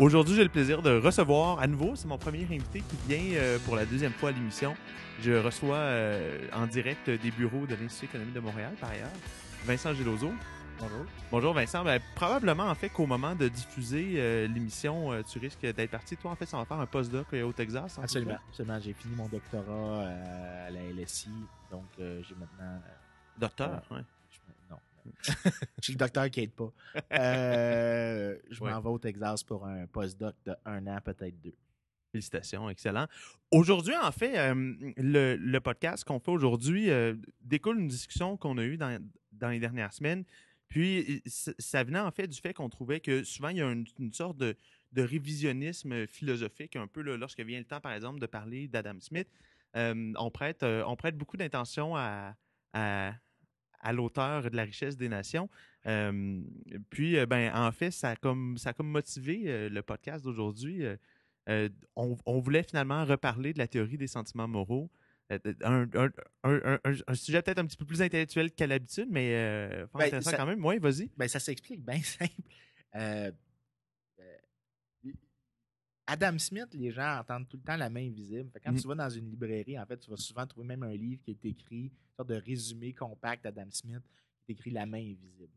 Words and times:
Aujourd'hui, 0.00 0.34
j'ai 0.34 0.42
le 0.42 0.48
plaisir 0.48 0.80
de 0.80 0.98
recevoir 0.98 1.60
à 1.60 1.66
nouveau, 1.66 1.94
c'est 1.94 2.08
mon 2.08 2.16
premier 2.16 2.44
invité 2.44 2.80
qui 2.80 2.96
vient 3.06 3.38
euh, 3.38 3.58
pour 3.66 3.76
la 3.76 3.84
deuxième 3.84 4.12
fois 4.12 4.30
à 4.30 4.32
l'émission. 4.32 4.74
Je 5.20 5.32
reçois 5.32 5.76
euh, 5.76 6.48
en 6.54 6.66
direct 6.66 7.10
des 7.10 7.30
bureaux 7.30 7.66
de 7.66 7.74
l'Institut 7.74 8.06
économique 8.06 8.32
de 8.32 8.40
Montréal, 8.40 8.72
par 8.80 8.88
ailleurs, 8.90 9.12
Vincent 9.66 9.92
Gelozo. 9.92 10.32
Bonjour. 10.80 11.04
Bonjour 11.30 11.52
Vincent. 11.52 11.84
Ben, 11.84 12.00
probablement 12.14 12.64
en 12.64 12.74
fait 12.74 12.88
qu'au 12.88 13.04
moment 13.04 13.34
de 13.34 13.48
diffuser 13.48 14.14
euh, 14.16 14.46
l'émission, 14.48 15.12
euh, 15.12 15.22
tu 15.22 15.38
risques 15.38 15.60
d'être 15.60 15.90
parti. 15.90 16.16
Toi, 16.16 16.30
en 16.30 16.36
fait, 16.36 16.46
ça 16.46 16.56
va 16.56 16.64
faire 16.64 16.80
un 16.80 16.86
postdoc 16.86 17.34
au 17.34 17.52
Texas. 17.52 17.98
en 17.98 18.02
Absolument. 18.02 18.38
Absolument. 18.48 18.80
J'ai 18.80 18.94
fini 18.94 19.14
mon 19.14 19.28
doctorat 19.28 19.62
euh, 19.68 20.68
à 20.68 20.70
la 20.70 20.80
LSI, 20.80 21.28
donc 21.70 21.84
j'ai 21.98 22.34
maintenant. 22.34 22.80
Docteur, 23.36 23.82
ouais. 23.90 24.00
je- 25.22 25.32
suis 25.82 25.92
le 25.94 25.98
docteur 25.98 26.28
qui 26.30 26.40
aide 26.40 26.52
pas. 26.52 26.72
Euh, 27.12 28.36
je 28.50 28.62
Ouais. 28.62 28.70
m'en 28.70 28.80
vais 28.80 28.88
au 28.88 28.98
Texas 28.98 29.42
pour 29.44 29.66
un 29.66 29.86
postdoc 29.86 30.34
de 30.44 30.54
un 30.64 30.86
an, 30.86 30.98
peut-être 31.04 31.40
deux. 31.40 31.54
Félicitations, 32.12 32.68
excellent. 32.68 33.06
Aujourd'hui, 33.52 33.94
en 33.96 34.10
fait, 34.10 34.36
euh, 34.36 34.74
le, 34.96 35.36
le 35.36 35.60
podcast 35.60 36.04
qu'on 36.04 36.18
fait 36.18 36.30
aujourd'hui 36.32 36.90
euh, 36.90 37.14
découle 37.42 37.76
d'une 37.78 37.88
discussion 37.88 38.36
qu'on 38.36 38.58
a 38.58 38.64
eue 38.64 38.76
dans, 38.76 39.00
dans 39.32 39.48
les 39.50 39.60
dernières 39.60 39.92
semaines. 39.92 40.24
Puis, 40.68 41.22
ça 41.26 41.82
venait 41.84 41.98
en 42.00 42.10
fait 42.12 42.26
du 42.28 42.38
fait 42.40 42.52
qu'on 42.54 42.68
trouvait 42.68 43.00
que 43.00 43.22
souvent, 43.24 43.48
il 43.48 43.56
y 43.58 43.60
a 43.62 43.70
une, 43.70 43.86
une 43.98 44.12
sorte 44.12 44.36
de, 44.38 44.56
de 44.92 45.02
révisionnisme 45.02 46.06
philosophique, 46.06 46.76
un 46.76 46.86
peu 46.86 47.02
là, 47.02 47.16
lorsque 47.16 47.40
vient 47.40 47.58
le 47.58 47.64
temps, 47.64 47.80
par 47.80 47.92
exemple, 47.92 48.20
de 48.20 48.26
parler 48.26 48.68
d'Adam 48.68 48.96
Smith. 49.00 49.28
Euh, 49.76 50.12
on, 50.18 50.30
prête, 50.30 50.62
on 50.64 50.96
prête 50.96 51.16
beaucoup 51.16 51.36
d'intention 51.36 51.96
à, 51.96 52.34
à, 52.72 53.12
à 53.80 53.92
l'auteur 53.92 54.50
de 54.50 54.56
La 54.56 54.64
richesse 54.64 54.96
des 54.96 55.08
nations. 55.08 55.48
Euh, 55.86 56.40
puis, 56.90 57.16
euh, 57.18 57.26
ben, 57.26 57.50
en 57.54 57.72
fait, 57.72 57.90
ça 57.90 58.10
a 58.10 58.16
comme, 58.16 58.56
ça 58.58 58.70
a 58.70 58.72
comme 58.72 58.88
motivé 58.90 59.44
euh, 59.46 59.68
le 59.68 59.82
podcast 59.82 60.24
d'aujourd'hui. 60.24 60.84
Euh, 61.48 61.68
on, 61.96 62.16
on 62.26 62.38
voulait 62.38 62.62
finalement 62.62 63.04
reparler 63.04 63.52
de 63.52 63.58
la 63.58 63.66
théorie 63.66 63.96
des 63.96 64.06
sentiments 64.06 64.46
moraux. 64.48 64.90
Un, 65.30 65.86
un- 65.94 66.10
un- 66.42 66.80
un- 66.84 66.92
un 67.06 67.14
sujet 67.14 67.40
peut-être 67.40 67.58
un 67.60 67.66
petit 67.66 67.76
peu 67.76 67.84
plus 67.84 68.02
intellectuel 68.02 68.50
qu'à 68.50 68.66
l'habitude, 68.66 69.06
mais 69.10 69.30
euh, 69.34 69.86
Ben, 69.94 70.06
intéressant 70.06 70.30
ça- 70.32 70.36
quand 70.36 70.46
même. 70.46 70.64
Oui, 70.64 70.78
vas-y. 70.78 71.08
Ben, 71.16 71.28
ça 71.28 71.38
s'explique 71.38 71.84
bien 71.84 72.00
simple. 72.02 72.32
Euh, 72.96 73.30
Adam 76.12 76.38
Smith, 76.38 76.68
les 76.74 76.90
gens 76.90 77.18
entendent 77.20 77.48
tout 77.48 77.56
le 77.56 77.62
temps 77.62 77.76
la 77.76 77.88
main 77.90 78.04
invisible. 78.06 78.50
Fait 78.50 78.60
quand 78.60 78.72
Mhm. 78.72 78.80
tu 78.80 78.88
vas 78.88 78.94
dans 78.94 79.10
une 79.10 79.30
librairie, 79.30 79.78
en 79.78 79.86
fait, 79.86 79.98
tu 79.98 80.10
vas 80.10 80.16
souvent 80.16 80.46
trouver 80.46 80.66
même 80.66 80.82
un 80.82 80.94
livre 80.94 81.20
qui 81.22 81.30
est 81.30 81.44
écrit, 81.44 81.84
une 81.84 81.90
sorte 82.16 82.28
de 82.28 82.34
résumé 82.34 82.92
compact 82.92 83.44
d'Adam 83.44 83.68
Smith, 83.70 84.02
qui 84.44 84.52
est 84.52 84.54
écrit 84.54 84.70
La 84.70 84.86
main 84.86 84.98
invisible, 84.98 85.52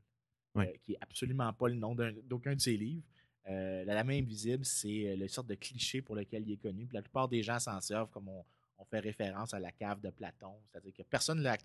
euh, 0.68 0.74
qui 0.84 0.94
est 0.94 0.98
absolument 1.02 1.52
pas 1.54 1.68
le 1.70 1.76
nom 1.76 1.96
d'aucun 1.96 2.56
de 2.56 2.62
ses 2.62 2.78
livres. 2.78 3.04
Euh, 3.50 3.84
la, 3.86 3.96
la 3.96 4.04
main 4.04 4.20
invisible, 4.20 4.64
c'est 4.64 5.08
euh, 5.10 5.16
le 5.18 5.28
sorte 5.28 5.48
de 5.48 5.56
cliché 5.56 6.02
pour 6.02 6.16
lequel 6.16 6.48
il 6.48 6.54
est 6.54 6.58
connu. 6.62 6.86
Puis 6.86 6.96
la 6.96 7.02
plupart 7.02 7.28
des 7.28 7.42
gens 7.44 7.60
s'en 7.60 7.82
servent 7.82 8.10
comme 8.12 8.30
on, 8.30 8.46
on 8.78 8.86
fait 8.86 9.00
référence 9.00 9.54
à 9.54 9.60
la 9.60 9.72
cave 9.72 10.00
de 10.02 10.10
Platon. 10.12 10.54
C'est-à-dire 10.72 10.94
que 10.94 11.04
personne 11.04 11.40
ne 11.40 11.44
l'a 11.44 11.58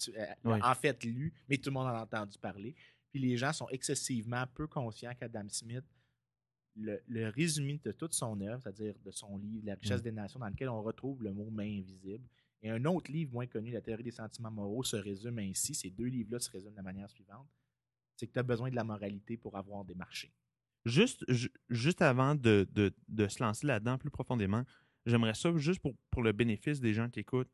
en 0.44 0.74
fait 0.74 1.04
lu, 1.04 1.32
mais 1.48 1.56
tout 1.58 1.70
le 1.70 1.74
monde 1.74 1.86
en 1.86 1.94
a 1.94 2.02
entendu 2.02 2.38
parler. 2.38 2.74
Puis 3.10 3.20
les 3.20 3.36
gens 3.36 3.52
sont 3.52 3.68
excessivement 3.68 4.44
peu 4.54 4.66
conscients 4.66 5.12
qu'Adam 5.14 5.48
Smith, 5.48 5.84
le, 6.78 7.00
le 7.08 7.28
résumé 7.28 7.80
de 7.84 7.92
toute 7.92 8.12
son 8.14 8.40
œuvre, 8.40 8.60
c'est-à-dire 8.62 8.94
de 9.04 9.10
son 9.10 9.36
livre 9.36 9.64
La 9.66 9.74
richesse 9.74 10.00
Mm. 10.00 10.04
des 10.04 10.12
nations, 10.12 10.40
dans 10.40 10.48
lequel 10.48 10.68
on 10.68 10.82
retrouve 10.82 11.22
le 11.22 11.32
mot 11.32 11.50
main 11.50 11.64
invisible, 11.80 12.26
et 12.62 12.70
un 12.70 12.84
autre 12.86 13.10
livre 13.12 13.32
moins 13.32 13.46
connu, 13.46 13.70
La 13.72 13.80
théorie 13.80 14.02
des 14.04 14.10
sentiments 14.10 14.50
moraux, 14.50 14.82
se 14.82 14.96
résume 14.96 15.38
ainsi. 15.38 15.74
Ces 15.74 15.90
deux 15.90 16.06
livres-là 16.06 16.38
se 16.40 16.50
résument 16.50 16.72
de 16.72 16.76
la 16.76 16.82
manière 16.82 17.10
suivante 17.10 17.48
c'est 18.16 18.26
que 18.26 18.32
tu 18.32 18.38
as 18.40 18.42
besoin 18.42 18.68
de 18.68 18.74
la 18.74 18.82
moralité 18.82 19.36
pour 19.36 19.56
avoir 19.56 19.84
des 19.84 19.94
marchés. 19.94 20.32
Juste, 20.84 21.24
ju- 21.30 21.52
juste 21.68 22.02
avant 22.02 22.34
de, 22.34 22.66
de- 22.72 22.92
de 23.06 23.28
se 23.28 23.40
lancer 23.40 23.64
là-dedans 23.64 23.96
plus 23.96 24.10
profondément, 24.10 24.64
j'aimerais 25.06 25.34
ça, 25.34 25.56
juste 25.56 25.78
pour, 25.80 25.94
pour 26.10 26.22
le 26.24 26.32
bénéfice 26.32 26.80
des 26.80 26.92
gens 26.92 27.08
qui 27.08 27.20
écoutent, 27.20 27.52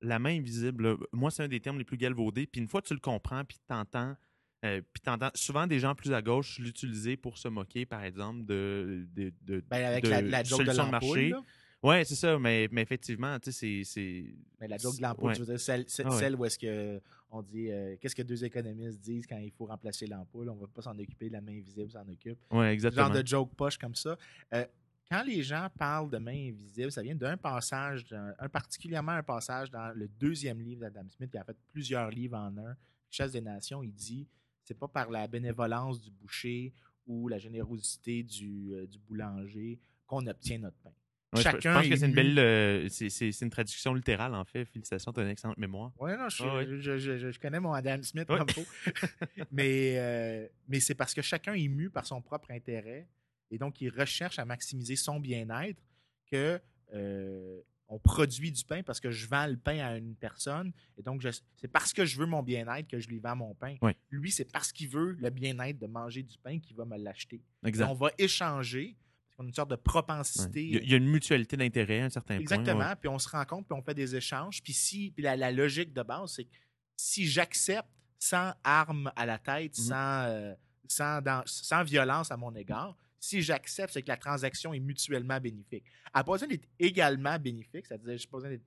la 0.00 0.18
main 0.18 0.36
invisible, 0.36 0.96
moi, 1.12 1.30
c'est 1.30 1.44
un 1.44 1.48
des 1.48 1.60
termes 1.60 1.78
les 1.78 1.84
plus 1.84 1.96
galvaudés. 1.96 2.46
Puis 2.48 2.60
une 2.60 2.66
fois 2.66 2.82
que 2.82 2.88
tu 2.88 2.94
le 2.94 2.98
comprends, 2.98 3.44
puis 3.44 3.58
t'entends, 3.68 4.16
euh, 4.64 4.80
puis 4.92 5.00
t'entends, 5.02 5.30
souvent 5.34 5.66
des 5.66 5.78
gens 5.78 5.94
plus 5.94 6.12
à 6.12 6.22
gauche 6.22 6.58
l'utiliser 6.58 7.16
pour 7.16 7.38
se 7.38 7.48
moquer, 7.48 7.84
par 7.86 8.02
exemple, 8.02 8.44
de, 8.46 9.06
de, 9.14 9.32
de, 9.42 9.62
Ben, 9.68 9.84
avec 9.84 10.04
de 10.04 10.08
la, 10.08 10.22
la 10.22 10.42
joke 10.42 10.64
de 10.64 10.72
l'ampoule, 10.72 11.20
là. 11.30 11.42
Ouais, 11.82 12.02
c'est 12.04 12.14
ça, 12.14 12.38
mais, 12.38 12.66
mais 12.72 12.80
effectivement, 12.80 13.38
tu 13.38 13.52
sais, 13.52 13.82
c'est-. 13.84 14.24
Mais 14.58 14.68
la 14.68 14.78
joke 14.78 14.96
de 14.96 15.02
l'ampoule, 15.02 15.32
Ouais. 15.32 15.38
veux 15.38 15.44
dire, 15.44 15.60
celle, 15.60 15.84
celle, 15.86 16.06
Ah 16.08 16.12
ouais. 16.14 16.18
celle 16.18 16.34
où 16.36 16.44
est-ce 16.46 16.58
que 16.58 16.98
on 17.30 17.42
dit 17.42 17.70
euh, 17.70 17.96
qu'est-ce 18.00 18.14
que 18.16 18.22
deux 18.22 18.42
économistes 18.42 19.00
disent 19.00 19.26
quand 19.26 19.36
il 19.36 19.50
faut 19.50 19.66
remplacer 19.66 20.06
l'ampoule, 20.06 20.48
on 20.48 20.54
va 20.54 20.66
pas 20.66 20.80
s'en 20.80 20.98
occuper, 20.98 21.28
la 21.28 21.42
main 21.42 21.52
invisible 21.52 21.90
s'en 21.90 22.08
occupe. 22.08 22.38
Ouais, 22.50 22.68
Ce 22.68 22.72
exactement. 22.72 23.06
genre 23.12 23.22
de 23.22 23.26
joke 23.26 23.54
poche 23.54 23.76
comme 23.76 23.94
ça. 23.94 24.16
Euh, 24.54 24.64
quand 25.10 25.22
les 25.24 25.42
gens 25.42 25.68
parlent 25.78 26.08
de 26.08 26.16
main 26.16 26.48
invisible, 26.48 26.90
ça 26.90 27.02
vient 27.02 27.14
d'un 27.14 27.36
passage, 27.36 28.06
un, 28.38 28.48
particulièrement 28.48 29.12
un 29.12 29.22
passage 29.22 29.70
dans 29.70 29.92
le 29.94 30.08
deuxième 30.08 30.62
livre 30.62 30.80
d'Adam 30.80 31.06
Smith, 31.10 31.30
qui 31.30 31.36
a 31.36 31.44
fait 31.44 31.56
plusieurs 31.70 32.08
livres 32.08 32.38
en 32.38 32.56
un, 32.56 32.74
Chasse 33.10 33.32
des 33.32 33.42
Nations, 33.42 33.82
il 33.82 33.92
dit 33.92 34.26
c'est 34.64 34.78
pas 34.78 34.88
par 34.88 35.10
la 35.10 35.26
bénévolence 35.28 36.00
du 36.00 36.10
boucher 36.10 36.72
ou 37.06 37.28
la 37.28 37.38
générosité 37.38 38.22
du, 38.22 38.72
euh, 38.74 38.86
du 38.86 38.98
boulanger 38.98 39.78
qu'on 40.06 40.26
obtient 40.26 40.58
notre 40.58 40.76
pain. 40.78 40.90
Ouais, 41.34 41.42
je- 41.42 41.48
je, 41.48 41.50
Chacun 41.50 41.74
pense 41.74 41.88
que 41.88 41.92
est 41.92 41.96
c'est 41.96 42.06
une 42.06 42.12
belle. 42.14 42.38
euh, 42.38 42.88
c'est- 42.88 43.40
une 43.42 43.50
traduction 43.50 43.92
littérale, 43.92 44.34
en 44.34 44.44
fait. 44.44 44.64
Félicitations, 44.66 45.12
tu 45.12 45.20
as 45.20 45.24
une 45.24 45.30
excellente 45.30 45.58
mémoire. 45.58 45.92
Ouais, 46.00 46.16
non, 46.16 46.28
je, 46.28 46.44
ouais. 46.44 46.66
je- 46.66 46.76
je- 46.76 46.98
je- 47.18 47.30
je 47.32 47.40
connais 47.40 47.58
mon 47.60 47.72
Adam 47.72 48.00
Smith 48.02 48.28
Ouais. 48.30 48.38
comme 48.38 48.48
faut. 48.50 48.64
mais 49.50 49.98
euh, 49.98 50.48
mais 50.68 50.80
c'est 50.80 50.94
parce 50.94 51.12
que 51.14 51.22
chacun 51.22 51.54
est 51.54 51.68
mu 51.68 51.90
par 51.90 52.06
son 52.06 52.22
propre 52.22 52.50
intérêt 52.52 53.08
et 53.50 53.58
donc 53.58 53.80
il 53.80 53.88
recherche 53.90 54.38
à 54.38 54.44
maximiser 54.44 54.96
son 54.96 55.18
bien-être 55.20 55.82
que 56.30 56.60
euh, 56.94 57.60
on 57.88 57.98
produit 57.98 58.50
du 58.50 58.64
pain 58.64 58.82
parce 58.82 58.98
que 58.98 59.10
je 59.10 59.26
vends 59.28 59.46
le 59.46 59.56
pain 59.56 59.78
à 59.78 59.96
une 59.96 60.14
personne 60.16 60.72
et 60.96 61.02
donc 61.02 61.22
c'est 61.56 61.68
parce 61.68 61.92
que 61.92 62.04
je 62.04 62.18
veux 62.18 62.26
mon 62.26 62.42
bien-être 62.42 62.88
que 62.88 62.98
je 62.98 63.08
lui 63.08 63.18
vends 63.20 63.36
mon 63.36 63.54
pain. 63.54 63.76
Lui, 64.10 64.30
c'est 64.32 64.50
parce 64.50 64.72
qu'il 64.72 64.88
veut 64.88 65.12
le 65.12 65.30
bien-être 65.30 65.78
de 65.78 65.86
manger 65.86 66.22
du 66.22 66.38
pain 66.38 66.58
qu'il 66.58 66.76
va 66.76 66.84
me 66.84 66.96
l'acheter. 66.96 67.42
On 67.62 67.94
va 67.94 68.10
échanger 68.18 68.96
parce 69.26 69.36
qu'on 69.36 69.44
a 69.44 69.48
une 69.48 69.54
sorte 69.54 69.70
de 69.70 69.76
propensité. 69.76 70.64
Il 70.64 70.74
y, 70.74 70.78
a- 70.78 70.82
il 70.82 70.90
y 70.90 70.94
a 70.94 70.96
une 70.96 71.08
mutualité 71.08 71.56
d'intérêt 71.56 72.00
à 72.00 72.04
un 72.06 72.10
certain 72.10 72.38
Exactement. 72.38 72.76
point. 72.78 72.88
ouais. 72.90 72.96
Puis 72.96 73.08
on 73.08 73.18
se 73.18 73.28
rencontre, 73.28 73.66
puis 73.68 73.76
on 73.78 73.82
fait 73.82 73.94
des 73.94 74.14
échanges. 74.16 74.62
Puis 74.62 74.72
si, 74.72 75.10
puis 75.10 75.22
la, 75.22 75.36
la 75.36 75.50
logique 75.52 75.92
de 75.92 76.02
base, 76.02 76.32
c'est 76.36 76.44
que 76.44 76.50
si 76.96 77.26
j'accepte 77.26 77.88
sans 78.18 78.52
arme 78.62 79.12
à 79.16 79.26
la 79.26 79.38
tête, 79.38 79.76
Mhm. 79.78 79.84
sans, 79.84 80.22
euh, 80.28 80.54
sans, 80.88 81.20
dans- 81.20 81.42
sans 81.46 81.82
violence 81.84 82.30
à 82.30 82.36
mon 82.36 82.54
égard, 82.54 82.96
si 83.24 83.40
j'accepte, 83.42 83.92
c'est 83.94 84.02
que 84.02 84.08
la 84.08 84.16
transaction 84.16 84.74
est 84.74 84.80
mutuellement 84.80 85.40
bénéfique. 85.40 85.84
Elle 86.06 86.10
n'a 86.20 86.24
pas 86.24 86.32
besoin 86.32 86.48
d'être 86.48 86.68
également 86.78 87.38
bénéfique, 87.38 87.86
c'est-à-dire, 87.86 88.18
je 88.18 88.28
pas 88.28 88.36
besoin 88.38 88.50
d'être. 88.50 88.64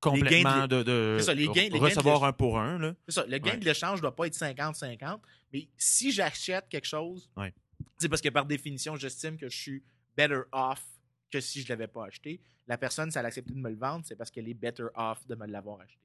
Complètement 0.00 0.68
de, 0.68 0.82
de 0.84 1.18
ça, 1.20 1.34
les 1.34 1.46
gains- 1.48 1.54
les 1.54 1.68
gains 1.70 1.78
de 1.78 1.82
recevoir 1.82 2.22
un 2.22 2.32
pour 2.32 2.58
un. 2.58 2.78
Là. 2.78 2.94
C'est 3.08 3.14
ça, 3.14 3.26
le 3.26 3.36
gain 3.38 3.52
Ouais. 3.52 3.56
de 3.58 3.64
l'échange 3.64 3.96
ne 3.98 4.02
doit 4.02 4.14
pas 4.14 4.26
être 4.28 4.34
50-50, 4.34 5.20
mais 5.52 5.66
si 5.76 6.12
j'achète 6.12 6.68
quelque 6.68 6.84
chose, 6.86 7.28
Ouais. 7.36 7.52
c'est 7.96 8.08
parce 8.08 8.22
que 8.22 8.28
par 8.28 8.46
définition, 8.46 8.94
j'estime 8.94 9.36
que 9.36 9.48
je 9.48 9.56
suis 9.56 9.82
better 10.16 10.42
off 10.52 10.84
que 11.32 11.40
si 11.40 11.60
je 11.62 11.64
ne 11.66 11.70
l'avais 11.70 11.88
pas 11.88 12.06
acheté. 12.06 12.40
La 12.68 12.78
personne, 12.78 13.10
si 13.10 13.18
elle 13.18 13.24
a 13.24 13.28
accepté 13.28 13.52
de 13.54 13.58
me 13.58 13.70
le 13.70 13.76
vendre, 13.76 14.04
c'est 14.06 14.14
parce 14.14 14.30
qu'elle 14.30 14.48
est 14.48 14.54
better 14.54 14.86
off 14.94 15.26
de 15.26 15.34
me 15.34 15.46
l'avoir 15.46 15.80
acheté. 15.80 15.98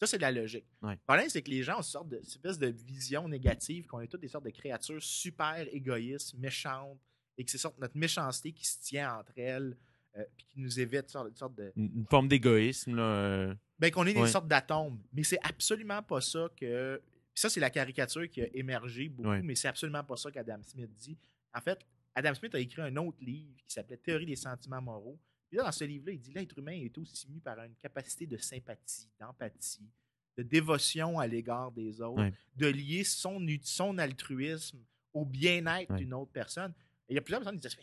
Ça, 0.00 0.06
c'est 0.06 0.16
de 0.16 0.22
la 0.22 0.32
logique. 0.32 0.64
Ouais. 0.82 0.92
Le 0.94 1.00
problème, 1.06 1.28
c'est 1.28 1.42
que 1.42 1.50
les 1.50 1.62
gens 1.62 1.74
ont 1.74 1.78
une 1.78 1.82
sorte 1.82 2.08
de, 2.08 2.20
cette 2.22 2.36
espèce 2.36 2.58
de 2.58 2.68
vision 2.68 3.28
négative, 3.28 3.86
qu'on 3.86 4.00
est 4.00 4.06
toutes 4.08 4.22
des 4.22 4.28
sortes 4.28 4.44
de 4.46 4.50
créatures 4.50 5.02
super 5.02 5.66
égoïstes, 5.72 6.34
méchantes, 6.38 6.98
et 7.36 7.44
que 7.44 7.50
c'est 7.50 7.58
sorte 7.58 7.78
notre 7.78 7.96
méchanceté 7.96 8.52
qui 8.52 8.66
se 8.66 8.80
tient 8.82 9.18
entre 9.18 9.32
elles, 9.38 9.76
euh, 10.16 10.24
puis 10.36 10.46
qui 10.46 10.60
nous 10.60 10.78
évite 10.80 11.14
une 11.16 11.34
sorte 11.34 11.54
de, 11.56 11.72
Une 11.76 12.06
forme 12.08 12.28
d'égoïsme. 12.28 12.94
là, 12.94 13.02
euh, 13.02 13.54
ben, 13.78 13.90
qu'on 13.90 14.06
est 14.06 14.14
des 14.14 14.26
sortes 14.28 14.46
d'atomes. 14.48 15.00
Mais 15.12 15.24
c'est 15.24 15.40
absolument 15.42 16.02
pas 16.02 16.20
ça 16.20 16.48
que. 16.56 17.00
Puis 17.32 17.40
ça, 17.40 17.50
c'est 17.50 17.58
la 17.60 17.70
caricature 17.70 18.28
qui 18.30 18.42
a 18.42 18.46
émergé 18.54 19.08
beaucoup, 19.08 19.28
Ouais. 19.30 19.42
mais 19.42 19.56
c'est 19.56 19.66
absolument 19.66 20.04
pas 20.04 20.16
ça 20.16 20.30
qu'Adam 20.30 20.62
Smith 20.62 20.90
dit. 20.96 21.18
En 21.52 21.60
fait, 21.60 21.80
Adam 22.14 22.32
Smith 22.34 22.54
a 22.54 22.60
écrit 22.60 22.82
un 22.82 22.94
autre 22.96 23.18
livre 23.20 23.56
qui 23.66 23.74
s'appelait 23.74 23.96
Théorie 23.96 24.26
des 24.26 24.36
sentiments 24.36 24.80
moraux. 24.80 25.18
Puis 25.48 25.56
là, 25.58 25.64
dans 25.64 25.72
ce 25.72 25.82
livre-là, 25.82 26.12
il 26.12 26.20
dit 26.20 26.32
l'être 26.32 26.56
humain 26.56 26.72
est 26.80 26.96
aussi 26.96 27.28
mu 27.28 27.40
par 27.40 27.58
une 27.64 27.74
capacité 27.74 28.24
de 28.26 28.36
sympathie, 28.36 29.08
d'empathie, 29.18 29.90
de 30.36 30.44
dévotion 30.44 31.18
à 31.18 31.26
l'égard 31.26 31.72
des 31.72 32.00
autres, 32.00 32.22
Ouais. 32.22 32.32
de 32.54 32.66
lier 32.68 33.02
son, 33.02 33.44
son 33.62 33.98
altruisme 33.98 34.78
au 35.12 35.24
bien-être 35.24 35.90
Ouais. 35.90 35.98
d'une 35.98 36.14
autre 36.14 36.30
personne. 36.32 36.72
Il 37.08 37.14
y 37.14 37.18
a 37.18 37.20
plusieurs 37.20 37.40
personnes 37.42 37.60
qui 37.60 37.68
disent 37.68 37.76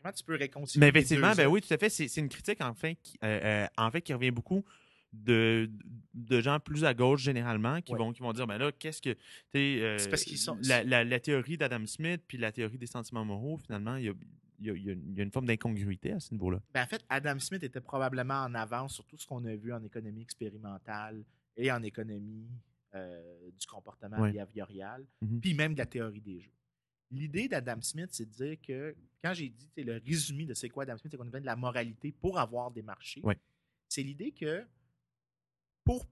comment 0.00 0.12
tu 0.12 0.24
peux 0.24 0.36
réconcilier 0.36 0.80
Mais 0.80 0.90
les 0.90 0.98
effectivement, 0.98 1.30
deux 1.32 1.36
ben 1.36 1.46
oui, 1.48 1.60
tout 1.60 1.72
à 1.74 1.78
fait. 1.78 1.90
C'est 1.90 2.16
une 2.16 2.28
critique, 2.28 2.60
en 2.62 2.74
fait, 2.74 2.96
qui, 3.02 3.18
euh, 3.22 3.40
euh, 3.42 3.66
en 3.76 3.90
fait, 3.90 4.00
qui 4.02 4.12
revient 4.14 4.30
beaucoup 4.30 4.64
de, 5.12 5.70
de 6.14 6.40
gens 6.40 6.58
plus 6.58 6.84
à 6.84 6.92
gauche, 6.94 7.22
généralement, 7.22 7.80
qui, 7.80 7.92
Ouais. 7.92 7.98
vont, 7.98 8.12
qui 8.12 8.20
vont 8.22 8.32
dire, 8.32 8.46
ben 8.46 8.58
là, 8.58 8.72
qu'est-ce 8.72 9.00
que... 9.02 9.10
euh, 9.54 9.98
C'est 9.98 10.08
parce 10.10 10.24
qu'ils 10.24 10.38
sont- 10.38 10.58
La, 10.64 10.82
la- 10.82 11.04
la 11.04 11.20
théorie 11.20 11.56
d'Adam 11.56 11.86
Smith 11.86 12.22
puis 12.26 12.36
la 12.38 12.50
théorie 12.52 12.78
des 12.78 12.86
sentiments 12.86 13.24
moraux, 13.24 13.58
finalement, 13.58 13.96
il 13.96 14.04
y 14.06 14.08
a, 14.08 14.12
il 14.60 14.66
y 14.66 14.70
a- 14.70 14.74
il 14.74 14.84
y 15.16 15.20
a 15.20 15.22
une- 15.22 15.30
forme 15.30 15.46
d'incongruité 15.46 16.12
à 16.12 16.18
ce 16.20 16.32
niveau-là. 16.32 16.58
Ben, 16.72 16.82
en 16.82 16.86
fait, 16.86 17.04
Adam 17.08 17.38
Smith 17.38 17.62
était 17.62 17.80
probablement 17.80 18.42
en 18.42 18.54
avance 18.54 18.94
sur 18.94 19.04
tout 19.06 19.16
ce 19.18 19.26
qu'on 19.26 19.44
a 19.44 19.54
vu 19.54 19.72
en 19.72 19.82
économie 19.84 20.22
expérimentale 20.22 21.22
et 21.56 21.70
en 21.70 21.82
économie 21.82 22.48
euh, 22.96 23.50
du 23.58 23.66
comportement 23.66 24.20
Ouais. 24.20 24.30
behaviorial, 24.32 25.04
Mhm. 25.20 25.40
puis 25.40 25.52
même 25.54 25.74
de 25.74 25.78
la 25.78 25.86
théorie 25.86 26.20
des 26.20 26.40
jeux. 26.40 26.50
L'idée 27.10 27.48
d'Adam 27.48 27.80
Smith, 27.80 28.10
c'est 28.12 28.26
de 28.26 28.30
dire 28.30 28.56
que 28.60 28.96
quand 29.22 29.34
j'ai 29.34 29.48
dit 29.48 29.70
le 29.76 30.00
résumé 30.04 30.46
de 30.46 30.54
c'est 30.54 30.68
quoi 30.68 30.84
Adam 30.84 30.98
Smith, 30.98 31.10
c'est 31.10 31.16
qu'on 31.16 31.22
a 31.22 31.26
besoin 31.26 31.40
de 31.40 31.46
la 31.46 31.56
moralité 31.56 32.12
pour 32.12 32.38
avoir 32.38 32.70
des 32.70 32.82
marchés. 32.82 33.22
C'est 33.88 34.02
l'idée 34.02 34.32
que 34.32 34.64
pour, 35.84 36.06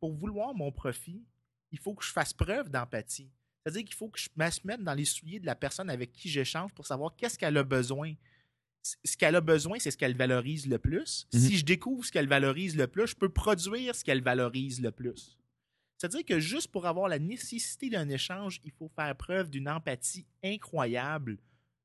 pour 0.00 0.12
vouloir 0.12 0.54
mon 0.54 0.72
profit, 0.72 1.24
il 1.70 1.78
faut 1.78 1.94
que 1.94 2.04
je 2.04 2.12
fasse 2.12 2.32
preuve 2.32 2.70
d'empathie. 2.70 3.30
C'est-à-dire 3.62 3.84
qu'il 3.84 3.94
faut 3.94 4.08
que 4.08 4.18
je 4.18 4.28
me 4.34 4.66
mette 4.66 4.82
dans 4.82 4.94
les 4.94 5.04
souliers 5.04 5.40
de 5.40 5.46
la 5.46 5.54
personne 5.54 5.90
avec 5.90 6.12
qui 6.12 6.28
j'échange 6.28 6.72
pour 6.72 6.86
savoir 6.86 7.14
qu'est-ce 7.16 7.38
qu'elle 7.38 7.56
a 7.56 7.64
besoin. 7.64 8.14
Ce 8.82 9.16
qu'elle 9.16 9.36
a 9.36 9.40
besoin, 9.40 9.78
c'est 9.78 9.90
ce 9.90 9.98
qu'elle 9.98 10.16
valorise 10.16 10.66
le 10.66 10.78
plus. 10.78 11.28
Mhm. 11.34 11.40
Si 11.40 11.58
je 11.58 11.64
découvre 11.64 12.04
ce 12.04 12.12
qu'elle 12.12 12.28
valorise 12.28 12.76
le 12.76 12.86
plus, 12.86 13.08
je 13.08 13.16
peux 13.16 13.28
produire 13.28 13.94
ce 13.94 14.04
qu'elle 14.04 14.22
valorise 14.22 14.80
le 14.80 14.90
plus. 14.90 15.36
C'est-à-dire 15.98 16.24
que 16.24 16.38
juste 16.38 16.68
pour 16.68 16.86
avoir 16.86 17.08
la 17.08 17.18
nécessité 17.18 17.90
d'un 17.90 18.08
échange, 18.08 18.60
il 18.64 18.70
faut 18.70 18.88
faire 18.88 19.16
preuve 19.16 19.50
d'une 19.50 19.68
empathie 19.68 20.26
incroyable, 20.44 21.38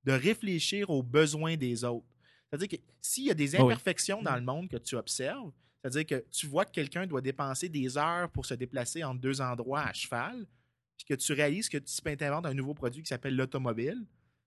de 0.03 0.11
réfléchir 0.11 0.91
aux 0.91 1.01
besoins 1.01 1.57
des 1.57 1.83
autres. 1.83 2.05
C'est-à-dire 2.49 2.67
que 2.67 2.83
s'il 3.01 3.25
y 3.25 3.31
a 3.31 3.33
des 3.33 3.55
Ah 3.55 3.65
oui. 3.65 3.73
imperfections 3.73 4.21
dans 4.21 4.35
le 4.35 4.43
monde 4.43 4.69
que 4.69 4.77
tu 4.77 4.95
observes, 4.95 5.51
c'est-à-dire 5.81 6.05
que 6.05 6.25
tu 6.31 6.45
vois 6.45 6.63
que 6.65 6.71
quelqu'un 6.71 7.07
doit 7.07 7.21
dépenser 7.21 7.69
des 7.69 7.97
heures 7.97 8.29
pour 8.29 8.45
se 8.45 8.53
déplacer 8.53 9.03
entre 9.03 9.19
deux 9.19 9.41
endroits 9.41 9.81
à 9.81 9.93
cheval, 9.93 10.45
puis 10.95 11.05
que 11.05 11.15
tu 11.15 11.33
réalises 11.33 11.67
que 11.67 11.79
tu 11.79 12.23
inventes 12.23 12.45
un 12.45 12.53
nouveau 12.53 12.75
produit 12.75 13.01
qui 13.01 13.09
s'appelle 13.09 13.35
l'automobile, 13.35 14.05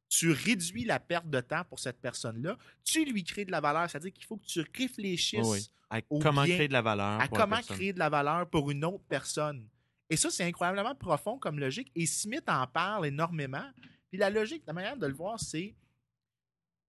tu 0.09 0.31
réduis 0.31 0.85
la 0.85 1.01
perte 1.01 1.29
de 1.29 1.41
temps 1.41 1.65
pour 1.65 1.81
cette 1.81 2.01
personne-là, 2.01 2.57
tu 2.85 3.05
lui 3.05 3.25
crées 3.25 3.45
de 3.45 3.51
la 3.51 3.61
valeur, 3.61 3.91
c'est-à-dire 3.91 4.13
qu'il 4.13 4.25
faut 4.25 4.37
que 4.37 4.47
tu 4.47 4.65
réfléchisses 4.77 5.41
oui. 5.45 5.61
À 5.91 6.01
au 6.11 6.19
comment 6.19 6.45
bien- 6.45 6.55
créer 6.57 6.69
de 6.69 6.73
la 6.73 6.83
valeur. 6.83 7.21
à 7.21 7.29
pour 7.29 7.39
comment 7.39 7.61
créer 7.63 7.93
de 7.93 7.99
la 7.99 8.09
valeur 8.09 8.49
pour 8.51 8.71
une 8.71 8.85
autre 8.85 9.05
personne. 9.09 9.69
Et 10.11 10.17
ça, 10.17 10.31
c'est 10.31 10.45
incroyablement 10.45 10.95
profond 10.95 11.39
comme 11.39 11.59
logique. 11.59 11.91
Et 11.95 12.07
Smith 12.07 12.45
en 12.49 12.67
parle 12.67 13.07
énormément. 13.07 13.65
Puis 14.09 14.19
la 14.19 14.31
logique, 14.31 14.63
la 14.67 14.73
manière 14.73 14.97
de 14.97 15.07
le 15.07 15.15
voir, 15.15 15.39
c'est 15.41 15.75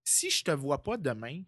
si 0.04 0.30
je 0.30 0.44
te 0.44 0.52
vois 0.52 0.82
pas 0.82 0.98
demain, 0.98 1.42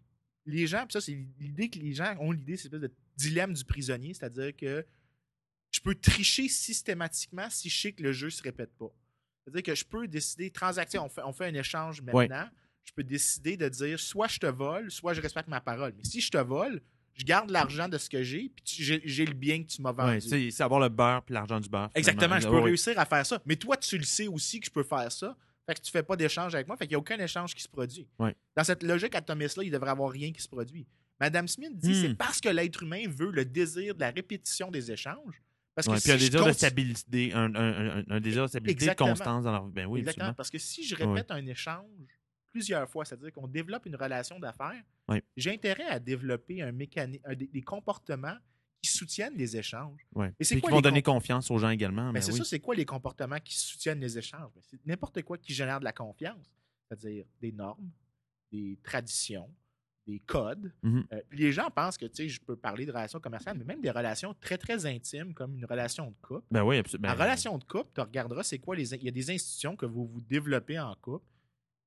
les 0.45 0.67
gens, 0.67 0.85
puis 0.85 0.93
ça, 0.93 1.01
c'est 1.01 1.17
l'idée 1.39 1.69
que 1.69 1.79
les 1.79 1.93
gens 1.93 2.15
ont 2.19 2.31
l'idée, 2.31 2.57
c'est 2.57 2.65
espèce 2.65 2.81
de 2.81 2.91
dilemme 3.15 3.53
du 3.53 3.63
prisonnier, 3.63 4.13
c'est-à-dire 4.13 4.55
que 4.55 4.85
je 5.71 5.79
peux 5.79 5.93
tricher 5.95 6.47
systématiquement 6.49 7.49
si 7.49 7.69
je 7.69 7.79
sais 7.81 7.91
que 7.93 8.01
le 8.01 8.11
jeu 8.11 8.29
se 8.29 8.41
répète 8.41 8.73
pas. 8.77 8.91
C'est-à-dire 9.43 9.63
que 9.63 9.75
je 9.75 9.85
peux 9.85 10.07
décider, 10.07 10.49
transaction, 10.49 11.05
on 11.05 11.09
fait, 11.09 11.21
on 11.23 11.33
fait 11.33 11.45
un 11.45 11.53
échange 11.53 12.01
maintenant, 12.01 12.49
je 12.83 12.91
peux 12.93 13.03
décider 13.03 13.55
de 13.57 13.69
dire 13.69 13.99
soit 13.99 14.27
je 14.27 14.39
te 14.39 14.47
vole, 14.47 14.89
soit 14.91 15.13
je 15.13 15.21
respecte 15.21 15.47
ma 15.47 15.61
parole. 15.61 15.93
Mais 15.95 16.03
si 16.03 16.19
je 16.19 16.31
te 16.31 16.37
vole, 16.37 16.81
je 17.13 17.23
garde 17.25 17.49
l'argent 17.51 17.87
de 17.89 17.97
ce 17.97 18.09
que 18.09 18.23
j'ai, 18.23 18.49
puis 18.55 19.01
j'ai 19.03 19.25
le 19.25 19.33
bien 19.33 19.61
que 19.63 19.67
tu 19.67 19.81
m'as 19.81 19.91
vendu. 19.91 20.21
C'est 20.51 20.61
avoir 20.61 20.79
le 20.79 20.89
beurre 20.89 21.23
puis 21.23 21.33
l'argent 21.33 21.59
du 21.59 21.69
beurre. 21.69 21.89
Exactement, 21.95 22.39
je 22.39 22.47
peux 22.47 22.59
réussir 22.59 22.97
à 22.99 23.05
faire 23.05 23.25
ça. 23.25 23.41
Mais 23.45 23.55
toi, 23.55 23.77
tu 23.77 23.97
le 23.97 24.03
sais 24.03 24.27
aussi 24.27 24.59
que 24.59 24.65
je 24.67 24.71
peux 24.71 24.83
faire 24.83 25.11
ça. 25.11 25.35
Fait 25.67 25.75
que 25.75 25.81
tu 25.81 25.91
fais 25.91 26.01
pas 26.03 26.15
d'échange 26.15 26.55
avec 26.55 26.67
moi. 26.67 26.75
Fait 26.77 26.85
qu'il 26.87 26.93
n'y 26.93 26.95
a 26.95 26.99
aucun 26.99 27.19
échange 27.19 27.53
qui 27.53 27.61
se 27.61 27.67
produit. 27.69 28.07
Dans 28.55 28.63
cette 28.63 28.81
logique 28.83 29.13
atomiste-là, 29.13 29.63
il 29.63 29.71
devrait 29.71 29.91
avoir 29.91 30.09
rien 30.11 30.31
qui 30.31 30.41
se 30.41 30.47
produit. 30.47 30.87
Madame 31.19 31.47
Smith 31.47 31.77
dit 31.77 31.91
Hmm. 31.91 32.01
c'est 32.01 32.13
parce 32.15 32.39
que 32.39 32.49
l'être 32.49 32.81
humain 32.81 33.03
veut 33.07 33.29
le 33.31 33.43
désir 33.45 33.93
de 33.93 33.99
la 33.99 34.09
répétition 34.09 34.71
des 34.71 34.89
échanges. 34.91 35.43
Parce 35.75 35.85
que 35.87 35.91
Ouais, 35.93 35.99
si 35.99 36.03
puis 36.05 36.11
un 36.13 36.15
désir 36.17 36.31
de 36.31 36.37
continue- 36.39 36.53
stabilité, 36.55 37.33
un, 37.33 37.53
un- 37.55 37.99
un- 37.99 38.03
un 38.09 38.19
désir 38.19 38.43
de 38.43 38.47
stabilité, 38.47 38.87
de 38.87 38.93
constance 38.93 39.43
dans 39.43 39.51
leur. 39.51 39.63
Ben 39.67 39.85
oui, 39.85 39.99
Exactement. 39.99 40.23
absolument. 40.29 40.33
Parce 40.35 40.49
que 40.49 40.57
si 40.57 40.83
je 40.85 40.95
répète 40.95 41.29
un 41.31 41.45
échange 41.45 41.83
plusieurs 42.51 42.89
fois, 42.89 43.05
c'est-à-dire 43.05 43.31
qu'on 43.31 43.47
développe 43.47 43.85
une 43.85 43.95
relation 43.95 44.39
d'affaires, 44.39 44.83
Ouais. 45.07 45.23
j'ai 45.37 45.51
intérêt 45.53 45.85
à 45.87 45.99
développer 45.99 46.61
un 46.61 46.71
mécani- 46.71 47.21
un- 47.25 47.35
des, 47.35 47.47
des 47.47 47.61
comportements 47.61 48.35
qui 48.81 48.89
soutiennent 48.91 49.35
les 49.35 49.57
échanges. 49.57 49.99
Et 50.39 50.43
c'est 50.43 50.59
qui 50.61 50.69
vont 50.69 50.79
donner 50.81 51.01
confiance 51.01 51.51
aux 51.51 51.57
gens 51.57 51.69
également. 51.69 52.07
Ben, 52.07 52.13
ben 52.13 52.21
c'est 52.21 52.31
oui. 52.31 52.37
ça, 52.37 52.43
c'est 52.45 52.59
quoi 52.59 52.75
les 52.75 52.85
comportements 52.85 53.39
qui 53.43 53.53
soutiennent 53.57 53.99
les 53.99 54.17
échanges? 54.17 54.49
Ben, 54.55 54.61
c'est 54.63 54.79
n'importe 54.85 55.21
quoi 55.23 55.37
qui 55.37 55.53
génère 55.53 55.79
de 55.79 55.85
la 55.85 55.91
confiance, 55.93 56.49
c'est-à-dire 56.87 57.25
des 57.41 57.51
normes, 57.51 57.89
des 58.51 58.79
traditions, 58.83 59.49
des 60.07 60.19
codes. 60.19 60.71
Mhm. 60.81 61.05
Euh, 61.11 61.21
les 61.33 61.51
gens 61.51 61.69
pensent 61.69 61.97
que, 61.97 62.05
tu 62.05 62.15
sais, 62.15 62.29
je 62.29 62.39
peux 62.41 62.55
parler 62.55 62.85
de 62.85 62.91
relations 62.91 63.19
commerciales, 63.19 63.57
mais 63.57 63.65
même 63.65 63.81
des 63.81 63.91
relations 63.91 64.33
très, 64.39 64.57
très 64.57 64.85
intimes, 64.85 65.33
comme 65.33 65.55
une 65.57 65.65
relation 65.65 66.09
de 66.09 66.15
couple. 66.21 66.45
Ben 66.49 66.63
oui, 66.63 66.77
absolument. 66.77 67.09
en 67.09 67.13
relation 67.13 67.57
de 67.57 67.63
couple, 67.65 67.91
tu 67.93 68.01
regarderas, 68.01 68.43
c'est 68.43 68.59
quoi 68.59 68.75
les. 68.75 68.93
Il 68.95 69.03
y 69.03 69.07
a 69.09 69.11
des 69.11 69.29
institutions 69.29 69.75
que 69.75 69.85
vous 69.85 70.07
vous 70.07 70.21
développez 70.21 70.79
en 70.79 70.95
couple 70.95 71.25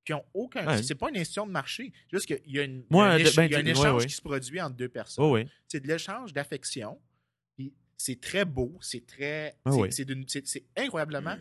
qui 0.05 0.13
ont 0.13 0.25
aucun. 0.33 0.67
Ouais. 0.67 0.83
C'est 0.83 0.95
pas 0.95 1.09
une 1.09 1.15
institution 1.17 1.45
de 1.47 1.51
marché. 1.51 1.93
Juste 2.11 2.25
qu'il 2.25 2.41
y 2.53 2.59
a, 2.59 2.63
une, 2.63 2.83
Moi, 2.89 3.05
il 3.05 3.07
y 3.07 3.11
a 3.11 3.13
un, 3.13 3.17
de- 3.19 3.23
éch- 3.29 3.35
ben, 3.35 3.45
il 3.45 3.51
y 3.51 3.55
a 3.55 3.57
un 3.59 3.61
tu- 3.61 3.65
ouais, 3.67 3.71
échange 3.71 4.01
ouais. 4.01 4.07
qui 4.07 4.13
se 4.15 4.21
produit 4.21 4.61
entre 4.61 4.75
deux 4.75 4.89
personnes 4.89 5.23
Oh, 5.25 5.37
c'est 5.67 5.79
de 5.79 5.87
l'échange 5.87 6.33
d'affection. 6.33 6.99
Puis 7.55 7.73
c'est 7.97 8.19
très 8.19 8.43
beau, 8.45 8.77
c'est 8.81 9.05
très. 9.05 9.55
C'est- 9.65 9.71
oui. 9.73 9.91
c'est 9.91 10.05
d'une- 10.05 10.27
c'est 10.27 10.45
c'est 10.47 10.65
incroyablement. 10.75 11.37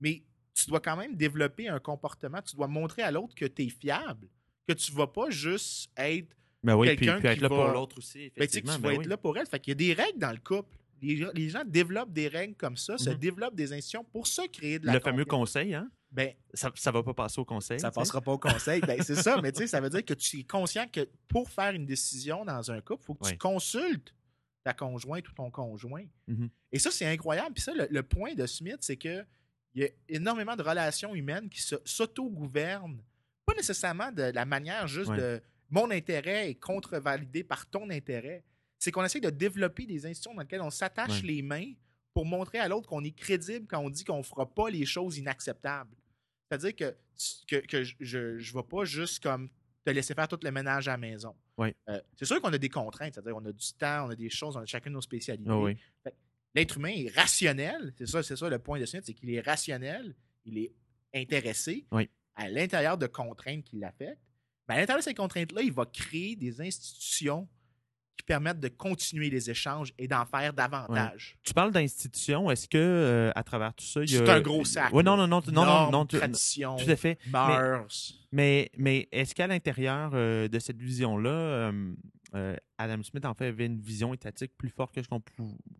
Mais 0.00 0.22
tu 0.54 0.66
dois 0.66 0.80
quand 0.80 0.96
même 0.96 1.16
développer 1.16 1.68
un 1.68 1.78
comportement. 1.78 2.40
Tu 2.42 2.56
dois 2.56 2.68
montrer 2.68 3.02
à 3.02 3.10
l'autre 3.10 3.34
que 3.34 3.44
tu 3.46 3.64
es 3.64 3.68
fiable, 3.68 4.28
que 4.66 4.72
tu 4.72 4.92
vas 4.92 5.06
pas 5.06 5.30
juste 5.30 5.90
être. 5.96 6.34
Ben 6.62 6.76
oui, 6.76 6.88
puis, 6.88 7.06
Quelqu'un 7.06 7.18
puis 7.20 7.28
être 7.28 7.34
qui 7.36 7.40
là 7.42 7.48
va- 7.48 7.56
pour 7.56 7.68
l'autre 7.72 7.98
aussi. 7.98 8.18
Ben, 8.18 8.24
tu 8.24 8.24
sais 8.24 8.30
que 8.30 8.42
effectivement, 8.42 8.76
tu 8.76 8.82
ben 8.82 8.88
vas 8.88 8.94
oui. 8.94 9.00
être 9.04 9.08
là 9.08 9.16
pour 9.16 9.38
elle. 9.38 9.46
Fait 9.46 9.60
qu'il 9.60 9.70
y 9.70 9.72
a 9.72 9.74
des 9.74 10.02
règles 10.02 10.18
dans 10.18 10.32
le 10.32 10.38
couple. 10.38 10.76
Les, 11.02 11.16
gens- 11.16 11.30
les 11.34 11.48
gens 11.48 11.64
développent 11.64 12.12
des 12.12 12.28
règles 12.28 12.54
comme 12.56 12.76
ça, 12.76 12.98
se 12.98 13.08
Mhm. 13.08 13.16
développent 13.16 13.54
des 13.54 13.72
institutions 13.72 14.04
pour 14.04 14.26
se 14.26 14.46
créer 14.48 14.78
de 14.78 14.86
la 14.86 14.94
Le 14.94 15.00
fameux 15.00 15.24
conseil, 15.24 15.74
hein? 15.74 15.90
Ben, 16.12 16.34
Ça, 16.54 16.70
ça 16.74 16.90
va 16.90 17.02
pas 17.02 17.14
passer 17.14 17.40
au 17.40 17.44
conseil. 17.44 17.78
ça 17.78 17.90
sais. 17.90 17.94
passera 18.00 18.20
pas 18.20 18.32
au 18.32 18.38
conseil. 18.38 18.80
Ben, 18.80 19.00
c'est 19.02 19.14
ça, 19.14 19.40
mais 19.40 19.52
tu 19.52 19.58
sais, 19.58 19.66
ça 19.68 19.80
veut 19.80 19.90
dire 19.90 20.04
que 20.04 20.14
tu 20.14 20.40
es 20.40 20.44
conscient 20.44 20.86
que 20.88 21.08
pour 21.28 21.50
faire 21.50 21.72
une 21.72 21.86
décision 21.86 22.44
dans 22.44 22.70
un 22.70 22.80
couple, 22.80 23.02
il 23.02 23.06
faut 23.06 23.14
que 23.14 23.28
tu 23.28 23.38
consultes 23.38 24.14
ta 24.64 24.74
conjointe 24.74 25.28
ou 25.28 25.32
ton 25.32 25.50
conjoint. 25.50 26.04
Mhm. 26.26 26.50
Et 26.72 26.78
ça, 26.78 26.90
c'est 26.90 27.06
incroyable. 27.06 27.54
Puis 27.54 27.62
ça, 27.62 27.72
le, 27.72 27.86
le 27.90 28.02
point 28.02 28.34
de 28.34 28.46
Smith, 28.46 28.78
c'est 28.80 28.96
que 28.96 29.24
il 29.74 29.82
y 29.82 29.84
a 29.84 29.88
énormément 30.08 30.56
de 30.56 30.62
relations 30.62 31.14
humaines 31.14 31.48
qui 31.48 31.62
s'auto-gouvernent. 31.84 33.00
Pas 33.46 33.54
nécessairement 33.54 34.10
de 34.10 34.22
la 34.22 34.44
manière 34.44 34.88
juste 34.88 35.12
de 35.12 35.40
mon 35.70 35.90
intérêt 35.90 36.50
est 36.50 36.54
contre-validé 36.56 37.44
par 37.44 37.66
ton 37.66 37.88
intérêt. 37.90 38.44
C'est 38.78 38.90
qu'on 38.90 39.04
essaie 39.04 39.20
de 39.20 39.30
développer 39.30 39.86
des 39.86 40.06
institutions 40.06 40.34
dans 40.34 40.40
lesquelles 40.40 40.62
on 40.62 40.70
s'attache 40.70 41.22
les 41.22 41.42
mains 41.42 41.72
pour 42.12 42.26
montrer 42.26 42.58
à 42.58 42.66
l'autre 42.66 42.88
qu'on 42.88 43.04
est 43.04 43.16
crédible 43.16 43.66
quand 43.68 43.78
on 43.78 43.90
dit 43.90 44.04
qu'on 44.04 44.18
ne 44.18 44.22
fera 44.22 44.52
pas 44.52 44.70
les 44.70 44.84
choses 44.84 45.18
inacceptables. 45.18 45.94
C'est-à-dire 46.50 46.74
que, 46.74 46.96
que, 47.46 47.66
que 47.66 47.84
je 47.84 48.18
ne 48.18 48.52
vais 48.54 48.62
pas 48.68 48.84
juste 48.84 49.22
comme 49.22 49.48
te 49.84 49.90
laisser 49.90 50.14
faire 50.14 50.28
tout 50.28 50.38
le 50.42 50.50
ménage 50.50 50.88
à 50.88 50.92
la 50.92 50.98
maison. 50.98 51.34
Euh, 51.60 52.00
c'est 52.16 52.24
sûr 52.24 52.40
qu'on 52.40 52.52
a 52.52 52.58
des 52.58 52.68
contraintes, 52.68 53.14
c'est-à-dire 53.14 53.32
qu'on 53.34 53.44
a 53.44 53.52
du 53.52 53.72
temps, 53.78 54.06
on 54.06 54.10
a 54.10 54.16
des 54.16 54.30
choses, 54.30 54.56
on 54.56 54.60
a 54.60 54.66
chacun 54.66 54.90
nos 54.90 55.00
spécialités. 55.00 55.48
Ah 55.50 55.58
oui. 55.58 55.76
L'être 56.54 56.76
humain 56.78 56.92
est 56.94 57.14
rationnel, 57.14 57.94
c'est 57.96 58.06
ça, 58.06 58.22
c'est 58.22 58.36
ça 58.36 58.48
le 58.48 58.58
point 58.58 58.80
de 58.80 58.84
Smith, 58.86 59.04
c'est 59.06 59.14
qu'il 59.14 59.30
est 59.30 59.40
rationnel, 59.40 60.14
il 60.44 60.58
est 60.58 60.72
intéressé 61.14 61.86
Oui. 61.92 62.08
à 62.34 62.48
l'intérieur 62.48 62.98
de 62.98 63.06
contraintes 63.06 63.62
qui 63.64 63.78
l'affectent. 63.78 64.20
Mais 64.68 64.74
à 64.74 64.78
l'intérieur 64.80 65.00
de 65.00 65.04
ces 65.04 65.14
contraintes-là, 65.14 65.62
il 65.62 65.72
va 65.72 65.86
créer 65.86 66.34
des 66.36 66.60
institutions 66.60 67.48
qui 68.20 68.26
permettent 68.26 68.60
de 68.60 68.68
continuer 68.68 69.30
les 69.30 69.50
échanges 69.50 69.92
et 69.98 70.06
d'en 70.08 70.24
faire 70.26 70.52
davantage. 70.52 71.36
Tu 71.42 71.52
parles 71.54 71.72
d'institutions. 71.72 72.50
Est-ce 72.50 72.68
que 72.68 73.30
à 73.34 73.40
à 73.40 73.42
travers 73.42 73.72
tout 73.74 73.84
ça, 73.84 74.02
il 74.04 74.10
y 74.10 74.16
a. 74.16 74.18
C'est 74.24 74.30
un 74.30 74.40
gros 74.40 74.64
sac. 74.64 74.90
Oui, 74.92 75.02
non, 75.02 75.16
non, 75.16 75.26
non, 75.26 75.40
non, 75.46 75.52
non, 75.52 75.64
Normes, 75.64 75.92
non, 75.92 76.06
tu- 76.06 76.18
traditions, 76.18 76.76
tout 76.76 76.90
à 76.90 76.96
fait. 76.96 77.18
mœurs. 77.32 78.14
Mais, 78.32 78.70
mais 78.76 79.08
est-ce 79.12 79.34
qu'à 79.34 79.46
l'intérieur 79.46 80.10
euh, 80.14 80.46
de 80.46 80.58
cette 80.58 80.80
vision-là, 80.80 81.30
euh, 81.30 81.92
euh, 82.34 82.54
Adam 82.78 83.02
Smith 83.02 83.24
en 83.24 83.34
fait 83.34 83.46
avait 83.46 83.66
une 83.66 83.80
vision 83.80 84.14
étatique 84.14 84.52
plus 84.56 84.68
forte 84.68 84.94
que 84.94 85.02
ce 85.02 85.08
qu'on 85.08 85.20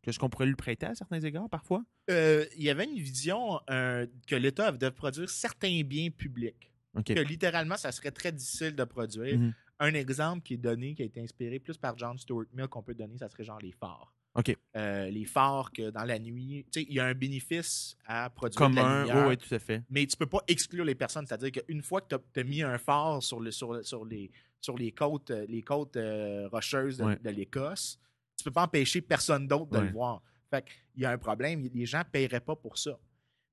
que 0.03 0.11
ce 0.11 0.19
qu'on 0.19 0.29
pourrait 0.29 0.47
lui 0.47 0.57
prêter 0.57 0.87
à 0.87 0.95
certains 0.95 1.21
égards 1.21 1.49
parfois? 1.49 1.85
Euh, 2.11 2.45
il 2.57 2.65
y 2.65 2.71
avait 2.71 2.85
une 2.85 2.97
vision 2.99 3.61
euh, 3.71 4.07
que 4.27 4.35
l'État 4.35 4.73
devait 4.73 4.91
produire 4.91 5.29
certains 5.31 5.83
biens 5.85 6.11
publics. 6.11 6.73
OK. 6.99 7.05
Que 7.15 7.21
littéralement, 7.21 7.77
ça 7.77 7.93
serait 7.93 8.11
très 8.11 8.33
difficile 8.33 8.75
de 8.75 8.85
produire. 8.85 9.39
Mhm. 9.39 9.55
Un 9.81 9.95
exemple 9.95 10.43
qui 10.43 10.55
est 10.55 10.59
donné, 10.59 10.95
qui 10.95 11.03
a 11.03 11.07
été 11.07 11.21
inspiré 11.21 11.59
plus 11.59 11.77
par 11.79 11.97
John 11.99 12.17
Stuart 12.19 12.45
Mill 12.53 12.69
qu'on 12.69 12.83
peut 12.83 12.95
donner, 12.95 13.17
ça 13.19 13.29
serait 13.29 13.45
genre 13.45 13.59
les 13.61 13.73
phares. 13.73 14.15
OK. 14.35 14.57
Euh, 14.77 15.11
les 15.11 15.25
phares 15.25 15.73
que 15.73 15.91
dans 15.91 16.05
la 16.05 16.19
nuit, 16.19 16.65
tu 16.71 16.81
sais, 16.83 16.87
il 16.89 16.95
y 16.95 17.01
a 17.01 17.07
un 17.07 17.15
bénéfice 17.15 17.97
à 18.07 18.31
produire 18.31 18.71
de 18.71 18.77
la 18.77 18.83
Commun, 18.83 19.05
lumière, 19.07 19.27
oui, 19.27 19.37
tout 19.37 19.53
à 19.55 19.59
fait. 19.59 19.83
mais 19.91 20.07
tu 20.07 20.17
peux 20.17 20.27
pas 20.27 20.43
exclure 20.47 20.85
les 20.85 20.95
personnes. 20.95 21.27
C'est-à-dire 21.27 21.51
qu'une 21.51 21.83
fois 21.83 22.01
que 22.01 22.15
tu 22.15 22.41
as, 22.41 22.45
mis 22.45 22.63
un 22.63 22.79
phare 22.79 23.23
sur, 23.23 23.41
le, 23.41 23.51
sur, 23.51 23.85
sur 23.85 24.05
les, 24.05 24.31
sur 24.61 24.77
les 24.79 24.93
côtes, 24.93 25.31
euh, 25.33 25.47
les 25.49 25.63
côtes 25.63 25.97
euh, 25.97 26.47
rocheuses 26.49 26.99
de, 26.99 27.05
Ouais. 27.05 27.19
de 27.19 27.31
l'Écosse, 27.31 27.99
tu 28.37 28.45
peux 28.45 28.53
pas 28.53 28.63
empêcher 28.65 29.01
personne 29.01 29.49
d'autre 29.49 29.71
de 29.73 29.79
Ouais. 29.79 29.85
le 29.87 29.91
voir. 29.93 30.23
Fait 30.51 30.65
qu'il 30.65 31.03
y 31.03 31.05
a 31.07 31.11
un 31.11 31.19
problème, 31.19 31.69
les 31.75 31.87
gens 31.87 31.99
ne 32.01 32.05
paieraient 32.05 32.41
pas 32.41 32.55
pour 32.57 32.77
ça. 32.79 32.99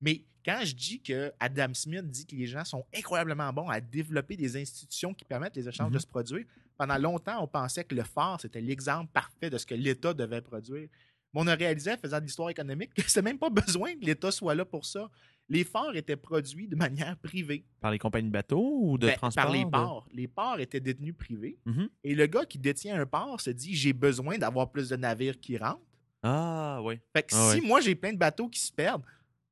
Mais 0.01 0.23
quand 0.45 0.59
je 0.63 0.73
dis 0.75 1.01
que 1.01 1.31
Adam 1.39 1.73
Smith 1.73 2.09
dit 2.09 2.25
que 2.25 2.35
les 2.35 2.45
gens 2.47 2.63
sont 2.63 2.85
incroyablement 2.95 3.51
bons 3.51 3.67
à 3.69 3.81
développer 3.81 4.37
des 4.37 4.55
institutions 4.55 5.13
qui 5.13 5.25
permettent 5.25 5.55
les 5.55 5.67
échanges 5.67 5.87
Mhm. 5.89 5.93
de 5.95 5.99
se 5.99 6.07
produire, 6.07 6.45
pendant 6.77 6.97
longtemps, 6.97 7.43
on 7.43 7.47
pensait 7.47 7.83
que 7.83 7.95
le 7.95 8.03
phare, 8.03 8.39
c'était 8.39 8.61
l'exemple 8.61 9.09
parfait 9.11 9.49
de 9.49 9.57
ce 9.57 9.65
que 9.65 9.73
l'État 9.75 10.13
devait 10.13 10.41
produire. 10.41 10.87
Mais 11.33 11.41
on 11.41 11.47
a 11.47 11.55
réalisé 11.55 11.91
en 11.91 11.97
faisant 11.97 12.19
de 12.19 12.23
l'histoire 12.25 12.49
économique 12.49 12.93
que 12.93 13.01
c'est 13.09 13.21
même 13.21 13.37
pas 13.39 13.49
besoin 13.49 13.93
que 13.95 14.05
l'État 14.05 14.31
soit 14.31 14.55
là 14.55 14.63
pour 14.63 14.85
ça. 14.85 15.09
Les 15.49 15.63
phares 15.63 15.95
étaient 15.95 16.15
produits 16.17 16.67
de 16.67 16.75
manière 16.75 17.17
privée. 17.17 17.65
Par 17.79 17.91
les 17.91 17.99
compagnies 17.99 18.27
de 18.27 18.33
bateaux 18.33 18.79
ou 18.81 18.97
de 18.97 19.07
Ben, 19.07 19.15
transport? 19.15 19.43
par 19.45 19.53
les 19.53 19.63
de- 19.65 19.69
ports. 19.69 20.07
Les 20.11 20.27
ports 20.27 20.59
étaient 20.59 20.79
détenus 20.81 21.15
privés. 21.17 21.57
Mhm. 21.65 21.89
Et 22.03 22.15
le 22.15 22.27
gars 22.27 22.45
qui 22.45 22.57
détient 22.59 22.99
un 22.99 23.05
port 23.05 23.39
se 23.41 23.49
dit 23.49 23.73
j'ai 23.75 23.93
besoin 23.93 24.37
d'avoir 24.37 24.69
plus 24.71 24.89
de 24.89 24.95
navires 24.97 25.39
qui 25.39 25.57
rentrent. 25.57 25.81
Ah, 26.23 26.79
oui. 26.83 26.99
Fait 27.15 27.23
que 27.23 27.33
Ah 27.35 27.53
si 27.53 27.61
moi 27.61 27.79
j'ai 27.81 27.95
plein 27.95 28.11
de 28.13 28.17
bateaux 28.17 28.49
qui 28.49 28.59
se 28.59 28.71
perdent, 28.71 29.03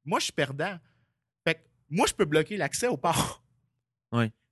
moi 0.06 0.20
je 0.20 0.26
suis 0.26 0.34
perdant. 0.34 0.78
Fait 1.44 1.56
que 1.56 1.60
moi, 1.90 2.06
je 2.08 2.14
peux 2.14 2.26
bloquer 2.26 2.58
l'accès 2.58 2.88
au 2.88 2.98
port. 2.98 3.44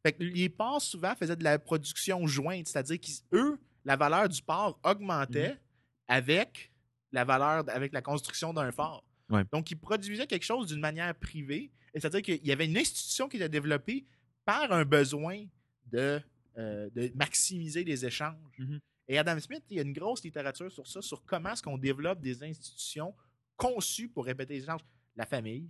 Fait 0.05 0.11
que 0.11 0.23
les 0.23 0.49
ports, 0.49 0.81
souvent, 0.81 1.15
faisaient 1.15 1.35
de 1.37 1.43
la 1.45 1.57
production 1.57 2.27
jointe, 2.27 2.67
c'est-à-dire 2.67 2.99
qu'eux, 2.99 3.57
la 3.85 3.95
valeur 3.95 4.27
du 4.27 4.41
port 4.41 4.77
augmentait 4.83 5.51
Mhm. 5.53 5.59
avec 6.09 6.71
la 7.13 7.23
valeur, 7.23 7.63
avec 7.69 7.93
la 7.93 8.01
construction 8.01 8.53
d'un 8.53 8.71
fort. 8.71 9.05
Ouais. 9.29 9.43
Donc, 9.53 9.71
ils 9.71 9.77
produisaient 9.77 10.27
quelque 10.27 10.43
chose 10.43 10.67
d'une 10.67 10.81
manière 10.81 11.15
privée, 11.15 11.71
c'est-à-dire 11.95 12.21
qu'il 12.21 12.45
y 12.45 12.51
avait 12.51 12.65
une 12.65 12.77
institution 12.77 13.29
qui 13.29 13.37
était 13.37 13.47
développée 13.49 14.05
par 14.43 14.71
un 14.73 14.83
besoin 14.83 15.45
de, 15.85 16.19
euh, 16.57 16.89
de 16.89 17.11
maximiser 17.15 17.85
les 17.85 18.05
échanges. 18.05 18.35
Mhm. 18.57 18.79
Et 19.07 19.17
Adam 19.17 19.39
Smith, 19.39 19.63
il 19.69 19.77
y 19.77 19.79
a 19.79 19.83
une 19.83 19.93
grosse 19.93 20.23
littérature 20.23 20.69
sur 20.71 20.85
ça, 20.87 21.01
sur 21.01 21.23
comment 21.23 21.51
est-ce 21.51 21.63
qu'on 21.63 21.77
développe 21.77 22.19
des 22.19 22.43
institutions 22.43 23.13
conçues 23.55 24.09
pour 24.09 24.25
répéter 24.25 24.55
les 24.55 24.63
échanges. 24.63 24.81
La 25.15 25.25
famille, 25.25 25.69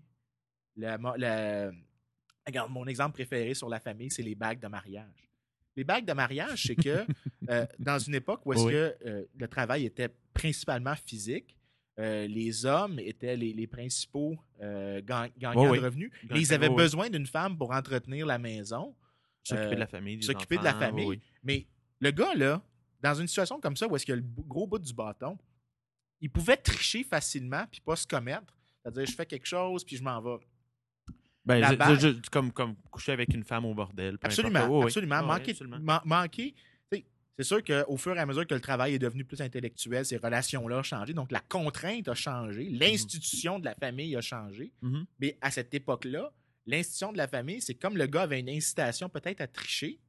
regarde, 2.46 2.72
mon 2.72 2.88
exemple 2.88 3.14
préféré 3.14 3.54
sur 3.54 3.70
la 3.70 3.80
famille, 3.80 4.12
c'est 4.12 4.24
les 4.24 4.36
bagues 4.36 4.60
de 4.60 4.68
mariage. 4.68 5.30
Les 5.76 5.84
bagues 5.84 6.06
de 6.06 6.14
mariage, 6.14 6.64
c'est 6.68 6.76
que 6.76 7.06
euh, 7.50 7.66
dans 7.80 8.00
une 8.00 8.16
époque 8.16 8.46
où 8.46 8.54
est-ce 8.54 8.64
Oui. 8.64 8.72
que 8.74 8.96
euh, 9.06 9.26
le 9.36 9.48
travail 9.48 9.86
était 9.86 10.10
principalement 10.34 10.96
physique, 10.96 11.58
euh, 12.00 12.28
les 12.28 12.66
hommes 12.66 13.00
étaient 13.00 13.36
les, 13.36 13.54
les 13.54 13.68
principaux 13.68 14.38
gagnants 14.60 15.70
oui. 15.70 15.78
de 15.80 15.84
revenus. 15.84 16.12
Et 16.34 16.40
ils 16.40 16.54
avaient 16.54 16.70
oui. 16.70 16.76
besoin 16.76 17.10
d'une 17.10 17.28
femme 17.28 17.58
pour 17.58 17.72
entretenir 17.72 18.26
la 18.26 18.40
maison. 18.40 18.96
S'occuper 19.44 19.76
de 19.76 19.80
la 19.80 19.88
famille. 19.88 20.24
s'occuper 20.24 20.58
de 20.58 20.64
la 20.64 20.74
famille. 20.74 21.20
Mais 21.44 21.68
le 22.00 22.12
gars, 22.12 22.34
là, 22.34 22.62
dans 23.02 23.14
une 23.14 23.28
situation 23.28 23.60
comme 23.60 23.76
ça, 23.76 23.88
où 23.88 23.96
est-ce 23.96 24.06
qu'il 24.06 24.16
y 24.16 24.18
a 24.18 24.22
le 24.22 24.44
gros 24.48 24.66
bout 24.66 24.80
du 24.80 24.94
bâton, 24.94 25.38
il 26.22 26.30
pouvait 26.30 26.56
tricher 26.56 27.04
facilement 27.04 27.66
puis 27.70 27.82
pas 27.82 27.98
se 27.98 28.08
commettre. 28.08 28.58
C'est-à-dire, 28.84 29.06
je 29.06 29.16
fais 29.16 29.26
quelque 29.26 29.46
chose 29.46 29.84
puis 29.84 29.96
je 29.98 30.04
m'en 30.04 30.20
vais. 30.22 30.38
Ben, 31.46 31.60
La 31.60 31.72
je- 31.72 31.76
bague- 31.76 32.00
je- 32.00 32.08
je- 32.10 32.30
comme, 32.32 32.52
comme 32.52 32.76
coucher 32.90 33.12
avec 33.12 33.34
une 33.34 33.44
femme 33.44 33.66
au 33.66 33.74
bordel. 33.74 34.18
Absolument. 34.22 34.66
Oui, 34.68 34.78
oui. 34.80 34.84
absolument. 34.86 35.20
Oui, 35.22 35.28
manquer, 35.28 35.52
absolument. 35.52 35.78
c'est 37.36 37.44
sûr 37.44 37.64
qu'au 37.64 37.98
fur 37.98 38.16
et 38.16 38.20
à 38.20 38.26
mesure 38.28 38.46
que 38.46 38.54
le 38.54 38.62
travail 38.62 38.94
est 38.94 39.00
devenu 39.00 39.26
plus 39.26 39.42
intellectuel, 39.42 40.06
ces 40.06 40.18
relations-là 40.18 40.78
ont 40.80 40.84
changé. 40.84 41.14
Donc, 41.14 41.32
la 41.32 41.40
contrainte 41.40 42.08
a 42.08 42.14
changé. 42.14 42.70
L'institution 42.70 43.58
de 43.60 43.66
la 43.66 43.74
famille 43.76 44.16
a 44.16 44.22
changé. 44.22 44.72
Mhm. 44.84 45.06
Mais 45.20 45.38
à 45.42 45.50
cette 45.52 45.74
époque-là, 45.74 46.32
l'institution 46.68 47.12
de 47.12 47.18
la 47.18 47.28
famille, 47.28 47.60
c'est 47.60 47.74
comme 47.74 47.98
le 47.98 48.06
gars 48.06 48.22
avait 48.22 48.40
une 48.40 48.50
incitation 48.50 49.10
peut-être 49.10 49.42
à 49.42 49.48
tricher. 49.48 50.00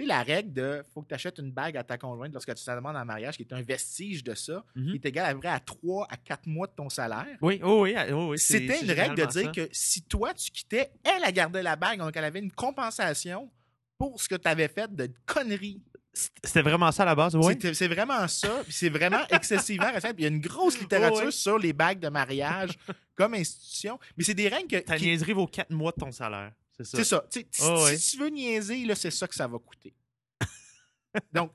Sais, 0.00 0.06
la 0.06 0.22
règle 0.22 0.52
de 0.52 0.82
faut 0.92 1.02
que 1.02 1.08
tu 1.08 1.14
achètes 1.14 1.38
une 1.38 1.50
bague 1.52 1.76
à 1.76 1.84
ta 1.84 1.98
conjointe 1.98 2.32
lorsque 2.32 2.54
tu 2.54 2.64
te 2.64 2.70
demandes 2.70 2.96
en 2.96 3.04
mariage, 3.04 3.36
qui 3.36 3.42
est 3.42 3.52
un 3.52 3.62
vestige 3.62 4.22
de 4.24 4.34
ça, 4.34 4.64
Mhm. 4.74 4.90
qui 4.90 4.94
est 4.96 5.06
égal 5.06 5.26
à 5.26 5.32
peu 5.34 5.40
près 5.40 5.48
à 5.48 5.60
3 5.60 6.06
à 6.10 6.16
4 6.16 6.46
mois 6.46 6.66
de 6.66 6.72
ton 6.72 6.88
salaire. 6.88 7.26
Oui, 7.42 7.60
oui, 7.62 7.72
oui, 7.92 7.94
oui, 7.96 8.12
oui, 8.30 8.38
c'est- 8.38 8.58
C'était 8.60 8.80
une 8.82 8.90
règle 8.92 9.14
de 9.16 9.24
dire 9.26 9.44
ça. 9.46 9.52
que 9.52 9.68
si 9.72 10.02
toi, 10.02 10.32
tu 10.34 10.50
quittais, 10.50 10.90
elle 11.04 11.24
a 11.24 11.32
gardé 11.32 11.62
la 11.62 11.76
bague, 11.76 11.98
donc 11.98 12.16
elle 12.16 12.24
avait 12.24 12.38
une 12.40 12.52
compensation 12.52 13.50
pour 13.98 14.20
ce 14.20 14.28
que 14.28 14.34
tu 14.36 14.48
avais 14.48 14.68
fait 14.68 14.94
de 14.94 15.08
conneries. 15.26 15.82
C'était 16.12 16.62
vraiment 16.62 16.90
ça 16.90 17.04
à 17.04 17.06
la 17.06 17.14
base, 17.14 17.36
oui? 17.36 17.56
C'est 17.72 17.86
vraiment 17.86 18.26
ça. 18.26 18.62
puis 18.64 18.72
C'est 18.72 18.88
vraiment 18.88 19.20
excessivement 19.30 19.90
récent. 19.94 20.08
Il 20.18 20.22
y 20.22 20.24
a 20.24 20.28
une 20.28 20.40
grosse 20.40 20.80
littérature 20.80 21.18
Ouais, 21.18 21.24
ouais. 21.26 21.30
sur 21.30 21.56
les 21.58 21.72
bagues 21.72 22.00
de 22.00 22.08
mariage 22.08 22.70
comme 23.14 23.34
institution. 23.34 23.98
Mais 24.16 24.24
c'est 24.24 24.34
des 24.34 24.48
règles 24.48 24.66
que. 24.68 24.76
Ta 24.78 24.96
qui- 24.96 25.04
niaiserie 25.04 25.32
vaut 25.34 25.46
4 25.46 25.70
mois 25.70 25.92
de 25.92 26.00
ton 26.00 26.10
salaire. 26.10 26.52
C'est 26.84 27.04
ça. 27.04 27.24
C'est 27.30 27.46
si- 27.54 27.62
ouais. 27.62 27.96
Si 27.96 28.16
tu 28.16 28.22
veux 28.22 28.28
niaiser, 28.28 28.84
là, 28.84 28.94
c'est 28.94 29.10
ça 29.10 29.26
que 29.28 29.34
ça 29.34 29.46
va 29.46 29.58
coûter. 29.58 29.94
Donc, 31.32 31.52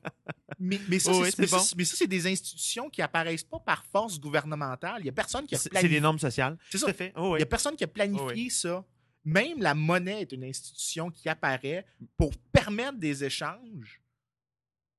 mais, 0.60 0.80
mais 0.90 1.00
ça, 1.00 1.12
Oh, 1.14 1.24
c'est- 1.26 1.40
mais 1.40 1.48
bon. 1.48 2.08
des 2.08 2.28
institutions 2.28 2.90
qui 2.90 3.02
apparaissent 3.02 3.44
pas 3.44 3.60
par 3.60 3.86
force 3.86 4.20
gouvernementale. 4.20 5.02
Il 5.02 5.06
y 5.06 5.10
a 5.10 5.14
personne 5.14 5.46
qui 5.46 5.56
a 5.56 5.58
C'est 5.58 5.64
c'est 5.66 5.70
planifié. 5.70 5.98
des 5.98 6.02
normes 6.02 6.20
sociales. 6.20 6.58
C'est 6.70 6.78
ça. 6.78 6.94
fait. 6.94 7.14
Oh, 7.16 7.30
Il 7.30 7.34
oui. 7.34 7.40
y 7.40 7.44
a 7.44 7.46
personne 7.46 7.76
qui 7.76 7.84
a 7.84 7.88
planifié 7.88 8.26
Oh, 8.28 8.32
oui. 8.34 8.50
ça. 8.50 8.86
Même 9.24 9.60
la 9.62 9.74
monnaie 9.74 10.22
est 10.22 10.32
une 10.34 10.44
institution 10.44 11.10
qui 11.10 11.28
apparaît 11.30 11.86
pour 12.18 12.32
permettre 12.52 12.98
des 13.00 13.24
échanges. 13.24 14.02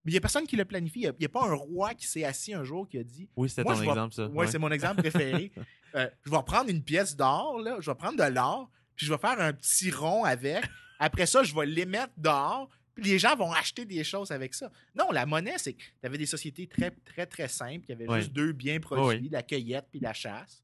Mais 0.04 0.10
il 0.10 0.14
n'y 0.14 0.18
a 0.18 0.20
personne 0.20 0.46
qui 0.46 0.56
le 0.56 0.64
planifie. 0.64 1.00
Il 1.00 1.14
n'y 1.18 1.26
a, 1.26 1.28
pas 1.28 1.44
un 1.44 1.54
roi 1.54 1.94
qui 1.94 2.06
s'est 2.06 2.24
assis 2.24 2.54
un 2.54 2.64
jour 2.64 2.88
qui 2.88 2.98
a 2.98 3.04
dit 3.04 3.28
Oui, 3.36 3.48
c'était 3.48 3.64
ton 3.64 3.74
je 3.74 3.84
exemple, 3.84 4.14
ça. 4.14 4.26
Ouais, 4.28 4.46
c'est 4.46 4.58
mon 4.58 4.70
exemple 4.70 5.00
préféré. 5.02 5.52
Euh, 5.94 6.10
je 6.26 6.30
vais 6.30 6.42
prendre 6.44 6.68
une 6.68 6.82
pièce 6.82 7.16
d'or, 7.16 7.58
là, 7.60 7.78
je 7.80 7.90
vais 7.90 7.94
prendre 7.94 8.18
de 8.18 8.30
l'or, 8.30 8.70
puis 8.96 9.06
je 9.06 9.12
vais 9.12 9.18
faire 9.18 9.38
un 9.40 9.52
petit 9.52 9.90
rond 9.90 10.24
avec. 10.24 10.64
Après 10.98 11.26
ça, 11.26 11.42
je 11.42 11.54
vais 11.54 11.66
les 11.66 11.84
mettre 11.84 12.12
dehors, 12.16 12.68
puis 12.94 13.04
les 13.04 13.18
gens 13.18 13.36
vont 13.36 13.52
acheter 13.52 13.84
des 13.84 14.02
choses 14.02 14.30
avec 14.30 14.54
ça. 14.54 14.70
Non, 14.94 15.12
la 15.12 15.26
monnaie, 15.26 15.58
c'est 15.58 15.74
que 15.74 15.82
tu 15.82 16.06
avais 16.06 16.18
des 16.18 16.26
sociétés 16.26 16.66
très, 16.66 16.90
très, 16.90 17.26
très 17.26 17.48
simples 17.48 17.84
qui 17.84 17.92
avaient 17.92 18.06
juste 18.18 18.32
deux 18.32 18.52
biens 18.52 18.80
produits, 18.80 19.24
oui. 19.24 19.28
la 19.30 19.42
cueillette 19.42 19.86
puis 19.90 20.00
la 20.00 20.14
chasse. 20.14 20.62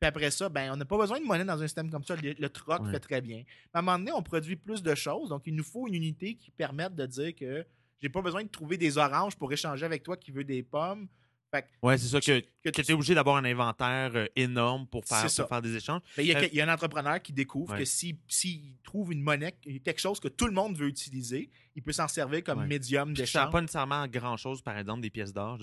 Puis 0.00 0.06
après 0.06 0.30
ça, 0.30 0.48
ben, 0.48 0.72
on 0.72 0.76
n'a 0.76 0.84
pas 0.84 0.96
besoin 0.96 1.20
de 1.20 1.24
monnaie 1.24 1.44
dans 1.44 1.60
un 1.60 1.66
système 1.66 1.90
comme 1.90 2.04
ça. 2.04 2.14
Le, 2.16 2.34
le 2.38 2.48
troc 2.48 2.88
fait 2.90 3.00
très 3.00 3.20
bien. 3.20 3.38
Mais 3.38 3.70
à 3.74 3.78
un 3.78 3.82
moment 3.82 3.98
donné, 3.98 4.12
on 4.12 4.22
produit 4.22 4.56
plus 4.56 4.82
de 4.82 4.94
choses, 4.94 5.28
donc 5.28 5.42
il 5.46 5.54
nous 5.54 5.64
faut 5.64 5.88
une 5.88 5.94
unité 5.94 6.34
qui 6.34 6.50
permette 6.50 6.94
de 6.94 7.06
dire 7.06 7.34
que 7.34 7.66
j'ai 8.00 8.08
pas 8.08 8.22
besoin 8.22 8.44
de 8.44 8.48
trouver 8.48 8.76
des 8.76 8.96
oranges 8.96 9.36
pour 9.36 9.52
échanger 9.52 9.84
avec 9.84 10.02
toi 10.02 10.16
qui 10.16 10.30
veut 10.30 10.44
des 10.44 10.62
pommes. 10.62 11.08
Fait 11.50 11.62
que 11.62 11.66
Ouais, 11.82 11.96
c'est 11.96 12.08
ça 12.08 12.20
que, 12.20 12.40
que 12.62 12.68
tu- 12.68 12.80
es 12.90 12.92
obligé 12.92 13.14
d'avoir 13.14 13.36
un 13.36 13.44
inventaire 13.44 14.10
euh, 14.14 14.26
énorme 14.36 14.86
pour 14.86 15.04
faire, 15.06 15.22
pour 15.34 15.48
faire 15.48 15.62
des 15.62 15.74
échanges. 15.76 16.02
Ben, 16.16 16.22
il, 16.22 16.28
y 16.28 16.34
a, 16.34 16.38
Euh, 16.40 16.48
il 16.52 16.54
y 16.54 16.60
a 16.60 16.68
un 16.70 16.74
entrepreneur 16.74 17.22
qui 17.22 17.32
découvre 17.32 17.72
Ouais. 17.72 17.78
que 17.78 17.84
s'il 17.86 18.16
s'il 18.28 18.74
trouve 18.84 19.12
une 19.12 19.22
monnaie, 19.22 19.52
quelque 19.82 19.98
chose 20.00 20.20
que 20.20 20.28
tout 20.28 20.46
le 20.46 20.52
monde 20.52 20.76
veut 20.76 20.88
utiliser, 20.88 21.48
il 21.74 21.82
peut 21.82 21.92
s'en 21.92 22.06
servir 22.08 22.44
comme 22.44 22.58
Ouais. 22.60 22.66
médium 22.66 23.14
Puis 23.14 23.26
ça 23.26 23.40
d'échange. 23.40 23.52
pas 23.52 23.60
nécessairement 23.62 24.06
grand-chose, 24.08 24.60
par 24.60 24.76
exemple, 24.76 25.00
des 25.00 25.08
pièces 25.10 25.32
d'or. 25.32 25.58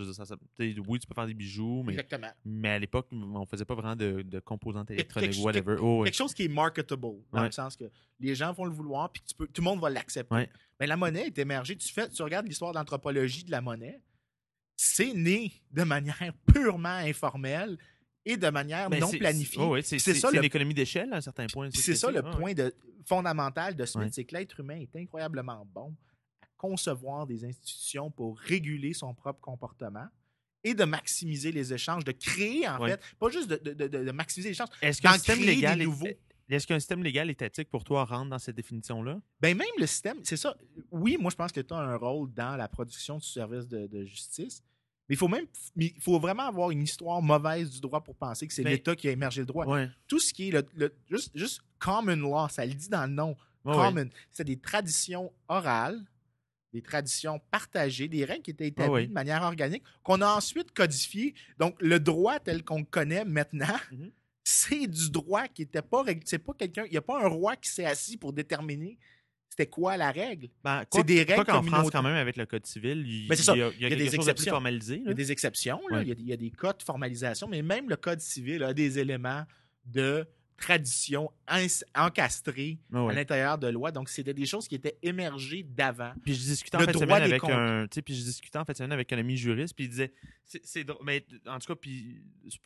Oui, 0.87 0.99
tu 0.99 1.07
peux 1.07 1.13
faire 1.13 1.27
des 1.27 1.33
bijoux, 1.33 1.83
mais, 1.83 1.93
Exactement. 1.93 2.31
mais 2.45 2.69
à 2.69 2.79
l'époque, 2.79 3.07
on 3.11 3.45
faisait 3.45 3.65
pas 3.65 3.75
vraiment 3.75 3.95
de, 3.95 4.21
de 4.23 4.39
composantes 4.39 4.87
quelque- 4.87 4.99
électroniques, 5.19 5.43
whatever. 5.45 5.75
Oh, 5.79 5.99
oui. 6.01 6.05
Quelque 6.05 6.15
chose 6.17 6.33
qui 6.33 6.45
est 6.45 6.47
marketable, 6.47 7.01
dans 7.31 7.39
Ouais. 7.41 7.45
le 7.45 7.51
sens 7.51 7.75
que 7.75 7.85
les 8.19 8.33
gens 8.33 8.51
vont 8.53 8.65
le 8.65 8.71
vouloir, 8.71 9.11
puis 9.11 9.21
tu 9.27 9.35
peux, 9.35 9.45
tout 9.47 9.61
le 9.61 9.65
monde 9.65 9.79
va 9.81 9.89
l'accepter. 9.89 10.49
Mais 10.79 10.87
la 10.87 10.97
monnaie 10.97 11.27
est 11.27 11.37
émergée. 11.37 11.75
Tu, 11.77 11.93
fais, 11.93 12.09
tu 12.09 12.21
regardes 12.23 12.47
l'histoire 12.47 12.71
de 12.71 12.77
l'anthropologie 12.79 13.43
de 13.43 13.51
la 13.51 13.61
monnaie, 13.61 14.01
c'est 14.77 15.13
né 15.13 15.51
de 15.71 15.83
manière 15.83 16.17
purement 16.53 16.89
informelle 16.89 17.77
et 18.25 18.37
de 18.37 18.49
manière 18.49 18.89
Ben, 18.89 18.99
non 18.99 19.11
planifiée. 19.11 19.61
oh, 19.61 19.73
oui, 19.73 19.81
c'est 19.83 19.99
ça 19.99 20.13
c'est 20.13 20.31
le- 20.31 20.37
une 20.39 20.43
économie 20.45 20.73
d'échelle 20.73 21.13
à 21.13 21.17
un 21.17 21.21
certain 21.21 21.45
point. 21.47 21.69
Puis 21.69 21.81
C'est 21.81 21.95
ça 21.95 22.09
le 22.11 22.21
Ah, 22.25 22.29
ouais. 22.31 22.37
point 22.37 22.53
de, 22.53 22.73
fondamental 23.05 23.75
de 23.75 23.85
Smith, 23.85 24.05
Ouais. 24.05 24.09
c'est 24.11 24.25
que 24.25 24.35
l'être 24.35 24.59
humain 24.59 24.77
est 24.79 24.95
incroyablement 24.95 25.63
bon 25.73 25.95
à 26.41 26.47
concevoir 26.57 27.27
des 27.27 27.45
institutions 27.45 28.09
pour 28.09 28.39
réguler 28.39 28.93
son 28.93 29.13
propre 29.13 29.39
comportement 29.41 30.07
et 30.63 30.73
de 30.73 30.83
maximiser 30.83 31.51
les 31.51 31.71
échanges, 31.73 32.03
de 32.03 32.11
créer 32.11 32.67
en 32.67 32.79
Ouais. 32.81 32.91
fait, 32.91 33.01
pas 33.19 33.29
juste 33.29 33.47
de, 33.47 33.57
de- 33.73 33.87
de- 33.87 34.03
de 34.03 34.11
maximiser 34.11 34.49
les 34.49 34.53
échanges, 34.53 34.69
Est-ce 34.81 35.07
système 35.07 35.35
créer 35.37 35.45
légal 35.55 35.77
des 35.77 35.83
est- 35.83 35.85
nouveaux. 35.85 36.07
Est-ce 36.49 36.67
qu'un 36.67 36.79
système 36.79 37.03
légal 37.03 37.29
étatique 37.29 37.69
pour 37.69 37.83
toi 37.83 38.05
rentre 38.05 38.29
dans 38.29 38.37
cette 38.39 38.55
définition-là? 38.55 39.19
Ben 39.39 39.57
même 39.57 39.67
le 39.79 39.87
système, 39.87 40.17
c'est 40.23 40.37
ça. 40.37 40.55
Oui, 40.91 41.17
moi 41.19 41.31
je 41.31 41.35
pense 41.35 41.51
que 41.51 41.61
tu 41.61 41.73
as 41.73 41.77
un 41.77 41.95
rôle 41.95 42.31
dans 42.33 42.55
la 42.55 42.67
production 42.67 43.17
du 43.17 43.25
service 43.25 43.67
de, 43.67 43.87
de 43.87 44.05
justice, 44.05 44.61
mais 45.09 45.15
il 45.15 45.17
faut 45.17 45.27
même, 45.27 45.45
il 45.75 45.99
faut 46.01 46.19
vraiment 46.19 46.43
avoir 46.43 46.69
une 46.71 46.83
histoire 46.83 47.21
mauvaise 47.21 47.71
du 47.71 47.79
droit 47.81 48.01
pour 48.03 48.15
penser 48.15 48.47
que 48.47 48.53
c'est 48.53 48.63
Ben- 48.63 48.71
l'État 48.73 48.95
qui 48.95 49.07
a 49.07 49.11
émergé 49.11 49.41
le 49.41 49.47
droit. 49.47 49.65
Ouais. 49.65 49.89
Tout 50.07 50.19
ce 50.19 50.33
qui 50.33 50.49
est 50.49 50.51
le, 50.51 50.63
le- 50.75 50.93
juste, 51.09 51.31
juste 51.35 51.61
common 51.79 52.15
law, 52.15 52.47
ça 52.49 52.63
le 52.65 52.73
dit 52.73 52.89
dans 52.89 53.05
le 53.07 53.13
nom. 53.13 53.35
Ouais. 53.65 53.73
common, 53.73 54.09
c'est 54.29 54.43
des 54.43 54.57
traditions 54.59 55.33
orales, 55.47 55.99
des 56.73 56.83
traditions 56.83 57.39
partagées, 57.49 58.07
des 58.07 58.23
règles 58.23 58.43
qui 58.43 58.51
étaient 58.51 58.67
établies 58.67 58.91
oui. 58.93 59.07
de 59.07 59.13
manière 59.13 59.41
organique, 59.41 59.81
qu'on 60.03 60.21
a 60.21 60.27
ensuite 60.27 60.71
codifiées. 60.71 61.33
Donc, 61.57 61.75
le 61.81 61.99
droit 61.99 62.39
tel 62.39 62.63
qu'on 62.63 62.77
le 62.79 62.83
connaît 62.85 63.25
maintenant, 63.25 63.65
Mhm. 63.91 64.11
C'est 64.47 64.85
du 64.87 65.09
droit 65.09 65.47
qui 65.47 65.63
n'était 65.63 65.81
pas 65.81 66.03
rég- 66.03 66.21
C'est 66.23 66.37
pas 66.37 66.53
quelqu'un. 66.53 66.85
Il 66.85 66.91
n'y 66.91 66.97
a 66.97 67.01
pas 67.01 67.19
un 67.21 67.27
roi 67.27 67.55
qui 67.55 67.67
s'est 67.69 67.83
assis 67.85 68.15
pour 68.15 68.31
déterminer 68.31 68.97
c'était 69.49 69.67
quoi 69.69 69.95
la 69.95 70.11
règle. 70.11 70.49
Ben, 70.63 70.83
C'est 70.91 71.05
des 71.05 71.23
règles 71.23 71.45
qu'en 71.45 71.63
France, 71.63 71.89
quand 71.89 72.03
même, 72.03 72.15
avec 72.17 72.35
le 72.35 72.45
Code 72.45 72.65
civil, 72.65 73.05
il, 73.07 73.27
Ben, 73.29 73.35
c'est 73.37 73.43
ça. 73.43 73.55
il 73.55 73.59
y 73.59 73.61
a, 73.63 73.69
il 73.69 73.71
y 73.71 73.73
a 73.73 73.77
Il 73.77 73.81
y 73.81 73.85
a 73.85 73.89
quelque 73.89 73.99
des 73.99 74.15
exceptions. 74.15 74.61
Il 74.61 75.03
y 75.07 75.09
a 75.09 75.13
des 75.13 75.31
exceptions, 75.31 75.81
là. 75.89 75.97
Ouais. 75.97 76.03
il, 76.03 76.09
y 76.09 76.11
a, 76.11 76.15
il 76.19 76.25
y 76.27 76.33
a 76.33 76.37
des 76.37 76.51
cas 76.51 76.73
de 76.73 76.83
formalisation, 76.83 77.47
mais 77.47 77.61
même 77.61 77.89
le 77.89 77.95
Code 77.95 78.19
civil 78.19 78.61
a 78.63 78.73
des 78.73 78.99
éléments 78.99 79.45
de 79.85 80.27
tradition 80.57 81.31
encastrés 81.95 82.77
Ah 82.93 83.07
à 83.09 83.13
l'intérieur 83.13 83.57
de 83.57 83.67
loi. 83.67 83.91
Donc, 83.91 84.09
c'était 84.09 84.33
des 84.33 84.45
choses 84.45 84.67
qui 84.67 84.75
étaient 84.75 84.97
émergées 85.01 85.63
d'avant. 85.63 86.13
Puis 86.23 86.33
je 86.33 86.39
discutais 86.39 86.77
en 86.77 86.81
fait 86.81 86.93
semaine 86.93 87.23
avec 87.23 87.41
comptes. 87.41 87.51
un, 87.51 87.87
tu 87.87 87.95
sais, 87.95 88.01
puis 88.01 88.15
je 88.15 88.23
discutais 88.23 88.57
en 88.57 88.65
fait 88.65 88.73
de 88.73 88.77
semaine 88.77 88.93
avec 88.93 89.11
un 89.11 89.17
ami 89.17 89.37
juriste, 89.37 89.75
puis 89.75 89.85
il 89.85 89.89
disait, 89.89 90.13
c'est, 90.45 90.83
drôle, 90.83 91.03
mais 91.05 91.25
en 91.47 91.59
tout 91.59 91.67
cas, 91.67 91.75
puis 91.75 92.23
c'est 92.49 92.61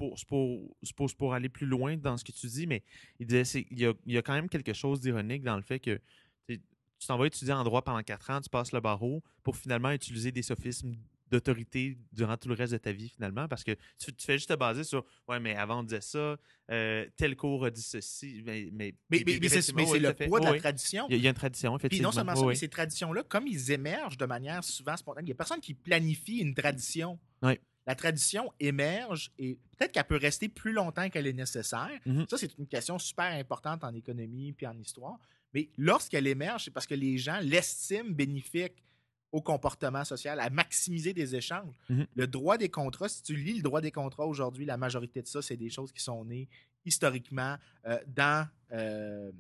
pour, 1.16 1.34
aller 1.34 1.50
plus 1.50 1.66
loin 1.66 1.98
dans 1.98 2.18
ce 2.18 2.24
que 2.24 2.32
tu 2.32 2.48
dis, 2.48 2.68
mais 2.68 2.84
il 3.20 3.28
disait, 3.28 3.66
il 3.72 3.80
y 3.80 3.86
a, 3.86 3.94
il 4.06 4.14
y 4.14 4.18
a 4.18 4.22
quand 4.22 4.34
même 4.34 4.50
quelque 4.50 4.74
chose 4.74 5.00
d'ironique 5.00 5.44
dans 5.44 5.56
le 5.56 5.64
fait 5.64 5.80
que 5.80 6.00
tu 6.48 7.08
t'en 7.08 7.18
vas 7.18 7.28
étudier 7.28 7.54
en 7.54 7.64
droit 7.64 7.82
pendant 7.82 8.04
quatre 8.04 8.30
ans, 8.30 8.42
tu 8.42 8.50
passes 8.50 8.74
le 8.74 8.82
barreau 8.82 9.24
pour 9.44 9.56
finalement 9.56 9.92
utiliser 9.92 10.32
des 10.32 10.42
sophismes 10.42 10.96
d'autorité 11.32 11.98
durant 12.12 12.38
tout 12.38 12.50
le 12.50 12.56
reste 12.56 12.74
de 12.74 12.78
ta 12.78 12.92
vie 12.92 13.10
finalement? 13.10 13.48
Parce 13.48 13.64
que 13.64 13.72
tu, 13.98 14.14
tu 14.14 14.26
fais 14.26 14.38
juste 14.38 14.50
te 14.50 14.56
baser 14.56 14.84
sur 14.84 15.06
ouais 15.28 15.40
mais 15.40 15.56
avant 15.56 15.80
on 15.80 15.84
disait 15.84 16.02
ça 16.02 16.38
euh, 16.72 17.06
tel 17.18 17.36
cours 17.36 17.66
a 17.66 17.70
dit 17.72 17.82
ceci 17.82 18.42
mais 18.46 18.70
mais, 18.72 18.96
Mais, 19.10 19.18
puis- 19.20 19.20
mais- 19.26 19.40
puis 19.40 19.40
mais 19.42 19.50
c'est 19.50 19.72
le 20.00 20.14
poids 20.28 20.40
de 20.40 20.46
la 20.46 20.52
oui. 20.52 20.60
tradition. 20.60 21.08
il 21.10 21.18
y, 21.18 21.26
a, 21.28 21.30
une 21.30 21.36
tradition 21.36 21.72
Puis 21.78 21.82
effectivement 21.88 22.10
non 22.10 22.12
seulement 22.12 22.36
ça, 22.36 22.42
Oui, 22.42 22.48
mais 22.50 22.56
ces 22.56 22.70
traditions-là, 22.70 23.24
comme 23.24 23.48
ils 23.48 23.72
émergent 23.72 24.18
de 24.18 24.26
manière 24.26 24.64
souvent 24.64 24.96
spontanée, 24.98 25.26
il 25.26 25.30
n'y 25.30 25.32
a 25.34 25.36
personne 25.36 25.60
qui 25.62 25.74
planifie 25.74 26.38
une 26.38 26.54
tradition. 26.56 27.20
Oui. 27.42 27.54
la 27.88 27.96
tradition 27.96 28.52
émerge 28.60 29.32
et 29.40 29.58
peut-être 29.78 29.92
qu'elle 29.94 30.04
peut 30.04 30.18
rester 30.18 30.48
plus 30.50 30.74
longtemps 30.74 31.10
qu'elle 31.10 31.26
est 31.26 31.34
nécessaire. 31.34 31.90
Mhm. 32.06 32.26
Ça, 32.30 32.38
c'est 32.38 32.56
une 32.60 32.68
question 32.68 33.00
super 33.00 33.26
importante 33.26 33.84
en 33.84 33.94
économie 33.96 34.54
puis 34.54 34.68
en 34.68 34.78
histoire. 34.78 35.18
Mais 35.56 35.70
lorsqu'elle 35.78 36.28
émerge, 36.28 36.66
c'est 36.66 36.72
parce 36.72 36.86
que 36.86 36.94
les 36.94 37.18
gens 37.18 37.40
l'estiment 37.42 38.12
bénéfique 38.12 38.84
au 39.32 39.42
comportement 39.42 40.04
social, 40.04 40.40
à 40.40 40.50
maximiser 40.50 41.14
des 41.14 41.36
échanges. 41.36 41.76
Mhm. 41.90 42.08
Le 42.16 42.28
droit 42.28 42.58
des 42.58 42.70
contrats, 42.70 43.10
si 43.10 43.22
tu 43.22 43.36
lis 43.36 43.54
le 43.54 43.62
droit 43.62 43.80
des 43.82 43.92
contrats 43.92 44.26
aujourd'hui, 44.26 44.66
la 44.66 44.78
majorité 44.78 45.22
de 45.22 45.28
ça, 45.28 45.42
c'est 45.42 45.58
des 45.58 45.70
choses 45.70 45.92
qui 45.92 46.02
sont 46.04 46.26
nées 46.26 46.48
historiquement 46.86 47.56
euh, 47.86 48.00
dans, 48.08 48.48
euh, 48.72 49.32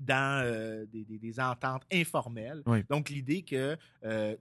dans 0.00 0.42
euh, 0.44 0.84
des, 0.86 1.04
des- 1.04 1.18
des 1.18 1.40
ententes 1.40 1.82
informelles. 1.92 2.62
Oui. 2.66 2.82
Donc, 2.90 3.08
l'idée 3.08 3.42
que 3.42 3.76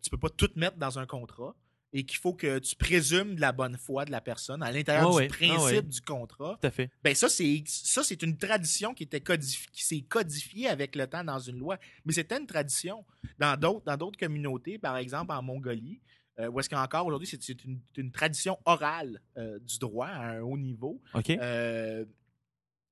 tu 0.01 0.09
peux 0.09 0.17
pas 0.17 0.29
tout 0.29 0.49
mettre 0.55 0.77
dans 0.77 0.97
un 0.97 1.05
contrat 1.05 1.55
et 1.95 2.03
qu'il 2.05 2.17
faut 2.17 2.33
que 2.33 2.57
tu 2.59 2.75
présumes 2.75 3.35
de 3.35 3.41
la 3.41 3.51
bonne 3.51 3.77
foi 3.77 4.03
de 4.05 4.11
la 4.11 4.19
personne 4.19 4.63
à 4.63 4.71
l'intérieur 4.71 5.13
Ouais, 5.13 5.27
du. 5.27 5.33
Ah, 5.33 5.37
principe 5.55 5.87
du 5.89 6.01
contrat. 6.01 6.57
Tout 6.59 6.67
à 6.67 6.71
fait. 6.71 6.89
Ben 7.03 7.13
ça, 7.13 7.29
c'est 7.29 7.63
ça, 7.67 8.03
c'est 8.03 8.21
une 8.23 8.35
tradition 8.37 8.93
qui 8.95 9.03
était 9.03 9.19
codifi- 9.19 9.69
qui 9.71 9.83
s'est 9.85 10.01
codifiée 10.01 10.67
avec 10.67 10.95
le 10.95 11.05
temps 11.07 11.23
dans 11.23 11.39
une 11.39 11.57
loi. 11.59 11.77
Mais 12.05 12.13
c'était 12.13 12.37
une 12.39 12.47
tradition. 12.47 13.05
Dans 13.39 13.55
d'autres, 13.59 13.85
dans 13.85 13.95
d'autres 13.97 14.17
communautés, 14.19 14.77
par 14.79 14.97
exemple 14.97 15.31
en 15.33 15.41
Mongolie, 15.43 16.01
euh, 16.39 16.47
où 16.49 16.59
est-ce 16.59 16.67
qu'encore 16.69 17.05
aujourd'hui, 17.05 17.27
c'est, 17.27 17.63
une, 17.63 17.79
une 17.95 18.11
tradition 18.11 18.57
orale 18.65 19.21
euh, 19.37 19.59
du 19.59 19.77
droit 19.77 20.07
à 20.07 20.31
un 20.31 20.41
haut 20.41 20.57
niveau. 20.57 20.99
OK. 21.13 21.29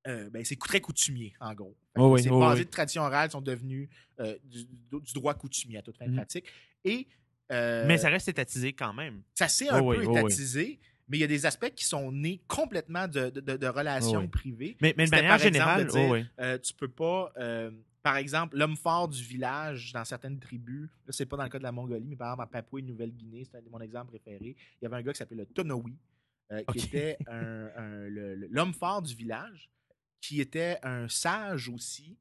Euh, 0.08 0.30
ben, 0.32 0.44
c'est 0.44 0.58
très 0.60 0.82
coutumier, 0.82 1.34
en 1.40 1.54
gros. 1.54 1.76
Ouais, 1.96 2.24
basés 2.24 2.30
ouais. 2.32 2.66
de 2.66 2.70
tradition 2.70 3.04
orale 3.04 3.30
sont 3.30 3.42
devenus 3.42 3.88
du, 4.46 4.66
du 4.92 5.14
droit 5.14 5.34
coutumier 5.36 5.78
à 5.78 5.82
toute 5.84 5.98
fin 5.98 6.08
Mhm. 6.08 6.16
pratique. 6.16 6.46
Et 6.84 7.08
euh, 7.52 7.86
Mais 7.88 7.98
ça 7.98 8.10
reste 8.10 8.28
étatisé 8.30 8.74
quand 8.74 8.94
même. 8.94 9.22
ça 9.36 9.48
s'est 9.48 9.70
un 9.70 9.82
Ouais, 9.82 9.98
peu 9.98 10.04
étatisé, 10.12 10.80
mais 11.08 11.18
il 11.18 11.22
y 11.22 11.24
a 11.24 11.28
des 11.28 11.46
aspects 11.46 11.74
qui 11.76 11.86
sont 11.86 12.12
nés 12.12 12.42
complètement 12.48 13.08
de, 13.08 13.30
de- 13.30 13.68
relations 13.68 14.28
privées. 14.28 14.78
Mais, 14.82 14.94
mais 14.98 15.06
de 15.06 15.12
manière 15.12 15.38
par 15.38 15.46
exemple 15.46 15.54
générale, 15.54 15.86
de 15.86 15.92
dire, 15.92 16.26
oh. 16.38 16.42
Euh, 16.42 16.58
tu 16.58 16.74
peux 16.74 16.88
pas, 16.88 17.32
euh, 17.38 17.72
par 18.02 18.18
exemple, 18.18 18.58
l'homme 18.58 18.78
fort 18.78 19.08
du 19.10 19.22
village 19.22 19.92
dans 19.94 20.06
certaines 20.06 20.40
tribus, 20.40 20.90
là, 21.06 21.12
c'est 21.12 21.26
pas 21.26 21.38
dans 21.38 21.44
le 21.44 21.50
cas 21.50 21.58
de 21.60 21.64
la 21.64 21.72
Mongolie, 21.72 22.06
mais 22.08 22.16
par 22.16 22.30
exemple, 22.34 22.44
à 22.44 22.48
Papouasie-Nouvelle-Guinée, 22.62 23.46
c'est 23.52 23.70
mon 23.70 23.80
exemple 23.82 24.08
préféré, 24.08 24.56
il 24.82 24.84
y 24.84 24.86
avait 24.86 24.96
un 24.96 25.02
gars 25.02 25.12
qui 25.12 25.18
s'appelait 25.20 25.38
le 25.38 25.46
Tonowi, 25.46 25.96
qui 26.72 26.80
était 26.80 27.18
un- 27.28 27.70
un- 27.76 28.08
le- 28.10 28.36
le- 28.36 28.48
l'homme 28.50 28.74
fort 28.74 29.02
du 29.02 29.14
village, 29.16 29.70
qui 30.22 30.40
était 30.42 30.78
un 30.84 31.08
sage 31.10 31.68
aussi, 31.70 32.18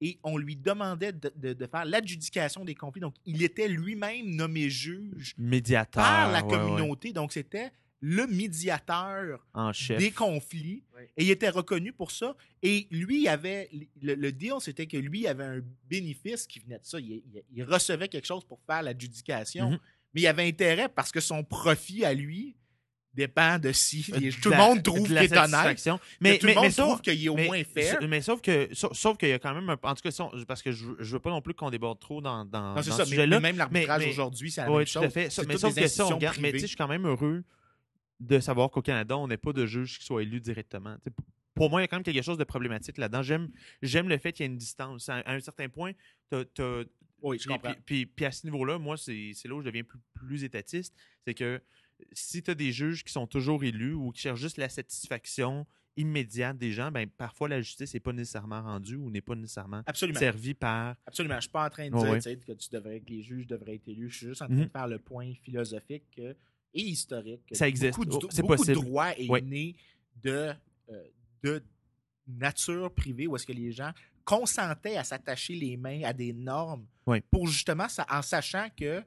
et 0.00 0.18
on 0.22 0.38
lui 0.38 0.56
demandait 0.56 1.12
de, 1.12 1.30
de- 1.36 1.52
de 1.52 1.66
faire 1.66 1.84
l'adjudication 1.84 2.64
des 2.64 2.74
conflits. 2.74 3.00
Donc, 3.02 3.14
il 3.26 3.42
était 3.42 3.68
lui-même 3.68 4.30
nommé 4.34 4.70
juge 4.70 5.34
médiateur. 5.36 6.02
par 6.02 6.30
la 6.32 6.42
ouais, 6.44 6.44
ouais. 6.44 6.58
communauté. 6.58 7.12
Donc, 7.12 7.32
c'était 7.32 7.70
le 8.02 8.26
médiateur 8.26 9.46
En 9.54 9.72
chef. 9.72 9.98
des 9.98 10.10
conflits. 10.10 10.82
Ouais. 10.94 11.10
Et 11.16 11.24
il 11.24 11.30
était 11.30 11.50
reconnu 11.50 11.92
pour 11.92 12.10
ça. 12.10 12.34
Et 12.62 12.86
lui, 12.90 13.22
il 13.22 13.28
avait 13.28 13.68
le, 14.00 14.14
le 14.14 14.32
deal, 14.32 14.54
c'était 14.60 14.86
que 14.86 14.96
lui 14.96 15.26
avait 15.26 15.44
un 15.44 15.60
bénéfice 15.88 16.46
qui 16.46 16.60
venait 16.60 16.78
de 16.78 16.84
ça. 16.84 16.98
Il, 16.98 17.10
il- 17.12 17.42
il 17.52 17.62
recevait 17.64 18.08
quelque 18.08 18.26
chose 18.26 18.44
pour 18.44 18.60
faire 18.66 18.82
l'adjudication. 18.82 19.72
Mhm. 19.72 19.78
Mais 20.14 20.22
il 20.22 20.26
avait 20.26 20.46
intérêt 20.48 20.88
parce 20.88 21.12
que 21.12 21.20
son 21.20 21.44
profit 21.44 22.04
à 22.04 22.12
lui 22.14 22.56
dépend 23.14 23.58
de 23.58 23.72
si 23.72 24.04
les- 24.18 24.28
Euh, 24.28 24.30
De 24.30 24.40
tout 24.40 24.50
le 24.50 24.56
monde 24.56 24.82
trouve 24.82 25.02
qu'il 25.06 25.16
est 25.16 25.36
honnête. 25.36 25.88
Mais 26.20 26.38
tout 26.38 26.46
le 26.46 26.54
monde 26.54 26.72
trouve 26.72 27.00
qu'il 27.00 27.24
est 27.24 27.28
au 27.28 27.34
mais- 27.34 27.46
moins 27.46 27.64
fair. 27.64 27.98
Mais 28.08 28.20
sauf 28.20 28.40
que, 28.40 28.68
sauf, 28.72 28.92
sauf 28.92 29.16
qu'il 29.18 29.28
y 29.30 29.32
a 29.32 29.38
quand 29.38 29.54
même 29.54 29.68
un. 29.68 29.78
En 29.82 29.94
tout 29.94 30.02
cas, 30.02 30.10
si 30.10 30.20
on- 30.22 30.30
parce 30.46 30.62
que 30.62 30.70
je, 30.72 30.86
je 30.98 31.12
veux 31.12 31.18
pas 31.18 31.30
non 31.30 31.40
plus 31.42 31.54
qu'on 31.54 31.70
déborde 31.70 31.98
trop 31.98 32.20
dans, 32.20 32.44
dans, 32.44 32.68
Non, 32.70 32.74
dans 32.76 32.82
ça. 32.82 32.92
ce 32.92 32.98
Mais, 33.00 33.04
sujet-là. 33.06 33.40
mais 33.40 33.48
même 33.48 33.58
l'arbitrage 33.58 34.06
aujourd'hui, 34.06 34.50
c'est 34.50 34.60
la 34.62 34.70
Oui, 34.70 34.78
même 34.78 34.86
tout 34.86 34.92
chose. 34.92 35.04
à 35.04 35.10
fait. 35.10 35.30
Ça- 35.30 35.42
mais 35.46 35.58
sauf 35.58 35.74
que 35.74 35.86
ça, 35.88 36.06
on 36.06 36.10
regarde. 36.14 36.38
Mais 36.40 36.52
tu 36.52 36.58
sais, 36.58 36.62
je 36.62 36.68
suis 36.68 36.76
quand 36.76 36.88
même 36.88 37.06
heureux 37.06 37.42
de 38.20 38.38
savoir 38.38 38.70
qu'au 38.70 38.82
Canada, 38.82 39.16
on 39.16 39.26
n'est 39.28 39.36
pas 39.38 39.52
de 39.52 39.66
juges 39.66 39.98
qui 39.98 40.04
soient 40.04 40.22
élus 40.22 40.40
directement. 40.40 40.96
Tu 41.02 41.10
pour 41.54 41.68
moi, 41.68 41.80
il 41.80 41.82
y 41.82 41.86
a 41.86 41.88
quand 41.88 41.96
même 41.96 42.04
quelque 42.04 42.22
chose 42.22 42.38
de 42.38 42.44
problématique 42.44 42.96
là-dedans. 42.96 43.22
J'aime, 43.22 43.50
j'aime 43.82 44.08
le 44.08 44.16
fait 44.18 44.32
qu'il 44.32 44.44
y 44.44 44.48
ait 44.48 44.52
une 44.52 44.56
distance. 44.56 45.08
À, 45.08 45.16
à 45.16 45.34
un 45.34 45.40
certain 45.40 45.68
point, 45.68 45.92
t'as- 46.30 46.44
Oui, 47.22 47.38
je 47.38 47.48
comprends. 47.48 47.72
puis- 47.72 47.82
puis- 47.84 48.06
puis 48.06 48.24
à 48.24 48.30
ce 48.32 48.46
niveau-là, 48.46 48.78
moi, 48.78 48.96
c'est 48.96 49.32
c'est 49.34 49.46
là 49.48 49.54
où 49.56 49.60
je 49.60 49.66
deviens 49.66 49.82
plus, 49.82 49.98
plus 50.14 50.44
étatiste. 50.44 50.94
C'est 51.26 51.34
que 51.34 51.60
si 52.12 52.42
tu 52.42 52.50
as 52.50 52.54
des 52.54 52.72
juges 52.72 53.04
qui 53.04 53.12
sont 53.12 53.26
toujours 53.26 53.62
élus 53.64 53.94
ou 53.94 54.10
qui 54.12 54.20
cherchent 54.22 54.40
juste 54.40 54.56
la 54.58 54.68
satisfaction 54.68 55.66
immédiate 55.96 56.56
des 56.56 56.72
gens, 56.72 56.90
ben 56.90 57.08
parfois 57.08 57.48
la 57.48 57.60
justice 57.60 57.92
n'est 57.94 58.00
pas 58.00 58.12
nécessairement 58.12 58.62
rendue 58.62 58.96
ou 58.96 59.10
n'est 59.10 59.20
pas 59.20 59.34
nécessairement 59.34 59.82
Absolument. 59.86 60.18
servie 60.18 60.54
par. 60.54 60.96
Absolument. 61.06 61.34
Je 61.34 61.38
ne 61.38 61.40
suis 61.42 61.50
pas 61.50 61.66
en 61.66 61.70
train 61.70 61.90
de 61.90 61.96
dire 61.96 62.10
ouais. 62.10 62.20
que, 62.36 62.52
tu 62.52 62.68
devrais, 62.70 63.00
que 63.00 63.10
les 63.10 63.22
juges 63.22 63.46
devraient 63.46 63.74
être 63.74 63.88
élus. 63.88 64.08
Je 64.10 64.16
suis 64.16 64.26
juste 64.28 64.42
en 64.42 64.46
train 64.46 64.54
Mhm. 64.56 64.64
de 64.66 64.70
faire 64.70 64.88
le 64.88 64.98
point 64.98 65.32
philosophique 65.42 66.04
que- 66.16 66.36
et 66.72 66.80
historique. 66.82 67.44
que 67.46 67.54
Ça 67.56 67.66
existe. 67.68 67.98
Beaucoup, 67.98 68.08
Oh, 68.12 68.26
de, 68.28 68.32
c'est 68.32 68.42
beaucoup 68.42 68.54
de 68.54 68.58
possible. 68.58 68.80
droit 68.86 69.10
est 69.16 69.28
Ouais. 69.28 69.40
né 69.42 69.74
de, 70.22 70.52
euh, 70.90 71.04
de 71.42 71.62
nature 72.26 72.94
privée 72.94 73.26
où 73.26 73.34
est-ce 73.36 73.46
que 73.46 73.52
les 73.52 73.72
gens 73.72 73.90
consentaient 74.24 74.96
à 74.96 75.02
s'attacher 75.04 75.54
les 75.56 75.76
mains 75.76 76.02
à 76.04 76.12
des 76.12 76.32
normes 76.32 76.86
pour 77.32 77.48
justement, 77.48 77.88
en 78.08 78.22
sachant 78.22 78.68
que, 78.76 79.02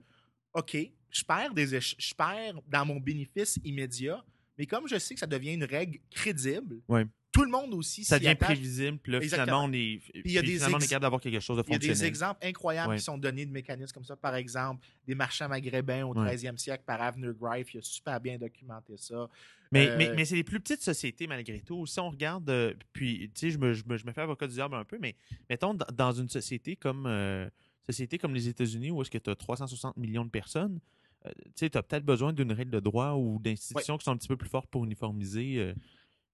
OK, 0.54 0.76
je 1.14 1.24
perds, 1.24 1.54
des 1.54 1.68
je 1.80 2.14
perds 2.16 2.56
dans 2.68 2.86
mon 2.86 3.00
bénéfice 3.00 3.58
immédiat, 3.64 4.24
mais 4.58 4.66
comme 4.66 4.88
je 4.88 4.98
sais 5.00 5.14
que 5.14 5.20
ça 5.20 5.28
devient 5.28 5.54
une 5.54 5.64
règle 5.64 6.00
crédible, 6.12 6.80
Ouais. 6.88 7.06
tout 7.32 7.44
le 7.44 7.50
monde 7.50 7.74
aussi 7.74 8.04
Ça 8.04 8.18
devient 8.20 8.30
attache. 8.30 8.50
prévisible, 8.50 8.98
puis 9.00 9.12
là, 9.14 9.22
finalement, 9.22 9.64
on 9.66 9.74
est, 9.74 10.02
il 10.14 10.32
y 10.32 10.38
a 10.38 10.42
des 10.42 10.54
finalement, 10.56 10.78
on 10.78 10.80
est 10.80 10.88
capable 10.88 11.02
d'avoir 11.04 11.22
quelque 11.22 11.40
chose 11.40 11.58
de 11.58 11.64
Il 11.68 11.72
y 11.72 11.76
a 11.76 11.78
des 11.80 11.88
fonctionnel. 11.88 12.08
exemples 12.10 12.46
incroyables 12.46 12.90
Ouais. 12.92 12.98
qui 12.98 13.04
sont 13.04 13.18
donnés 13.18 13.46
de 13.46 13.52
mécanismes 13.52 13.94
comme 13.94 14.04
ça. 14.06 14.16
Par 14.16 14.36
exemple, 14.36 14.86
des 15.08 15.16
marchands 15.16 15.48
maghrébins 15.50 16.04
au 16.06 16.14
Ouais. 16.16 16.26
13e 16.36 16.58
siècle 16.58 16.84
par 16.86 17.02
Avner 17.02 17.30
Greif. 17.40 17.74
Il 17.74 17.80
a 17.80 17.82
super 17.82 18.20
bien 18.20 18.38
documenté 18.38 18.94
ça. 18.98 19.28
Mais, 19.72 19.88
Euh, 19.90 19.96
mais, 19.98 20.14
mais 20.16 20.26
c'est 20.26 20.36
les 20.36 20.44
plus 20.44 20.60
petites 20.60 20.84
sociétés, 20.84 21.26
malgré 21.26 21.60
tout. 21.62 21.88
Si 21.88 22.00
on 22.00 22.12
regarde, 22.12 22.48
euh, 22.52 22.76
puis, 22.94 23.32
tu 23.34 23.40
sais, 23.40 23.50
je 23.50 23.58
me, 23.58 23.74
je, 23.74 23.84
me, 23.88 23.98
je 23.98 24.06
me 24.06 24.12
fais 24.12 24.22
avocat 24.22 24.46
du 24.46 24.54
diable 24.54 24.76
un 24.76 24.86
peu, 24.86 25.00
mais 25.02 25.16
mettons, 25.50 25.74
dans, 25.74 26.12
une 26.12 26.30
société 26.30 26.76
comme, 26.76 27.08
euh, 27.08 27.50
société 27.88 28.20
comme 28.20 28.36
les 28.36 28.48
États-Unis, 28.48 28.92
où 28.92 29.02
est-ce 29.02 29.10
que 29.10 29.18
tu 29.18 29.32
as 29.32 29.36
360 29.36 29.98
millions 29.98 30.24
de 30.26 30.30
personnes, 30.30 30.80
tu 31.26 31.32
sais, 31.56 31.70
tu 31.70 31.78
as 31.78 31.84
peut-être 31.84 32.06
besoin 32.06 32.34
d'une 32.34 32.52
règle 32.52 32.72
de 32.72 32.80
droit 32.80 33.14
ou 33.14 33.40
d'institutions 33.40 33.98
qui 33.98 34.04
sont 34.06 34.12
un 34.12 34.18
petit 34.18 34.28
peu 34.28 34.38
plus 34.38 34.50
fortes 34.50 34.70
pour 34.70 34.84
uniformiser 34.84 35.58
euh, 35.60 35.74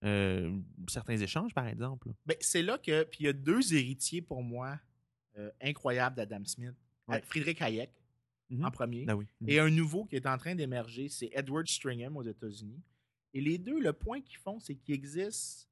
euh, 0.04 0.60
certains 0.88 1.17
échanges, 1.17 1.54
par 1.54 1.67
exemple. 1.67 2.10
Ben, 2.25 2.38
c'est 2.39 2.62
là 2.63 2.78
que. 2.78 3.04
Puis 3.04 3.19
il 3.21 3.25
y 3.25 3.30
a 3.30 3.34
deux 3.34 3.73
héritiers 3.73 4.21
pour 4.21 4.41
moi 4.43 4.80
euh, 5.38 5.52
incroyables 5.62 6.15
d'Adam 6.15 6.43
Smith. 6.45 6.73
Ouais. 7.08 7.17
Euh, 7.17 7.21
Friedrich 7.23 7.62
Hayek, 7.62 7.91
Mhm. 8.49 8.65
en 8.65 8.71
premier. 8.71 9.06
Ah 9.08 9.15
oui. 9.15 9.28
Mhm. 9.41 9.49
Et 9.49 9.60
un 9.60 9.69
nouveau 9.69 10.06
qui 10.06 10.15
est 10.15 10.25
en 10.25 10.38
train 10.38 10.56
d'émerger, 10.56 11.08
c'est 11.10 11.30
Edward 11.34 11.67
Stringham 11.67 12.17
aux 12.17 12.23
États-Unis. 12.23 12.82
Et 13.36 13.41
les 13.41 13.60
deux, 13.60 13.80
le 13.80 13.93
point 13.93 14.21
qu'ils 14.21 14.39
font, 14.39 14.60
c'est 14.60 14.73
qu'il 14.75 14.95
existe. 14.95 15.69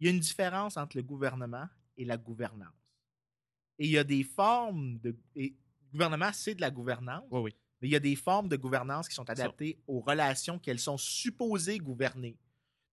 Il 0.00 0.06
y 0.06 0.10
a 0.10 0.12
une 0.12 0.20
différence 0.20 0.78
entre 0.78 0.96
le 0.96 1.02
gouvernement 1.02 1.66
et 1.98 2.04
la 2.06 2.16
gouvernance. 2.16 2.72
Et 3.78 3.84
il 3.84 3.90
y 3.90 3.98
a 3.98 4.04
des 4.04 4.22
formes 4.24 4.98
de. 5.00 5.14
Et 5.36 5.50
le 5.50 5.92
gouvernement, 5.92 6.30
c'est 6.32 6.54
de 6.54 6.60
la 6.62 6.70
gouvernance, 6.70 7.24
Oui, 7.30 7.40
oui. 7.40 7.54
Mais 7.84 7.88
il 7.90 7.92
y 7.92 7.96
a 7.96 8.00
des 8.00 8.16
formes 8.16 8.48
de 8.48 8.56
gouvernance 8.56 9.10
qui 9.10 9.14
sont 9.14 9.28
adaptées 9.28 9.78
aux 9.86 10.00
relations 10.00 10.58
qu'elles 10.58 10.78
sont 10.78 10.96
supposées 10.96 11.76
gouverner. 11.76 12.34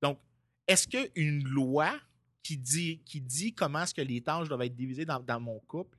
Donc, 0.02 0.20
est-ce 0.68 0.86
qu'une 0.86 1.46
loi 1.46 1.98
qui 2.44 2.58
dit, 2.58 3.00
qui 3.06 3.22
dit 3.22 3.54
comment 3.56 3.84
est-ce 3.84 3.94
que 3.94 4.02
les 4.02 4.20
tâches 4.20 4.50
doivent 4.50 4.64
être 4.64 4.76
divisées 4.76 5.06
dans, 5.06 5.22
dans 5.22 5.40
mon 5.40 5.60
couple 5.62 5.98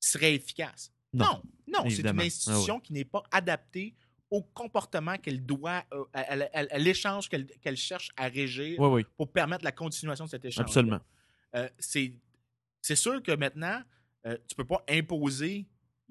serait 0.00 0.34
efficace? 0.34 0.90
Non. 1.12 1.26
Non, 1.26 1.34
non, 1.34 1.42
c'est 1.66 1.80
une 1.80 1.92
Évidemment. 1.92 2.22
Ah 2.22 2.24
institution 2.24 2.80
qui 2.80 2.94
n'est 2.94 3.04
pas 3.04 3.22
adaptée 3.30 3.94
au 4.30 4.40
comportement 4.42 5.18
qu'elle 5.18 5.44
doit, 5.44 5.84
euh, 5.92 6.04
à, 6.14 6.20
à- 6.20 6.44
à- 6.44 6.74
à 6.74 6.78
l'échange 6.78 7.28
qu'elle 7.28 7.76
cherche 7.76 8.08
à 8.16 8.28
régir 8.28 8.80
Oui, 8.80 8.88
oui. 8.88 9.06
pour 9.18 9.30
permettre 9.30 9.64
la 9.64 9.72
continuation 9.72 10.24
de 10.24 10.30
cet 10.30 10.46
échange. 10.46 10.64
Absolument. 10.64 11.00
Euh, 11.56 11.68
c'est 11.78 12.14
sûr 12.94 13.22
que 13.22 13.32
maintenant, 13.32 13.82
euh, 14.26 14.38
tu 14.48 14.54
peux 14.54 14.64
pas 14.64 14.82
imposer 14.88 15.66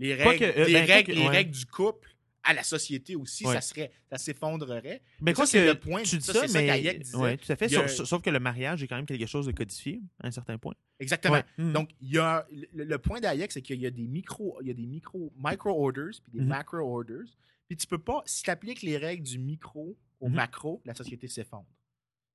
les 0.07 0.15
règles, 0.15 0.39
que, 0.39 0.59
euh, 0.59 0.65
les, 0.65 0.73
ben, 0.73 0.85
règles, 0.85 1.07
que- 1.07 1.15
les 1.17 1.21
ouais. 1.23 1.27
règles 1.29 1.51
du 1.51 1.65
couple 1.65 2.09
à 2.43 2.53
la 2.53 2.63
société 2.63 3.15
aussi. 3.15 3.45
Ouais. 3.45 3.53
Ça 3.53 3.61
serait, 3.61 3.91
ça 4.09 4.17
s'effondrerait. 4.17 5.01
Mais 5.21 5.31
ça, 5.31 5.35
quoi 5.35 5.45
c'est 5.45 5.63
le 5.65 5.75
point, 5.79 6.01
tu 6.01 6.17
dis 6.17 6.25
ça, 6.25 6.33
ça, 6.33 6.47
ça 6.47 6.59
mais 6.59 6.65
qu'Hayek 6.67 6.99
disait. 7.03 7.15
ouais, 7.17 7.37
tout 7.37 7.51
à 7.51 7.55
fait. 7.55 7.73
A- 7.75 7.87
Sauf, 7.87 8.07
sauf 8.07 8.21
que 8.23 8.29
le 8.31 8.39
mariage 8.39 8.81
est 8.81 8.87
quand 8.87 8.95
même 8.95 9.05
quelque 9.05 9.27
chose 9.27 9.45
de 9.45 9.51
codifié 9.51 10.01
à 10.19 10.27
un 10.27 10.31
certain 10.31 10.57
point. 10.57 10.73
Exactement. 10.99 11.35
Ouais. 11.35 11.43
Mhm. 11.59 11.73
Donc, 11.73 11.89
il 12.01 12.09
y 12.09 12.17
a, 12.17 12.45
le, 12.73 12.83
le 12.83 12.97
point 12.97 13.19
d'Hayek, 13.19 13.51
c'est 13.51 13.61
qu'il 13.61 13.79
y 13.79 13.85
a 13.85 13.91
des 13.91 14.07
micro, 14.07 14.57
il 14.61 14.67
y 14.67 14.71
a 14.71 14.73
des 14.73 14.85
micro, 14.87 15.31
micro-orders 15.37 16.19
puis 16.23 16.31
des 16.33 16.41
Mhm. 16.41 16.47
macro-orders. 16.47 17.25
Puis 17.67 17.77
tu 17.77 17.85
peux 17.87 17.99
pas, 17.99 18.21
si 18.25 18.41
tu 18.43 18.49
appliques 18.49 18.81
les 18.81 18.97
règles 18.97 19.23
du 19.23 19.37
micro 19.37 19.95
au 20.19 20.27
Mhm. 20.27 20.35
macro, 20.35 20.81
la 20.83 20.93
société 20.95 21.27
s'effondre. 21.27 21.67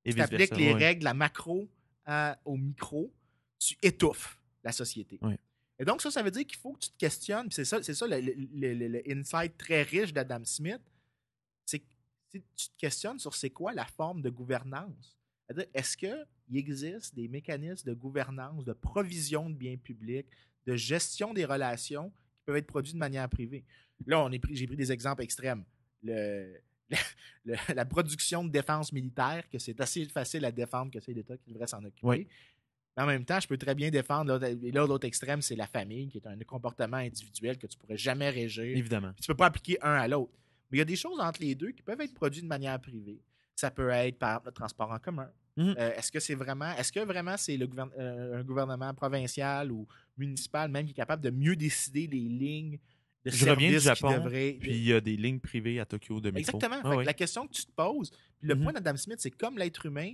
Si 0.06 0.14
tu 0.14 0.20
appliques 0.20 0.56
les 0.56 0.72
règles 0.72 1.00
de 1.00 1.04
la 1.04 1.14
macro 1.14 1.68
à- 2.04 2.38
au 2.44 2.56
micro, 2.56 3.12
tu 3.58 3.76
étouffes 3.82 4.38
la 4.62 4.70
société. 4.70 5.18
Et 5.78 5.84
donc, 5.84 6.00
ça, 6.00 6.10
ça 6.10 6.22
veut 6.22 6.30
dire 6.30 6.46
qu'il 6.46 6.58
faut 6.58 6.72
que 6.72 6.80
tu 6.80 6.90
te 6.90 6.96
questionnes. 6.96 7.50
C'est 7.50 7.64
ça, 7.64 7.82
c'est 7.82 7.94
ça 7.94 8.06
le, 8.08 9.02
insight 9.10 9.56
très 9.58 9.82
riche 9.82 10.12
d'Adam 10.12 10.42
Smith. 10.44 10.80
C'est 11.66 11.80
que 11.80 11.84
tu 12.30 12.40
te 12.40 12.76
questionnes 12.78 13.18
sur 13.18 13.34
c'est 13.34 13.50
quoi 13.50 13.72
la 13.72 13.84
forme 13.84 14.22
de 14.22 14.30
gouvernance. 14.30 15.18
C'est-à-dire, 15.46 15.66
Est-ce 15.74 15.96
qu'il 15.96 16.26
existe 16.54 17.14
des 17.14 17.28
mécanismes 17.28 17.88
de 17.88 17.94
gouvernance, 17.94 18.64
de 18.64 18.72
provision 18.72 19.50
de 19.50 19.54
biens 19.54 19.76
publics, 19.76 20.26
de 20.66 20.76
gestion 20.76 21.34
des 21.34 21.44
relations 21.44 22.10
qui 22.10 22.44
peuvent 22.46 22.56
être 22.56 22.66
produits 22.66 22.94
de 22.94 22.98
manière 22.98 23.28
privée? 23.28 23.64
Là, 24.06 24.28
j'ai 24.50 24.66
pris 24.66 24.76
des 24.76 24.92
exemples 24.92 25.22
extrêmes. 25.22 25.64
Le- 26.02 26.60
la 27.74 27.84
production 27.84 28.44
de 28.44 28.50
défense 28.50 28.92
militaire, 28.92 29.48
que 29.50 29.58
c'est 29.58 29.80
assez 29.80 30.04
facile 30.06 30.44
à 30.44 30.52
défendre 30.52 30.92
que 30.92 31.00
c'est 31.00 31.12
l'État 31.12 31.36
qui 31.36 31.50
devrait 31.50 31.66
s'en 31.66 31.82
occuper. 31.84 32.06
Oui. 32.06 32.28
Mais 32.96 33.02
en 33.02 33.06
même 33.06 33.24
temps, 33.24 33.38
je 33.40 33.46
peux 33.46 33.58
très 33.58 33.74
bien 33.74 33.90
défendre. 33.90 34.38
là, 34.38 34.86
l'autre 34.86 35.06
extrême, 35.06 35.42
c'est 35.42 35.56
la 35.56 35.66
famille, 35.66 36.08
qui 36.08 36.18
est 36.18 36.26
un 36.26 36.36
comportement 36.46 36.96
individuel 36.96 37.58
que 37.58 37.66
tu 37.66 37.76
pourrais 37.76 37.98
jamais 37.98 38.30
régir. 38.30 38.64
Évidemment. 38.76 39.12
Puis 39.12 39.22
tu 39.22 39.26
peux 39.28 39.36
pas 39.36 39.46
appliquer 39.46 39.78
un 39.82 39.92
à 39.94 40.08
l'autre. 40.08 40.32
Mais 40.70 40.78
il 40.78 40.80
y 40.80 40.82
a 40.82 40.86
des 40.86 40.96
choses 40.96 41.20
entre 41.20 41.40
les 41.42 41.54
deux 41.54 41.70
qui 41.72 41.82
peuvent 41.82 42.00
être 42.00 42.14
produites 42.14 42.42
de 42.44 42.48
manière 42.48 42.80
privée. 42.80 43.20
Ça 43.54 43.70
peut 43.70 43.88
être, 43.90 44.18
par 44.18 44.30
exemple, 44.30 44.48
le 44.48 44.52
transport 44.52 44.90
en 44.90 44.98
commun. 44.98 45.30
Mhm. 45.56 45.74
Euh, 45.78 45.94
est-ce 45.96 46.12
que 46.12 46.20
c'est 46.20 46.34
vraiment, 46.34 46.70
est-ce 46.76 46.92
que 46.92 47.00
vraiment 47.00 47.36
c'est 47.38 47.56
le 47.56 47.66
euh, 47.98 48.40
un 48.40 48.44
gouvernement 48.44 48.92
provincial 48.92 49.72
ou 49.72 49.86
municipal 50.18 50.70
même 50.70 50.84
qui 50.84 50.90
est 50.90 50.94
capable 50.94 51.22
de 51.22 51.30
mieux 51.30 51.56
décider 51.56 52.06
les 52.06 52.18
lignes 52.20 52.78
de 53.24 53.30
Je 53.30 53.48
reviens 53.48 53.70
du 53.70 53.78
Japon, 53.80 54.12
devraient- 54.12 54.56
Puis 54.60 54.72
il 54.72 54.84
y 54.84 54.92
a 54.92 55.00
des 55.00 55.16
lignes 55.16 55.40
privées 55.40 55.80
à 55.80 55.86
Tokyo 55.86 56.20
de 56.20 56.30
métro. 56.30 56.58
Exactement. 56.58 56.80
Ah 56.84 56.96
que. 56.96 57.06
La 57.06 57.14
question 57.14 57.46
que 57.46 57.52
tu 57.52 57.64
te 57.64 57.72
poses, 57.72 58.10
puis 58.38 58.48
le 58.48 58.54
Mhm. 58.54 58.62
point 58.64 58.72
d'Adam 58.74 58.96
Smith, 58.98 59.16
c'est 59.18 59.30
comme 59.30 59.56
l'être 59.58 59.86
humain 59.86 60.12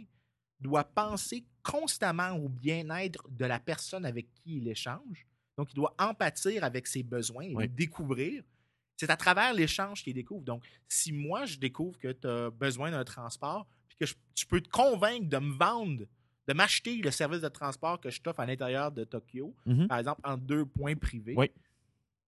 doit 0.62 0.84
penser 0.84 1.44
constamment 1.62 2.30
au 2.32 2.48
bien-être 2.48 3.24
de 3.30 3.44
la 3.44 3.58
personne 3.60 4.04
avec 4.04 4.32
qui 4.34 4.58
il 4.58 4.68
échange. 4.68 5.26
Donc, 5.58 5.70
il 5.72 5.74
doit 5.74 5.94
empathir 5.98 6.64
avec 6.64 6.86
ses 6.86 7.02
besoins 7.02 7.44
et 7.44 7.54
Oui. 7.54 7.64
les 7.64 7.68
découvrir. 7.68 8.42
C'est 8.96 9.10
à 9.10 9.16
travers 9.16 9.52
l'échange 9.52 10.02
qu'il 10.02 10.14
découvre. 10.14 10.42
Donc, 10.44 10.64
si 10.88 11.12
moi, 11.12 11.44
je 11.44 11.58
découvre 11.58 11.98
que 11.98 12.12
tu 12.12 12.26
as 12.26 12.50
besoin 12.50 12.90
d'un 12.90 13.04
transport, 13.04 13.66
puis 13.88 13.96
que 13.98 14.06
je- 14.06 14.14
tu 14.34 14.46
peux 14.46 14.60
te 14.60 14.68
convaincre 14.68 15.28
de 15.28 15.38
me 15.38 15.52
vendre, 15.56 16.04
de 16.48 16.52
m'acheter 16.54 16.96
le 16.96 17.10
service 17.10 17.40
de 17.40 17.48
transport 17.48 18.00
que 18.00 18.10
je 18.10 18.20
t'offre 18.20 18.40
à 18.40 18.46
l'intérieur 18.46 18.90
de 18.90 19.04
Tokyo, 19.04 19.54
Mhm. 19.66 19.88
par 19.88 19.98
exemple, 19.98 20.20
en 20.24 20.36
deux 20.36 20.64
points 20.64 20.96
privés, 20.96 21.34
Oui. 21.36 21.50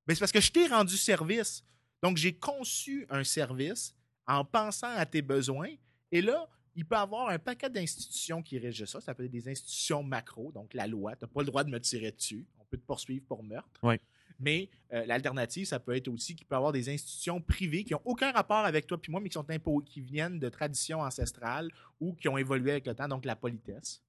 ben, 0.07 0.15
c'est 0.15 0.21
parce 0.21 0.33
que 0.33 0.41
je 0.41 0.51
t'ai 0.53 0.67
rendu 0.67 0.97
service. 0.97 1.65
Donc, 2.03 2.17
j'ai 2.19 2.35
conçu 2.35 3.07
un 3.09 3.25
service 3.25 3.95
en 4.27 4.45
pensant 4.45 4.91
à 4.95 5.07
tes 5.07 5.23
besoins. 5.23 5.71
Et 6.13 6.21
là, 6.23 6.49
il 6.77 6.85
peut 6.85 6.97
y 6.97 6.99
avoir 6.99 7.29
un 7.29 7.39
paquet 7.39 7.71
d'institutions 7.71 8.43
qui 8.43 8.59
régissent 8.59 8.91
ça. 8.91 9.01
Ça 9.01 9.15
peut 9.15 9.25
être 9.25 9.31
des 9.31 9.49
institutions 9.49 10.03
macro, 10.03 10.51
donc 10.53 10.75
la 10.75 10.87
loi. 10.87 11.15
Tu 11.17 11.25
n'as 11.25 11.29
pas 11.29 11.41
le 11.41 11.47
droit 11.47 11.65
de 11.65 11.71
me 11.71 11.81
tirer 11.81 12.11
dessus. 12.11 12.47
On 12.59 12.65
peut 12.65 12.77
te 12.77 12.87
poursuivre 12.87 13.25
pour 13.27 13.43
meurtre. 13.43 13.81
Oui. 13.83 13.97
Mais 14.41 14.69
euh, 14.93 15.07
l'alternative, 15.07 15.67
ça 15.67 15.79
peut 15.79 15.95
être 15.95 16.09
aussi 16.09 16.35
qu'il 16.35 16.47
peut 16.47 16.57
y 16.57 16.59
avoir 16.59 16.73
des 16.73 16.89
institutions 16.89 17.41
privées 17.41 17.85
qui 17.85 17.93
n'ont 17.93 18.03
aucun 18.05 18.33
rapport 18.33 18.65
avec 18.65 18.87
toi 18.87 19.01
puis 19.01 19.13
moi, 19.13 19.21
mais 19.21 19.29
qui 19.29 19.35
sont 19.35 19.81
qui 19.85 20.01
viennent 20.01 20.39
de 20.39 20.49
traditions 20.49 21.01
ancestrales 21.01 21.71
ou 22.01 22.15
qui 22.15 22.29
ont 22.29 22.37
évolué 22.37 22.73
avec 22.73 22.87
le 22.87 22.95
temps, 22.95 23.07
donc 23.07 23.25
la 23.25 23.37
politesse. 23.37 24.03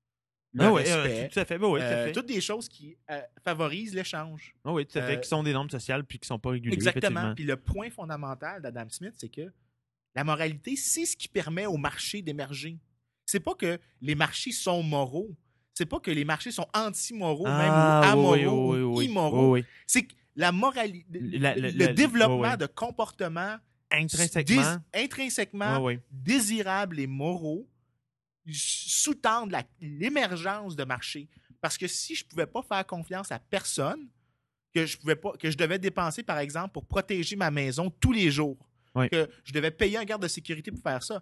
Le 0.54 0.64
Ah 0.64 0.74
oui, 0.74 0.84
euh, 0.88 1.28
tout 1.28 1.40
à 1.40 1.46
fait. 1.46 1.58
Ben 1.60 1.68
oui, 1.68 1.80
tout 1.80 1.86
à 1.86 1.90
euh, 1.90 2.06
fait. 2.06 2.12
toutes 2.14 2.28
des 2.28 2.42
choses 2.42 2.70
qui 2.70 2.98
favorisent 3.44 3.94
l'échange. 3.94 4.56
Ah 4.64 4.72
oui, 4.72 4.86
tout 4.86 4.98
à 4.98 5.04
fait. 5.04 5.20
Qui 5.20 5.28
sont 5.28 5.44
des 5.44 5.54
normes 5.54 5.70
sociales 5.70 6.06
puis 6.06 6.18
qui 6.18 6.28
sont 6.28 6.40
pas 6.40 6.52
régulées. 6.52 6.74
Exactement. 6.74 7.36
Puis 7.36 7.44
le 7.44 7.58
point 7.58 7.90
fondamental 7.90 8.62
d'Adam 8.62 8.88
Smith, 8.90 9.14
c'est 9.18 9.30
que 9.30 9.52
la 10.16 10.24
moralité, 10.24 10.76
c'est 10.76 11.06
ce 11.06 11.16
qui 11.16 11.28
permet 11.28 11.66
au 11.66 11.78
marché 11.78 12.22
d'émerger. 12.22 12.78
C'est 13.26 13.40
pas 13.40 13.54
que 13.56 13.80
les 14.02 14.16
marchés 14.16 14.52
sont 14.52 14.82
moraux. 14.84 15.36
C'est 15.74 15.86
pas 15.86 16.00
que 16.00 16.12
les 16.12 16.24
marchés 16.24 16.52
sont 16.52 16.68
anti-moraux, 16.74 17.44
Ah, 17.48 17.58
même 17.58 17.74
ou 17.74 18.32
oui, 18.32 18.42
amoraux, 18.44 18.72
oui, 18.74 18.82
oui, 18.82 18.84
ou 18.84 19.02
immoraux. 19.02 19.58
C'est 19.86 20.04
que 20.04 20.14
la 20.38 20.52
moralité, 20.52 21.20
le 21.20 21.94
développement 21.94 22.56
de 22.56 22.66
comportements 22.66 23.58
Intrinsèquement. 24.94 25.80
dés- 25.90 26.00
désirables 26.12 27.00
et 27.00 27.08
moraux 27.08 27.68
sous-tendent 28.52 29.56
l'émergence 29.82 30.76
de 30.76 30.84
marchés. 30.84 31.28
Parce 31.62 31.78
que 31.78 31.88
si 31.88 32.16
je 32.16 32.24
ne 32.24 32.30
pouvais 32.30 32.46
pas 32.46 32.62
faire 32.62 32.86
confiance 32.86 33.32
à 33.32 33.40
personne, 33.40 34.08
que 34.74 34.86
je 34.86 34.98
pouvais 34.98 35.16
pas, 35.16 35.32
que 35.34 35.50
je 35.50 35.58
devais 35.58 35.80
dépenser, 35.80 36.22
par 36.24 36.40
exemple, 36.40 36.74
pour 36.74 36.86
protéger 36.86 37.36
ma 37.36 37.50
maison 37.50 37.90
tous 37.90 38.12
les 38.12 38.30
jours, 38.30 38.58
Oui. 38.96 39.10
que 39.10 39.30
je 39.44 39.52
devais 39.54 39.72
payer 39.72 39.98
un 39.98 40.06
garde 40.06 40.22
de 40.22 40.28
sécurité 40.28 40.72
pour 40.72 40.82
faire 40.82 41.04
ça, 41.04 41.22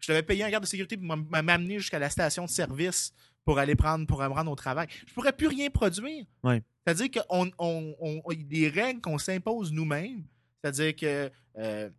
je 0.00 0.12
devais 0.12 0.22
payer 0.22 0.44
un 0.44 0.50
garde 0.50 0.64
de 0.64 0.68
sécurité 0.68 0.96
pour 0.96 1.06
m'amener 1.06 1.78
jusqu'à 1.78 1.98
la 1.98 2.10
station 2.10 2.44
de 2.44 2.50
service 2.50 3.12
pour 3.44 3.58
aller 3.58 3.74
prendre, 3.74 4.06
pour 4.06 4.20
me 4.20 4.26
rendre 4.28 4.50
au 4.50 4.56
travail. 4.56 4.86
Je 5.06 5.10
ne 5.10 5.14
pourrais 5.14 5.32
plus 5.32 5.46
rien 5.48 5.70
produire. 5.70 6.24
Oui. 6.42 6.56
C'est-à-dire 6.86 7.22
qu'on 7.28 7.50
on, 7.58 7.94
on- 7.98 8.22
on- 8.24 8.32
des 8.34 8.68
règles 8.68 9.00
qu'on 9.00 9.16
s'impose 9.18 9.72
nous-mêmes, 9.72 10.24
c'est-à-dire 10.62 10.94
que 10.96 11.30
euh, 11.58 11.90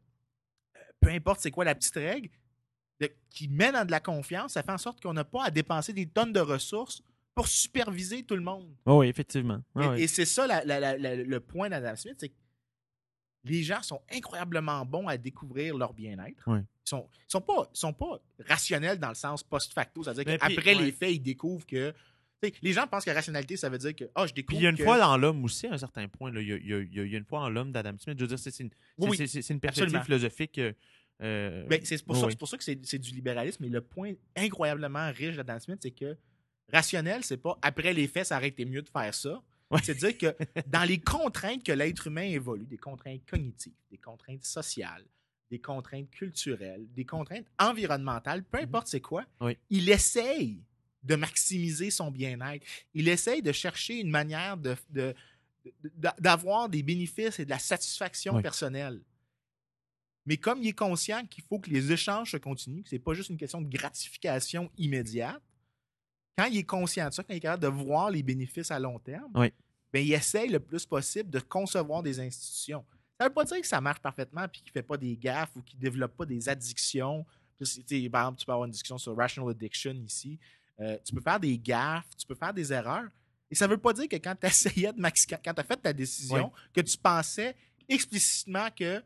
peu 0.99 1.09
importe 1.09 1.41
c'est 1.41 1.51
quoi 1.51 1.65
la 1.65 1.75
petite 1.75 1.95
règle, 1.95 2.29
de- 2.99 3.11
qui 3.29 3.47
mène 3.47 3.75
à 3.75 3.85
de 3.85 3.91
la 3.91 3.99
confiance, 3.99 4.53
ça 4.53 4.63
fait 4.63 4.71
en 4.71 4.77
sorte 4.77 5.01
qu'on 5.01 5.13
n'a 5.13 5.23
pas 5.23 5.45
à 5.45 5.51
dépenser 5.51 5.93
des 5.93 6.05
tonnes 6.07 6.33
de 6.33 6.39
ressources 6.39 7.01
pour 7.33 7.47
superviser 7.47 8.23
tout 8.23 8.35
le 8.35 8.41
monde. 8.41 8.73
Oh 8.85 8.99
oui, 8.99 9.07
effectivement. 9.07 9.61
Et 9.81 9.87
oui. 9.87 10.01
et 10.03 10.07
c'est 10.07 10.25
ça 10.25 10.47
la- 10.47 10.63
la- 10.63 10.79
la- 10.79 10.97
la- 10.97 11.15
le 11.15 11.39
point 11.39 11.69
d'Adam 11.69 11.95
Smith, 11.95 12.15
c'est 12.19 12.29
que 12.29 12.35
les 13.45 13.63
gens 13.63 13.81
sont 13.83 14.01
incroyablement 14.11 14.85
bons 14.85 15.07
à 15.07 15.17
découvrir 15.17 15.77
leur 15.77 15.93
bien-être. 15.93 16.43
Ils 16.47 16.63
sont, 16.83 17.07
sont 17.27 17.41
pas, 17.41 17.69
ils 17.73 17.77
sont 17.79 17.93
pas 17.93 18.19
rationnels 18.47 18.99
dans 18.99 19.09
le 19.09 19.15
sens 19.15 19.43
post-facto, 19.43 20.03
c'est-à-dire 20.03 20.25
puis, 20.25 20.37
qu'après 20.37 20.75
ouais. 20.75 20.83
les 20.83 20.91
faits, 20.91 21.11
ils 21.13 21.19
découvrent 21.19 21.65
que. 21.65 21.93
Les 22.61 22.73
gens 22.73 22.85
pensent 22.85 23.05
que 23.05 23.09
la 23.09 23.15
rationalité, 23.15 23.57
ça 23.57 23.69
veut 23.69 23.79
dire 23.79 23.95
que 23.95 24.03
ah, 24.13 24.27
je 24.27 24.33
découvre. 24.33 24.49
Puis 24.49 24.57
il 24.57 24.63
y 24.63 24.67
a 24.67 24.69
une 24.69 24.77
que- 24.77 24.83
fois 24.83 24.99
dans 24.99 25.17
l'homme 25.17 25.43
aussi, 25.45 25.65
à 25.65 25.73
un 25.73 25.77
certain 25.79 26.07
point. 26.07 26.31
là, 26.31 26.41
il, 26.41 26.47
y 26.47 26.53
a, 26.53 26.57
il 26.57 26.67
y 26.67 26.73
a- 26.73 26.77
il 26.79 26.93
y 26.93 26.99
a- 26.99 27.03
il 27.03 27.11
y 27.11 27.15
a 27.15 27.17
une 27.17 27.25
fois 27.25 27.39
en 27.39 27.49
l'homme 27.49 27.71
d'Adam 27.71 27.95
Smith. 27.97 28.17
Je 28.19 28.23
veux 28.23 28.27
dire, 28.27 28.37
c'est 28.37 28.59
une, 28.59 28.69
Oui, 28.99 29.17
une 29.17 29.17
perspective 29.17 29.65
absolument. 29.65 30.03
philosophique. 30.03 30.59
euh, 30.59 30.71
euh, 31.23 31.65
Ben, 31.67 31.79
c'est 31.83 32.03
pour, 32.05 32.21
oui, 32.23 32.35
pour 32.35 32.47
ça 32.47 32.57
que 32.57 32.63
c'est 32.63 32.77
c'est 32.85 32.99
du 32.99 33.11
libéralisme. 33.15 33.63
Et 33.63 33.69
le 33.69 33.81
point 33.81 34.13
incroyablement 34.35 35.09
riche 35.11 35.35
d'Adam 35.37 35.57
Smith, 35.59 35.79
c'est 35.81 35.89
que 35.91 36.15
rationnel, 36.71 37.23
c'est 37.23 37.37
pas 37.37 37.57
après 37.63 37.93
les 37.93 38.07
faits, 38.07 38.27
ça 38.27 38.37
aurait 38.37 38.49
été 38.49 38.65
mieux 38.65 38.81
de 38.83 38.89
faire 38.89 39.13
ça. 39.13 39.41
Ouais. 39.71 39.79
C'est 39.83 39.95
de 39.95 39.99
dire 39.99 40.17
que 40.17 40.35
dans 40.67 40.83
les 40.83 40.99
contraintes 40.99 41.63
que 41.63 41.71
l'être 41.71 42.07
humain 42.07 42.21
évolue, 42.23 42.65
des 42.65 42.77
contraintes 42.77 43.25
cognitives, 43.25 43.73
des 43.89 43.97
contraintes 43.97 44.43
sociales, 44.45 45.03
des 45.49 45.59
contraintes 45.59 46.09
culturelles, 46.11 46.85
des 46.93 47.05
contraintes 47.05 47.47
environnementales, 47.59 48.43
peu 48.43 48.59
importe 48.59 48.87
c'est 48.87 49.01
quoi, 49.01 49.21
Mhm. 49.21 49.47
Oui. 49.47 49.57
il 49.69 49.89
essaye 49.89 50.61
de 51.03 51.15
maximiser 51.15 51.91
son 51.91 52.09
bien-être. 52.11 52.65
Il 52.93 53.07
essaye 53.07 53.41
de 53.41 53.51
chercher 53.51 53.99
une 53.99 54.09
manière 54.09 54.57
de, 54.57 54.75
de- 54.89 55.13
de- 55.83 56.09
d'avoir 56.19 56.69
des 56.69 56.81
bénéfices 56.83 57.39
et 57.39 57.45
de 57.45 57.49
la 57.49 57.59
satisfaction 57.59 58.35
Oui. 58.35 58.41
personnelle. 58.41 59.01
Mais 60.27 60.37
comme 60.37 60.61
il 60.63 60.69
est 60.69 60.73
conscient 60.73 61.23
qu'il 61.27 61.43
faut 61.43 61.59
que 61.59 61.69
les 61.69 61.91
échanges 61.91 62.31
se 62.31 62.37
continuent, 62.37 62.81
que 62.83 62.89
ce 62.89 62.95
n'est 62.95 62.99
pas 62.99 63.13
juste 63.13 63.29
une 63.29 63.37
question 63.37 63.61
de 63.61 63.69
gratification 63.69 64.71
immédiate, 64.77 65.41
quand 66.37 66.45
il 66.45 66.57
est 66.57 66.63
conscient 66.63 67.07
de 67.09 67.13
ça, 67.13 67.23
quand 67.23 67.33
il 67.33 67.37
est 67.37 67.41
capable 67.41 67.63
de 67.63 67.67
voir 67.67 68.09
les 68.11 68.23
bénéfices 68.23 68.71
à 68.71 68.79
long 68.79 68.99
terme, 68.99 69.31
Oui. 69.35 69.51
ben, 69.93 70.05
il 70.05 70.11
essaye 70.13 70.49
le 70.49 70.59
plus 70.59 70.85
possible 70.85 71.29
de 71.29 71.39
concevoir 71.39 72.03
des 72.03 72.19
institutions. 72.19 72.83
Ça 73.17 73.25
ne 73.25 73.29
veut 73.29 73.33
pas 73.33 73.45
dire 73.45 73.61
que 73.61 73.67
ça 73.67 73.79
marche 73.79 73.99
parfaitement 73.99 74.43
et 74.43 74.49
qu'il 74.49 74.65
ne 74.67 74.71
fait 74.71 74.83
pas 74.83 74.97
des 74.97 75.15
gaffes 75.15 75.51
ou 75.55 75.61
qu'il 75.61 75.77
ne 75.77 75.81
développe 75.83 76.15
pas 76.17 76.25
des 76.25 76.49
addictions. 76.49 77.25
Sais, 77.61 77.81
Par 78.09 78.23
exemple, 78.23 78.39
tu 78.39 78.45
peux 78.45 78.51
avoir 78.51 78.65
une 78.65 78.71
discussion 78.71 78.97
sur 78.97 79.15
rational 79.15 79.49
addiction 79.51 79.93
ici. 80.05 80.37
Euh, 80.81 80.97
tu 81.05 81.13
peux 81.15 81.21
faire 81.21 81.39
des 81.39 81.57
gaffes, 81.57 82.09
tu 82.17 82.27
peux 82.27 82.35
faire 82.35 82.53
des 82.53 82.73
erreurs. 82.73 83.07
Et 83.49 83.55
ça 83.55 83.65
ne 83.67 83.71
veut 83.71 83.77
pas 83.77 83.93
dire 83.93 84.09
que 84.09 84.17
quand 84.17 84.35
tu 84.37 84.45
essayais 84.47 84.91
de 84.91 84.99
maxi- 84.99 85.27
quand 85.41 85.53
tu 85.53 85.61
as 85.61 85.63
fait 85.63 85.77
ta 85.77 85.93
décision, 85.93 86.51
que 86.73 86.81
tu 86.81 86.97
pensais 86.97 87.55
explicitement 87.87 88.67
que 88.77 89.01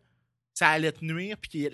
ça 0.54 0.70
allait 0.70 0.92
te 0.92 1.04
nuire, 1.04 1.38
puis 1.38 1.70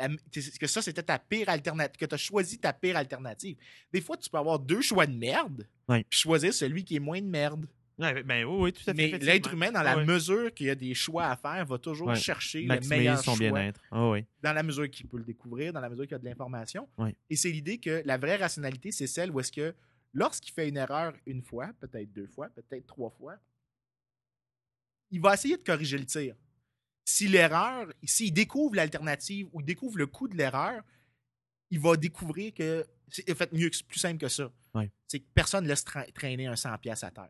que, 0.59 0.67
ça, 0.67 0.81
c'était 0.81 1.03
ta 1.03 1.17
pire 1.17 1.49
alternative, 1.49 1.97
que 1.97 2.05
tu 2.05 2.15
as 2.15 2.17
choisi 2.17 2.59
ta 2.59 2.73
pire 2.73 2.97
alternative. 2.97 3.57
Des 3.91 4.01
fois, 4.01 4.17
tu 4.17 4.29
peux 4.29 4.37
avoir 4.37 4.59
deux 4.59 4.81
choix 4.81 5.07
de 5.07 5.15
merde, 5.15 5.67
puis 5.87 6.05
choisir 6.11 6.53
celui 6.53 6.83
qui 6.83 6.95
est 6.95 6.99
moins 6.99 7.21
de 7.21 7.27
merde. 7.27 7.67
Ouais, 7.97 8.23
ben 8.23 8.43
oui, 8.43 8.57
oui, 8.59 8.73
tout 8.73 8.81
à 8.81 8.93
fait. 8.93 8.93
Mais 8.93 9.17
l'être 9.19 9.53
humain, 9.53 9.71
dans 9.71 9.81
la 9.81 10.03
mesure 10.03 10.53
qu'il 10.53 10.67
y 10.67 10.69
a 10.69 10.75
des 10.75 10.93
choix 10.93 11.27
à 11.27 11.37
faire, 11.37 11.65
va 11.65 11.77
toujours 11.77 12.13
chercher 12.15 12.63
le 12.63 12.79
meilleur 12.87 13.17
son 13.17 13.35
choix 13.35 13.51
bien-être. 13.51 13.81
Oui. 13.91 14.25
dans 14.41 14.53
la 14.53 14.63
mesure 14.63 14.89
qu'il 14.89 15.07
peut 15.07 15.17
le 15.17 15.23
découvrir, 15.23 15.71
dans 15.71 15.79
la 15.79 15.89
mesure 15.89 16.03
qu'il 16.03 16.11
y 16.11 16.15
a 16.15 16.19
de 16.19 16.25
l'information. 16.25 16.87
Et 17.29 17.35
c'est 17.35 17.51
l'idée 17.51 17.77
que 17.77 18.01
la 18.05 18.17
vraie 18.17 18.35
rationalité, 18.35 18.91
c'est 18.91 19.07
celle 19.07 19.31
où 19.31 19.39
est-ce 19.39 19.51
que 19.51 19.73
lorsqu'il 20.13 20.53
fait 20.53 20.67
une 20.67 20.77
erreur 20.77 21.13
une 21.25 21.41
fois, 21.41 21.71
peut-être 21.79 22.11
deux 22.11 22.27
fois, 22.27 22.49
peut-être 22.49 22.85
trois 22.85 23.11
fois, 23.11 23.35
il 25.11 25.21
va 25.21 25.33
essayer 25.33 25.55
de 25.55 25.63
corriger 25.63 25.97
le 25.97 26.05
tir. 26.05 26.35
Si 27.05 27.27
l'erreur, 27.27 27.87
s'il 28.03 28.33
découvre 28.33 28.75
l'alternative 28.75 29.47
ou 29.53 29.61
il 29.61 29.65
découvre 29.65 29.97
le 29.97 30.07
coût 30.07 30.27
de 30.27 30.35
l'erreur, 30.35 30.81
il 31.69 31.79
va 31.79 31.95
découvrir 31.95 32.53
que 32.53 32.85
c'est 33.09 33.31
en 33.31 33.35
fait 33.35 33.51
mieux, 33.53 33.69
plus 33.87 33.99
simple 33.99 34.17
que 34.17 34.27
ça. 34.27 34.51
Ouais. 34.73 34.91
C'est 35.07 35.19
que 35.19 35.25
personne 35.33 35.63
ne 35.65 35.69
laisse 35.69 35.85
tra- 35.85 36.11
traîner 36.13 36.47
un 36.47 36.55
100 36.55 36.77
pièces 36.79 37.03
à 37.03 37.11
terre. 37.11 37.29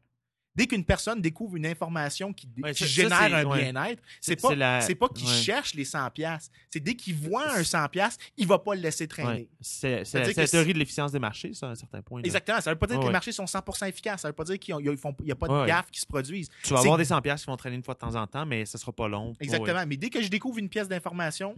Dès 0.56 0.68
qu'une 0.68 0.86
personne 0.86 1.22
découvre 1.22 1.56
une 1.58 1.66
information 1.66 2.32
qui, 2.34 2.48
dé- 2.48 2.62
Ouais, 2.62 2.74
qui 2.74 2.80
ça- 2.84 2.86
ça, 2.86 2.92
génère 3.20 3.36
un 3.36 3.46
ouais. 3.46 3.62
bien-être, 3.72 4.02
c'est 4.22 4.40
pas, 4.42 4.56
la- 4.56 4.80
pas 5.00 5.10
qu'il 5.10 5.28
ouais. 5.28 5.34
cherche 5.34 5.74
les 5.74 5.84
100 5.86 6.10
pièces. 6.12 6.50
C'est 6.70 6.80
dès 6.80 6.96
qu'il 6.96 7.16
voit 7.16 7.52
un 7.52 7.64
100 7.64 7.88
pièces, 7.90 8.18
il 8.38 8.48
va 8.48 8.58
pas 8.60 8.74
le 8.76 8.82
laisser 8.82 9.08
traîner. 9.08 9.50
C'est 9.60 10.04
la 10.14 10.34
que 10.34 10.50
théorie 10.50 10.74
de 10.74 10.80
l'efficience 10.80 11.12
des 11.12 11.20
marchés, 11.20 11.54
ça, 11.54 11.68
à 11.68 11.72
un 11.72 11.76
certain 11.76 12.02
point. 12.02 12.22
là. 12.22 12.26
Exactement. 12.26 12.62
Ça 12.62 12.72
veut 12.72 12.80
pas 12.80 12.88
dire 12.88 13.00
que 13.00 13.06
les 13.06 13.12
marchés 13.12 13.32
sont 13.32 13.46
100% 13.48 13.86
efficaces. 13.88 14.22
Ça 14.22 14.30
veut 14.30 14.34
pas 14.34 14.44
dire 14.46 14.58
qu'il 14.60 14.76
n'y 14.78 14.90
a, 15.32 15.36
pas 15.36 15.48
de 15.48 15.68
gaffes 15.68 15.92
qui 15.92 16.00
se 16.00 16.06
produisent. 16.06 16.50
Tu 16.64 16.74
vas 16.74 16.80
avoir 16.80 16.98
des 16.98 17.06
100 17.06 17.22
pièces 17.22 17.42
qui 17.42 17.48
vont 17.48 17.58
traîner 17.58 17.76
une 17.76 17.84
fois 17.84 17.94
de 17.94 18.00
temps 18.00 18.16
en 18.16 18.26
temps, 18.28 18.46
mais 18.46 18.66
ça 18.66 18.78
sera 18.78 18.92
pas 18.94 19.08
long. 19.08 19.34
Exactement. 19.40 19.80
Ouais, 19.80 19.86
Mais 19.86 19.98
dès 19.98 20.10
que 20.10 20.22
je 20.22 20.30
découvre 20.30 20.58
une 20.60 20.70
pièce 20.70 20.88
d'information, 20.88 21.54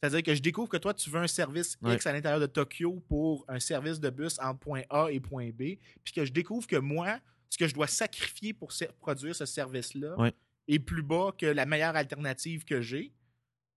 c'est-à-dire 0.00 0.22
que 0.22 0.34
je 0.34 0.42
découvre 0.42 0.68
que 0.68 0.76
toi, 0.76 0.92
tu 0.92 1.08
veux 1.10 1.20
un 1.20 1.26
service 1.28 1.78
Ouais. 1.80 1.94
X 1.94 2.06
à 2.06 2.12
l'intérieur 2.12 2.40
de 2.40 2.46
Tokyo 2.46 3.02
pour 3.08 3.44
un 3.48 3.60
service 3.60 4.00
de 4.00 4.10
bus 4.10 4.36
entre 4.42 4.58
point 4.58 4.82
A 4.90 5.06
et 5.10 5.20
point 5.20 5.50
B, 5.50 5.78
puis 6.04 6.12
que 6.14 6.24
je 6.24 6.32
découvre 6.32 6.66
que 6.66 6.76
moi, 6.76 7.18
ce 7.52 7.58
que 7.58 7.68
je 7.68 7.74
dois 7.74 7.86
sacrifier 7.86 8.54
pour 8.54 8.72
produire 8.98 9.34
ce 9.36 9.44
service-là 9.44 10.18
Ouais. 10.18 10.32
est 10.68 10.78
plus 10.78 11.02
bas 11.02 11.32
que 11.36 11.44
la 11.44 11.66
meilleure 11.66 11.94
alternative 11.94 12.64
que 12.64 12.80
j'ai, 12.80 13.12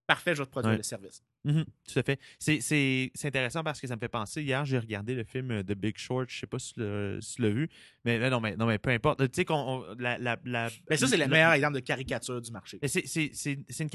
parfait, 0.07 0.33
je 0.33 0.41
vais 0.41 0.45
te 0.45 0.51
produire 0.51 0.71
Ouais. 0.71 0.77
le 0.77 0.83
service. 0.83 1.21
Mhm, 1.43 1.65
tout 1.91 1.99
à 1.99 2.03
fait. 2.03 2.17
C'est- 2.39 2.61
C'est 2.61 3.11
c'est 3.13 3.27
intéressant 3.27 3.63
parce 3.65 3.81
que 3.81 3.85
ça 3.87 3.95
me 3.95 3.99
fait 3.99 4.07
penser. 4.07 4.41
Hier, 4.43 4.63
j'ai 4.63 4.79
regardé 4.79 5.13
le 5.13 5.25
film 5.25 5.51
euh, 5.51 5.61
The 5.61 5.73
Big 5.73 5.97
Short. 5.97 6.29
Je 6.29 6.39
sais 6.39 6.47
pas 6.47 6.57
si 6.57 6.73
tu 6.73 6.79
l'as 6.79 7.19
si 7.21 7.35
tu 7.35 7.41
l'as 7.41 7.49
vu. 7.49 7.69
Mais, 8.05 8.17
mais 8.17 8.29
non, 8.29 8.39
mais 8.39 8.55
non, 8.55 8.65
mais 8.65 8.77
peu 8.79 8.91
importe. 8.91 9.19
Tu 9.29 9.35
sais 9.35 9.45
qu'on 9.45 9.55
on- 9.55 9.95
la, 9.99 10.17
la, 10.19 10.39
la- 10.45 10.69
Ben, 10.87 10.97
ça, 10.97 11.05
c'est 11.07 11.17
le 11.17 11.27
meilleur 11.27 11.51
exemple 11.51 11.75
de 11.75 11.81
caricature 11.81 12.41
du 12.41 12.51
marché. 12.51 12.79
mais 12.81 12.87
C'est 12.87 13.05
c'est- 13.05 13.31
c'est- 13.33 13.59
c'est 13.69 13.83
une, 13.83 13.89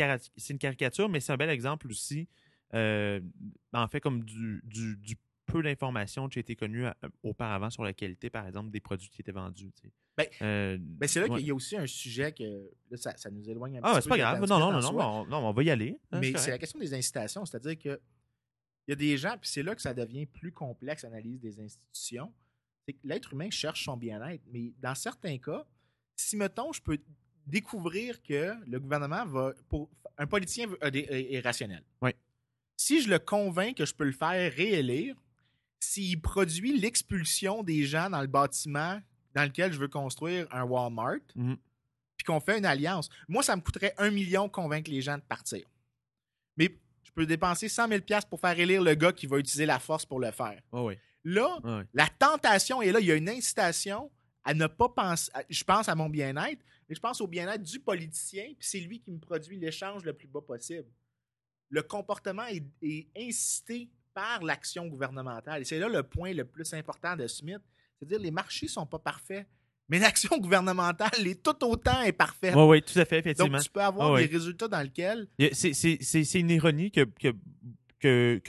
une 0.50 0.58
caricature, 0.58 1.08
mais 1.08 1.20
c'est 1.20 1.32
un 1.32 1.36
bel 1.38 1.48
exemple 1.50 1.88
aussi. 1.88 2.28
euh, 2.74 3.18
en 3.72 3.88
fait, 3.88 3.98
comme 4.00 4.22
du, 4.24 4.60
du, 4.64 4.96
du 4.98 5.16
peu 5.50 5.62
d'informations 5.62 6.28
qui 6.28 6.38
été 6.38 6.54
connues 6.56 6.86
euh, 6.86 6.92
auparavant 7.22 7.70
sur 7.70 7.82
la 7.84 7.92
qualité, 7.92 8.30
par 8.30 8.46
exemple, 8.46 8.70
des 8.70 8.80
produits 8.80 9.08
qui 9.10 9.20
étaient 9.20 9.32
vendus. 9.32 9.70
Ben, 10.16 10.26
Euh, 10.42 10.76
Ben, 10.80 11.06
c'est 11.08 11.20
là 11.20 11.26
ouais. 11.28 11.38
qu'il 11.38 11.46
y 11.48 11.50
a 11.50 11.54
aussi 11.54 11.76
un 11.76 11.86
sujet 11.86 12.32
que 12.32 12.44
là, 12.90 12.96
ça, 12.96 13.16
ça 13.16 13.30
nous 13.30 13.48
éloigne 13.48 13.78
un 13.78 13.80
Ah, 13.82 13.94
petit 13.94 14.02
c'est 14.02 14.02
peu 14.04 14.08
pas 14.10 14.16
de 14.16 14.20
la 14.22 14.30
grave. 14.38 14.48
Non, 14.48 14.58
non, 14.58 14.72
non, 14.72 14.80
non, 14.92 15.00
on, 15.00 15.26
non, 15.26 15.48
on 15.48 15.52
va 15.52 15.62
y 15.62 15.70
aller. 15.70 15.98
hein, 16.12 16.20
Mais 16.20 16.32
c'est 16.32 16.38
c'est 16.38 16.50
la 16.50 16.58
question 16.58 16.78
des 16.78 16.92
incitations, 16.94 17.44
c'est-à-dire 17.44 17.78
que 17.78 18.00
il 18.88 18.90
y 18.90 18.92
a 18.92 18.96
des 18.96 19.16
gens, 19.16 19.36
puis 19.40 19.48
c'est 19.48 19.62
là 19.62 19.74
que 19.74 19.82
ça 19.82 19.94
devient 19.94 20.26
plus 20.26 20.50
complexe 20.52 21.04
l'analyse 21.04 21.38
des 21.40 21.60
institutions. 21.60 22.32
C'est 22.86 22.94
que 22.94 22.98
l'être 23.04 23.32
humain 23.34 23.50
cherche 23.50 23.84
son 23.84 23.96
bien-être, 23.96 24.42
mais 24.50 24.72
dans 24.80 24.94
certains 24.96 25.38
cas, 25.38 25.64
si 26.16 26.36
mettons, 26.36 26.72
je 26.72 26.82
peux 26.82 26.98
découvrir 27.46 28.20
que 28.22 28.54
le 28.66 28.80
gouvernement 28.80 29.24
va 29.26 29.52
pour 29.68 29.88
un 30.18 30.26
politicien 30.26 30.66
est, 30.82 31.34
est 31.34 31.40
rationnel. 31.40 31.82
Oui. 32.02 32.10
Si 32.76 33.02
je 33.02 33.08
le 33.10 33.18
convainc 33.18 33.76
que 33.76 33.84
je 33.86 33.94
peux 33.94 34.04
le 34.04 34.12
faire 34.12 34.52
réélire, 34.52 35.14
s'il 35.80 36.20
produit 36.20 36.78
l'expulsion 36.78 37.62
des 37.62 37.84
gens 37.84 38.10
dans 38.10 38.20
le 38.20 38.26
bâtiment 38.26 39.00
dans 39.34 39.44
lequel 39.44 39.72
je 39.72 39.78
veux 39.78 39.88
construire 39.88 40.46
un 40.50 40.64
Walmart, 40.64 41.20
Mhm. 41.34 41.56
puis 42.16 42.24
qu'on 42.24 42.40
fait 42.40 42.58
une 42.58 42.66
alliance, 42.66 43.08
moi, 43.28 43.42
ça 43.42 43.56
me 43.56 43.60
coûterait 43.62 43.94
un 43.98 44.10
million 44.10 44.46
de 44.46 44.52
convaincre 44.52 44.90
les 44.90 45.00
gens 45.00 45.16
de 45.16 45.22
partir. 45.22 45.66
Mais 46.56 46.76
je 47.04 47.10
peux 47.12 47.26
dépenser 47.26 47.68
100 47.68 47.88
000 47.88 48.02
pour 48.28 48.40
faire 48.40 48.58
élire 48.58 48.82
le 48.82 48.94
gars 48.94 49.12
qui 49.12 49.26
va 49.26 49.38
utiliser 49.38 49.66
la 49.66 49.78
force 49.78 50.04
pour 50.04 50.20
le 50.20 50.30
faire. 50.32 50.60
Ouais, 50.72 50.98
Là, 51.24 51.58
ouais. 51.64 51.84
la 51.94 52.08
tentation 52.08 52.82
est 52.82 52.92
là. 52.92 53.00
Il 53.00 53.06
y 53.06 53.12
a 53.12 53.16
une 53.16 53.28
incitation 53.28 54.10
à 54.44 54.52
ne 54.54 54.66
pas 54.66 54.88
penser. 54.88 55.30
à- 55.34 55.42
je 55.48 55.62
pense 55.64 55.88
à 55.88 55.94
mon 55.94 56.08
bien-être, 56.08 56.62
mais 56.88 56.94
je 56.94 57.00
pense 57.00 57.20
au 57.20 57.26
bien-être 57.26 57.62
du 57.62 57.78
politicien, 57.78 58.44
puis 58.58 58.68
c'est 58.68 58.80
lui 58.80 59.00
qui 59.00 59.10
me 59.12 59.18
produit 59.18 59.58
l'échange 59.58 60.02
le 60.04 60.12
plus 60.12 60.26
bas 60.28 60.40
possible. 60.40 60.88
Le 61.68 61.82
comportement 61.82 62.46
est, 62.46 62.64
est 62.82 63.06
incité 63.16 63.88
par 64.14 64.42
l'action 64.42 64.86
gouvernementale. 64.86 65.62
Et 65.62 65.64
c'est 65.64 65.78
là 65.78 65.88
le 65.88 66.02
point 66.02 66.32
le 66.32 66.44
plus 66.44 66.72
important 66.74 67.16
de 67.16 67.26
Smith. 67.26 67.60
C'est-à-dire, 67.98 68.18
les 68.18 68.30
marchés 68.30 68.68
sont 68.68 68.86
pas 68.86 68.98
parfaits, 68.98 69.46
mais 69.88 69.98
l'action 69.98 70.38
gouvernementale 70.38 71.26
est 71.26 71.42
tout 71.42 71.64
autant 71.64 71.98
imparfaite. 71.98 72.54
Ouais, 72.54 72.66
ouais, 72.66 72.80
tout 72.80 72.98
à 72.98 73.04
fait, 73.04 73.18
effectivement. 73.18 73.58
Donc, 73.58 73.62
tu 73.62 73.70
peux 73.70 73.82
avoir 73.82 74.14
Ah 74.14 74.20
des 74.20 74.26
résultats 74.26 74.68
dans 74.68 74.80
lesquels 74.80 75.26
C'est 75.52 76.40
une 76.40 76.50
ironie 76.50 76.90
que, 76.90 77.02
que, 77.02 77.34
que, 77.98 78.40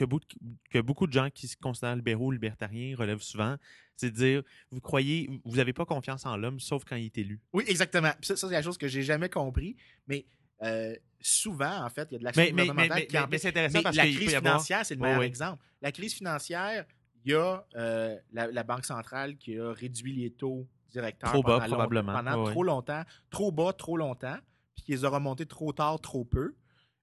que, 0.70 0.80
beaucoup, 0.80 1.06
de 1.06 1.12
gens 1.12 1.28
qui 1.30 1.48
se 1.48 1.56
considèrent 1.56 1.96
libéraux 1.96 2.26
ou 2.26 2.30
libertariens 2.30 2.96
relèvent 2.96 3.22
souvent. 3.22 3.56
C'est 3.96 4.10
de 4.10 4.16
dire, 4.16 4.42
vous 4.70 4.80
croyez, 4.80 5.28
vous 5.44 5.56
n'avez 5.56 5.72
pas 5.72 5.84
confiance 5.84 6.24
en 6.24 6.36
l'homme, 6.36 6.58
sauf 6.58 6.84
quand 6.84 6.96
il 6.96 7.06
est 7.06 7.18
élu. 7.18 7.40
Oui, 7.52 7.64
exactement. 7.66 8.12
Ça, 8.22 8.36
c'est 8.36 8.48
la 8.48 8.62
chose 8.62 8.78
que 8.78 8.88
j'ai 8.88 9.02
jamais 9.02 9.28
compris. 9.28 9.76
Mais 10.06 10.24
euh, 10.62 10.94
souvent, 11.20 11.84
en 11.84 11.88
fait, 11.90 12.08
il 12.10 12.14
y 12.14 12.16
a 12.16 12.18
de 12.18 12.24
l'action 12.24 12.44
gouvernementale 12.50 12.88
mais, 12.98 13.06
qui 13.06 13.16
mais- 13.30 13.38
c'est 13.38 13.48
intéressant 13.48 13.82
parce 13.82 13.96
la 13.96 14.02
qu'il 14.04 14.14
peut 14.14 14.20
crise 14.24 14.34
avoir... 14.34 14.52
financière, 14.54 14.86
c'est 14.86 14.94
le 14.94 15.00
meilleur 15.00 15.22
exemple. 15.22 15.62
La 15.80 15.92
crise 15.92 16.14
financière, 16.14 16.84
il 17.24 17.32
y 17.32 17.34
a 17.34 17.64
euh, 17.76 18.16
la, 18.32 18.46
la 18.48 18.62
Banque 18.64 18.84
centrale 18.84 19.36
qui 19.36 19.58
a 19.58 19.72
réduit 19.72 20.12
les 20.14 20.30
taux 20.32 20.66
directeurs 20.90 21.30
Trop 21.30 21.42
bas, 21.42 21.54
pendant, 21.60 21.64
long- 21.66 21.70
probablement. 21.72 22.12
pendant 22.12 22.44
Ouais, 22.44 22.50
trop 22.50 22.64
longtemps, 22.64 23.02
trop 23.30 23.52
bas, 23.52 23.72
trop 23.72 23.96
longtemps, 23.96 24.36
puis 24.74 24.84
qu'ils 24.84 24.94
les 24.96 25.04
a 25.04 25.08
remontés 25.08 25.46
trop 25.46 25.72
tard, 25.72 26.00
trop 26.00 26.24
peu. 26.24 26.54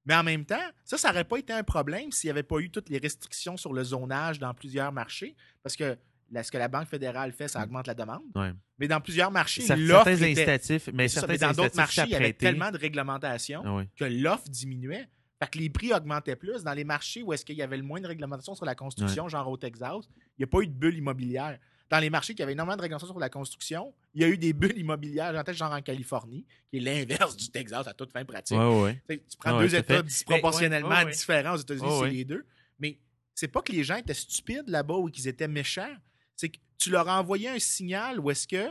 Mais 0.05 0.15
en 0.15 0.23
même 0.23 0.45
temps, 0.45 0.55
ça, 0.85 0.97
ça 0.97 1.09
n'aurait 1.09 1.23
pas 1.23 1.37
été 1.37 1.53
un 1.53 1.63
problème 1.63 2.11
s'il 2.11 2.27
n'y 2.27 2.31
avait 2.31 2.43
pas 2.43 2.59
eu 2.59 2.69
toutes 2.71 2.89
les 2.89 2.97
restrictions 2.97 3.57
sur 3.57 3.73
le 3.73 3.83
zonage 3.83 4.39
dans 4.39 4.53
plusieurs 4.53 4.91
marchés, 4.91 5.35
parce 5.63 5.75
que 5.75 5.97
là, 6.31 6.43
ce 6.43 6.51
que 6.51 6.57
la 6.57 6.67
Banque 6.67 6.87
fédérale 6.87 7.31
fait, 7.31 7.47
ça 7.47 7.63
augmente 7.63 7.87
la 7.87 7.93
demande. 7.93 8.21
Ouais. 8.35 8.51
Mais 8.77 8.87
dans 8.87 9.01
plusieurs 9.01 9.31
marchés, 9.31 9.61
l'offre 9.75 10.05
Certains 10.05 10.23
incitatifs, 10.23 10.89
mais 10.93 11.07
ça, 11.07 11.25
dans 11.25 11.51
d'autres 11.51 11.75
marchés, 11.75 12.03
il 12.05 12.11
y 12.11 12.15
avait 12.15 12.33
tellement 12.33 12.71
de 12.71 12.77
réglementation 12.77 13.61
Ah 13.65 13.83
que 13.95 14.05
l'offre 14.05 14.49
diminuait. 14.49 15.07
Fait 15.41 15.49
que 15.49 15.57
les 15.57 15.69
prix 15.69 15.93
augmentaient 15.93 16.35
plus. 16.35 16.63
Dans 16.63 16.73
les 16.73 16.83
marchés 16.83 17.23
où 17.23 17.31
est-ce 17.31 17.45
qu'il 17.45 17.55
y 17.55 17.61
avait 17.61 17.77
le 17.77 17.83
moins 17.83 18.01
de 18.01 18.07
réglementation 18.07 18.55
sur 18.55 18.65
la 18.65 18.75
construction, 18.75 19.29
genre 19.29 19.47
au 19.47 19.57
Texas, 19.57 20.09
il 20.37 20.39
n'y 20.39 20.43
a 20.43 20.47
pas 20.47 20.59
eu 20.59 20.67
de 20.67 20.73
bulle 20.73 20.97
immobilière. 20.97 21.57
Dans 21.89 21.99
les 21.99 22.11
marchés 22.11 22.35
qui 22.35 22.43
avaient 22.43 22.51
énormément 22.51 22.77
de 22.77 22.81
réglementation 22.83 23.13
sur 23.13 23.19
la 23.19 23.29
construction, 23.29 23.93
il 24.13 24.21
y 24.21 24.23
a 24.23 24.27
eu 24.27 24.37
des 24.37 24.53
bulles 24.53 24.77
immobilières, 24.77 25.33
j'entends 25.33 25.53
genre 25.53 25.71
en 25.71 25.81
Californie, 25.81 26.45
qui 26.69 26.77
est 26.77 26.81
l'inverse 26.81 27.35
du 27.35 27.49
Texas 27.49 27.87
à 27.87 27.93
toute 27.93 28.11
fin 28.11 28.23
pratique. 28.25 28.57
Ouais. 28.57 29.01
Tu 29.07 29.19
prends 29.39 29.57
Ouais, 29.57 29.63
deux 29.63 29.75
États 29.75 30.01
disproportionnellement 30.03 31.03
différents 31.05 31.55
aux 31.55 31.57
États-Unis, 31.57 31.99
c'est 32.01 32.09
les 32.09 32.25
deux. 32.25 32.45
Mais 32.77 32.99
c'est 33.33 33.47
pas 33.47 33.61
que 33.61 33.71
les 33.71 33.83
gens 33.83 33.95
étaient 33.95 34.13
stupides 34.13 34.67
là-bas 34.67 34.95
ou 34.95 35.09
qu'ils 35.09 35.27
étaient 35.27 35.47
méchants. 35.47 35.95
C'est 36.39 36.47
que 36.49 36.57
tu 36.77 36.89
leur 36.89 37.09
as 37.09 37.19
envoyé 37.19 37.49
un 37.49 37.59
signal 37.59 38.17
où 38.21 38.31
est-ce 38.31 38.47
que, 38.47 38.69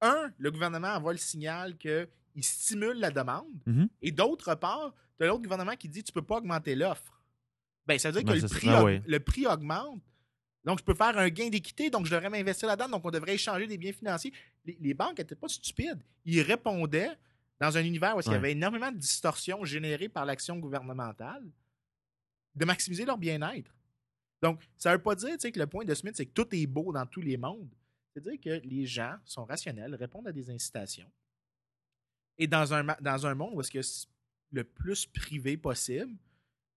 un, 0.00 0.32
le 0.38 0.50
gouvernement 0.50 0.88
envoie 0.94 1.12
le 1.12 1.18
signal 1.18 1.76
qu'il 1.76 2.08
stimule 2.42 2.98
la 2.98 3.10
demande, 3.10 3.52
Mhm. 3.66 3.88
et 4.00 4.10
d'autre 4.10 4.54
part, 4.54 4.94
tu 5.18 5.24
as 5.24 5.26
l'autre 5.26 5.42
gouvernement 5.42 5.76
qui 5.76 5.86
dit 5.90 6.02
tu 6.02 6.12
peux 6.12 6.22
pas 6.22 6.38
augmenter 6.38 6.74
l'offre. 6.74 7.20
Ben, 7.86 7.98
ça 7.98 8.10
veut 8.10 8.22
dire 8.22 8.24
Ben, 8.24 8.38
que 8.38 8.40
le 8.42 8.48
c'est 8.48 8.54
ça. 8.66 8.82
prix, 8.82 9.02
le 9.06 9.20
prix 9.20 9.46
augmente. 9.46 10.00
Donc, 10.64 10.78
je 10.78 10.84
peux 10.84 10.94
faire 10.94 11.18
un 11.18 11.28
gain 11.28 11.50
d'équité, 11.50 11.90
donc 11.90 12.06
je 12.06 12.10
devrais 12.10 12.30
m'investir 12.30 12.68
là-dedans, 12.68 12.88
donc 12.88 13.04
on 13.04 13.10
devrait 13.10 13.34
échanger 13.34 13.66
des 13.66 13.76
biens 13.76 13.92
financiers. 13.92 14.32
Les, 14.64 14.78
les 14.80 14.94
banques 14.94 15.18
n'étaient 15.18 15.34
pas 15.34 15.48
stupides. 15.48 16.02
Ils 16.24 16.40
répondaient 16.40 17.12
dans 17.60 17.76
un 17.76 17.84
univers 17.84 18.16
où 18.16 18.20
il 18.20 18.32
y 18.32 18.34
avait 18.34 18.52
énormément 18.52 18.90
de 18.90 18.96
distorsions 18.96 19.62
générées 19.66 20.08
par 20.08 20.24
l'action 20.24 20.56
gouvernementale 20.58 21.44
de 22.54 22.64
maximiser 22.64 23.04
leur 23.04 23.18
bien-être. 23.18 23.73
Donc, 24.44 24.60
ça 24.76 24.90
ne 24.90 24.96
veut 24.96 25.02
pas 25.02 25.14
dire 25.14 25.38
que 25.38 25.58
le 25.58 25.66
point 25.66 25.86
de 25.86 25.94
Smith, 25.94 26.12
c'est 26.14 26.26
que 26.26 26.32
tout 26.32 26.46
est 26.54 26.66
beau 26.66 26.92
dans 26.92 27.06
tous 27.06 27.22
les 27.22 27.38
mondes. 27.38 27.70
C'est-à-dire 28.12 28.38
que 28.38 28.66
les 28.66 28.84
gens 28.84 29.16
sont 29.24 29.46
rationnels, 29.46 29.94
répondent 29.94 30.28
à 30.28 30.32
des 30.32 30.50
incitations. 30.50 31.10
Et 32.36 32.46
dans 32.46 32.74
un, 32.74 32.84
dans 33.00 33.26
un 33.26 33.34
monde 33.34 33.54
où 33.54 33.62
est-ce 33.62 33.70
que 33.70 33.80
c'est 33.80 34.06
le 34.52 34.62
plus 34.62 35.06
privé 35.06 35.56
possible, 35.56 36.12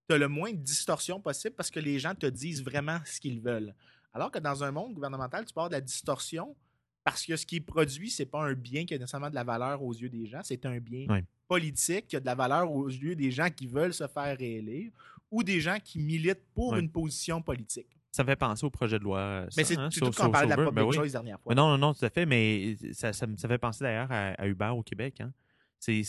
tu 0.07 0.15
as 0.15 0.17
le 0.17 0.29
moins 0.29 0.53
de 0.53 0.55
distorsion 0.55 1.19
possible 1.19 1.55
parce 1.55 1.69
que 1.69 1.81
les 1.81 1.99
gens 1.99 2.15
te 2.15 2.27
disent 2.27 2.63
vraiment 2.63 3.01
ce 3.03 3.19
qu'ils 3.19 3.41
veulent. 3.41 3.75
Alors 4.13 4.31
que 4.31 4.39
dans 4.39 4.63
un 4.63 4.71
monde 4.71 4.93
gouvernemental, 4.93 5.43
tu 5.43 5.53
parles 5.53 5.67
de 5.67 5.75
la 5.75 5.81
distorsion 5.81 6.55
parce 7.03 7.25
que 7.25 7.35
ce 7.35 7.45
qui 7.45 7.57
est 7.57 7.59
produit, 7.59 8.09
c'est 8.09 8.25
pas 8.25 8.45
un 8.45 8.53
bien 8.53 8.85
qui 8.85 8.93
a 8.93 8.97
nécessairement 8.97 9.29
de 9.29 9.35
la 9.35 9.43
valeur 9.43 9.83
aux 9.83 9.93
yeux 9.93 10.09
des 10.09 10.25
gens, 10.25 10.39
c'est 10.41 10.65
un 10.65 10.79
bien 10.79 11.05
politique 11.49 12.07
qui 12.07 12.15
a 12.15 12.21
de 12.21 12.25
la 12.25 12.35
valeur 12.35 12.71
aux 12.71 12.87
yeux 12.87 13.17
des 13.17 13.29
gens 13.29 13.49
qui 13.49 13.67
veulent 13.67 13.93
se 13.93 14.07
faire 14.07 14.37
réélire 14.37 14.93
ou 15.31 15.43
des 15.43 15.59
gens 15.61 15.77
qui 15.83 15.99
militent 15.99 16.43
pour 16.53 16.73
Ouais. 16.73 16.79
une 16.79 16.89
position 16.91 17.41
politique. 17.41 17.87
Ça 18.11 18.23
me 18.23 18.29
fait 18.29 18.35
penser 18.35 18.65
au 18.65 18.69
projet 18.71 18.97
de 18.97 19.03
loi. 19.03 19.19
euh, 19.19 19.47
Mais 19.57 19.63
c'est 19.63 19.77
hein, 19.77 19.89
tout 19.89 19.99
qu'on 19.99 20.11
sur- 20.11 20.31
parlait 20.31 20.45
de 20.47 20.49
la 20.49 20.57
public 20.57 20.73
Ben 20.73 21.01
oui. 21.01 21.11
dernière 21.11 21.39
fois. 21.39 21.51
Mais 21.51 21.55
non, 21.55 21.69
non, 21.69 21.77
non, 21.77 21.93
tout 21.93 22.03
à 22.05 22.09
fait, 22.09 22.25
mais 22.25 22.75
ça, 22.93 23.13
ça, 23.13 23.27
fait 23.47 23.57
penser 23.57 23.83
d'ailleurs 23.83 24.11
à, 24.11 24.29
à 24.41 24.47
Uber 24.47 24.69
au 24.75 24.81
Québec. 24.81 25.21
Hein. 25.21 25.31
C'est, 25.79 26.03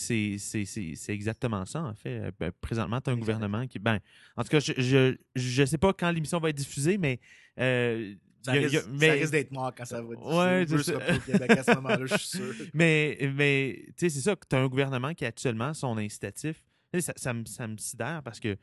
exactement 1.09 1.65
ça, 1.65 1.83
en 1.83 1.93
fait. 1.93 2.19
Euh, 2.19 2.31
ben, 2.39 2.51
présentement, 2.59 2.99
tu 3.01 3.09
as 3.09 3.13
un 3.13 3.17
Exactement. 3.17 3.19
gouvernement 3.39 3.67
qui. 3.67 3.77
Ben, 3.79 3.99
en 4.35 4.43
tout 4.43 4.49
cas, 4.49 4.59
je 4.59 4.73
je, 4.77 5.15
je 5.35 5.65
sais 5.65 5.77
pas 5.77 5.93
quand 5.93 6.09
l'émission 6.11 6.39
va 6.39 6.49
être 6.49 6.57
diffusée, 6.57 6.97
mais. 6.97 7.19
euh, 7.59 8.15
Ça, 8.43 8.51
a- 8.51 8.55
risque, 8.55 8.85
ça 8.99 9.27
d'être 9.27 9.51
mort 9.51 9.73
quand 9.75 9.85
ça 9.85 10.01
va 10.01 10.61
être 10.61 10.67
diffusé. 10.69 10.95
au 10.95 10.99
Québec 11.25 11.51
à 11.51 11.63
ce 11.63 11.75
moment-là, 11.75 12.05
je 12.05 12.15
suis 12.17 12.37
sûr. 12.37 12.53
mais, 12.73 13.19
mais 13.35 13.83
tu 13.89 13.93
sais, 13.97 14.09
c'est 14.09 14.21
ça, 14.21 14.35
que 14.35 14.47
tu 14.49 14.55
as 14.55 14.59
un 14.59 14.67
gouvernement 14.67 15.13
qui 15.13 15.25
actuellement 15.25 15.73
son 15.73 15.97
incitatif. 15.97 16.63
Ça, 17.01 17.13
ça, 17.17 17.33
me, 17.33 17.43
sidère 17.77 18.21
parce 18.23 18.39
que 18.39 18.57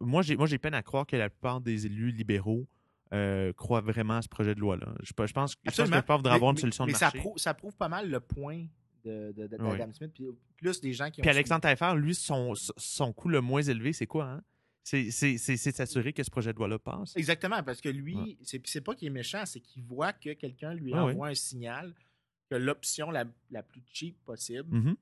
moi, 0.00 0.22
j'ai, 0.22 0.36
moi, 0.36 0.46
j'ai 0.46 0.58
peine 0.58 0.74
à 0.74 0.82
croire 0.82 1.06
que 1.06 1.16
la 1.16 1.28
plupart 1.30 1.60
des 1.60 1.86
élus 1.86 2.10
libéraux 2.10 2.66
euh, 3.12 3.52
croient 3.52 3.80
vraiment 3.82 4.14
à 4.16 4.22
ce 4.22 4.28
projet 4.28 4.54
de 4.54 4.60
loi-là. 4.60 4.94
Je, 5.02 5.06
je 5.08 5.12
pense, 5.12 5.28
je 5.28 5.34
pense 5.34 5.76
que 5.76 5.82
la 5.82 6.00
plupart 6.02 6.16
voudraient 6.18 6.32
Mais- 6.32 6.36
avoir 6.36 6.50
une 6.52 6.56
solution 6.58 6.86
mais 6.86 6.92
de 6.92 6.96
ça 6.98 7.06
marché. 7.06 7.18
prouve, 7.18 7.38
ça 7.38 7.54
prouve 7.54 7.76
pas 7.76 7.88
mal 7.88 8.10
le 8.10 8.18
point 8.20 8.66
de, 9.04 9.32
de, 9.36 9.46
de- 9.46 9.56
Oui. 9.60 9.78
Smith. 9.92 10.10
Puis 10.14 10.24
plus 10.56 10.80
des 10.80 10.92
gens 10.94 11.10
qui 11.10 11.20
ont. 11.20 11.22
Puis 11.22 11.30
Alexandre 11.30 11.60
Taillefer, 11.60 11.92
lui, 11.96 12.14
son, 12.14 12.54
son 12.54 13.12
coût 13.12 13.28
le 13.28 13.40
moins 13.40 13.62
élevé, 13.62 13.92
c'est 13.92 14.06
quoi? 14.06 14.24
Hein? 14.30 14.42
C'est, 14.82 15.10
s'assurer 15.10 16.12
que 16.12 16.22
ce 16.22 16.30
projet 16.30 16.52
de 16.52 16.58
loi-là 16.58 16.78
passe. 16.78 17.16
Exactement, 17.16 17.62
parce 17.62 17.80
que 17.80 17.88
lui, 17.88 18.16
Ouais. 18.16 18.36
c'est, 18.42 18.80
pas 18.82 18.94
qu'il 18.94 19.08
est 19.08 19.10
méchant, 19.10 19.44
c'est 19.46 19.60
qu'il 19.60 19.82
voit 19.82 20.12
que 20.12 20.32
quelqu'un 20.34 20.74
lui 20.74 20.92
Ouais, 20.92 20.98
envoie 20.98 21.28
un 21.28 21.34
signal 21.34 21.94
que 22.50 22.56
l'option 22.56 23.10
la, 23.10 23.24
la 23.50 23.62
plus 23.62 23.82
cheap 23.92 24.16
possible, 24.24 24.74
Mhm. 24.76 24.96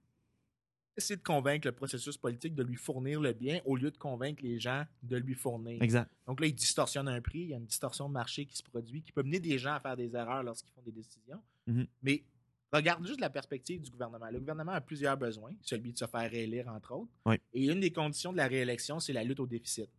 C'est 0.96 1.16
de 1.16 1.22
convaincre 1.22 1.66
le 1.66 1.72
processus 1.72 2.16
politique 2.16 2.54
de 2.54 2.62
lui 2.62 2.76
fournir 2.76 3.20
le 3.20 3.32
bien 3.32 3.60
au 3.64 3.76
lieu 3.76 3.90
de 3.90 3.96
convaincre 3.96 4.42
les 4.42 4.58
gens 4.58 4.84
de 5.02 5.16
lui 5.16 5.34
fournir. 5.34 5.82
Exact. 5.82 6.10
Donc 6.26 6.40
là, 6.40 6.46
il 6.46 6.54
distorsionne 6.54 7.08
un 7.08 7.20
prix, 7.20 7.40
il 7.40 7.48
y 7.48 7.54
a 7.54 7.56
une 7.56 7.66
distorsion 7.66 8.08
de 8.08 8.12
marché 8.12 8.44
qui 8.46 8.56
se 8.56 8.62
produit, 8.62 9.02
qui 9.02 9.12
peut 9.12 9.22
mener 9.22 9.40
des 9.40 9.58
gens 9.58 9.74
à 9.74 9.80
faire 9.80 9.96
des 9.96 10.14
erreurs 10.14 10.42
lorsqu'ils 10.42 10.72
font 10.72 10.82
des 10.82 10.92
décisions. 10.92 11.42
Mhm. 11.66 11.86
Mais 12.02 12.24
regarde 12.72 13.06
juste 13.06 13.20
la 13.20 13.30
perspective 13.30 13.80
du 13.80 13.90
gouvernement. 13.90 14.28
Le 14.30 14.38
gouvernement 14.38 14.72
a 14.72 14.80
plusieurs 14.80 15.16
besoins, 15.16 15.52
celui 15.62 15.92
de 15.92 15.98
se 15.98 16.06
faire 16.06 16.30
réélire, 16.30 16.68
entre 16.68 16.92
autres. 16.94 17.12
Oui. 17.26 17.36
Et 17.52 17.66
une 17.66 17.80
des 17.80 17.92
conditions 17.92 18.32
de 18.32 18.36
la 18.36 18.46
réélection, 18.46 19.00
c'est 19.00 19.12
la 19.12 19.24
lutte 19.24 19.40
au 19.40 19.46
déficit. 19.46 19.90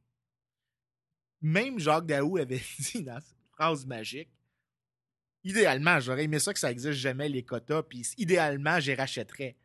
Même 1.42 1.80
Jacques 1.80 2.06
Daou 2.06 2.38
avait 2.38 2.62
dit 2.80 3.04
dans 3.04 3.20
cette 3.20 3.38
phrase 3.52 3.86
magique 3.86 4.30
idéalement, 5.44 6.00
j'aurais 6.00 6.24
aimé 6.24 6.40
ça 6.40 6.54
que 6.54 6.60
ça 6.60 6.72
existe 6.72 7.00
jamais 7.00 7.30
les 7.30 7.44
quotas, 7.44 7.84
puis 7.84 8.08
idéalement, 8.18 8.80
j'y 8.80 8.94
rachèterais. 8.94 9.56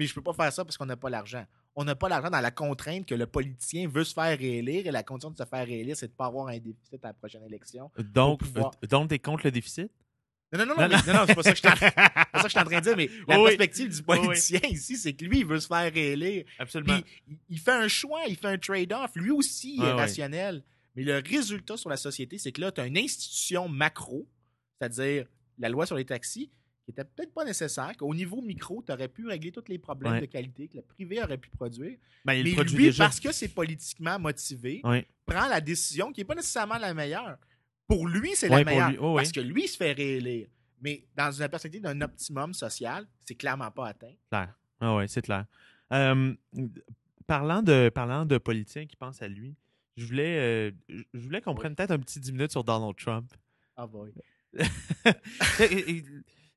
Mais 0.00 0.06
je 0.06 0.14
peux 0.14 0.22
pas 0.22 0.32
faire 0.32 0.50
ça 0.52 0.64
parce 0.64 0.76
qu'on 0.78 0.86
n'a 0.86 0.96
pas 0.96 1.10
l'argent. 1.10 1.44
on 1.76 1.84
n'a 1.84 1.94
pas 1.94 2.08
l'argent 2.08 2.30
dans 2.30 2.40
la 2.40 2.50
contrainte 2.50 3.04
que 3.06 3.14
le 3.14 3.26
politicien 3.26 3.86
veut 3.86 4.02
se 4.02 4.14
faire 4.14 4.36
réélire 4.36 4.86
et 4.86 4.90
la 4.90 5.02
condition 5.02 5.30
de 5.30 5.36
se 5.36 5.44
faire 5.44 5.64
réélire, 5.66 5.94
c'est 5.96 6.06
de 6.08 6.12
ne 6.12 6.16
pas 6.16 6.26
avoir 6.26 6.48
un 6.48 6.58
déficit 6.58 7.04
à 7.04 7.08
la 7.08 7.12
prochaine 7.14 7.44
élection. 7.44 7.90
Donc, 7.98 8.40
pouvoir- 8.40 8.72
euh, 8.82 8.86
donc 8.88 9.10
tu 9.10 9.14
es 9.14 9.18
contre 9.18 9.42
le 9.46 9.50
déficit? 9.52 9.92
Non, 10.52 10.60
non, 10.60 10.66
non, 10.66 10.74
Non, 10.74 10.88
non, 10.88 10.96
mais- 11.06 11.12
non, 11.12 11.18
non, 11.20 11.24
c'est 11.28 11.34
pas 11.36 11.42
ça 11.44 11.50
que 11.52 11.56
je 11.56 11.60
suis 12.48 12.58
en- 12.58 12.64
train 12.64 12.78
de 12.80 12.84
dire, 12.84 12.96
mais 12.96 13.08
la 13.28 13.38
oui. 13.38 13.44
perspective 13.48 13.88
du 13.90 13.98
oui. 14.08 14.16
politicien 14.16 14.60
ici, 14.70 14.96
c'est 14.96 15.12
que 15.12 15.24
lui, 15.24 15.40
il 15.40 15.46
veut 15.46 15.60
se 15.60 15.68
faire 15.68 15.92
réélire. 15.92 16.44
Absolument. 16.58 16.98
Puis 17.26 17.38
il- 17.50 17.58
fait 17.60 17.70
un 17.72 17.86
choix, 17.88 18.22
il 18.26 18.36
fait 18.36 18.48
un 18.48 18.58
trade-off. 18.58 19.10
Lui 19.14 19.30
aussi, 19.30 19.76
il 19.76 19.84
est 19.84 19.92
rationnel. 19.92 20.64
Mais 20.96 21.04
le 21.04 21.22
résultat 21.24 21.76
sur 21.76 21.88
la 21.90 21.96
société, 21.98 22.36
c'est 22.38 22.50
que 22.52 22.60
là, 22.62 22.72
tu 22.72 22.80
as 22.80 22.86
une 22.86 22.98
institution 22.98 23.68
macro, 23.68 24.26
c'est-à-dire 24.80 25.26
la 25.58 25.68
loi 25.68 25.86
sur 25.86 25.94
les 25.96 26.04
taxis, 26.04 26.50
qui 26.92 27.00
était 27.00 27.04
peut-être 27.04 27.32
pas 27.32 27.44
nécessaire, 27.44 27.96
qu'au 27.96 28.14
niveau 28.14 28.40
micro, 28.42 28.82
tu 28.84 28.92
aurais 28.92 29.08
pu 29.08 29.26
régler 29.26 29.52
tous 29.52 29.64
les 29.68 29.78
problèmes 29.78 30.12
Ouais. 30.14 30.20
de 30.22 30.26
qualité 30.26 30.68
que 30.68 30.76
le 30.76 30.82
privé 30.82 31.22
aurait 31.22 31.38
pu 31.38 31.50
produire. 31.50 31.96
Ben, 32.24 32.34
il 32.34 32.44
Mais 32.44 32.52
produit 32.54 32.76
lui, 32.76 32.84
déjà. 32.86 33.04
parce 33.04 33.20
que 33.20 33.32
c'est 33.32 33.48
politiquement 33.48 34.18
motivé, 34.18 34.80
Ouais. 34.84 35.06
prend 35.26 35.46
la 35.48 35.60
décision 35.60 36.12
qui 36.12 36.20
n'est 36.20 36.24
pas 36.24 36.34
nécessairement 36.34 36.78
la 36.78 36.92
meilleure. 36.94 37.38
Pour 37.86 38.06
lui, 38.08 38.30
c'est 38.34 38.48
Ouais, 38.50 38.58
la 38.58 38.64
meilleure. 38.64 38.90
lui. 38.90 38.98
Oh, 39.00 39.14
parce 39.16 39.28
oui. 39.28 39.32
que 39.34 39.40
lui, 39.40 39.64
il 39.64 39.68
se 39.68 39.76
fait 39.76 39.92
réélire. 39.92 40.48
Mais 40.80 41.04
dans 41.16 41.30
une 41.30 41.48
perspective 41.48 41.82
d'un 41.82 42.00
optimum 42.00 42.54
social, 42.54 43.06
c'est 43.24 43.34
clairement 43.34 43.70
pas 43.70 43.88
atteint. 43.88 44.14
clair. 44.30 44.54
Ah 44.80 44.96
ouais, 44.96 45.06
c'est 45.08 45.22
clair. 45.22 45.44
Euh, 45.92 46.34
parlant, 47.26 47.62
de, 47.62 47.90
parlant 47.90 48.24
de 48.24 48.38
politiciens 48.38 48.86
qui 48.86 48.96
pensent 48.96 49.20
à 49.22 49.28
lui, 49.28 49.56
je 49.96 50.06
voulais, 50.06 50.38
euh, 50.38 50.70
je 51.12 51.18
voulais 51.20 51.40
qu'on 51.42 51.50
Oui. 51.52 51.56
prenne 51.58 51.74
peut-être 51.74 51.90
un 51.90 51.98
petit 51.98 52.18
10 52.20 52.32
minutes 52.32 52.52
sur 52.52 52.64
Donald 52.64 52.96
Trump. 52.96 53.30
Ah 53.76 53.86
boy. 53.86 54.12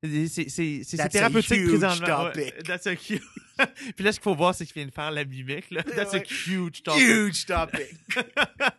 C'est- 0.03 0.49
c'est 0.49 0.83
c'est 0.83 1.07
thérapeutique 1.09 1.53
huge 1.59 1.67
présentement. 1.79 2.23
Ouais, 2.25 2.31
topic. 2.51 2.63
that's 2.63 2.87
a 2.87 2.91
huge- 2.93 3.21
Puis 3.95 4.03
là, 4.03 4.11
ce 4.11 4.19
qu'il 4.19 4.23
faut 4.23 4.35
voir, 4.35 4.53
c'est 4.53 4.65
qu'il 4.65 4.73
vient 4.73 4.85
de 4.87 4.91
faire 4.91 5.11
la 5.11 5.23
mimique. 5.23 5.71
Là. 5.71 5.81
That's 5.83 6.13
a 6.13 6.19
huge 6.19 6.83
topic. 6.83 7.01
Huge 7.01 7.45
topic. 7.45 7.95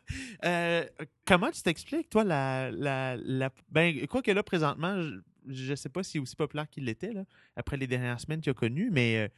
Euh, 0.44 0.84
comment 1.24 1.50
tu 1.50 1.62
t'expliques, 1.62 2.08
toi, 2.10 2.22
la, 2.24 2.70
la, 2.70 3.16
la- 3.16 3.50
Ben, 3.70 4.06
quoi 4.06 4.22
que 4.22 4.30
là, 4.30 4.42
présentement, 4.42 5.02
je 5.48 5.70
ne 5.70 5.76
sais 5.76 5.88
pas 5.88 6.02
s'il 6.02 6.18
est 6.18 6.22
aussi 6.22 6.36
populaire 6.36 6.68
qu'il 6.68 6.84
l'était, 6.84 7.12
après 7.56 7.76
les 7.76 7.86
dernières 7.86 8.20
semaines 8.20 8.40
qu'il 8.40 8.50
a 8.50 8.54
connues, 8.54 8.90
mais 8.92 9.16
euh, 9.16 9.28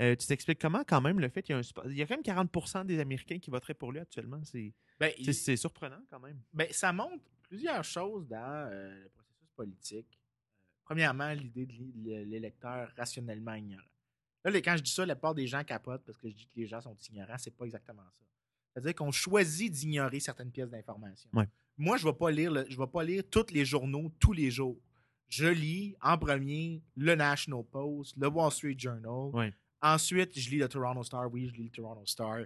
euh, 0.00 0.16
tu 0.16 0.26
t'expliques 0.26 0.60
comment, 0.60 0.82
quand 0.86 1.00
même, 1.00 1.20
le 1.20 1.28
fait 1.28 1.42
qu'il 1.42 1.54
y 1.54 1.58
a 1.58 1.60
un... 1.60 1.88
Il 1.90 1.96
y 1.98 2.02
a 2.02 2.06
quand 2.06 2.14
même 2.16 2.46
40% 2.46 2.86
des 2.86 2.98
Américains 3.00 3.38
qui 3.38 3.50
voteraient 3.50 3.74
pour 3.74 3.92
lui 3.92 3.98
actuellement. 4.00 4.40
C'est 4.44 4.72
Ben, 4.98 5.10
c'est- 5.16 5.22
il- 5.22 5.34
c'est 5.34 5.56
surprenant, 5.56 6.00
quand 6.10 6.20
même. 6.20 6.38
ben, 6.54 6.68
ça 6.70 6.92
montre 6.92 7.22
plusieurs 7.42 7.84
choses 7.84 8.26
dans 8.28 8.68
euh, 8.70 9.02
le 9.02 9.08
processus 9.10 9.48
politique. 9.54 10.18
Premièrement, 10.84 11.32
l'idée 11.32 11.66
de 11.66 11.72
l'é- 11.72 11.92
le- 12.18 12.24
l'électeur 12.24 12.90
rationnellement 12.96 13.54
ignorant. 13.54 13.82
Là, 14.44 14.50
quand 14.60 14.76
je 14.76 14.82
dis 14.82 14.90
ça, 14.90 15.06
la 15.06 15.14
plupart 15.14 15.34
des 15.34 15.46
gens 15.46 15.62
capotent 15.62 16.02
parce 16.04 16.18
que 16.18 16.28
je 16.28 16.34
dis 16.34 16.46
que 16.46 16.60
les 16.60 16.66
gens 16.66 16.80
sont 16.80 16.96
ignorants. 17.10 17.38
C'est 17.38 17.56
pas 17.56 17.64
exactement 17.64 18.02
ça. 18.12 18.24
C'est-à-dire 18.74 18.94
qu'on 18.94 19.12
choisit 19.12 19.70
d'ignorer 19.72 20.18
certaines 20.18 20.50
pièces 20.50 20.70
d'information. 20.70 21.30
Ouais. 21.32 21.48
Moi, 21.78 21.96
je 21.96 22.06
ne 22.06 22.10
vais 22.10 22.16
pas 22.18 22.30
lire 22.30 22.50
le- 22.50 22.66
je 22.68 22.76
vais 22.76 22.86
pas 22.86 23.04
lire 23.04 23.22
tous 23.30 23.46
les 23.52 23.64
journaux 23.64 24.10
tous 24.18 24.32
les 24.32 24.50
jours. 24.50 24.78
Je 25.28 25.46
lis 25.46 25.94
en 26.02 26.18
premier 26.18 26.82
le 26.96 27.14
National 27.14 27.62
Post, 27.64 28.14
le 28.18 28.28
Wall 28.28 28.50
Street 28.50 28.74
Journal. 28.76 29.30
Ouais. 29.34 29.54
Ensuite, 29.80 30.38
je 30.38 30.50
lis 30.50 30.58
le 30.58 30.68
Toronto 30.68 31.02
Star. 31.04 31.32
Oui, 31.32 31.48
je 31.48 31.54
lis 31.54 31.64
le 31.64 31.70
Toronto 31.70 32.04
Star. 32.06 32.38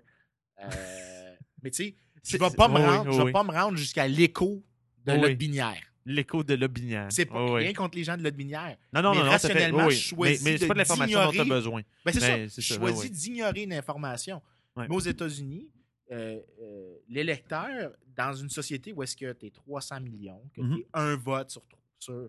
Euh, 0.58 1.36
mais 1.62 1.70
tu 1.70 1.84
sais, 1.84 1.96
je 2.24 2.36
ne 2.36 2.48
vais 2.48 2.54
pas, 2.56 2.68
me 2.68 2.74
rendre, 2.78 3.70
oui, 3.70 3.72
oui. 3.72 3.76
jusqu'à 3.78 4.06
l'écho 4.06 4.62
de 5.04 5.12
oui. 5.12 5.34
binière. 5.34 5.82
L'écho 6.08 6.44
de 6.44 6.54
l'obinière. 6.54 7.08
C'est 7.10 7.26
pas 7.26 7.54
rien 7.56 7.72
contre 7.72 7.98
les 7.98 8.04
gens 8.04 8.16
de 8.16 8.22
la 8.22 8.30
binière. 8.30 8.76
Non, 8.92 9.02
non, 9.02 9.10
mais 9.10 9.18
non, 9.18 9.24
non, 9.24 9.30
fait- 9.32 9.48
rationnellement, 9.48 9.86
oui, 9.86 9.86
oui. 9.86 9.94
je 9.94 10.14
Mais, 10.14 10.38
mais 10.52 10.58
c'est 10.58 10.66
pas 10.68 10.74
de 10.74 10.78
l'information 10.78 11.24
dont 11.24 11.32
tu 11.32 11.40
as 11.40 11.44
besoin. 11.44 11.82
Ben, 12.04 12.12
c'est 12.12 12.20
ça. 12.20 12.46
Je 12.46 12.60
choisis 12.74 13.10
d'ignorer 13.10 13.64
une 13.64 13.72
information. 13.72 14.40
Mais 14.76 14.86
aux 14.88 15.00
États-Unis, 15.00 15.68
euh, 16.12 16.40
euh, 16.62 16.94
l'électeur, 17.08 17.92
dans 18.16 18.32
une 18.34 18.48
société 18.50 18.92
où 18.92 19.02
est-ce 19.02 19.16
que 19.16 19.32
tu 19.32 19.46
es 19.46 19.50
300 19.50 20.00
millions, 20.00 20.40
que 20.54 20.60
Mhm. 20.62 20.74
tu 20.76 20.80
es 20.82 20.86
un 20.94 21.16
vote 21.16 21.50
sur, 21.50 21.62
sur 21.98 22.28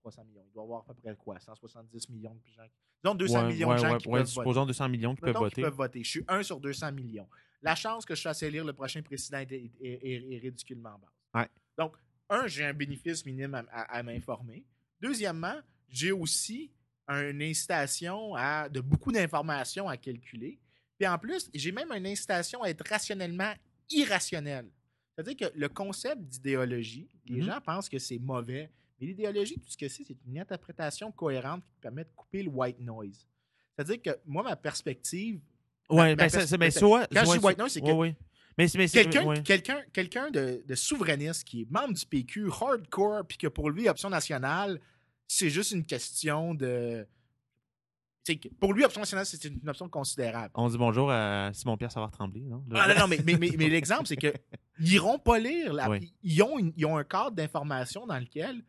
300 0.00 0.24
millions, 0.24 0.42
il 0.48 0.52
doit 0.52 0.62
y 0.62 0.66
avoir 0.66 0.80
à 0.88 0.94
peu 0.94 1.00
près 1.00 1.14
quoi 1.16 1.38
170 1.38 2.08
millions 2.10 2.34
de 2.34 2.52
gens. 2.52 2.68
Disons 3.02 3.14
200 3.14 3.42
Ouais, 3.46 3.52
millions 3.52 3.68
ouais, 3.68 3.74
de 3.76 3.80
gens 3.80 3.92
ouais, 3.92 3.98
qui 3.98 4.08
peuvent 4.08 4.18
voter. 4.22 4.30
supposons 4.32 4.66
200 4.66 4.88
millions 4.88 5.14
qui 5.14 5.20
peuvent 5.20 5.34
voter. 5.36 5.62
peuvent 5.62 5.74
voter. 5.74 6.02
Je 6.02 6.10
suis 6.10 6.24
un 6.26 6.42
sur 6.42 6.58
200 6.58 6.90
millions. 6.92 7.28
La 7.62 7.74
chance 7.76 8.04
que 8.04 8.14
je 8.14 8.22
fasse 8.22 8.42
élire 8.42 8.64
le 8.64 8.72
prochain 8.72 9.00
président 9.02 9.38
est, 9.38 9.52
est- 9.52 9.70
est- 9.80 10.34
est 10.34 10.38
ridiculement 10.38 10.98
basse. 10.98 11.10
Ouais. 11.42 11.48
Donc, 11.78 11.96
un, 12.30 12.46
j'ai 12.46 12.64
un 12.64 12.72
bénéfice 12.74 13.24
minime 13.26 13.54
à, 13.54 13.64
à- 13.70 13.98
à 13.98 14.02
m'informer. 14.02 14.64
Deuxièmement, 15.00 15.56
j'ai 15.88 16.12
aussi 16.12 16.70
une 17.08 17.42
incitation 17.42 18.34
à 18.34 18.68
de 18.68 18.80
beaucoup 18.80 19.12
d'informations 19.12 19.88
à 19.88 19.96
calculer. 19.96 20.58
Puis 20.98 21.06
en 21.06 21.18
plus, 21.18 21.50
j'ai 21.52 21.70
même 21.72 21.92
une 21.92 22.06
incitation 22.06 22.62
à 22.62 22.68
être 22.70 22.86
rationnellement 22.88 23.52
irrationnel. 23.90 24.66
C'est-à-dire 25.14 25.36
que 25.48 25.58
le 25.58 25.68
concept 25.68 26.22
d'idéologie, 26.22 27.08
les 27.26 27.40
Mhm. 27.40 27.46
gens 27.46 27.60
pensent 27.60 27.88
que 27.88 27.98
c'est 27.98 28.18
mauvais, 28.18 28.70
mais 29.00 29.06
l'idéologie, 29.08 29.54
tout 29.60 29.70
ce 29.70 29.76
que 29.76 29.88
c'est, 29.88 30.04
c'est 30.04 30.16
une 30.26 30.38
interprétation 30.38 31.12
cohérente 31.12 31.62
qui 31.66 31.76
permet 31.80 32.04
de 32.04 32.10
couper 32.16 32.42
le 32.42 32.48
white 32.48 32.80
noise. 32.80 33.28
C'est-à-dire 33.76 34.00
que 34.02 34.18
moi, 34.26 34.42
ma 34.42 34.56
perspective, 34.56 35.40
Ma- 35.90 36.14
ben, 36.14 36.16
ma 36.16 36.28
ça- 36.28 36.46
ça- 36.46 36.56
ben, 36.56 36.70
soit. 36.70 37.06
quand 37.12 37.24
je 37.34 37.40
white 37.40 37.58
noise, 37.58 37.72
c'est 37.72 37.80
que 37.80 37.86
ouais, 37.86 37.92
ouais. 37.92 38.16
Mais, 38.56 38.66
mais 38.76 38.88
quelqu'un 38.88 39.24
ouais. 39.24 39.42
quelqu'un 39.42 39.82
quelqu'un 39.92 40.30
de, 40.30 40.62
de 40.66 40.74
souverainiste 40.74 41.44
qui 41.44 41.62
est 41.62 41.70
membre 41.70 41.94
du 41.94 42.06
PQ, 42.06 42.48
hardcore, 42.50 43.24
puis 43.26 43.36
que 43.38 43.48
pour 43.48 43.70
lui, 43.70 43.88
option 43.88 44.10
nationale, 44.10 44.80
c'est 45.26 45.50
juste 45.50 45.72
une 45.72 45.84
question 45.84 46.54
de. 46.54 47.06
pour 48.60 48.72
lui, 48.72 48.84
option 48.84 49.00
nationale, 49.00 49.26
c'est 49.26 49.44
une 49.44 49.68
option 49.68 49.88
considérable. 49.88 50.50
On 50.54 50.68
dit 50.68 50.78
bonjour 50.78 51.10
à 51.10 51.50
Simon-Pierre 51.52 51.90
Savard-Tremblay, 51.92 52.42
non? 52.42 52.64
Ah, 52.74 52.88
non, 52.94 53.00
non, 53.00 53.08
mais, 53.08 53.18
mais, 53.24 53.36
mais, 53.38 53.50
mais 53.58 53.68
l'exemple, 53.68 54.06
c'est 54.06 54.16
que 54.16 54.32
ils 54.78 54.92
iront 54.94 55.18
pas 55.18 55.38
lire. 55.38 55.72
la- 55.72 55.90
Oui. 55.90 56.14
ils, 56.22 56.42
ont 56.42 56.58
une- 56.58 56.72
ils 56.76 56.86
ont 56.86 56.96
un 56.96 57.04
cadre 57.04 57.32
d'information 57.32 58.06
dans 58.06 58.18
lequel 58.18 58.62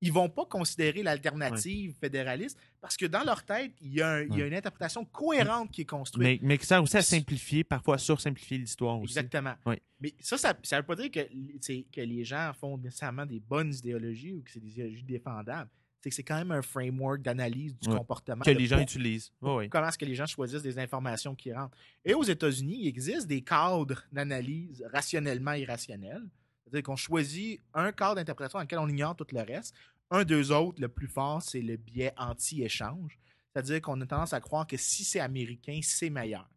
ils 0.00 0.12
vont 0.12 0.28
pas 0.28 0.44
considérer 0.46 1.02
l'alternative 1.02 1.94
fédéraliste 2.00 2.58
parce 2.80 2.96
que 2.96 3.06
dans 3.06 3.24
leur 3.24 3.42
tête, 3.44 3.72
il 3.80 3.94
y 3.94 4.00
a, 4.00 4.08
un- 4.14 4.22
il 4.22 4.28
y 4.30 4.32
a 4.32 4.36
Ouais. 4.36 4.48
une 4.48 4.54
interprétation 4.54 5.04
cohérente 5.04 5.70
qui 5.72 5.80
est 5.82 5.84
construite. 5.86 6.22
Mais, 6.22 6.38
mais 6.42 6.56
que 6.58 6.64
ça 6.66 6.80
aussi 6.80 6.96
à 6.96 7.02
simplifier, 7.02 7.64
parfois 7.64 7.98
sursimplifier 7.98 8.58
l'histoire 8.58 8.96
aussi. 9.00 9.18
Exactement. 9.18 9.54
Mais 10.00 10.14
ça, 10.20 10.38
ça 10.38 10.52
ne 10.54 10.76
veut 10.76 10.86
pas 10.86 10.94
dire 10.96 11.10
que, 11.10 12.00
les 12.00 12.24
gens 12.24 12.52
font 12.60 12.78
nécessairement 12.78 13.26
des 13.26 13.40
bonnes 13.40 13.74
idéologies 13.74 14.32
ou 14.34 14.42
que 14.42 14.50
c'est 14.52 14.60
des 14.60 14.70
idéologies 14.70 15.02
défendables. 15.02 15.68
C'est 16.00 16.10
que 16.10 16.14
c'est 16.14 16.22
quand 16.22 16.36
même 16.38 16.52
un 16.52 16.62
framework 16.62 17.22
d'analyse 17.22 17.76
du 17.76 17.88
comportement. 17.88 18.44
Que 18.44 18.52
les 18.52 18.66
gens 18.66 18.76
pour- 18.76 18.84
utilisent. 18.84 19.32
Comment 19.40 19.88
est-ce 19.88 19.98
que 19.98 20.04
les 20.04 20.14
gens 20.14 20.26
choisissent 20.26 20.62
des 20.62 20.78
informations 20.78 21.34
qui 21.34 21.52
rentrent. 21.52 21.76
Et 22.04 22.14
aux 22.14 22.22
États-Unis, 22.22 22.78
il 22.82 22.86
existe 22.86 23.26
des 23.26 23.40
cadres 23.42 24.04
d'analyse 24.12 24.84
rationnellement 24.92 25.54
irrationnels. 25.54 26.22
C'est-à-dire 26.70 26.84
qu'on 26.84 26.96
choisit 26.96 27.60
un 27.74 27.92
cadre 27.92 28.16
d'interprétation 28.16 28.58
dans 28.58 28.62
lequel 28.64 28.78
on 28.78 28.88
ignore 28.88 29.16
tout 29.16 29.26
le 29.32 29.40
reste. 29.42 29.74
Un 30.10 30.24
des 30.24 30.50
autres, 30.50 30.80
le 30.80 30.88
plus 30.88 31.08
fort, 31.08 31.42
c'est 31.42 31.60
le 31.60 31.76
biais 31.76 32.12
anti-échange. 32.16 33.18
C'est-à-dire 33.52 33.80
qu'on 33.82 34.00
a 34.00 34.06
tendance 34.06 34.32
à 34.32 34.40
croire 34.40 34.66
que 34.66 34.76
si 34.76 35.04
c'est 35.04 35.20
américain, 35.20 35.80
c'est 35.82 36.10
meilleur. 36.10 36.48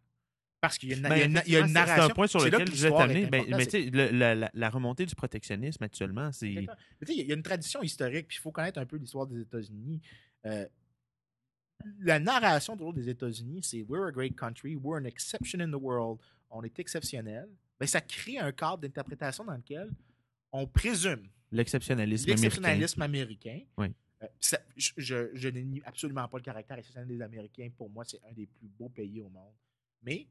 Parce 0.62 0.78
qu'il 0.78 0.89
y 0.89 0.93
a 0.93 0.97
une, 0.97 1.04
il 1.06 1.10
y 1.10 1.24
a 1.24 1.28
Ben, 1.28 1.43
y 1.47 1.56
a 1.56 1.60
une 1.65 1.74
narration. 1.74 2.04
C'est 2.06 2.12
un 2.12 2.13
point 2.13 2.28
sur 2.28 2.39
lequel 2.45 2.67
l'histoire 2.69 3.08
t'amener. 3.08 3.24
est 3.24 3.30
Ben, 3.30 3.45
mais 3.50 3.63
c'est- 3.63 3.69
tu 3.71 3.84
sais, 3.86 3.89
le- 3.89 4.17
la, 4.17 4.36
la- 4.36 4.52
la 4.54 4.69
remontée 4.69 5.06
du 5.08 5.15
protectionnisme 5.15 5.84
actuellement, 5.84 6.32
c'est. 6.32 6.52
Il 6.52 6.67
y 7.28 7.32
a 7.32 7.36
une 7.36 7.41
tradition 7.41 7.82
historique, 7.82 8.28
puis 8.28 8.38
il 8.38 8.41
faut 8.41 8.52
connaître 8.52 8.80
un 8.80 8.86
peu 8.86 8.97
l'histoire 8.97 9.26
des 9.26 9.41
États-Unis. 9.41 10.02
Euh, 10.45 10.67
la 12.00 12.19
narration 12.19 12.76
toujours 12.78 12.93
des 12.93 13.10
États-Unis, 13.10 13.62
c'est 13.63 13.82
We're 13.89 14.06
a 14.08 14.12
great 14.12 14.36
country, 14.36 14.76
we're 14.76 15.02
an 15.02 15.06
exception 15.06 15.60
in 15.62 15.71
the 15.71 15.82
world, 15.82 16.19
on 16.52 16.62
est 16.63 16.78
exceptionnel. 16.78 17.50
Ben, 17.82 17.88
ça 17.88 18.00
crée 18.00 18.38
un 18.38 18.52
cadre 18.52 18.78
d'interprétation 18.78 19.44
dans 19.44 19.56
lequel 19.56 19.89
on 20.52 20.67
présume 20.67 21.28
L'exceptionnalisme 21.52 22.26
américain. 22.30 22.41
l'exceptionnalisme 22.44 23.02
américain. 23.02 23.60
Oui. 23.78 23.88
Euh, 24.22 24.28
ça- 24.39 24.62
je 24.78 24.91
je, 24.98 25.30
je 25.34 25.50
n'ai 25.50 25.82
absolument 25.84 26.28
pas 26.28 26.38
le 26.38 26.44
caractère 26.44 26.78
exceptionnel 26.78 27.10
des 27.10 27.22
Américains. 27.24 27.70
Pour 27.76 27.89
moi, 27.89 28.06
c'est 28.06 28.22
un 28.30 28.34
des 28.34 28.46
plus 28.46 28.67
beaux 28.67 28.89
pays 28.89 29.20
au 29.20 29.30
monde. 29.30 29.54
Mais 30.04 30.28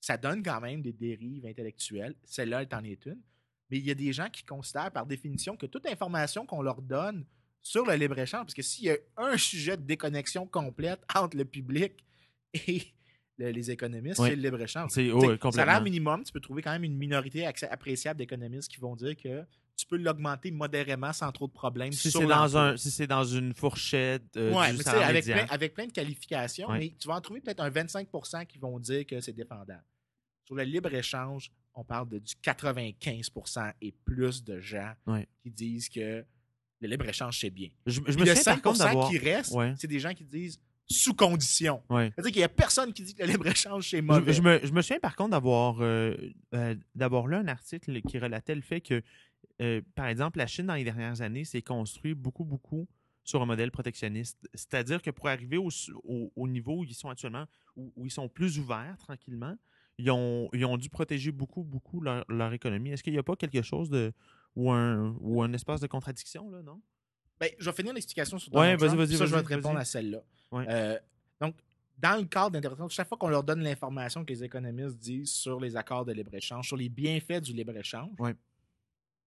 ça 0.00 0.16
donne 0.16 0.42
quand 0.42 0.60
même 0.60 0.82
des 0.82 0.92
dérives 0.92 1.44
intellectuelles. 1.46 2.14
Celle-là 2.24 2.62
est 2.62 2.72
en 2.72 2.84
est 2.84 3.04
une. 3.06 3.20
Mais 3.70 3.78
il 3.78 3.84
y 3.84 3.90
a 3.90 3.94
des 3.94 4.12
gens 4.12 4.30
qui 4.30 4.44
considèrent 4.44 4.92
par 4.92 5.04
définition 5.06 5.56
que 5.56 5.66
toute 5.66 5.86
information 5.86 6.46
qu'on 6.46 6.62
leur 6.62 6.80
donne 6.80 7.26
sur 7.60 7.84
le 7.86 7.94
libre-échange, 7.94 8.42
parce 8.44 8.54
que 8.54 8.62
s'il 8.62 8.84
y 8.84 8.90
a 8.90 8.96
un 9.16 9.36
sujet 9.36 9.76
de 9.76 9.82
déconnexion 9.82 10.46
complète 10.46 11.00
entre 11.14 11.36
le 11.36 11.44
public 11.44 12.04
et 12.52 12.82
le- 13.38 13.50
les 13.50 13.70
économistes, 13.70 14.18
Oui. 14.20 14.28
c'est 14.30 14.36
le 14.36 14.42
libre-échange. 14.42 14.90
C'est 14.92 15.08
complètement. 15.08 15.50
Salaire 15.52 15.82
minimum, 15.82 16.22
tu 16.24 16.32
peux 16.32 16.40
trouver 16.40 16.62
quand 16.62 16.72
même 16.72 16.84
une 16.84 16.96
minorité 16.96 17.46
appréciable 17.46 18.18
d'économistes 18.18 18.70
qui 18.70 18.78
vont 18.80 18.94
dire 18.96 19.16
que 19.16 19.44
tu 19.76 19.86
peux 19.86 19.96
l'augmenter 19.96 20.52
modérément 20.52 21.12
sans 21.12 21.32
trop 21.32 21.48
de 21.48 21.52
problèmes. 21.52 21.90
Si 21.92 22.10
c'est 22.10 22.24
dans, 22.26 22.56
un, 22.56 22.76
si 22.76 23.06
dans 23.08 23.24
une 23.24 23.52
fourchette 23.54 24.36
euh, 24.36 24.52
Ouais, 24.54 24.70
du 24.72 24.78
mais 24.78 24.88
avec 25.02 25.24
plein, 25.24 25.46
avec 25.50 25.74
plein 25.74 25.86
de 25.86 25.92
qualifications, 25.92 26.70
mais 26.70 26.94
tu 26.98 27.08
vas 27.08 27.16
en 27.16 27.20
trouver 27.20 27.40
peut-être 27.40 27.60
un 27.60 27.70
25% 27.70 28.46
qui 28.46 28.58
vont 28.58 28.78
dire 28.78 29.04
que 29.04 29.20
c'est 29.20 29.32
défendable. 29.32 29.82
Sur 30.44 30.54
le 30.54 30.62
libre-échange, 30.62 31.50
on 31.74 31.82
parle 31.82 32.08
de 32.08 32.18
du 32.20 32.34
95% 32.40 33.72
et 33.80 33.92
plus 34.04 34.44
de 34.44 34.60
gens 34.60 34.92
qui 35.42 35.50
disent 35.50 35.88
que 35.88 36.24
le 36.80 36.88
libre-écge, 36.88 37.22
c'est 37.32 37.50
bien. 37.50 37.70
Je, 37.86 37.94
je 37.94 38.00
me 38.00 38.24
le 38.24 38.34
souviens 38.34 38.34
par 38.34 38.42
5 38.44 38.62
contre 38.62 39.08
qui 39.10 39.18
reste, 39.18 39.52
Ouais. 39.52 39.74
c'est 39.76 39.88
des 39.88 39.98
gens 39.98 40.12
qui 40.14 40.24
disent 40.24 40.60
sous 40.86 41.14
condition. 41.14 41.82
Ouais. 41.88 42.10
C'est-à-dire 42.14 42.32
qu'il 42.32 42.40
n'y 42.40 42.44
a 42.44 42.48
personne 42.48 42.92
qui 42.92 43.02
dit 43.02 43.14
que 43.14 43.22
le 43.22 43.30
libre-échange, 43.30 43.88
c'est 43.88 44.02
mauvais. 44.02 44.32
je 44.32 44.42
me, 44.42 44.60
je 44.62 44.72
me 44.72 44.82
souviens 44.82 45.00
par 45.00 45.16
contre 45.16 45.30
d'avoir 45.30 45.76
euh, 45.80 46.14
euh, 46.54 46.74
lu 46.94 47.34
un 47.34 47.48
article 47.48 48.00
qui 48.02 48.18
relatait 48.18 48.54
le 48.54 48.60
fait 48.60 48.80
que, 48.80 49.02
euh, 49.62 49.80
par 49.94 50.06
exemple, 50.06 50.38
la 50.38 50.46
Chine, 50.46 50.66
dans 50.66 50.74
les 50.74 50.84
dernières 50.84 51.20
années, 51.22 51.44
s'est 51.44 51.62
construit 51.62 52.14
beaucoup, 52.14 52.44
beaucoup 52.44 52.86
sur 53.22 53.40
un 53.40 53.46
modèle 53.46 53.70
protectionniste. 53.70 54.46
C'est-à-dire 54.52 55.00
que 55.00 55.10
pour 55.10 55.28
arriver 55.28 55.56
au, 55.56 55.70
au- 56.04 56.32
au 56.36 56.48
niveau 56.48 56.80
où 56.80 56.84
ils 56.84 56.94
sont 56.94 57.08
actuellement, 57.08 57.46
où, 57.76 57.90
où 57.96 58.04
ils 58.06 58.10
sont 58.10 58.28
plus 58.28 58.58
ouverts 58.58 58.96
tranquillement, 58.98 59.56
ils 59.96 60.10
ont, 60.10 60.50
ils 60.52 60.64
ont 60.66 60.76
dû 60.76 60.90
protéger 60.90 61.32
beaucoup, 61.32 61.62
beaucoup 61.62 62.00
leur, 62.02 62.24
leur 62.28 62.52
économie. 62.52 62.90
Est-ce 62.90 63.02
qu'il 63.02 63.12
n'y 63.14 63.18
a 63.18 63.22
pas 63.22 63.36
quelque 63.36 63.62
chose 63.62 63.88
de. 63.88 64.12
ou 64.56 64.70
un, 64.72 65.16
ou 65.20 65.42
un 65.42 65.52
espace 65.54 65.80
de 65.80 65.86
contradiction, 65.86 66.50
là, 66.50 66.62
non? 66.62 66.82
Ben, 67.40 67.50
je 67.58 67.64
vais 67.68 67.76
finir 67.76 67.92
l'explication 67.92 68.38
sur 68.38 68.52
Ouais, 68.54 68.76
Donald 68.76 68.80
vas-y, 68.80 68.88
Trump, 68.88 69.00
vas-y, 69.00 69.16
Ça, 69.18 69.26
je 69.26 69.34
vais 69.34 69.42
te 69.42 69.48
répondre 69.48 69.78
à 69.78 69.84
celle-là. 69.84 70.22
Ouais. 70.52 70.66
Euh, 70.68 70.98
donc, 71.40 71.56
dans 71.98 72.16
le 72.20 72.24
cadre 72.26 72.50
d'interprétation, 72.50 72.88
chaque 72.88 73.08
fois 73.08 73.18
qu'on 73.18 73.28
leur 73.28 73.42
donne 73.44 73.60
l'information 73.62 74.24
que 74.24 74.32
les 74.32 74.44
économistes 74.44 74.98
disent 74.98 75.32
sur 75.32 75.60
les 75.60 75.76
accords 75.76 76.04
de 76.04 76.12
libre-échange, 76.12 76.66
sur 76.68 76.76
les 76.76 76.88
bienfaits 76.88 77.40
du 77.40 77.52
libre-échange, 77.52 78.10
Ouais. 78.18 78.34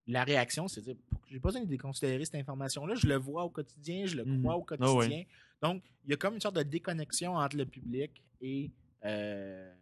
la 0.08 0.24
réaction, 0.24 0.68
c'est 0.68 0.82
de 0.82 0.94
dire 0.94 0.96
j'ai 1.30 1.40
pas 1.40 1.50
besoin 1.50 1.62
de 1.64 1.68
déconsidérer 1.68 2.24
cette 2.24 2.36
information-là, 2.36 2.96
je 2.96 3.08
le 3.08 3.16
vois 3.16 3.44
au 3.44 3.50
quotidien, 3.50 4.06
je 4.06 4.16
le 4.18 4.24
Mhm. 4.26 4.42
crois 4.42 4.56
au 4.58 4.66
Ah 4.70 4.76
quotidien. 4.78 5.24
Donc, 5.62 5.84
il 6.06 6.12
y 6.12 6.14
a 6.14 6.18
comme 6.18 6.36
une 6.36 6.42
sorte 6.42 6.56
de 6.56 6.64
déconnexion 6.64 7.36
entre 7.36 7.58
le 7.58 7.66
public 7.66 8.24
et, 8.42 8.72
euh, 9.04 9.74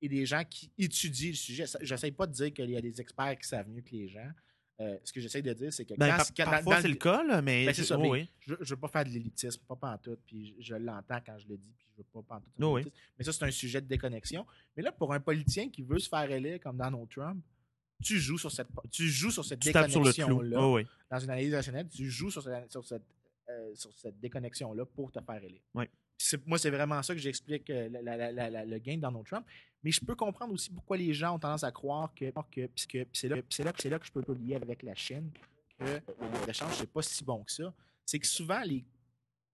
et 0.00 0.08
des 0.08 0.24
gens 0.24 0.42
qui 0.48 0.70
étudient 0.78 1.30
le 1.30 1.34
sujet. 1.34 1.64
J'essaie 1.82 2.10
pas 2.10 2.26
de 2.26 2.32
dire 2.32 2.52
qu'il 2.54 2.70
y 2.70 2.76
a 2.76 2.80
des 2.80 3.00
experts 3.00 3.38
qui 3.38 3.48
savent 3.48 3.68
mieux 3.68 3.82
que 3.82 3.90
les 3.92 4.08
gens. 4.08 4.30
Euh, 4.78 4.98
ce 5.04 5.12
que 5.12 5.20
j'essaie 5.20 5.40
de 5.40 5.52
dire, 5.54 5.72
c'est 5.72 5.86
que 5.86 5.94
Ben, 5.94 6.16
quand- 6.18 6.44
par- 6.44 6.50
parfois, 6.50 6.82
c'est 6.82 6.88
le 6.88 6.96
cas, 6.96 7.22
là, 7.24 7.40
mais. 7.40 7.64
Ben, 7.64 7.74
ça, 7.74 7.96
oh, 7.98 8.02
mais 8.02 8.10
oui. 8.10 8.28
je, 8.40 8.54
je 8.60 8.74
veux 8.74 8.80
pas 8.80 8.88
faire 8.88 9.04
de 9.04 9.10
l'élitisme, 9.10 9.62
pas 9.66 9.76
pantoute, 9.76 10.20
puis 10.26 10.54
je, 10.58 10.66
je 10.66 10.74
l'entends 10.74 11.18
quand 11.24 11.38
je 11.38 11.48
le 11.48 11.56
dis, 11.56 11.72
puis 11.78 11.86
je 11.92 11.96
veux 11.96 12.04
pas 12.12 12.22
pantoute. 12.22 12.52
Oh 12.60 12.74
oui. 12.74 12.92
Mais 13.18 13.24
ça, 13.24 13.32
c'est 13.32 13.44
un 13.44 13.50
sujet 13.50 13.80
de 13.80 13.86
déconnexion. 13.86 14.44
Mais 14.76 14.82
là, 14.82 14.92
pour 14.92 15.14
un 15.14 15.20
politicien 15.20 15.70
qui 15.70 15.80
veut 15.82 15.98
se 15.98 16.08
faire 16.10 16.30
élire 16.30 16.60
comme 16.60 16.76
Donald 16.76 17.08
Trump, 17.08 17.42
tu 18.02 18.18
joues 18.18 18.36
sur 18.36 18.52
cette, 18.52 18.68
tu 18.90 19.08
joues 19.08 19.30
sur 19.30 19.44
cette 19.46 19.60
déconnexion-là. 19.60 20.60
Oh, 20.60 20.74
oui. 20.76 20.86
Dans 21.10 21.18
une 21.20 21.30
analyse 21.30 21.54
rationnelle, 21.54 21.88
tu 21.88 22.10
joues 22.10 22.30
sur 22.30 22.42
cette, 22.42 22.70
sur 22.70 22.84
cette, 22.84 23.02
euh, 23.48 23.74
sur 23.74 23.90
cette 23.94 24.20
déconnexion-là 24.20 24.84
pour 24.84 25.10
te 25.10 25.20
faire 25.20 25.42
élire. 25.42 25.62
Moi, 26.44 26.58
c'est 26.58 26.70
vraiment 26.70 27.02
ça 27.02 27.14
que 27.14 27.20
j'explique 27.20 27.70
euh, 27.70 27.88
le 27.90 28.78
gain 28.78 28.96
de 28.96 29.00
Donald 29.00 29.24
Trump. 29.24 29.46
Mais 29.86 29.92
je 29.92 30.04
peux 30.04 30.16
comprendre 30.16 30.52
aussi 30.52 30.68
pourquoi 30.70 30.96
les 30.96 31.14
gens 31.14 31.36
ont 31.36 31.38
tendance 31.38 31.62
à 31.62 31.70
croire 31.70 32.12
que, 32.12 32.24
que, 32.50 32.66
que- 32.88 33.06
c'est 33.12 33.28
là, 33.28 33.36
que- 33.40 33.44
c'est 33.78 33.88
là 33.88 34.00
que 34.00 34.04
je 34.04 34.10
peux 34.10 34.20
le 34.26 34.34
lier 34.34 34.56
avec 34.56 34.82
la 34.82 34.96
Chine, 34.96 35.30
que 35.78 35.84
le 35.84 36.26
libre-échange, 36.32 36.72
c'est 36.74 36.90
pas 36.90 37.02
si 37.02 37.22
bon 37.22 37.44
que 37.44 37.52
ça. 37.52 37.72
C'est 38.04 38.18
que 38.18 38.26
souvent, 38.26 38.60
les, 38.64 38.84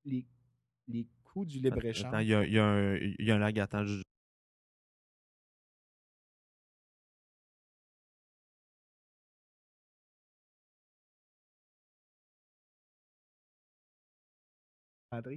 les, 0.06 0.24
les 0.88 1.06
coûts 1.22 1.44
du 1.44 1.60
libre-échange. 1.60 2.22
il 2.22 2.28
y 2.28 2.34
a, 2.34 2.44
il 2.46 2.52
y 2.54 2.58
a 2.58 2.64
un, 2.64 2.96
il 2.96 3.26
y 3.26 3.30
a 3.30 3.34
un 3.34 3.38
lag. 3.40 3.60
Attends, 3.60 3.84
je-. 3.84 4.00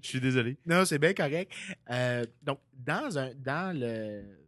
Je 0.02 0.08
suis 0.08 0.22
désolé. 0.22 0.58
Non, 0.66 0.86
c'est 0.86 1.00
bien 1.00 1.14
correct. 1.14 1.52
Euh, 1.90 2.26
donc, 2.42 2.60
dans, 2.74 3.18
un, 3.18 3.34
dans 3.36 3.78
le, 3.78 4.45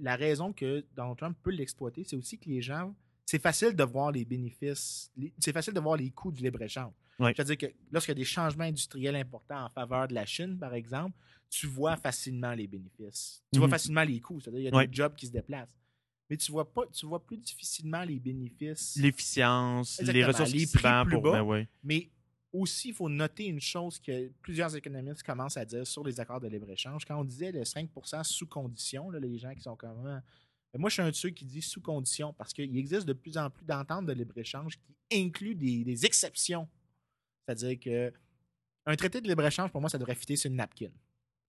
la 0.00 0.16
raison 0.16 0.52
que 0.52 0.84
Donald 0.96 1.16
Trump 1.18 1.36
peut 1.42 1.50
l'exploiter, 1.50 2.04
c'est 2.04 2.16
aussi 2.16 2.38
que 2.38 2.48
les 2.48 2.62
gens, 2.62 2.94
c'est 3.26 3.40
facile 3.40 3.74
de 3.74 3.84
voir 3.84 4.12
les 4.12 4.24
bénéfices, 4.24 5.10
c'est 5.38 5.52
facile 5.52 5.72
de 5.74 5.80
voir 5.80 5.96
les 5.96 6.10
coûts 6.10 6.32
du 6.32 6.42
libre-échange. 6.42 6.92
C'est-à-dire 7.18 7.56
que 7.58 7.66
lorsqu'il 7.92 8.10
y 8.10 8.16
a 8.16 8.20
des 8.20 8.24
changements 8.24 8.64
industriels 8.64 9.14
importants 9.16 9.64
en 9.66 9.70
faveur 9.70 10.08
de 10.08 10.14
la 10.14 10.26
Chine, 10.26 10.58
par 10.58 10.74
exemple, 10.74 11.16
tu 11.48 11.66
vois 11.68 11.96
facilement 11.96 12.52
les 12.52 12.66
bénéfices. 12.66 13.42
Tu 13.52 13.58
vois 13.60 13.68
Mhm. 13.68 13.70
facilement 13.70 14.02
les 14.02 14.18
coûts. 14.20 14.40
C'est-à-dire 14.40 14.70
qu'il 14.70 14.74
y 14.76 14.82
a 14.82 14.86
des 14.86 14.92
jobs 14.92 15.14
qui 15.14 15.26
se 15.28 15.32
déplacent. 15.32 15.76
Mais 16.28 16.36
tu 16.36 16.50
vois 16.50 16.68
pas, 16.72 16.82
tu 16.92 17.06
vois 17.06 17.24
plus 17.24 17.36
difficilement 17.36 18.02
les 18.02 18.18
bénéfices. 18.18 18.96
L'efficience, 18.96 20.00
les 20.02 20.24
ressources 20.24 20.50
les 20.52 20.66
prix 20.66 20.88
plus 21.04 21.10
pour. 21.14 21.22
bas. 21.22 21.32
ben 21.32 21.42
ouais. 21.42 21.68
Mais 21.84 22.10
aussi, 22.54 22.88
il 22.88 22.94
faut 22.94 23.08
noter 23.08 23.44
une 23.46 23.60
chose 23.60 23.98
que 23.98 24.28
plusieurs 24.40 24.74
économistes 24.74 25.22
commencent 25.22 25.56
à 25.56 25.64
dire 25.64 25.86
sur 25.86 26.04
les 26.04 26.18
accords 26.20 26.40
de 26.40 26.48
libre-échange. 26.48 27.04
Quand 27.04 27.18
on 27.18 27.24
disait 27.24 27.52
le 27.52 27.62
5% 27.62 28.22
sous 28.24 28.46
condition, 28.46 29.10
là, 29.10 29.18
les 29.18 29.36
gens 29.38 29.52
qui 29.54 29.60
sont 29.60 29.76
comme. 29.76 30.06
Ah. 30.06 30.22
Ben, 30.72 30.80
moi, 30.80 30.88
je 30.88 30.94
suis 30.94 31.02
un 31.02 31.10
de 31.10 31.14
ceux 31.14 31.30
qui 31.30 31.44
dit 31.44 31.62
sous 31.62 31.80
condition 31.80 32.32
parce 32.32 32.52
qu'il 32.52 32.76
existe 32.76 33.06
de 33.06 33.12
plus 33.12 33.36
en 33.36 33.50
plus 33.50 33.64
d'ententes 33.64 34.06
de 34.06 34.12
libre-échange 34.12 34.78
qui 34.78 34.94
incluent 35.20 35.54
des, 35.54 35.84
des 35.84 36.06
exceptions. 36.06 36.68
C'est-à-dire 37.46 37.78
que 37.78 38.12
un 38.86 38.96
traité 38.96 39.20
de 39.20 39.28
libre-échange, 39.28 39.70
pour 39.70 39.80
moi, 39.80 39.90
ça 39.90 39.98
devrait 39.98 40.14
fitter 40.14 40.36
sur 40.36 40.50
une 40.50 40.56
napkin. 40.56 40.90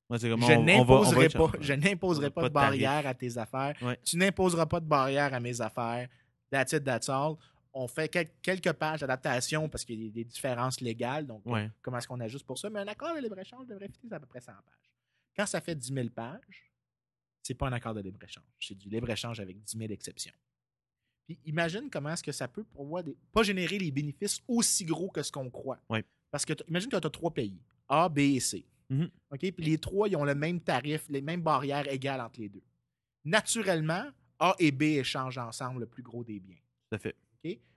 Ouais, 0.09 0.19
Je 0.19 0.27
n'imposerai 0.27 1.29
pas, 1.29 1.51
je 1.59 1.73
n'imposerai 1.73 2.29
pas, 2.29 2.41
Pas 2.41 2.49
de 2.49 2.53
tarif. 2.53 2.81
barrière 2.81 3.07
à 3.07 3.13
tes 3.13 3.37
affaires. 3.37 3.75
Ouais. 3.81 3.99
Tu 4.03 4.17
n'imposeras 4.17 4.67
pas 4.67 4.79
de 4.79 4.85
barrière 4.85 5.33
à 5.33 5.39
mes 5.39 5.59
affaires. 5.61 6.07
That's 6.51 6.73
it, 6.73 6.83
that's 6.83 7.09
all. 7.09 7.35
On 7.77 7.87
fait 7.89 8.07
quel- 8.07 8.31
quelques 8.41 8.71
pages 8.71 9.01
d'adaptation 9.01 9.67
parce 9.67 9.83
qu'il 9.83 10.01
y 10.01 10.07
a 10.07 10.09
des, 10.11 10.23
différences 10.23 10.79
légales. 10.79 11.27
Donc, 11.27 11.45
Ouais. 11.45 11.69
comment 11.81 11.97
est-ce 11.97 12.07
qu'on 12.07 12.21
ajuste 12.21 12.45
pour 12.45 12.57
ça? 12.57 12.69
Mais 12.69 12.79
un 12.79 12.87
accord 12.87 13.13
de 13.13 13.19
libre-échange 13.21 13.67
devrait 13.67 13.89
fitter 13.89 14.15
à 14.15 14.19
peu 14.19 14.25
près 14.25 14.39
100 14.39 14.53
pages. 14.53 14.91
Quand 15.35 15.45
ça 15.45 15.59
fait 15.59 15.75
10 15.75 15.93
000 15.93 16.09
pages, 16.09 16.71
c'est 17.43 17.53
pas 17.53 17.67
un 17.67 17.73
accord 17.73 17.93
de 17.93 17.99
libre-échange. 17.99 18.45
C'est 18.61 18.75
du 18.77 18.87
libre-échange 18.89 19.41
avec 19.41 19.61
10 19.61 19.77
000 19.77 19.91
exceptions. 19.91 20.33
Puis 21.25 21.37
imagine 21.43 21.89
comment 21.89 22.11
est-ce 22.11 22.23
que 22.23 22.31
ça 22.31 22.47
peut 22.47 22.63
pour 22.63 23.03
des, 23.03 23.17
pas 23.33 23.43
générer 23.43 23.77
les 23.77 23.91
bénéfices 23.91 24.39
aussi 24.47 24.85
gros 24.85 25.09
que 25.09 25.21
ce 25.21 25.31
qu'on 25.31 25.49
croit. 25.49 25.79
Ouais. 25.89 26.05
Parce 26.31 26.45
que 26.45 26.53
imagine 26.69 26.89
que 26.89 26.97
tu 26.97 27.07
as 27.07 27.09
trois 27.09 27.31
pays, 27.33 27.59
A, 27.89 28.07
B 28.07 28.19
et 28.19 28.39
C. 28.39 28.65
Mhm. 28.89 29.09
OK? 29.31 29.39
Puis 29.51 29.65
les 29.65 29.77
trois, 29.79 30.07
ils 30.07 30.15
ont 30.15 30.23
le 30.23 30.35
même 30.35 30.61
tarif, 30.61 31.05
les 31.09 31.21
mêmes 31.21 31.41
barrières 31.41 31.91
égales 31.91 32.21
entre 32.21 32.39
les 32.39 32.47
deux. 32.47 32.63
Naturellement, 33.25 34.05
A 34.39 34.55
et 34.59 34.71
B 34.71 34.83
échangent 34.83 35.39
ensemble 35.39 35.81
le 35.81 35.85
plus 35.87 36.03
gros 36.03 36.23
des 36.23 36.39
biens. 36.39 36.55
Tout 36.89 36.95
à 36.95 36.99
fait. 36.99 37.15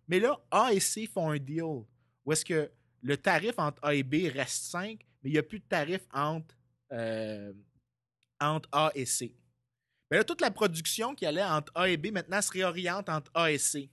Mais 0.09 0.21
là, 0.21 0.39
A 0.51 0.73
et 0.73 0.81
C 0.81 1.07
font 1.07 1.31
un 1.31 1.39
deal 1.39 1.62
où 1.62 2.33
est-ce 2.33 2.45
que 2.45 2.71
le 3.03 3.16
tarif 3.16 3.55
entre 3.59 3.83
A 3.85 3.95
et 3.95 4.03
B 4.03 4.31
reste 4.33 4.64
5, 4.71 4.99
mais 5.23 5.31
il 5.31 5.33
n'y 5.33 5.39
a 5.39 5.43
plus 5.43 5.59
de 5.61 5.64
tarif 5.69 6.01
entre, 6.12 6.57
euh, 6.93 7.53
entre 8.41 8.69
A 8.73 8.91
et 8.95 9.05
C. 9.05 9.35
Mais 10.11 10.16
là, 10.16 10.25
toute 10.25 10.41
la 10.41 10.51
production 10.51 11.14
qui 11.14 11.27
allait 11.27 11.43
entre 11.45 11.71
A 11.75 11.89
et 11.89 11.97
B 11.97 12.07
maintenant 12.12 12.41
se 12.41 12.51
réoriente 12.51 13.09
entre 13.09 13.31
A 13.35 13.51
et 13.53 13.59
C. 13.59 13.91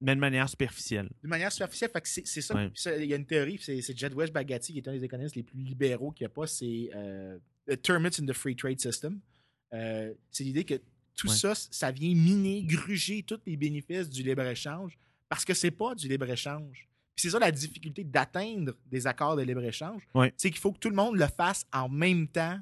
Mais 0.00 0.14
de 0.14 0.20
manière 0.20 0.48
superficielle. 0.48 1.10
De 1.22 1.28
manière 1.28 1.50
superficielle, 1.52 1.90
fait 1.92 2.00
que 2.00 2.08
c'est 2.08 2.40
ça. 2.40 2.54
Ouais. 2.54 2.70
Il 2.98 3.04
y 3.06 3.12
a 3.12 3.16
une 3.16 3.26
théorie, 3.26 3.58
c'est 3.60 3.82
c'est 3.82 3.96
Jed 3.98 4.14
West 4.14 4.32
Bagatti, 4.32 4.72
qui 4.72 4.78
est 4.78 4.88
un 4.88 4.92
des 4.92 5.04
économistes 5.04 5.34
les 5.36 5.42
plus 5.42 5.58
libéraux 5.60 6.12
qu'il 6.12 6.24
n'y 6.24 6.30
a 6.30 6.34
pas, 6.34 6.46
c'est 6.46 6.90
euh, 6.94 7.36
The 7.68 7.82
Termites 7.82 8.20
in 8.20 8.26
the 8.26 8.32
Free 8.32 8.54
Trade 8.56 8.80
System. 8.80 9.20
Euh, 9.74 10.14
c'est 10.30 10.44
l'idée 10.44 10.64
que 10.64 10.80
tout 11.16 11.28
Ouais. 11.28 11.34
ça, 11.34 11.54
ça 11.54 11.90
vient 11.90 12.14
miner, 12.14 12.62
gruger 12.62 13.24
tous 13.24 13.40
les 13.44 13.56
bénéfices 13.56 14.08
du 14.08 14.22
libre-échange 14.22 14.96
parce 15.28 15.44
que 15.44 15.54
c'est 15.54 15.70
pas 15.70 15.94
du 15.94 16.08
libre-échange. 16.08 16.88
C'est 17.16 17.30
ça 17.30 17.38
la 17.38 17.50
difficulté 17.50 18.04
d'atteindre 18.04 18.74
des 18.86 19.06
accords 19.06 19.36
de 19.36 19.42
libre-échange. 19.42 20.02
C'est 20.36 20.50
qu'il 20.50 20.60
faut 20.60 20.72
que 20.72 20.78
tout 20.78 20.90
le 20.90 20.94
monde 20.96 21.16
le 21.16 21.26
fasse 21.26 21.66
en 21.72 21.88
même 21.88 22.28
temps, 22.28 22.54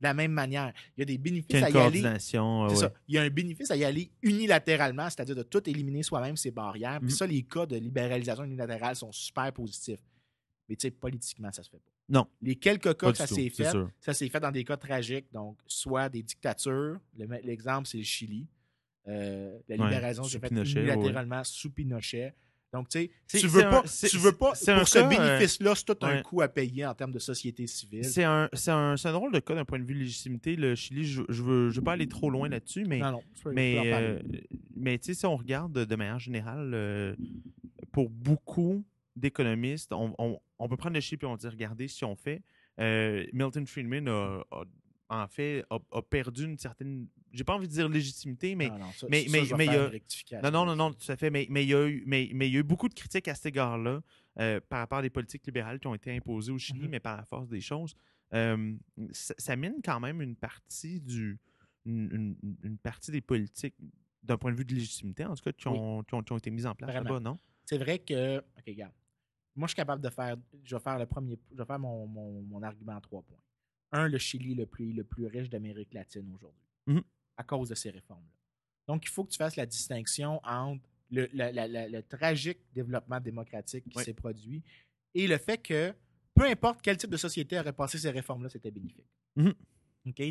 de 0.00 0.04
la 0.08 0.14
même 0.14 0.32
manière. 0.32 0.72
Il 0.96 1.00
y 1.00 1.02
a 1.02 1.04
des 1.04 1.18
bénéfices 1.18 1.62
à 1.62 1.68
y 1.68 1.72
aller. 1.86 2.00
ouais. 2.70 2.76
ça. 2.76 2.92
Il 3.06 3.14
y 3.14 3.18
a 3.18 3.22
un 3.22 3.28
bénéfice 3.30 3.70
à 3.70 3.76
y 3.76 3.84
aller 3.84 4.10
unilatéralement, 4.22 5.08
c'est-à-dire 5.10 5.36
de 5.36 5.42
tout 5.42 5.68
éliminer 5.68 6.02
soi-même 6.02 6.36
ses 6.36 6.50
barrières. 6.50 6.98
Puis 7.00 7.10
Mhm. 7.10 7.16
ça, 7.16 7.26
les 7.26 7.42
cas 7.42 7.66
de 7.66 7.76
libéralisation 7.76 8.44
unilatérale 8.44 8.96
sont 8.96 9.12
super 9.12 9.52
positifs. 9.52 10.00
Mais 10.68 10.76
tu 10.76 10.86
sais, 10.86 10.90
politiquement, 10.90 11.52
ça 11.52 11.62
se 11.62 11.68
fait 11.70 11.76
pas. 11.78 11.92
Non. 12.08 12.26
Les 12.40 12.56
quelques 12.56 12.96
cas 12.96 13.12
que 13.12 13.18
ça 13.18 13.26
s'est 13.36 13.50
fait, 13.50 13.64
ça 14.00 14.12
s'est 14.14 14.28
fait 14.28 14.40
dans 14.40 14.50
des 14.50 14.64
cas 14.64 14.76
tragiques, 14.76 15.26
donc 15.32 15.58
soit 15.66 16.08
des 16.08 16.22
dictatures. 16.22 16.98
Le- 17.16 17.26
L'exemple, 17.44 17.86
c'est 17.86 17.98
le 17.98 18.04
Chili. 18.04 18.46
Euh, 19.08 19.58
la 19.68 19.76
Ouais, 19.76 19.82
libéralisation 19.84 20.22
s'est 20.24 20.30
sous 20.36 20.40
faite 20.40 20.50
Pinochet, 20.50 20.74
ouais. 20.76 20.80
unilatéralement 20.94 21.44
sous 21.44 21.70
Pinochet. 21.70 22.34
Donc, 22.72 22.88
tu 22.88 23.10
sais, 23.26 23.38
tu 23.38 23.48
veux 23.48 23.66
un- 23.66 23.70
pas, 23.70 23.82
tu 23.82 24.16
veux 24.16 24.32
pas 24.32 24.54
un 24.66 24.78
pour 24.78 24.88
ce 24.88 24.98
cas, 24.98 25.04
euh, 25.04 25.08
bénéfice-là, 25.08 25.74
c'est 25.74 25.84
tout 25.84 26.06
un 26.06 26.16
ouais. 26.16 26.22
coût 26.22 26.40
à 26.40 26.48
payer 26.48 26.86
en 26.86 26.94
termes 26.94 27.12
de 27.12 27.18
société 27.18 27.66
civile. 27.66 28.02
C'est 28.04 28.24
un, 28.24 28.48
drôle 29.12 29.30
de 29.32 29.40
cas 29.40 29.54
d'un 29.54 29.66
point 29.66 29.78
de 29.78 29.84
vue 29.84 29.92
légitimité. 29.92 30.56
Le 30.56 30.74
Chili, 30.74 31.04
je, 31.04 31.22
je 31.28 31.42
veux, 31.42 31.68
je 31.70 31.76
veux 31.80 31.84
pas 31.84 31.92
aller 31.92 32.08
trop 32.08 32.30
loin 32.30 32.48
là-dessus, 32.48 32.84
mais, 32.86 33.00
Non, 33.00 33.10
non, 33.12 33.22
mais, 33.52 33.92
euh, 33.92 34.18
mais 34.74 34.96
tu 34.98 35.06
sais, 35.06 35.14
si 35.14 35.26
on 35.26 35.36
regarde 35.36 35.84
de, 35.84 35.96
manière 35.96 36.18
générale, 36.18 36.72
euh, 36.72 37.14
pour 37.90 38.08
beaucoup 38.08 38.82
d'économistes, 39.16 39.92
on, 39.92 40.14
on- 40.18 40.40
on 40.58 40.68
peut 40.68 40.76
prendre 40.78 40.94
le 40.94 41.00
Chili 41.00 41.18
et 41.22 41.26
on 41.26 41.36
dit, 41.36 41.48
regardez, 41.48 41.88
si 41.88 42.04
on 42.06 42.16
fait, 42.16 42.40
euh, 42.80 43.26
Milton 43.34 43.66
Friedman 43.66 44.08
a, 44.08 44.44
a- 44.50 44.64
en 45.10 45.28
fait, 45.28 45.62
a, 45.68 45.76
a 45.92 46.00
perdu 46.00 46.44
une 46.44 46.56
certaine, 46.56 47.06
j'ai 47.32 47.44
pas 47.44 47.54
envie 47.54 47.66
de 47.68 47.72
dire 47.72 47.88
légitimité, 47.88 48.54
mais 48.54 48.68
Non, 48.68 48.78
non, 48.78 48.92
ça- 48.92 49.06
mais- 49.10 49.24
ça, 49.26 49.30
mais- 49.32 49.44
je 49.44 49.50
vais 49.50 49.56
mais 49.56 49.66
il 49.66 49.72
y 50.32 50.34
a- 50.36 50.50
Non, 50.50 50.64
non, 50.66 50.76
non, 50.76 50.92
tout 50.92 51.10
à 51.10 51.16
fait. 51.16 51.30
Mais, 51.30 51.46
mais, 51.50 51.64
il, 51.64 51.68
y 51.70 51.74
a 51.74 51.86
eu, 51.88 52.04
mais, 52.06 52.30
mais 52.34 52.48
il 52.48 52.52
y 52.54 52.56
a 52.56 52.60
eu 52.60 52.64
beaucoup 52.64 52.88
de 52.88 52.94
critiques 52.94 53.28
à 53.28 53.34
cet 53.34 53.46
égard-là 53.46 54.02
euh, 54.38 54.60
par 54.68 54.78
rapport 54.78 54.98
à 54.98 55.02
des 55.02 55.10
politiques 55.10 55.44
libérales 55.46 55.78
qui 55.78 55.86
ont 55.86 55.94
été 55.94 56.14
imposées 56.16 56.52
au 56.52 56.58
Chili, 56.58 56.82
Mhm. 56.84 56.88
mais 56.90 57.00
par 57.00 57.16
la 57.16 57.24
force 57.24 57.48
des 57.48 57.60
choses. 57.60 57.94
Euh, 58.32 58.74
ça, 59.12 59.56
mine 59.56 59.76
quand 59.84 60.00
même 60.00 60.22
une 60.22 60.36
partie 60.36 61.00
du 61.00 61.38
une, 61.84 62.36
une- 62.42 62.56
une 62.62 62.78
partie 62.78 63.10
des 63.10 63.20
politiques 63.20 63.74
d'un 64.22 64.38
point 64.38 64.52
de 64.52 64.56
vue 64.56 64.64
de 64.64 64.72
légitimité, 64.74 65.24
en 65.24 65.34
tout 65.34 65.42
cas, 65.42 65.52
qui 65.52 65.66
Oui. 65.68 65.76
ont, 65.76 66.02
qui 66.04 66.14
ont, 66.14 66.22
qui 66.22 66.32
ont 66.32 66.38
été 66.38 66.50
mises 66.50 66.64
en 66.66 66.74
place 66.76 66.94
là-bas, 66.94 67.18
non? 67.20 67.38
C'est 67.66 67.76
vrai 67.78 67.98
que. 67.98 68.38
OK, 68.38 68.64
regarde. 68.66 68.92
Moi, 69.56 69.66
je 69.66 69.72
suis 69.72 69.76
capable 69.76 70.00
de 70.00 70.08
faire. 70.08 70.36
Je 70.64 70.76
vais 70.76 70.80
faire 70.80 70.98
le 70.98 71.06
premier. 71.06 71.38
Je 71.50 71.56
vais 71.58 71.64
faire 71.66 71.78
mon, 71.80 72.06
mon, 72.06 72.40
mon 72.42 72.62
argument 72.62 72.92
en 72.94 73.00
trois 73.00 73.22
points. 73.22 73.42
un, 73.94 74.08
le 74.08 74.16
Chili 74.16 74.54
le 74.54 74.64
pays 74.64 74.94
le 74.94 75.04
plus 75.04 75.26
riche 75.26 75.50
d'Amérique 75.50 75.92
latine 75.92 76.32
aujourd'hui, 76.34 76.62
Mhm. 76.86 77.02
À 77.36 77.42
cause 77.44 77.68
de 77.68 77.74
ces 77.74 77.90
réformes-là. 77.90 78.32
Donc, 78.88 79.04
il 79.04 79.08
faut 79.08 79.24
que 79.24 79.30
tu 79.30 79.38
fasses 79.38 79.56
la 79.56 79.66
distinction 79.66 80.40
entre 80.44 80.82
le, 81.10 81.28
la- 81.32 81.52
la- 81.52 81.68
la- 81.68 81.88
le 81.88 82.02
tragique 82.02 82.58
développement 82.74 83.20
démocratique 83.20 83.84
qui 83.88 83.98
Oui. 83.98 84.04
s'est 84.04 84.14
produit 84.14 84.62
et 85.14 85.26
le 85.26 85.38
fait 85.38 85.58
que 85.58 85.94
peu 86.34 86.44
importe 86.46 86.80
quel 86.82 86.96
type 86.96 87.10
de 87.10 87.16
société 87.16 87.58
aurait 87.58 87.72
passé 87.74 87.98
ces 87.98 88.10
réformes-là, 88.10 88.48
c'était 88.48 88.70
bénéfique. 88.70 89.06
Mhm. 89.36 89.52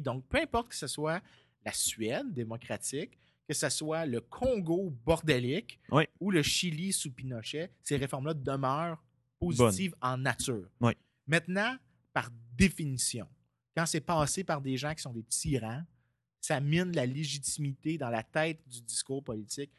Donc, 0.01 0.25
peu 0.27 0.39
importe 0.39 0.69
que 0.69 0.75
ce 0.75 0.87
soit 0.87 1.21
la 1.63 1.71
Suède 1.71 2.33
démocratique, 2.33 3.17
que 3.47 3.53
ce 3.53 3.69
soit 3.69 4.05
le 4.05 4.19
Congo 4.21 4.89
bordélique 5.05 5.79
Oui. 5.91 6.03
ou 6.19 6.31
le 6.31 6.41
Chili 6.41 6.91
sous 6.91 7.11
Pinochet, 7.11 7.71
ces 7.83 7.97
réformes-là 7.97 8.33
demeurent 8.33 9.01
positives 9.39 9.95
en 10.01 10.17
nature. 10.17 10.67
Oui. 10.81 10.93
Maintenant, 11.27 11.75
par 12.13 12.29
définition, 12.57 13.27
quand 13.75 13.85
c'est 13.85 14.01
passé 14.01 14.43
par 14.43 14.61
des 14.61 14.75
gens 14.77 14.93
qui 14.93 15.01
sont 15.01 15.13
des 15.13 15.23
tyrans, 15.23 15.83
ça 16.41 16.59
mine 16.59 16.91
la 16.93 17.05
légitimité 17.05 17.97
dans 17.97 18.09
la 18.09 18.23
tête 18.23 18.59
du 18.67 18.81
discours 18.81 19.23
politique 19.23 19.71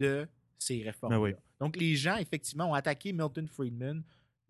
de 0.00 0.26
ces 0.58 0.82
réformes-là. 0.82 1.18
Ben 1.18 1.22
oui. 1.22 1.34
Donc, 1.60 1.76
les 1.76 1.94
gens, 1.96 2.16
effectivement, 2.16 2.70
ont 2.70 2.74
attaqué 2.74 3.12
Milton 3.12 3.46
Friedman. 3.48 4.02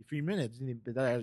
Friedman 0.07 0.39
a 0.39 0.49
dit, 0.49 0.61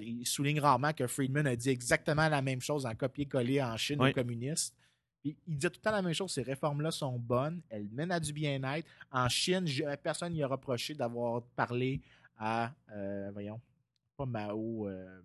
il 0.01 0.25
souligne 0.25 0.59
rarement 0.59 0.91
que 0.93 1.05
Friedman 1.05 1.45
a 1.47 1.55
dit 1.55 1.69
exactement 1.69 2.27
la 2.27 2.41
même 2.41 2.61
chose 2.61 2.85
en 2.85 2.95
copier-coller 2.95 3.61
en 3.61 3.77
Chine 3.77 4.01
Oui. 4.01 4.09
aux 4.09 4.13
communistes. 4.13 4.75
Puis, 5.21 5.37
il 5.47 5.55
disait 5.55 5.69
tout 5.69 5.77
le 5.79 5.83
temps 5.83 5.91
la 5.91 6.01
même 6.01 6.13
chose, 6.15 6.31
ces 6.31 6.41
réformes-là 6.41 6.89
sont 6.89 7.19
bonnes, 7.19 7.61
elles 7.69 7.87
mènent 7.91 8.11
à 8.11 8.19
du 8.19 8.33
bien-être. 8.33 8.87
En 9.11 9.29
Chine, 9.29 9.65
personne 10.01 10.33
n'y 10.33 10.41
a 10.41 10.47
reproché 10.47 10.95
d'avoir 10.95 11.43
parlé 11.55 12.01
à, 12.39 12.73
euh, 12.91 13.29
voyons, 13.31 13.61
pas 14.17 14.25
Mao, 14.25 14.87
euh, 14.87 15.21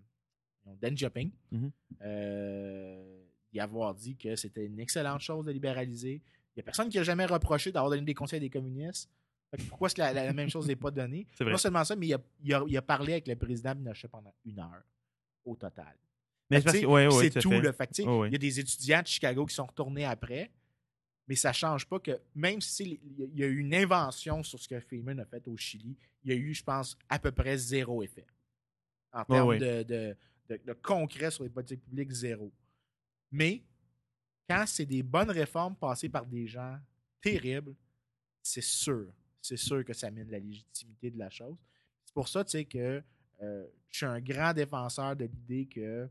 Deng 0.82 0.94
Xiaoping, 0.94 1.30
Mhm. 1.50 1.70
euh, 2.02 3.22
d'y 3.56 3.60
avoir 3.60 3.94
dit 3.94 4.16
que 4.16 4.36
c'était 4.36 4.66
une 4.66 4.78
excellente 4.78 5.20
chose 5.22 5.46
de 5.46 5.50
libéraliser. 5.52 6.20
Il 6.54 6.58
n'y 6.58 6.60
a 6.60 6.64
personne 6.64 6.88
qui 6.90 6.98
a 6.98 7.02
jamais 7.02 7.24
reproché 7.24 7.72
d'avoir 7.72 7.90
donné 7.90 8.02
des 8.02 8.14
conseils 8.14 8.40
des 8.40 8.50
communistes. 8.50 9.08
Pourquoi 9.68 9.86
est-ce 9.86 9.94
que 9.94 10.02
la, 10.02 10.32
même 10.34 10.50
chose 10.50 10.66
n'est 10.66 10.76
pas 10.76 10.90
donnée? 10.90 11.26
Non 11.40 11.56
seulement 11.56 11.84
ça, 11.84 11.96
mais 11.96 12.08
il 12.08 12.14
a, 12.14 12.18
il 12.42 12.52
a- 12.54 12.64
il 12.68 12.76
a 12.76 12.82
parlé 12.82 13.12
avec 13.14 13.28
le 13.28 13.36
président 13.36 13.74
Pinochet 13.74 14.08
pendant 14.08 14.34
une 14.44 14.58
heure 14.58 14.82
au 15.44 15.56
total. 15.56 15.96
Mais 16.50 16.58
ouais, 16.86 17.06
ouais, 17.06 17.30
c'est 17.30 17.40
tout 17.40 17.48
à 17.48 17.56
fait. 17.56 17.60
Le 17.60 17.72
fait 17.72 18.04
Ouais. 18.06 18.28
Il 18.28 18.32
y 18.32 18.34
a 18.34 18.38
des 18.38 18.60
étudiants 18.60 19.00
de 19.02 19.06
Chicago 19.06 19.46
qui 19.46 19.54
sont 19.54 19.64
retournés 19.66 20.04
après, 20.04 20.50
mais 21.26 21.34
ça 21.36 21.48
ne 21.50 21.54
change 21.54 21.86
pas 21.86 21.98
que 21.98 22.20
même 22.34 22.60
si 22.60 23.00
il 23.18 23.38
y 23.38 23.42
a 23.42 23.46
eu 23.46 23.58
une 23.58 23.74
invention 23.74 24.42
sur 24.42 24.58
ce 24.60 24.68
que 24.68 24.78
Freeman 24.80 25.18
a 25.20 25.24
fait 25.24 25.46
au 25.48 25.56
Chili, 25.56 25.96
il 26.24 26.30
y 26.30 26.34
a 26.34 26.36
eu, 26.36 26.52
je 26.54 26.62
pense, 26.62 26.98
à 27.08 27.18
peu 27.18 27.32
près 27.32 27.56
zéro 27.56 28.02
effet. 28.02 28.26
En 29.12 29.24
termes 29.24 29.48
ouais. 29.48 29.58
De, 29.58 29.82
de- 29.84 30.16
de- 30.50 30.60
de 30.64 30.72
concret 30.74 31.30
sur 31.30 31.42
les 31.44 31.50
politiques 31.50 31.82
publiques, 31.82 32.12
zéro. 32.12 32.52
Mais 33.36 33.62
quand 34.48 34.64
c'est 34.66 34.86
des 34.86 35.02
bonnes 35.02 35.30
réformes 35.30 35.76
passées 35.76 36.08
par 36.08 36.24
des 36.24 36.46
gens 36.46 36.78
terribles, 37.20 37.74
c'est 38.42 38.62
sûr, 38.62 39.12
c'est 39.42 39.58
sûr 39.58 39.84
que 39.84 39.92
ça 39.92 40.10
mène 40.10 40.30
la 40.30 40.38
légitimité 40.38 41.10
de 41.10 41.18
la 41.18 41.28
chose. 41.28 41.58
C'est 42.02 42.14
pour 42.14 42.28
ça, 42.28 42.42
tu 42.44 42.52
sais, 42.52 42.64
que 42.64 43.02
euh, 43.42 43.66
je 43.90 43.96
suis 43.98 44.06
un 44.06 44.20
grand 44.20 44.54
défenseur 44.54 45.14
de 45.14 45.26
l'idée 45.26 45.66
que, 45.66 46.08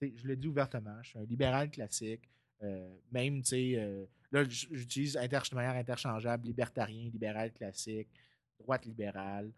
je 0.00 0.24
le 0.24 0.36
dis 0.36 0.46
ouvertement, 0.46 1.02
je 1.02 1.08
suis 1.08 1.18
un 1.18 1.24
libéral 1.24 1.68
classique, 1.68 2.30
euh, 2.62 2.96
même, 3.10 3.42
tu 3.42 3.48
sais, 3.48 3.72
euh, 3.76 4.06
là, 4.30 4.44
j'utilise 4.48 5.14
de 5.14 5.54
manière 5.56 5.74
interchangeable, 5.74 6.46
libertarien, 6.46 7.10
libéral 7.10 7.52
classique, 7.52 8.08
droite 8.56 8.84
libérale. 8.84 9.50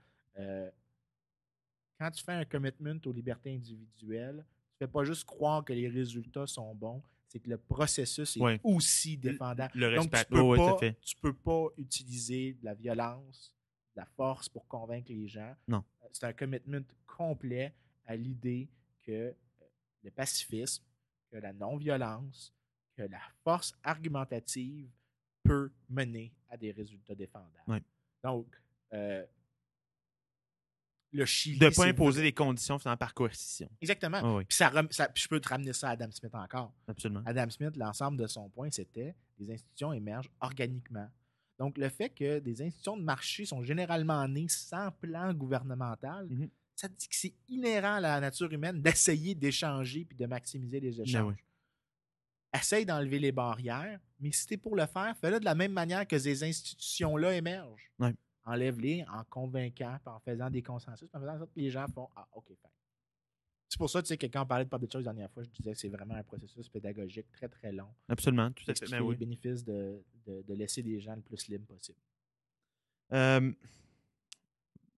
Quand 1.99 2.11
tu 2.13 2.25
fais 2.25 2.33
un 2.33 2.47
commitment 2.47 2.99
aux 3.05 3.13
libertés 3.13 3.55
individuelles, 3.55 4.43
fais 4.81 4.89
pas 4.89 5.05
juste 5.05 5.25
croire 5.25 5.65
que 5.65 5.73
les 5.73 5.89
résultats 5.89 6.47
sont 6.47 6.75
bons, 6.75 7.03
c'est 7.29 7.39
que 7.39 7.49
le 7.49 7.59
processus 7.59 8.37
est 8.37 8.41
Ouais. 8.41 8.61
aussi 8.65 9.17
défendable. 9.17 9.73
Le 9.79 9.89
respect. 9.89 10.25
tu 10.25 10.31
peux, 10.31 10.57
pas, 10.57 10.79
tu 11.03 11.17
peux 11.17 11.33
pas 11.35 11.67
utiliser 11.77 12.55
de 12.55 12.65
la 12.65 12.75
violence, 12.75 13.55
de 13.95 14.01
la 14.01 14.07
force 14.07 14.49
pour 14.49 14.67
convaincre 14.67 15.13
les 15.13 15.29
gens. 15.29 15.55
Non. 15.69 15.85
Euh, 16.03 16.07
C'est 16.13 16.27
un 16.27 16.33
commitment 16.33 16.81
complet 17.07 17.75
à 18.07 18.17
l'idée 18.17 18.69
que 19.03 19.13
euh, 19.13 19.33
le 20.03 20.11
pacifisme, 20.11 20.83
que 21.31 21.37
la 21.37 21.53
non-violence, 21.53 22.53
que 22.97 23.03
la 23.03 23.21
force 23.45 23.73
argumentative 23.85 24.91
peut 25.45 25.71
mener 25.89 26.33
à 26.49 26.57
des 26.57 26.73
résultats 26.73 27.15
défendables. 27.15 27.63
Ouais. 27.69 27.83
Donc, 28.25 28.47
euh, 28.93 29.25
le 31.13 31.25
Chili. 31.27 31.59
De 31.59 31.67
ne 31.67 31.71
pas 31.71 31.87
imposer 31.87 32.23
des 32.23 32.33
conditions 32.33 32.79
finalement 32.79 32.97
par 32.97 33.15
coercition. 33.15 33.69
Exactement. 33.81 34.21
Oui, 34.23 34.37
oui, 34.39 34.45
Puis, 34.45 34.57
ça, 34.57 34.69
rem- 34.69 34.91
ça- 34.93 35.09
puis 35.09 35.23
je 35.25 35.29
peux 35.29 35.41
te 35.41 35.49
ramener 35.49 35.73
ça 35.73 35.89
à 35.89 35.93
Adam 35.93 36.11
Smith 36.13 36.35
encore. 36.35 36.73
absolument. 36.87 37.23
Adam 37.27 37.51
Smith, 37.51 37.77
l'ensemble 37.77 38.17
de 38.19 38.27
son 38.27 38.49
point, 38.49 38.71
c'était 38.71 39.15
les 39.39 39.53
institutions 39.53 39.93
émergent 39.93 40.31
organiquement. 40.41 41.09
Donc, 41.59 41.77
le 41.79 41.89
fait 41.89 42.11
que 42.11 42.39
des 42.39 42.63
institutions 42.63 42.97
de 42.97 43.03
marché 43.03 43.45
sont 43.45 43.63
généralement 43.63 44.27
nées 44.29 44.49
sans 44.49 44.91
plan 44.93 45.33
gouvernemental, 45.35 46.27
Mhm. 46.31 46.49
ça 46.77 46.89
dit 46.89 47.09
que 47.09 47.15
c'est 47.17 47.35
inhérent 47.49 47.97
à 47.97 48.01
la 48.01 48.21
nature 48.21 48.51
humaine 48.53 48.81
d'essayer 48.81 49.35
d'échanger 49.35 50.05
puis 50.05 50.17
de 50.17 50.27
maximiser 50.27 50.81
les 50.81 51.01
échanges. 51.01 51.35
oui. 51.35 51.43
Essaye 52.53 52.85
d'enlever 52.85 53.19
les 53.21 53.31
barrières, 53.31 54.01
mais 54.19 54.33
si 54.33 54.45
tu 54.47 54.55
es 54.55 54.57
pour 54.57 54.75
le 54.75 54.85
faire, 54.87 55.15
fais-le 55.21 55.39
de 55.39 55.45
la 55.45 55.55
même 55.55 55.73
manière 55.73 56.07
que 56.07 56.19
ces 56.19 56.43
institutions-là 56.43 57.35
émergent. 57.37 57.91
Ouais. 58.01 58.15
Enlève-les 58.45 59.05
en 59.13 59.23
convainquant, 59.25 59.99
en 60.07 60.19
faisant 60.21 60.49
des 60.51 60.63
consensus, 60.63 61.09
en 61.13 61.21
faisant 61.21 61.35
en 61.35 61.39
sorte 61.39 61.53
que 61.53 61.61
les 61.61 61.71
gens 61.71 61.87
font 61.95 62.09
Ah, 62.17 62.27
OK, 62.33 62.47
fine. 62.49 62.57
C'est 63.69 63.79
pour 63.79 63.89
ça 63.91 64.03
tu 64.03 64.09
sais, 64.09 64.17
que 64.19 64.27
quand 64.27 64.43
on 64.43 64.47
parlait 64.47 64.65
de 64.65 64.71
Public 64.71 64.91
Choice 64.91 65.01
la 65.03 65.13
dernière 65.13 65.31
fois, 65.31 65.45
je 65.45 65.49
disais 65.51 65.73
que 65.73 65.79
c'est 65.79 65.89
vraiment 65.89 66.15
un 66.15 66.25
processus 66.25 66.69
pédagogique 66.69 67.31
très, 67.31 67.49
très 67.49 67.71
long. 67.71 67.89
Absolument, 68.09 68.51
tout 68.51 68.65
à 68.69 68.75
fait. 68.75 68.91
Ben 68.91 68.99
les 68.99 69.05
oui. 69.07 69.17
bénéfices 69.17 69.65
de, 69.65 70.03
de- 70.27 70.43
de 70.43 70.55
laisser 70.55 70.83
les 70.83 70.99
gens 71.01 71.15
le 71.15 71.23
plus 71.23 71.47
libres 71.49 71.67
possible. 71.67 71.99
Euh, 73.13 73.53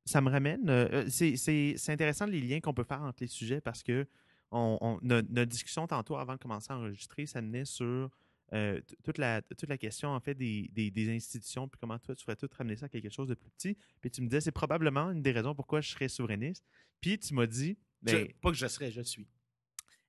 ça 0.04 0.20
me 0.20 0.30
ramène. 0.30 0.68
euh, 0.70 1.06
c'est- 1.08 1.36
c'est 1.36 1.92
intéressant 1.92 2.26
les 2.26 2.40
liens 2.40 2.60
qu'on 2.60 2.74
peut 2.74 2.84
faire 2.84 3.02
entre 3.02 3.18
les 3.22 3.26
sujets 3.28 3.60
parce 3.60 3.82
que 3.82 4.06
on, 4.50 4.78
on- 4.80 4.98
no- 5.02 5.22
notre 5.22 5.50
discussion 5.50 5.86
tantôt 5.86 6.16
avant 6.16 6.34
de 6.34 6.38
commencer 6.38 6.72
à 6.72 6.76
enregistrer, 6.78 7.26
ça 7.26 7.40
menait 7.42 7.64
sur 7.64 8.10
euh, 8.52 8.80
toute, 9.04 9.18
la, 9.18 9.40
toute 9.42 9.68
la 9.68 9.78
question 9.78 10.10
en 10.10 10.20
fait 10.20 10.34
des, 10.34 10.68
des- 10.72 10.90
des 10.90 11.08
institutions, 11.14 11.68
puis 11.68 11.78
comment 11.80 11.98
toi 11.98 12.14
tu 12.14 12.22
ferais 12.24 12.36
tout 12.36 12.48
ramener 12.56 12.76
ça 12.76 12.86
à 12.86 12.88
quelque 12.88 13.10
chose 13.10 13.28
de 13.28 13.34
plus 13.34 13.50
petit. 13.50 13.76
Puis 14.00 14.10
tu 14.10 14.20
me 14.22 14.26
disais, 14.28 14.40
c'est 14.42 14.52
probablement 14.52 15.10
une 15.10 15.22
des 15.22 15.32
raisons 15.32 15.54
pourquoi 15.54 15.80
je 15.80 15.90
serais 15.90 16.08
souverainiste. 16.08 16.64
Puis 17.00 17.18
tu 17.18 17.34
m'as 17.34 17.46
dit, 17.46 17.76
ben, 18.02 18.26
Je- 18.28 18.32
pas 18.40 18.50
que 18.50 18.56
je 18.56 18.66
serais, 18.66 18.90
je 18.90 19.00
suis. 19.02 19.26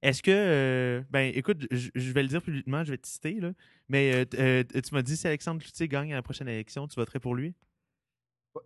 est-ce 0.01 0.21
que, 0.21 0.31
euh, 0.31 1.01
ben 1.09 1.31
écoute, 1.33 1.65
je, 1.71 1.89
je 1.95 2.11
vais 2.11 2.23
le 2.23 2.27
dire 2.29 2.41
publiquement, 2.41 2.83
je 2.83 2.91
vais 2.91 2.97
te 2.97 3.07
citer, 3.07 3.39
là, 3.39 3.53
mais 3.87 4.13
euh, 4.13 4.25
euh, 4.35 4.63
tu 4.81 4.93
m'as 4.93 5.01
dit 5.01 5.15
si 5.15 5.25
Alexandre 5.27 5.61
Cloutier 5.61 5.87
gagne 5.87 6.11
à 6.11 6.15
la 6.17 6.21
prochaine 6.21 6.49
élection, 6.49 6.87
tu 6.87 6.95
voterais 6.95 7.19
pour 7.19 7.35
lui? 7.35 7.53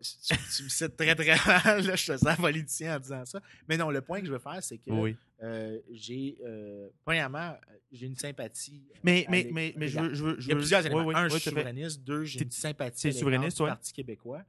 Tu, 0.01 0.36
tu 0.57 0.63
me 0.63 0.69
cites 0.69 0.97
très, 0.97 1.15
très 1.15 1.38
mal. 1.45 1.86
Là, 1.86 1.95
je 1.95 2.11
te 2.11 2.17
sens 2.17 2.36
politicien 2.36 2.97
en 2.97 2.99
disant 2.99 3.23
ça. 3.25 3.41
Mais 3.69 3.78
non, 3.78 3.89
le 3.89 4.01
point 4.01 4.19
que 4.19 4.25
je 4.28 4.32
veux 4.34 4.39
faire, 4.39 4.61
c'est 4.61 4.78
que 4.80 4.91
Oui. 4.91 5.15
Euh, 5.44 5.80
j'ai, 5.92 6.38
euh, 6.44 6.90
premièrement, 7.06 7.56
j'ai 7.92 8.08
une 8.08 8.16
sympathie. 8.16 8.84
euh, 8.92 9.00
Mais, 9.04 9.26
mais, 9.30 9.50
mais, 9.52 9.74
mais 9.78 9.88
je 9.88 10.00
veux. 10.00 10.14
Je 10.14 10.24
veux, 10.24 10.40
je 10.40 10.46
Il 10.46 10.50
y 10.50 10.52
a 10.52 10.56
veux- 10.56 10.62
plusieurs 10.62 10.86
éléments. 10.86 11.02
oui, 11.02 11.08
oui, 11.08 11.14
Un, 11.16 11.28
je 11.30 11.38
suis 11.38 11.50
souverainiste. 11.50 12.04
Deux, 12.04 12.24
j'ai 12.26 12.42
une 12.44 12.52
sympathie 12.52 13.14
souverainiste, 13.14 13.58
du? 13.58 13.64
Parti 13.68 13.94
québécois. 13.94 14.44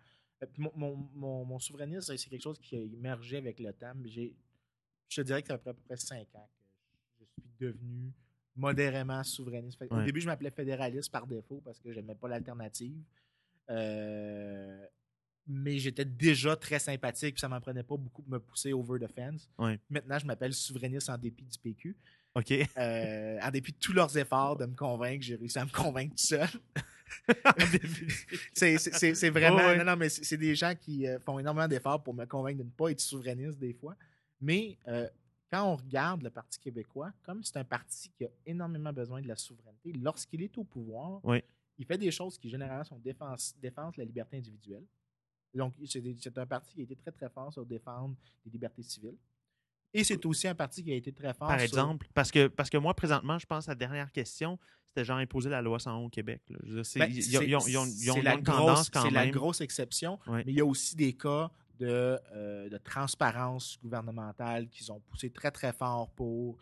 Mon, 0.56 0.72
mon, 0.76 0.96
mon, 1.14 1.44
mon 1.44 1.58
souverainisme, 1.58 2.16
c'est 2.16 2.30
quelque 2.30 2.42
chose 2.42 2.58
qui 2.60 2.76
a 2.76 2.80
émergé 2.80 3.36
avec 3.38 3.58
le 3.60 3.72
temps. 3.72 3.92
j'ai- 4.04 4.34
Je 5.08 5.16
te 5.22 5.26
dirais 5.26 5.42
que 5.42 5.48
ça 5.48 5.58
fait 5.58 5.70
à 5.70 5.74
peu 5.74 5.80
près 5.86 5.96
cinq 5.96 6.26
ans 6.34 6.48
que 7.18 7.24
je 7.24 7.42
suis 7.42 7.50
devenu 7.58 8.12
modérément 8.54 9.22
souverainiste. 9.24 9.80
Au 9.90 9.96
Ouais. 9.96 10.04
début, 10.04 10.20
je 10.20 10.26
m'appelais 10.26 10.50
fédéraliste 10.50 11.10
par 11.10 11.26
défaut 11.26 11.60
parce 11.64 11.80
que 11.80 11.90
je 11.92 11.96
n'aimais 12.00 12.14
pas 12.14 12.28
l'alternative. 12.28 13.02
Euh, 13.70 14.86
mais 15.48 15.78
j'étais 15.78 16.04
déjà 16.04 16.54
très 16.56 16.78
sympathique, 16.78 17.34
puis 17.34 17.40
ça 17.40 17.48
m'en 17.48 17.60
prenait 17.60 17.82
pas 17.82 17.96
beaucoup 17.96 18.22
de 18.22 18.30
me 18.30 18.38
pousser 18.38 18.72
over 18.72 18.98
the 19.00 19.10
fence. 19.10 19.48
Ouais. 19.58 19.80
Maintenant, 19.88 20.18
je 20.18 20.26
m'appelle 20.26 20.52
souverainiste 20.52 21.08
en 21.08 21.16
dépit 21.18 21.44
du 21.44 21.58
PQ. 21.58 21.96
OK. 22.34 22.52
Euh, 22.76 23.38
en 23.42 23.50
dépit 23.50 23.72
de 23.72 23.78
tous 23.78 23.92
leurs 23.92 24.16
efforts 24.16 24.56
de 24.56 24.66
me 24.66 24.74
convaincre, 24.76 25.24
j'ai 25.24 25.34
réussi 25.36 25.58
à 25.58 25.64
me 25.64 25.70
convaincre 25.70 26.14
tout 26.16 26.22
seul. 26.24 26.46
C'est- 28.52 29.30
vraiment. 29.30 29.56
Ouais. 29.56 29.78
Non, 29.78 29.84
non, 29.84 29.96
mais 29.96 30.08
c'est 30.08 30.36
des 30.36 30.54
gens 30.54 30.74
qui 30.78 31.06
euh, 31.06 31.18
font 31.20 31.38
énormément 31.38 31.68
d'efforts 31.68 32.02
pour 32.02 32.14
me 32.14 32.24
convaincre 32.26 32.58
de 32.58 32.64
ne 32.64 32.70
pas 32.70 32.90
être 32.90 33.00
souverainiste 33.00 33.58
des 33.58 33.72
fois. 33.72 33.96
Mais 34.40 34.76
euh, 34.88 35.08
quand 35.50 35.64
on 35.64 35.76
regarde 35.76 36.22
le 36.22 36.30
Parti 36.30 36.58
québécois, 36.58 37.12
comme 37.24 37.42
c'est 37.42 37.56
un 37.56 37.64
parti 37.64 38.10
qui 38.16 38.24
a 38.24 38.28
énormément 38.46 38.92
besoin 38.92 39.20
de 39.22 39.28
la 39.28 39.36
souveraineté, 39.36 39.92
lorsqu'il 39.94 40.42
est 40.42 40.56
au 40.58 40.64
pouvoir, 40.64 41.20
il 41.78 41.86
fait 41.86 41.98
des 41.98 42.10
choses 42.10 42.36
qui 42.38 42.50
généralement 42.50 42.84
sont 42.84 42.98
défense, 42.98 43.54
défense 43.60 43.94
de 43.96 44.02
la 44.02 44.04
liberté 44.04 44.36
individuelle. 44.36 44.84
Donc, 45.54 45.74
c'est 45.86 46.00
des- 46.00 46.16
un 46.36 46.46
parti 46.46 46.74
qui 46.74 46.80
a 46.80 46.84
été 46.84 46.96
très, 46.96 47.10
très 47.10 47.28
fort 47.28 47.52
sur 47.52 47.64
défendre 47.64 48.14
les 48.44 48.52
libertés 48.52 48.82
civiles. 48.82 49.16
Et 49.94 50.04
c'est 50.04 50.24
aussi 50.26 50.46
un 50.46 50.54
parti 50.54 50.84
qui 50.84 50.92
a 50.92 50.94
été 50.94 51.12
très 51.12 51.32
fort 51.32 51.48
Par 51.48 51.58
sur- 51.58 51.64
exemple, 51.64 52.06
parce 52.12 52.30
que, 52.30 52.48
parce 52.48 52.68
que 52.68 52.76
moi, 52.76 52.94
présentement, 52.94 53.38
je 53.38 53.46
pense 53.46 53.68
à 53.68 53.72
la 53.72 53.76
dernière 53.76 54.12
question, 54.12 54.58
c'était 54.88 55.04
genre 55.04 55.16
imposer 55.18 55.48
la 55.48 55.62
loi 55.62 55.78
101 55.78 55.96
au 55.96 56.08
Québec. 56.10 56.42
c'est- 56.84 56.98
Ben, 56.98 57.10
la 58.22 58.36
grosse- 58.36 58.90
quand 58.90 59.02
C'est 59.04 59.10
la 59.10 59.24
même. 59.24 59.30
grosse 59.30 59.60
exception, 59.62 60.18
mais 60.26 60.44
il 60.46 60.54
y 60.54 60.60
a 60.60 60.66
aussi 60.66 60.94
des 60.94 61.14
cas 61.14 61.50
de, 61.80 62.18
euh, 62.32 62.68
de 62.68 62.76
transparence 62.78 63.78
gouvernementale 63.82 64.68
qu'ils 64.68 64.90
ont 64.92 65.00
poussé 65.00 65.30
très, 65.30 65.50
très 65.50 65.72
fort 65.72 66.10
pour. 66.10 66.58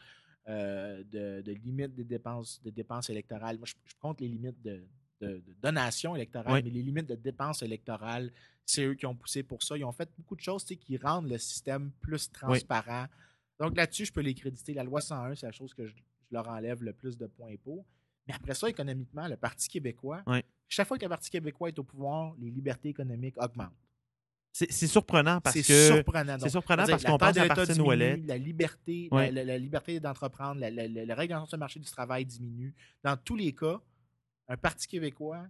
euh, 0.49 1.03
de, 1.11 1.43
de 1.43 1.53
limites 1.55 1.93
des 1.97 2.05
dépenses, 2.05 2.63
de 2.63 2.71
dépenses 2.71 3.11
électorales. 3.11 3.59
Moi, 3.59 3.67
je, 3.67 3.75
je 3.85 3.95
compte 3.99 4.21
les 4.21 4.29
limites 4.29 4.63
de, 4.63 4.81
de, 5.21 5.39
de 5.39 5.55
donations 5.61 6.15
électorales, 6.15 6.53
Oui. 6.53 6.61
mais 6.63 6.71
les 6.71 6.83
limites 6.85 7.09
de 7.09 7.17
dépenses 7.17 7.63
électorales, 7.63 8.31
c'est 8.67 8.85
eux 8.85 8.95
qui 8.95 9.07
ont 9.07 9.15
poussé 9.15 9.43
pour 9.43 9.63
ça. 9.63 9.77
Ils 9.79 9.85
ont 9.85 9.93
fait 9.93 10.11
beaucoup 10.19 10.37
de 10.37 10.41
choses 10.43 10.65
qui 10.65 10.97
rendent 10.99 11.29
le 11.31 11.39
système 11.39 11.91
plus 12.01 12.31
transparent. 12.31 13.07
Donc 13.59 13.77
là-dessus, 13.77 14.05
je 14.07 14.13
peux 14.13 14.21
les 14.21 14.35
créditer. 14.35 14.75
La 14.75 14.85
loi 14.85 15.01
101, 15.01 15.35
c'est 15.37 15.47
la 15.47 15.53
chose 15.53 15.73
que 15.73 15.87
je, 15.87 15.93
je 15.95 16.03
leur 16.33 16.47
enlève 16.49 16.83
le 16.83 16.93
plus 16.93 17.17
de 17.17 17.27
points 17.27 17.55
pour. 17.63 17.87
Mais 18.27 18.35
après 18.35 18.55
ça, 18.55 18.69
économiquement, 18.69 19.29
le 19.29 19.37
Parti 19.37 19.69
québécois, 19.69 20.23
Oui. 20.27 20.41
chaque 20.69 20.89
fois 20.89 20.99
que 20.99 21.05
le 21.05 21.09
Parti 21.09 21.31
québécois 21.31 21.69
est 21.69 21.79
au 21.79 21.85
pouvoir, 21.85 22.35
les 22.39 22.51
libertés 22.51 22.89
économiques 22.91 23.37
augmentent. 23.41 23.73
C'est 24.53 24.87
surprenant 24.87 25.39
parce 25.43 25.55
C'est 25.55 25.63
que. 25.63 25.95
surprenant. 25.95 26.39
C'est 26.41 26.49
surprenant 26.49 26.87
parce 26.87 27.03
la 27.03 27.11
qu'on 27.11 27.19
pense 27.19 27.35
de 27.35 27.41
Martine 27.41 27.65
diminue, 27.75 27.89
Ouellet. 27.89 28.17
La 28.27 28.39
liberté, 28.39 29.09
la, 29.13 29.31
la- 29.31 29.45
la 29.45 29.59
liberté 29.59 30.01
d'entreprendre, 30.01 30.59
la, 30.63 30.71
la- 30.71 30.89
la- 30.89 31.05
la 31.05 31.15
réglementation 31.15 31.59
du 31.59 31.61
marché 31.61 31.79
du 31.79 31.85
travail 31.87 32.25
diminue. 32.25 32.75
Dans 33.05 33.19
tous 33.19 33.37
les 33.37 33.53
cas, 33.55 33.79
un 34.49 34.57
Parti 34.57 34.89
québécois 34.89 35.47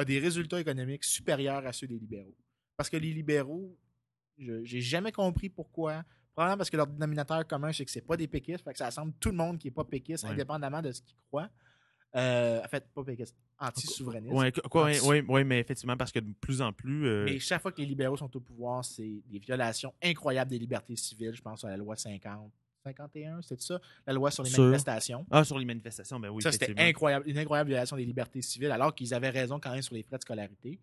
a 0.00 0.04
des 0.04 0.18
résultats 0.18 0.60
économiques 0.60 1.04
supérieurs 1.04 1.66
à 1.66 1.72
ceux 1.72 1.86
des 1.86 1.98
libéraux. 1.98 2.36
Parce 2.76 2.88
que 2.90 2.96
les 2.96 3.12
libéraux, 3.12 3.76
je 4.38 4.52
n'ai 4.52 4.80
jamais 4.80 5.12
compris 5.12 5.48
pourquoi. 5.48 6.02
Probablement 6.32 6.58
parce 6.58 6.70
que 6.70 6.76
leur 6.76 6.86
dénominateur 6.86 7.46
commun, 7.46 7.72
c'est 7.72 7.84
que 7.84 7.90
c'est 7.90 8.00
pas 8.06 8.16
des 8.16 8.28
péquistes, 8.28 8.64
fait 8.64 8.72
que 8.72 8.78
ça 8.78 8.86
assemble 8.86 9.12
tout 9.20 9.30
le 9.30 9.36
monde 9.36 9.58
qui 9.58 9.66
n'est 9.66 9.72
pas 9.72 9.84
péquiste, 9.84 10.24
indépendamment 10.32 10.80
de 10.80 10.92
ce 10.92 11.02
qu'il 11.02 11.16
croit. 11.28 11.50
Euh, 12.16 12.60
en 12.64 12.68
fait, 12.68 12.88
pas 12.92 13.04
péquiste, 13.04 13.36
anti-souverainiste. 13.58 14.32
Oui, 14.34 14.50
Anti- 15.28 15.44
mais 15.44 15.60
effectivement, 15.60 15.96
parce 15.96 16.10
que 16.10 16.18
de 16.18 16.32
plus 16.40 16.60
en 16.60 16.72
plus. 16.72 17.06
euh, 17.06 17.24
Mais 17.24 17.38
chaque 17.38 17.62
fois 17.62 17.70
que 17.70 17.80
les 17.80 17.86
libéraux 17.86 18.16
sont 18.16 18.34
au 18.36 18.40
pouvoir, 18.40 18.84
c'est 18.84 19.22
des 19.26 19.38
violations 19.38 19.92
incroyables 20.02 20.50
des 20.50 20.58
libertés 20.58 20.96
civiles. 20.96 21.34
Je 21.34 21.42
pense 21.42 21.64
à 21.64 21.68
la 21.68 21.76
loi 21.76 21.94
50, 21.96 22.52
51, 22.90 23.42
c'est 23.42 23.60
ça? 23.60 23.80
La 24.06 24.12
loi 24.12 24.30
sur 24.30 24.42
les 24.42 24.50
Sûr. 24.50 24.64
manifestations. 24.64 25.26
Ah, 25.30 25.44
sur 25.44 25.58
les 25.58 25.64
manifestations, 25.64 26.18
ben 26.18 26.30
oui. 26.30 26.42
ça, 26.42 26.52
c'était 26.52 26.74
incroyable, 26.78 27.28
une 27.28 27.38
incroyable 27.38 27.68
violation 27.68 27.96
des 27.96 28.04
libertés 28.04 28.42
civiles, 28.42 28.70
alors 28.70 28.94
qu'ils 28.94 29.12
avaient 29.14 29.30
raison 29.30 29.60
quand 29.60 29.70
même 29.72 29.82
sur 29.82 29.94
les 29.94 30.02
frais 30.02 30.16
de 30.16 30.22
scolarité. 30.22 30.80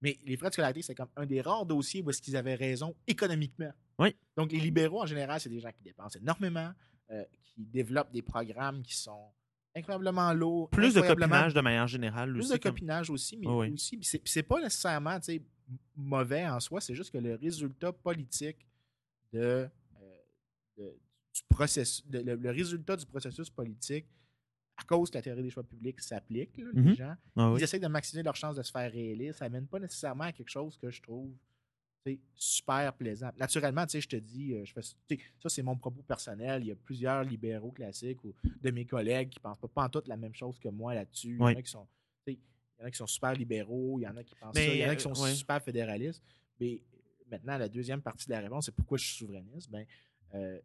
Mais 0.00 0.18
les 0.24 0.36
frais 0.36 0.48
de 0.48 0.54
scolarité, 0.54 0.82
c'est 0.82 0.94
comme 0.94 1.08
un 1.16 1.26
des 1.26 1.40
rares 1.40 1.66
dossiers 1.66 2.02
où 2.02 2.10
est-ce 2.10 2.20
qu'ils 2.20 2.36
avaient 2.36 2.54
raison 2.54 2.94
économiquement. 3.06 3.72
Oui. 3.98 4.14
Donc, 4.36 4.52
les 4.52 4.60
libéraux, 4.60 5.02
en 5.02 5.06
général, 5.06 5.40
c'est 5.40 5.48
des 5.48 5.60
gens 5.60 5.70
qui 5.72 5.82
dépensent 5.82 6.18
énormément, 6.18 6.72
euh, 7.10 7.24
qui 7.42 7.64
développent 7.64 8.10
des 8.12 8.22
programmes 8.22 8.82
qui 8.82 8.94
sont 8.96 9.30
incroyablement 9.76 10.32
lourds. 10.32 10.68
Plus 10.70 10.94
de 10.94 10.98
incroyablement 11.00 11.28
copinage 11.36 11.54
de 11.54 11.60
manière 11.60 11.86
générale 11.88 12.30
plus 12.32 12.40
aussi. 12.40 12.52
de 12.52 12.56
comme- 12.58 12.72
copinage 12.72 13.10
aussi, 13.10 13.36
mais 13.36 13.46
Oh 13.46 13.60
oui. 13.62 13.70
aussi, 13.72 13.96
puis 13.96 14.20
c'est 14.24 14.42
pas 14.42 14.60
nécessairement 14.60 15.18
mauvais 15.96 16.46
en 16.46 16.60
soi, 16.60 16.80
c'est 16.80 16.94
juste 16.94 17.10
que 17.12 17.18
le 17.18 17.34
résultat 17.36 17.92
politique 17.92 18.66
de, 19.32 19.40
euh, 19.40 19.68
de- 20.76 20.98
du 21.34 21.42
processus, 21.48 22.06
de- 22.06 22.20
le, 22.20 22.36
le 22.36 22.50
résultat 22.50 22.96
du 22.96 23.06
processus 23.06 23.50
politique, 23.50 24.06
à 24.76 24.84
cause 24.84 25.10
que 25.10 25.18
la 25.18 25.22
théorie 25.22 25.42
des 25.42 25.50
choix 25.50 25.62
publics 25.64 26.00
s'applique, 26.00 26.56
les 26.56 26.64
Mhm. 26.64 26.94
gens, 26.94 27.14
Ah 27.36 27.50
oui. 27.52 27.60
ils 27.60 27.64
essaient 27.64 27.78
de 27.78 27.86
maximiser 27.86 28.22
leur 28.22 28.36
chance 28.36 28.56
de 28.56 28.62
se 28.62 28.70
faire 28.72 28.90
réélire, 28.90 29.34
ça 29.34 29.48
mène 29.48 29.66
pas 29.66 29.78
nécessairement 29.78 30.24
à 30.24 30.32
quelque 30.32 30.48
chose 30.50 30.76
que 30.76 30.90
je 30.90 31.00
trouve 31.02 31.32
super 32.34 32.92
plaisant. 32.94 33.30
Naturellement, 33.38 33.86
tu 33.86 33.92
sais, 33.92 34.00
je 34.02 34.08
te 34.08 34.16
dis, 34.16 34.52
euh, 34.54 34.64
je 34.66 34.72
fais, 34.74 34.82
ça 34.82 35.48
c'est 35.48 35.62
mon 35.62 35.74
propos 35.76 36.02
personnel. 36.02 36.62
Il 36.62 36.66
y 36.66 36.70
a 36.72 36.76
plusieurs 36.76 37.24
libéraux 37.24 37.72
classiques 37.72 38.22
ou 38.24 38.34
de 38.60 38.70
mes 38.70 38.84
collègues 38.84 39.30
qui 39.30 39.40
pensent 39.40 39.58
pas, 39.58 39.68
pas 39.68 39.84
en 39.84 39.88
tout 39.88 40.02
la 40.06 40.16
même 40.18 40.34
chose 40.34 40.58
que 40.58 40.68
moi 40.68 40.94
là-dessus. 40.94 41.36
Il 41.36 41.38
y 41.38 41.42
en 41.42 41.46
a 41.46 41.62
qui 41.62 41.70
sont, 41.70 41.86
tu 42.26 42.32
sais, 42.34 42.38
il 42.78 42.80
y 42.80 42.84
en 42.84 42.86
a 42.86 42.90
qui 42.90 42.98
sont 42.98 43.06
super 43.06 43.32
libéraux, 43.32 43.98
il 43.98 44.02
y 44.02 44.06
en 44.06 44.16
a 44.18 44.22
qui 44.22 44.34
pensent 44.34 44.54
Mais, 44.54 44.66
ça, 44.66 44.74
il 44.74 44.80
y 44.80 44.84
en 44.84 44.88
a 44.90 44.96
qui 44.96 45.06
euh, 45.08 45.14
sont 45.14 45.22
ouais. 45.22 45.34
super 45.34 45.62
fédéralistes. 45.62 46.22
Mais 46.60 46.82
maintenant, 47.30 47.56
la 47.56 47.68
deuxième 47.70 48.02
partie 48.02 48.26
de 48.26 48.32
la 48.32 48.40
réponse, 48.40 48.66
c'est 48.66 48.74
pourquoi 48.74 48.98
je 48.98 49.04
suis 49.06 49.16
souverainiste? 49.16 49.70
Ben, 49.70 49.86
euh, 50.34 50.60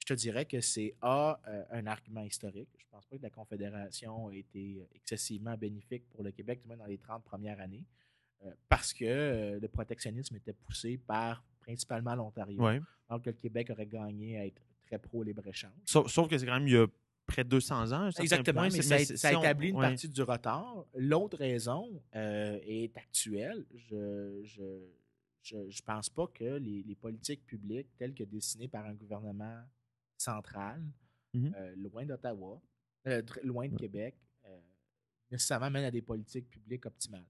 je 0.00 0.06
te 0.06 0.14
dirais 0.14 0.44
que 0.46 0.60
c'est 0.60 0.94
A, 1.02 1.38
euh, 1.46 1.64
un 1.70 1.86
argument 1.86 2.22
historique. 2.22 2.68
Je 2.78 2.84
pense 2.90 3.06
pas 3.06 3.16
que 3.18 3.22
la 3.22 3.30
Confédération 3.30 4.28
a 4.28 4.34
été 4.34 4.82
excessivement 4.94 5.56
bénéfique 5.56 6.08
pour 6.10 6.22
le 6.24 6.32
Québec, 6.32 6.60
du 6.62 6.68
moins 6.68 6.76
dans 6.76 6.86
les 6.86 6.98
30 6.98 7.22
premières 7.24 7.60
années, 7.60 7.84
euh, 8.44 8.50
parce 8.68 8.92
que 8.92 9.04
euh, 9.04 9.60
le 9.60 9.68
protectionnisme 9.68 10.36
était 10.36 10.52
poussé 10.54 10.98
par 10.98 11.44
principalement 11.60 12.14
l'Ontario, 12.14 12.60
Ouais. 12.62 12.80
alors 13.08 13.22
que 13.22 13.30
le 13.30 13.36
Québec 13.36 13.70
aurait 13.70 13.86
gagné 13.86 14.38
à 14.38 14.46
être 14.46 14.60
très 14.86 14.98
pro-libre-échange. 14.98 15.70
Sauf, 15.84 16.10
sauf 16.10 16.28
que 16.28 16.36
c'est 16.38 16.46
quand 16.46 16.58
même 16.58 16.66
il 16.66 16.74
y 16.74 16.76
a 16.76 16.86
près 17.26 17.44
de 17.44 17.48
200 17.50 17.92
ans. 17.92 18.10
Exactement, 18.18 18.62
mais 18.62 18.70
ça, 18.82 18.98
c'est- 18.98 19.16
ça 19.16 19.38
on- 19.38 19.42
une 19.60 19.76
ouais. 19.76 19.88
partie 19.88 20.08
du 20.08 20.22
retard. 20.22 20.84
L'autre 20.96 21.36
raison 21.38 22.02
est 22.12 22.96
actuelle. 22.96 23.64
Je 23.76 24.40
je, 24.42 24.62
je, 25.42 25.68
je 25.70 25.82
pense 25.82 26.08
pas 26.10 26.26
que 26.26 26.56
les, 26.56 26.82
les 26.82 26.94
politiques 26.96 27.46
publiques 27.46 27.88
telles 27.96 28.14
que 28.14 28.24
dessinées 28.24 28.66
par 28.66 28.84
un 28.86 28.94
gouvernement 28.94 29.60
central, 30.20 30.82
Mhm. 31.34 31.54
euh, 31.56 31.74
loin 31.76 32.04
d'Ottawa, 32.04 32.60
euh, 33.06 33.22
loin 33.44 33.68
de 33.68 33.76
Québec, 33.76 34.16
nécessairement 35.30 35.70
mènent 35.70 35.84
à 35.84 35.90
des 35.90 36.02
politiques 36.02 36.48
publiques 36.50 36.86
optimales. 36.86 37.24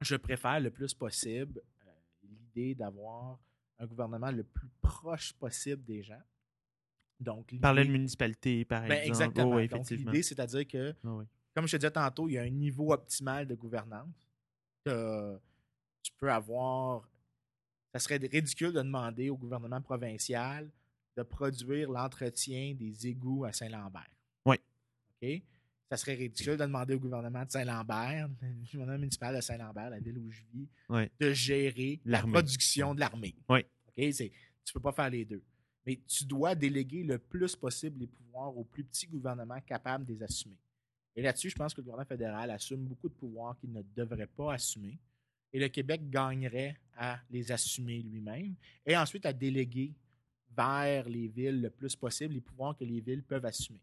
Je 0.00 0.16
préfère 0.16 0.60
le 0.60 0.70
plus 0.70 0.92
possible 0.94 1.62
l'idée 2.22 2.74
d'avoir 2.74 3.38
un 3.78 3.86
gouvernement 3.86 4.30
le 4.30 4.42
plus 4.44 4.68
proche 4.80 5.32
possible 5.34 5.84
des 5.84 6.02
gens. 6.02 6.22
Donc, 7.18 7.54
Parler 7.60 7.84
de 7.84 7.90
municipalité, 7.92 8.64
par 8.64 8.80
ben, 8.82 8.92
exemple. 9.02 9.08
exactement. 9.08 9.56
Oh, 9.56 9.66
Donc, 9.66 9.90
l'idée, 9.90 10.22
c'est-à-dire 10.22 10.66
que, 10.66 10.94
Ah 11.04 11.14
oui. 11.14 11.24
comme 11.54 11.66
je 11.66 11.72
te 11.72 11.76
disais 11.76 11.90
tantôt, 11.90 12.28
il 12.28 12.32
y 12.32 12.38
a 12.38 12.42
un 12.42 12.50
niveau 12.50 12.92
optimal 12.92 13.46
de 13.46 13.54
gouvernance. 13.54 14.26
que 14.82 15.38
tu 16.02 16.10
peux 16.16 16.32
avoir. 16.32 17.06
Ça 17.92 17.98
serait 17.98 18.16
ridicule 18.16 18.72
de 18.72 18.80
demander 18.80 19.28
au 19.28 19.36
gouvernement 19.36 19.82
provincial 19.82 20.70
de 21.16 21.22
produire 21.22 21.90
l'entretien 21.90 22.74
des 22.74 23.06
égouts 23.06 23.44
à 23.44 23.52
Saint-Lambert. 23.52 24.10
Oui. 24.44 24.56
OK? 25.22 25.42
Ça 25.90 25.96
serait 25.96 26.14
ridicule 26.14 26.56
de 26.56 26.64
demander 26.64 26.94
au 26.94 27.00
gouvernement 27.00 27.44
de 27.44 27.50
Saint-Lambert, 27.50 28.28
le 28.42 28.70
gouvernement 28.70 28.98
municipal 28.98 29.34
de 29.34 29.40
Saint-Lambert, 29.40 29.90
la 29.90 29.98
ville 29.98 30.18
où 30.18 30.30
je 30.30 30.42
vis, 30.52 30.68
de 31.18 31.32
gérer 31.32 32.00
la 32.04 32.22
production 32.22 32.94
de 32.94 33.00
l'armée. 33.00 33.34
Oui. 33.48 33.60
OK? 33.88 34.12
C'est, 34.12 34.30
tu 34.64 34.72
peux 34.72 34.80
pas 34.80 34.92
faire 34.92 35.10
les 35.10 35.24
deux. 35.24 35.42
Mais 35.86 35.98
tu 36.06 36.24
dois 36.24 36.54
déléguer 36.54 37.02
le 37.02 37.18
plus 37.18 37.56
possible 37.56 38.00
les 38.00 38.06
pouvoirs 38.06 38.56
aux 38.56 38.64
plus 38.64 38.84
petits 38.84 39.06
gouvernements 39.06 39.60
capables 39.62 40.04
de 40.04 40.12
les 40.12 40.22
assumer. 40.22 40.58
Et 41.16 41.22
là-dessus, 41.22 41.50
je 41.50 41.56
pense 41.56 41.74
que 41.74 41.80
le 41.80 41.84
gouvernement 41.84 42.08
fédéral 42.08 42.50
assume 42.50 42.84
beaucoup 42.84 43.08
de 43.08 43.14
pouvoirs 43.14 43.58
qu'il 43.58 43.72
ne 43.72 43.82
devrait 43.96 44.26
pas 44.28 44.54
assumer. 44.54 44.98
Et 45.52 45.58
le 45.58 45.68
Québec 45.68 46.08
gagnerait 46.08 46.76
à 46.96 47.18
les 47.30 47.50
assumer 47.50 48.00
lui-même 48.02 48.54
et 48.86 48.96
ensuite 48.96 49.26
à 49.26 49.32
déléguer 49.32 49.92
vers 50.56 51.08
les 51.08 51.28
villes 51.28 51.60
le 51.62 51.70
plus 51.70 51.94
possible 51.96 52.34
les 52.34 52.40
pouvoirs 52.40 52.76
que 52.76 52.84
les 52.84 53.00
villes 53.00 53.22
peuvent 53.22 53.44
assumer. 53.46 53.80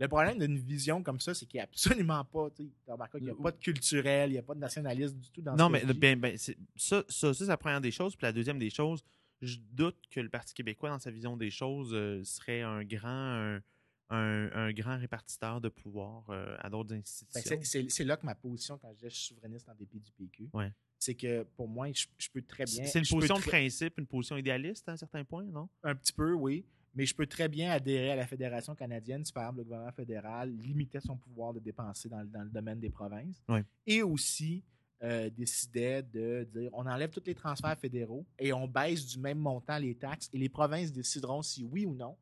Le 0.00 0.08
problème 0.08 0.38
d'une 0.40 0.58
vision 0.58 1.02
comme 1.04 1.20
ça, 1.20 1.34
c'est 1.34 1.46
qu'il 1.46 1.58
n'y 1.58 1.60
a 1.60 1.64
absolument 1.64 2.24
pas, 2.24 2.50
tu 2.50 2.68
remarqué 2.86 3.18
qu'il 3.18 3.26
n'y 3.28 3.30
a 3.30 3.34
pas 3.40 3.52
de 3.52 3.58
culturel, 3.58 4.30
il 4.30 4.32
n'y 4.32 4.38
a 4.38 4.42
pas 4.42 4.54
de 4.54 4.60
nationalisme 4.60 5.16
du 5.18 5.30
tout 5.30 5.40
dans 5.40 5.54
Non, 5.54 5.68
ce 5.68 5.72
mais 5.72 5.94
ben, 5.94 6.18
ben, 6.20 6.36
ça, 6.36 6.52
ça, 6.76 7.04
ça, 7.08 7.32
c'est 7.34 7.46
la 7.46 7.56
première 7.56 7.80
des 7.80 7.92
choses. 7.92 8.16
Puis 8.16 8.24
la 8.24 8.32
deuxième 8.32 8.58
des 8.58 8.70
choses, 8.70 9.04
je 9.40 9.56
doute 9.72 9.96
que 10.10 10.18
le 10.20 10.28
Parti 10.28 10.52
québécois, 10.52 10.90
dans 10.90 10.98
sa 10.98 11.12
vision 11.12 11.36
des 11.36 11.50
choses, 11.50 11.94
euh, 11.94 12.24
serait 12.24 12.62
un 12.62 12.82
grand, 12.82 13.08
un, 13.08 13.62
un- 14.10 14.50
un 14.52 14.72
grand 14.72 14.98
répartiteur 14.98 15.60
de 15.60 15.68
pouvoir 15.68 16.24
euh, 16.30 16.56
à 16.58 16.68
d'autres 16.70 16.90
que 16.90 16.94
institutions. 16.98 17.56
Ben, 17.56 17.64
c'est- 17.64 18.04
là 18.04 18.16
que 18.16 18.26
ma 18.26 18.34
position, 18.34 18.76
quand 18.78 18.88
je 18.94 18.98
dis 18.98 19.04
je 19.04 19.14
suis 19.14 19.26
souverainiste 19.28 19.68
en 19.68 19.74
dépit 19.76 20.00
du 20.00 20.10
PQ, 20.10 20.50
Ouais. 20.52 20.72
C'est 21.04 21.14
que 21.14 21.42
pour 21.56 21.68
moi, 21.68 21.90
je, 21.92 22.06
je 22.18 22.28
peux 22.30 22.42
très 22.42 22.64
bien. 22.64 22.84
C'est 22.86 22.98
une 23.00 23.06
position 23.06 23.36
de 23.38 23.42
principe, 23.42 23.98
une 23.98 24.06
position 24.06 24.36
idéaliste 24.36 24.88
à 24.88 24.92
un 24.92 24.96
certain 24.96 25.24
point, 25.24 25.44
non? 25.44 25.68
Un 25.82 25.94
petit 25.94 26.12
peu, 26.12 26.32
oui. 26.32 26.64
Mais 26.94 27.04
je 27.06 27.14
peux 27.14 27.26
très 27.26 27.48
bien 27.48 27.72
adhérer 27.72 28.12
à 28.12 28.16
la 28.16 28.26
Fédération 28.26 28.74
canadienne 28.74 29.24
si, 29.24 29.32
par 29.32 29.42
exemple, 29.44 29.58
le 29.58 29.64
gouvernement 29.64 29.92
fédéral 29.92 30.50
limitait 30.56 31.00
son 31.00 31.16
pouvoir 31.16 31.52
de 31.52 31.58
dépenser 31.60 32.08
dans, 32.08 32.20
le- 32.20 32.28
dans 32.28 32.42
le 32.42 32.48
domaine 32.50 32.78
des 32.80 32.90
provinces. 32.90 33.42
Et 33.86 34.02
aussi 34.02 34.62
euh, 35.02 35.28
décidait 35.28 36.02
de 36.02 36.46
dire 36.54 36.70
on 36.72 36.86
enlève 36.86 37.10
tous 37.10 37.24
les 37.26 37.34
transferts 37.34 37.76
fédéraux 37.78 38.24
et 38.38 38.52
on 38.52 38.66
baisse 38.68 39.04
du 39.06 39.18
même 39.18 39.38
montant 39.38 39.76
les 39.76 39.94
taxes 39.96 40.30
et 40.32 40.38
les 40.38 40.48
provinces 40.48 40.92
décideront 40.92 41.42
si 41.42 41.64
oui 41.64 41.84
ou 41.84 41.94
non 41.94 42.16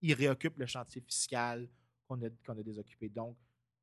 ils 0.00 0.14
réoccupent 0.14 0.58
le 0.58 0.66
chantier 0.66 1.02
fiscal 1.02 1.68
qu'on 2.08 2.20
a, 2.22 2.28
qu'on 2.44 2.58
a 2.58 2.62
désoccupé. 2.62 3.08
Donc, 3.10 3.36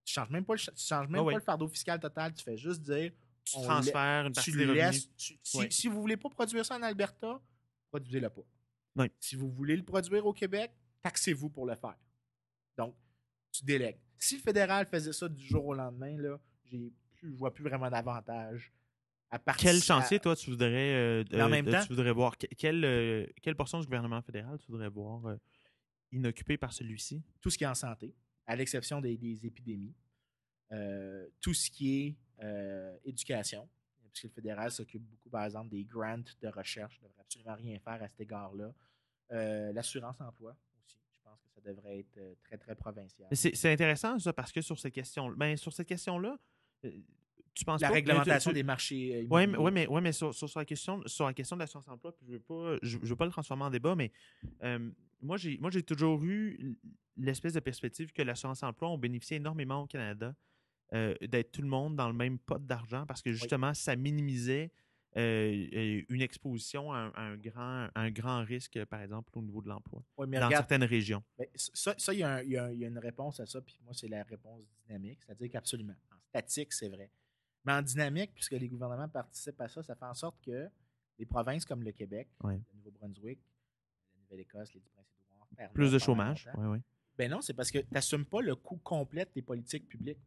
tu 0.04 0.12
ne 0.12 0.14
changes 0.24 0.30
même 0.32 0.44
pas, 0.44 0.54
le, 0.56 0.60
tu 0.60 0.72
changes 0.76 1.08
même 1.08 1.22
Ah 1.22 1.24
pas 1.24 1.28
oui. 1.28 1.34
le 1.36 1.40
fardeau 1.42 1.68
fiscal 1.68 2.00
total, 2.00 2.34
tu 2.34 2.44
fais 2.44 2.58
juste 2.58 2.82
dire 2.82 3.12
Tu 3.44 3.58
On 3.58 3.64
transfères 3.64 4.26
une 4.28 4.34
partie 4.34 4.52
tu 4.52 4.58
des 4.58 4.66
revenus. 4.66 4.84
laisses. 4.84 5.16
tu- 5.16 5.40
si, 5.44 5.72
si 5.72 5.88
vous 5.88 6.00
voulez 6.02 6.18
pas 6.18 6.30
produire 6.30 6.66
ça 6.66 6.78
en 6.78 6.82
Alberta, 6.84 7.42
produisez-le 7.90 8.30
pas. 8.30 8.42
Si 9.20 9.36
vous 9.36 9.50
voulez 9.50 9.76
le 9.76 9.84
produire 9.84 10.26
au 10.26 10.34
Québec, 10.34 10.72
taxez-vous 11.02 11.50
pour 11.50 11.66
le 11.66 11.76
faire. 11.76 11.98
Donc, 12.78 12.96
tu 13.52 13.66
délègues. 13.66 13.98
Si 14.18 14.36
le 14.38 14.42
fédéral 14.42 14.86
faisait 14.86 15.14
ça 15.14 15.28
du 15.28 15.44
jour 15.46 15.66
au 15.66 15.74
lendemain, 15.74 16.16
là, 16.18 16.40
j'ai 16.66 16.92
plus, 17.16 17.32
je 17.32 17.38
vois 17.38 17.54
plus 17.54 17.64
vraiment 17.64 17.90
d'avantage. 17.90 18.72
À 19.30 19.40
Quel 19.58 19.82
chantier, 19.82 20.20
toi, 20.20 20.36
tu 20.36 20.50
voudrais, 20.50 20.94
euh, 20.94 21.24
en 21.34 21.36
euh, 21.40 21.50
même 21.50 21.68
euh, 21.68 21.72
temps- 21.72 21.82
tu 21.84 21.88
voudrais 21.90 22.12
voir? 22.12 22.38
Que- 22.38 22.48
Quelle, 22.58 22.84
euh, 22.84 23.26
quelle 23.42 23.56
portion 23.56 23.80
du 23.80 23.86
gouvernement 23.86 24.22
fédéral 24.22 24.58
tu 24.60 24.70
voudrais 24.72 24.90
voir 24.90 25.36
inoccupée 26.12 26.58
par 26.58 26.74
celui-ci? 26.74 27.24
tout 27.40 27.50
ce 27.50 27.58
qui 27.58 27.64
est 27.64 27.68
en 27.68 27.74
santé, 27.74 28.14
à 28.46 28.56
l'exception 28.58 29.00
des, 29.02 29.18
des 29.18 29.46
épidémies, 29.46 29.96
tout 31.40 31.54
ce 31.54 31.70
qui 31.72 32.00
est 32.02 32.18
euh, 32.42 32.98
éducation, 33.06 33.68
puisque 34.12 34.24
le 34.26 34.30
fédéral 34.32 34.72
s'occupe 34.72 35.04
beaucoup, 35.04 35.30
par 35.30 35.46
exemple, 35.46 35.70
des 35.70 35.84
grants 35.84 36.18
de 36.42 36.48
recherche, 36.48 37.00
ne 37.02 37.08
devrait 37.08 37.22
absolument 37.22 37.56
rien 37.56 37.80
faire 37.80 38.02
à 38.04 38.08
cet 38.08 38.20
égard-là. 38.22 38.74
Euh, 39.32 39.72
L'assurance 39.74 40.20
emploi 40.20 40.56
aussi. 40.86 40.98
Je 41.14 41.20
pense 41.24 41.40
que 41.42 41.50
ça 41.54 41.62
devrait 41.62 42.00
être 42.00 42.18
euh, 42.18 42.34
très, 42.44 42.58
très 42.58 42.76
provincial. 42.76 43.28
C'est 43.32 43.72
intéressant, 43.72 44.20
ça, 44.20 44.34
parce 44.34 44.52
que 44.52 44.62
sur 44.62 44.78
cette 44.80 44.94
question, 44.94 45.30
ben, 45.32 45.56
sur 45.56 45.72
cette 45.72 45.88
question-là, 45.88 46.38
tu 47.54 47.66
penses 47.66 47.82
La 47.82 47.88
pas 47.88 47.92
que- 47.92 47.96
réglementation 47.96 48.52
tu- 48.52 48.56
des 48.56 48.64
marchés. 48.64 49.28
Oui, 49.30 49.46
mais, 49.48 49.58
ouais, 49.58 49.72
mais, 49.72 49.88
ouais, 49.88 50.02
mais 50.02 50.12
sur, 50.14 50.34
sur- 50.34 50.50
sur 50.50 50.60
la 50.60 50.66
question, 50.66 51.02
sur 51.06 51.26
la 51.26 51.34
question 51.34 51.56
de 51.56 51.62
l'assurance 51.62 51.88
emploi, 51.88 52.14
je 52.22 52.26
ne 52.28 52.32
veux, 52.34 52.40
pas- 52.40 52.78
je, 52.82 52.98
je 53.02 53.08
veux 53.08 53.16
pas 53.16 53.26
le 53.26 53.32
transformer 53.32 53.64
en 53.66 53.70
débat, 53.70 53.96
mais 53.96 54.12
euh, 54.64 54.90
moi, 55.22 55.38
j'ai 55.38 55.58
moi, 55.60 55.70
j'ai 55.70 55.84
toujours 55.84 56.24
eu 56.24 56.76
l'espèce 57.18 57.54
de 57.54 57.60
perspective 57.60 58.12
que 58.14 58.22
l'assurance 58.22 58.64
emploi, 58.64 58.90
on 58.90 58.98
bénéficiait 58.98 59.38
énormément 59.38 59.82
au 59.84 59.88
Canada 59.88 60.34
euh, 60.94 61.16
d'être 61.22 61.52
tout 61.52 61.62
le 61.62 61.68
monde 61.68 61.96
dans 61.96 62.08
le 62.08 62.14
même 62.14 62.38
pot 62.40 62.58
d'argent 62.66 63.06
parce 63.06 63.22
que 63.22 63.32
justement, 63.32 63.74
ça 63.74 63.96
minimisait 63.96 64.72
euh, 65.18 66.04
une 66.10 66.22
exposition 66.22 66.92
à 66.94 66.98
un, 66.98 67.10
à 67.12 67.22
un 67.22 67.38
grand, 67.38 67.90
un 67.96 68.12
grand 68.12 68.44
risque, 68.44 68.84
par 68.86 69.02
exemple, 69.02 69.30
au 69.38 69.42
niveau 69.42 69.62
de 69.62 69.68
l'emploi, 69.68 70.02
dans 70.40 70.48
regarde, 70.48 70.64
certaines 70.64 70.84
régions. 70.86 71.22
ça, 71.56 71.94
ça, 71.98 72.14
il 72.14 72.20
y, 72.20 72.24
a 72.24 72.36
un- 72.36 72.42
il 72.44 72.52
y 72.52 72.58
a 72.58 72.66
un- 72.66 72.72
il 72.72 72.80
y 72.80 72.86
a 72.86 72.88
une 72.88 72.98
réponse 72.98 73.40
à 73.42 73.46
ça, 73.46 73.60
puis 73.62 73.78
moi, 73.84 73.94
c'est 73.94 74.08
la 74.08 74.24
réponse 74.24 74.62
dynamique, 74.86 75.20
c'est-à-dire 75.26 75.50
qu'absolument. 75.52 75.96
En 76.14 76.18
statique, 76.30 76.72
c'est 76.72 76.88
vrai. 76.88 77.10
Mais 77.66 77.74
en 77.74 77.82
dynamique, 77.82 78.32
puisque 78.34 78.54
les 78.54 78.70
gouvernements 78.70 79.10
participent 79.10 79.60
à 79.60 79.68
ça, 79.68 79.84
ça 79.84 79.96
fait 79.96 80.06
en 80.06 80.14
sorte 80.14 80.38
que 80.46 80.70
les 81.20 81.26
provinces 81.26 81.66
comme 81.66 81.84
le 81.84 81.92
Québec, 81.92 82.30
le 82.72 82.78
Nouveau-Brunswick, 82.78 83.40
la 84.16 84.22
Nouvelle-Écosse, 84.24 84.74
les 84.74 84.80
Princes-Édouard, 84.80 85.48
perdent 85.58 85.74
Plus 85.74 85.92
de 85.92 86.00
chômage. 86.00 86.50
Ben 87.18 87.30
non, 87.30 87.42
c'est 87.42 87.54
parce 87.54 87.70
que 87.70 87.80
tu 87.80 87.88
n'assumes 87.94 88.26
pas 88.26 88.42
le 88.42 88.56
coût 88.56 88.78
complet 88.78 89.28
des 89.36 89.42
politiques 89.42 89.88
publiques. 89.90 90.18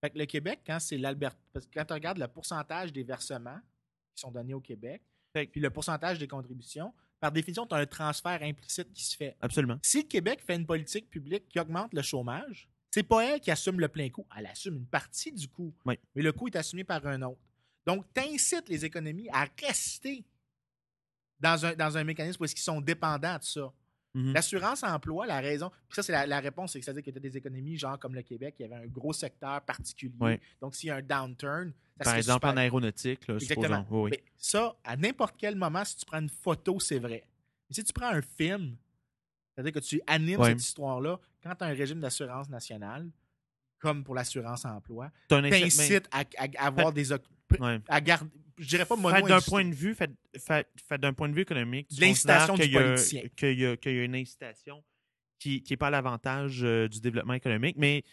Fait 0.00 0.10
que 0.10 0.18
le 0.18 0.26
Québec, 0.26 0.60
quand 0.66 0.78
c'est 0.80 0.96
l'Alberta, 0.96 1.38
parce 1.52 1.66
que 1.66 1.70
quand 1.74 1.84
tu 1.84 1.92
regardes 1.92 2.18
le 2.18 2.28
pourcentage 2.28 2.92
des 2.92 3.02
versements 3.02 3.58
qui 4.14 4.20
sont 4.20 4.30
donnés 4.30 4.54
au 4.54 4.60
Québec, 4.60 5.02
Fait 5.32 5.46
puis 5.46 5.60
le 5.60 5.70
pourcentage 5.70 6.18
des 6.18 6.26
contributions, 6.28 6.92
par 7.20 7.30
définition, 7.30 7.66
tu 7.66 7.74
as 7.74 7.78
un 7.78 7.86
transfert 7.86 8.42
implicite 8.42 8.90
qui 8.92 9.04
se 9.04 9.14
fait. 9.16 9.36
Absolument. 9.40 9.78
Si 9.82 9.98
le 10.02 10.08
Québec 10.08 10.40
fait 10.42 10.56
une 10.56 10.66
politique 10.66 11.10
publique 11.10 11.48
qui 11.48 11.60
augmente 11.60 11.92
le 11.92 12.00
chômage, 12.02 12.66
c'est 12.90 13.02
pas 13.02 13.24
elle 13.24 13.40
qui 13.40 13.50
assume 13.50 13.78
le 13.78 13.88
plein 13.88 14.08
coût. 14.08 14.26
Elle 14.36 14.46
assume 14.46 14.76
une 14.76 14.86
partie 14.86 15.30
du 15.30 15.46
coût, 15.48 15.72
Oui. 15.84 15.98
mais 16.14 16.22
le 16.22 16.32
coût 16.32 16.48
est 16.48 16.56
assumé 16.56 16.82
par 16.82 17.06
un 17.06 17.20
autre. 17.22 17.40
Donc, 17.86 18.06
tu 18.14 18.20
incites 18.22 18.68
les 18.68 18.84
économies 18.84 19.28
à 19.30 19.46
rester 19.60 20.24
dans 21.38 21.64
un, 21.66 21.74
dans 21.74 21.96
un 21.96 22.04
mécanisme 22.04 22.42
où 22.42 22.46
qu'ils 22.46 22.58
sont 22.58 22.80
dépendants 22.80 23.38
de 23.38 23.44
ça. 23.44 23.72
Mhm. 24.12 24.32
L'assurance 24.32 24.82
emploi, 24.82 25.24
la 25.26 25.40
raison, 25.40 25.70
puis 25.88 25.94
ça, 25.94 26.02
c'est 26.02 26.10
la, 26.12 26.26
la 26.26 26.40
réponse, 26.40 26.72
c'est 26.72 26.80
que 26.80 26.84
c'est-à-dire 26.84 27.04
qu'il 27.04 27.14
y 27.14 27.16
a 27.16 27.20
des 27.20 27.36
économies, 27.36 27.76
genre 27.78 27.96
comme 27.98 28.14
le 28.14 28.22
Québec, 28.22 28.56
il 28.58 28.62
y 28.62 28.64
avait 28.72 28.82
un 28.82 28.86
gros 28.88 29.12
secteur 29.12 29.60
particulier. 29.62 30.40
Donc, 30.60 30.74
s'il 30.74 30.88
y 30.88 30.90
a 30.90 30.96
un 30.96 31.02
downturn, 31.02 31.72
ça 31.98 32.04
Par 32.04 32.14
exemple, 32.16 32.36
super. 32.38 32.50
en 32.50 32.56
aéronautique, 32.56 33.28
là, 33.28 33.34
Exactement. 33.34 33.86
Oui. 33.90 34.10
Mais 34.12 34.24
ça, 34.36 34.74
à 34.82 34.96
n'importe 34.96 35.36
quel 35.38 35.54
moment, 35.54 35.84
si 35.84 35.96
tu 35.96 36.04
prends 36.06 36.20
une 36.20 36.28
photo, 36.28 36.80
c'est 36.80 36.98
vrai. 36.98 37.22
Mais 37.68 37.74
si 37.74 37.84
tu 37.84 37.92
prends 37.92 38.08
un 38.08 38.22
film, 38.22 38.76
c'est-à-dire 39.54 39.72
que 39.72 39.78
tu 39.78 40.00
animes 40.08 40.42
cette 40.44 40.62
histoire-là, 40.62 41.20
quand 41.42 41.54
tu 41.54 41.64
as 41.64 41.68
un 41.68 41.74
régime 41.74 42.00
d'assurance 42.00 42.48
nationale, 42.48 43.08
comme 43.78 44.02
pour 44.02 44.14
l'assurance 44.16 44.64
emploi, 44.64 45.10
t'incites 45.28 46.08
à, 46.10 46.20
à- 46.36 46.48
à 46.58 46.66
avoir 46.66 46.92
des... 46.92 47.12
à 47.12 48.00
garder... 48.00 48.30
Je 48.60 48.68
dirais 48.68 48.84
pas 48.86 48.94
mono 48.96 49.14
Fait 49.16 49.22
d'un 49.22 49.40
point 49.40 49.64
de 49.64 49.74
vue, 49.74 49.94
fait, 49.94 50.10
fait- 50.36 50.68
fait 50.88 50.98
d'un 50.98 51.12
point 51.12 51.28
de 51.28 51.34
vue 51.34 51.42
économique, 51.42 51.88
l'incitation 51.98 52.54
qu'il 52.54 52.70
y 52.70 52.76
a- 52.76 52.80
politicien. 52.82 53.22
qu'il 53.36 53.58
y, 53.58 53.62
y 53.62 53.64
a 54.00 54.04
une 54.04 54.14
incitation 54.14 54.84
qui 55.38 55.64
n'est 55.68 55.76
pas 55.76 55.86
à 55.88 55.90
l'avantage 55.90 56.60
euh, 56.62 56.86
du 56.88 57.00
développement 57.00 57.32
économique, 57.34 57.76
mais 57.78 58.04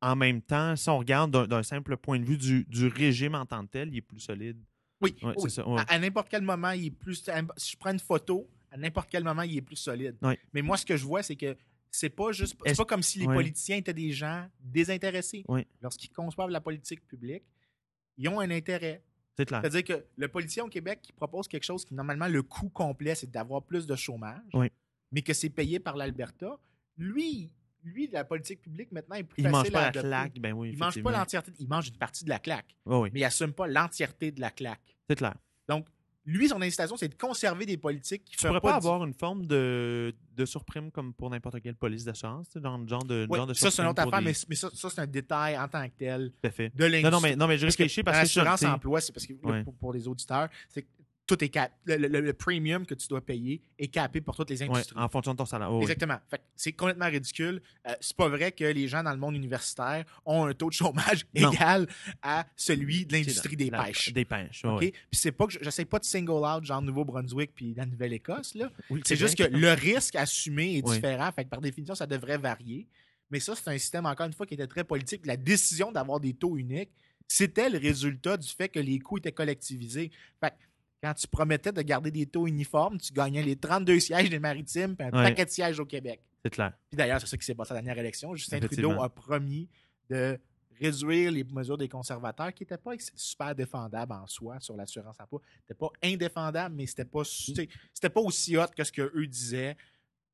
en 0.00 0.14
même 0.16 0.40
temps, 0.40 0.76
si 0.76 0.88
on 0.88 0.98
regarde 0.98 1.46
d'un- 1.48 1.62
simple 1.62 1.96
point 1.96 2.18
de 2.20 2.24
vue 2.24 2.38
du, 2.38 2.64
du 2.68 2.86
régime 2.86 3.34
en 3.34 3.44
tant 3.44 3.66
que 3.66 3.72
tel, 3.72 3.88
il 3.88 3.96
est 3.98 4.00
plus 4.02 4.20
solide. 4.20 4.58
Oui, 5.00 5.14
Ouais, 5.22 5.34
oui. 5.36 5.50
ça, 5.50 5.66
ouais. 5.66 5.80
À, 5.80 5.94
à 5.94 5.98
n'importe 5.98 6.28
quel 6.28 6.42
moment, 6.42 6.70
il 6.70 6.86
est 6.86 6.90
plus. 6.90 7.24
Si 7.56 7.72
je 7.72 7.76
prends 7.76 7.90
une 7.92 7.98
photo, 7.98 8.48
à 8.70 8.76
n'importe 8.76 9.08
quel 9.10 9.24
moment, 9.24 9.42
il 9.42 9.56
est 9.56 9.62
plus 9.62 9.76
solide. 9.76 10.16
Ouais. 10.22 10.38
Mais 10.52 10.62
moi, 10.62 10.76
ce 10.76 10.86
que 10.86 10.96
je 10.96 11.04
vois, 11.04 11.22
c'est 11.22 11.36
que 11.36 11.56
c'est 11.90 12.10
pas 12.10 12.30
juste. 12.32 12.56
C'est 12.64 12.76
pas 12.76 12.84
comme 12.84 13.02
si 13.02 13.18
les 13.18 13.26
politiciens 13.26 13.76
étaient 13.78 13.92
des 13.94 14.12
gens 14.12 14.46
désintéressés. 14.60 15.44
Lorsqu'ils 15.82 16.10
conçoivent 16.10 16.50
la 16.50 16.60
politique 16.60 17.04
publique, 17.06 17.42
ils 18.16 18.28
ont 18.28 18.38
un 18.40 18.50
intérêt. 18.50 19.02
C'est 19.36 19.46
clair. 19.46 19.60
C'est-à-dire 19.62 19.84
que 19.84 20.04
le 20.16 20.28
politicien 20.28 20.64
au 20.64 20.68
Québec 20.68 21.00
qui 21.02 21.12
propose 21.12 21.48
quelque 21.48 21.64
chose 21.64 21.84
qui, 21.84 21.94
normalement, 21.94 22.26
le 22.28 22.42
coût 22.42 22.68
complet, 22.68 23.14
c'est 23.14 23.30
d'avoir 23.30 23.62
plus 23.62 23.86
de 23.86 23.96
chômage, 23.96 24.42
Oui. 24.54 24.70
mais 25.12 25.22
que 25.22 25.32
c'est 25.32 25.50
payé 25.50 25.78
par 25.80 25.96
l'Alberta, 25.96 26.58
lui, 26.98 27.50
lui, 27.82 28.08
la 28.08 28.24
politique 28.24 28.60
publique, 28.60 28.92
maintenant, 28.92 29.16
est 29.16 29.22
plus 29.24 29.40
Il 29.40 29.46
ne 29.46 29.50
mange 29.50 29.60
facile 29.60 29.72
pas 29.72 29.80
à 29.86 29.90
la 29.92 30.02
claque. 30.02 30.38
Ben 30.40 30.52
oui, 30.52 30.70
Il 30.72 30.78
mange 30.78 31.02
pas 31.02 31.12
l'entièreté. 31.12 31.52
Il 31.58 31.68
mange 31.68 31.88
une 31.88 31.96
partie 31.96 32.24
de 32.24 32.28
la 32.28 32.38
claque, 32.38 32.76
oui, 32.84 33.08
mais 33.14 33.20
il 33.20 33.24
assume 33.24 33.52
pas 33.52 33.66
l'entièreté 33.66 34.30
de 34.32 34.40
la 34.40 34.50
claque. 34.50 34.96
c'est 35.08 35.16
clair. 35.16 35.34
Donc, 35.68 35.86
lui, 36.26 36.48
son 36.48 36.60
incitation, 36.60 36.96
c'est 36.96 37.08
de 37.08 37.14
conserver 37.14 37.64
des 37.66 37.76
politiques 37.76 38.24
qui 38.24 38.32
ne 38.34 38.36
pourrais 38.38 38.60
feraient 38.60 38.60
pas 38.60 38.76
avoir 38.76 39.04
une 39.04 39.14
forme 39.14 39.46
de, 39.46 40.14
de 40.36 40.44
surprime 40.44 40.90
comme 40.90 41.14
pour 41.14 41.30
n'importe 41.30 41.60
quelle 41.60 41.74
police 41.74 42.04
d'assurance, 42.04 42.46
dans 42.56 42.76
le 42.78 42.86
genre 42.86 43.04
de, 43.04 43.26
Ouais, 43.28 43.38
genre 43.38 43.46
de 43.46 43.54
ça, 43.54 43.70
c'est 43.70 43.82
une 43.82 43.88
autre 43.88 44.02
affaire, 44.02 44.18
des- 44.18 44.24
mais, 44.26 44.32
mais 44.48 44.54
ça, 44.54 44.68
ça, 44.74 44.90
c'est 44.90 45.00
un 45.00 45.06
détail 45.06 45.58
en 45.58 45.66
tant 45.66 45.86
que 45.88 45.94
tel 45.98 46.30
Tout 46.30 46.46
à 46.46 46.50
fait. 46.50 46.72
de. 46.74 47.02
Non, 47.02 47.10
non, 47.10 47.20
mais, 47.20 47.36
non, 47.36 47.46
mais 47.46 47.56
je 47.58 47.66
réfléchis 47.66 48.02
parce 48.02 48.18
que, 48.18 48.22
l'assurance 48.40 48.62
emploi, 48.64 49.00
c'est 49.00 49.12
parce 49.12 49.26
que 49.26 49.32
Ouais. 49.42 49.64
pour, 49.64 49.74
pour 49.74 49.92
les 49.92 50.06
auditeurs, 50.06 50.48
c'est 50.68 50.82
que 50.82 50.88
tout 51.36 51.44
est 51.44 51.48
cap. 51.48 51.72
Le, 51.84 51.96
le- 51.96 52.20
le 52.20 52.32
premium 52.32 52.84
que 52.84 52.94
tu 52.94 53.06
dois 53.08 53.20
payer 53.20 53.62
est 53.78 53.88
capé 53.88 54.20
pour 54.20 54.34
toutes 54.36 54.50
les 54.50 54.62
ouais, 54.62 54.68
industries. 54.68 54.98
en 54.98 55.08
fonction 55.08 55.32
de 55.32 55.38
ton 55.38 55.44
salaire. 55.46 55.72
Oh. 55.72 55.80
Exactement. 55.80 56.18
C'est 56.56 56.72
complètement 56.72 57.06
ridicule. 57.08 57.62
Euh, 57.88 57.94
c'est 58.00 58.16
pas 58.16 58.28
vrai 58.28 58.52
que 58.52 58.64
les 58.64 58.88
gens 58.88 59.02
dans 59.02 59.12
le 59.12 59.16
monde 59.18 59.36
universitaire 59.36 60.04
ont 60.24 60.44
un 60.46 60.52
taux 60.54 60.68
de 60.68 60.74
chômage 60.74 61.24
Non. 61.36 61.52
égal 61.52 61.86
à 62.22 62.46
celui 62.56 63.06
de 63.06 63.12
l'industrie 63.12 63.56
des 63.56 63.70
la- 63.70 63.84
pêches. 63.84 64.12
Des 64.12 64.24
pêches, 64.24 64.62
oui. 64.64 64.90
Puis 64.90 65.00
c'est 65.20 65.32
pas 65.32 65.46
que 65.46 65.52
je- 65.52 65.58
j'essaie 65.62 65.84
pas 65.84 65.98
de 65.98 66.04
single 66.04 66.44
out 66.44 66.64
genre 66.64 66.82
Nouveau-Brunswick 66.82 67.52
puis 67.54 67.74
la 67.74 67.86
Nouvelle-Écosse 67.86 68.54
là. 68.54 68.70
Oui, 68.90 69.00
C'est 69.04 69.16
juste 69.16 69.36
que 69.38 69.44
le 69.44 69.72
risque 69.72 70.16
assumé 70.16 70.76
est 70.78 70.82
différent. 70.82 71.30
Fait 71.32 71.44
que 71.44 71.50
par 71.50 71.60
définition, 71.60 71.94
ça 71.94 72.06
devrait 72.06 72.38
varier. 72.38 72.86
Mais 73.30 73.38
ça, 73.38 73.54
c'est 73.54 73.68
un 73.70 73.78
système, 73.78 74.06
encore 74.06 74.26
une 74.26 74.32
fois, 74.32 74.44
qui 74.46 74.54
était 74.54 74.66
très 74.66 74.82
politique. 74.82 75.24
La 75.24 75.36
décision 75.36 75.92
d'avoir 75.92 76.18
des 76.18 76.34
taux 76.34 76.56
uniques, 76.56 76.90
c'était 77.28 77.70
le 77.70 77.78
résultat 77.78 78.36
du 78.36 78.48
fait 78.48 78.68
que 78.68 78.80
les 78.80 78.98
coûts 78.98 79.18
étaient 79.18 79.30
collectivisés. 79.30 80.10
Fait 80.40 80.50
que 80.50 80.54
quand 81.02 81.14
tu 81.14 81.26
promettais 81.28 81.72
de 81.72 81.82
garder 81.82 82.10
des 82.10 82.26
taux 82.26 82.46
uniformes, 82.46 82.98
tu 82.98 83.12
gagnais 83.12 83.42
les 83.42 83.56
32 83.56 84.00
sièges 84.00 84.28
des 84.30 84.38
maritimes 84.38 84.96
puis 84.96 85.06
un 85.06 85.10
Ouais. 85.12 85.24
paquet 85.30 85.44
de 85.46 85.50
sièges 85.50 85.80
au 85.80 85.86
Québec. 85.86 86.20
C'est 86.44 86.50
clair. 86.50 86.72
Puis 86.90 86.96
d'ailleurs, 86.96 87.20
c'est 87.20 87.26
ça 87.26 87.36
qui 87.36 87.44
s'est 87.44 87.54
passé 87.54 87.72
à 87.72 87.74
la 87.76 87.80
dernière 87.82 87.98
élection. 88.02 88.34
Justin. 88.34 88.60
Trudeau 88.60 88.92
a 89.02 89.08
promis 89.08 89.68
de 90.08 90.38
réduire 90.78 91.30
les 91.30 91.44
mesures 91.44 91.76
des 91.76 91.88
conservateurs 91.88 92.52
qui 92.54 92.62
n'étaient 92.62 92.78
pas 92.78 92.92
super 93.14 93.54
défendables 93.54 94.12
en 94.12 94.26
soi 94.26 94.58
sur 94.60 94.76
l'assurance 94.76 95.16
emploi. 95.20 95.40
C'était 95.62 95.74
pas 95.78 95.90
indéfendable, 96.02 96.74
mais 96.74 96.86
c'était 96.86 97.04
pas 97.04 97.22
c'était 97.24 98.08
pas 98.08 98.20
aussi 98.20 98.56
hot 98.56 98.66
que 98.74 98.82
ce 98.84 98.90
qu'eux 98.92 99.26
disaient. 99.26 99.76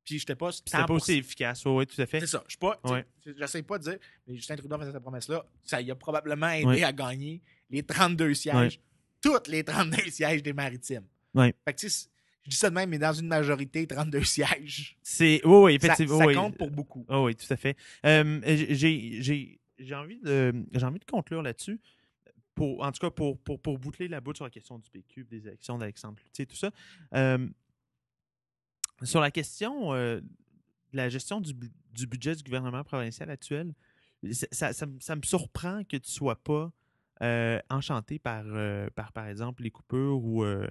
Puis 0.05 0.19
j'étais 0.19 0.35
pas 0.35 0.53
C'était 0.53 0.71
pas 0.77 0.83
100%. 0.85 0.93
aussi 0.95 1.13
efficace. 1.15 1.65
Oui, 1.65 1.85
tout 1.85 2.01
à 2.01 2.05
fait. 2.05 2.21
C'est 2.21 2.27
ça. 2.27 2.41
Je 2.47 2.55
pas. 2.57 2.79
Ouais. 2.85 3.05
J'essaie 3.25 3.61
pas 3.61 3.77
de 3.77 3.83
dire, 3.83 3.97
mais 4.25 4.35
Justin 4.37 4.55
Trudeau 4.55 4.77
faisait 4.79 4.93
cette 4.93 5.01
promesse-là. 5.01 5.45
Ça 5.65 5.81
y 5.81 5.91
a 5.91 5.95
probablement 5.95 6.47
aidé 6.49 6.65
Ouais. 6.65 6.83
à 6.83 6.93
gagner 6.93 7.41
les 7.69 7.83
32 7.83 8.33
sièges, 8.33 8.79
toutes 9.21 9.47
les 9.47 9.63
32 9.63 10.09
sièges 10.09 10.43
des 10.43 10.53
maritimes. 10.53 11.05
Ouais. 11.33 11.53
Fait 11.65 11.73
que 11.73 11.79
tu 11.79 11.89
sais, 11.89 12.07
je 12.43 12.49
dis 12.51 12.55
ça 12.55 12.69
de 12.69 12.75
même, 12.75 12.89
mais 12.89 12.97
dans 12.99 13.13
une 13.13 13.27
majorité, 13.27 13.85
32 13.85 14.23
sièges. 14.23 14.97
C'est. 15.03 15.41
Oui, 15.45 15.57
oui, 15.63 15.71
Ça, 15.81 15.87
effectivement. 15.87 16.19
ça 16.19 16.25
oui. 16.25 16.33
compte 16.35 16.57
pour 16.57 16.71
beaucoup. 16.71 17.05
Oh 17.09 17.25
oui, 17.25 17.35
tout 17.35 17.51
à 17.51 17.57
fait. 17.57 17.75
Euh, 18.05 18.39
j'ai, 18.45 19.21
j'ai, 19.21 19.59
j'ai 19.79 19.95
envie 19.95 20.19
de, 20.19 20.53
j'ai 20.73 20.85
envie 20.85 20.99
de 20.99 21.05
conclure 21.05 21.41
là-dessus. 21.41 21.79
Pour, 22.55 22.81
en 22.83 22.91
tout 22.91 22.99
cas, 22.99 23.11
pour, 23.11 23.37
pour, 23.39 23.61
pour 23.61 23.77
boucler 23.77 24.07
la 24.07 24.19
boucle 24.19 24.37
sur 24.37 24.45
la 24.45 24.49
question 24.49 24.79
du 24.79 24.89
PQ, 24.89 25.25
des 25.25 25.45
élections 25.47 25.77
d'Alexandre 25.77 26.15
Cloutier, 26.19 26.47
tout 26.47 26.55
ça. 26.55 26.71
Euh, 27.13 27.47
sur 29.03 29.21
la 29.21 29.29
question 29.29 29.93
euh, 29.93 30.19
de 30.21 30.97
la 30.97 31.09
gestion 31.09 31.39
du, 31.39 31.53
du 31.93 32.07
budget 32.07 32.33
du 32.35 32.43
gouvernement 32.43 32.83
provincial 32.83 33.29
actuel, 33.29 33.73
ça, 34.31 34.47
ça- 34.51 34.73
ça 34.73 34.85
me- 34.87 34.99
ça 34.99 35.15
me 35.15 35.21
surprend 35.21 35.83
que 35.83 35.97
tu 35.97 36.09
ne 36.09 36.11
sois 36.11 36.35
pas 36.35 36.71
euh, 37.21 37.59
enchanté 37.69 38.19
par, 38.19 38.43
euh, 38.45 38.89
par, 38.91 39.11
par 39.11 39.27
exemple, 39.27 39.63
les 39.63 39.71
coupures 39.71 40.23
ou, 40.23 40.43
euh, 40.43 40.67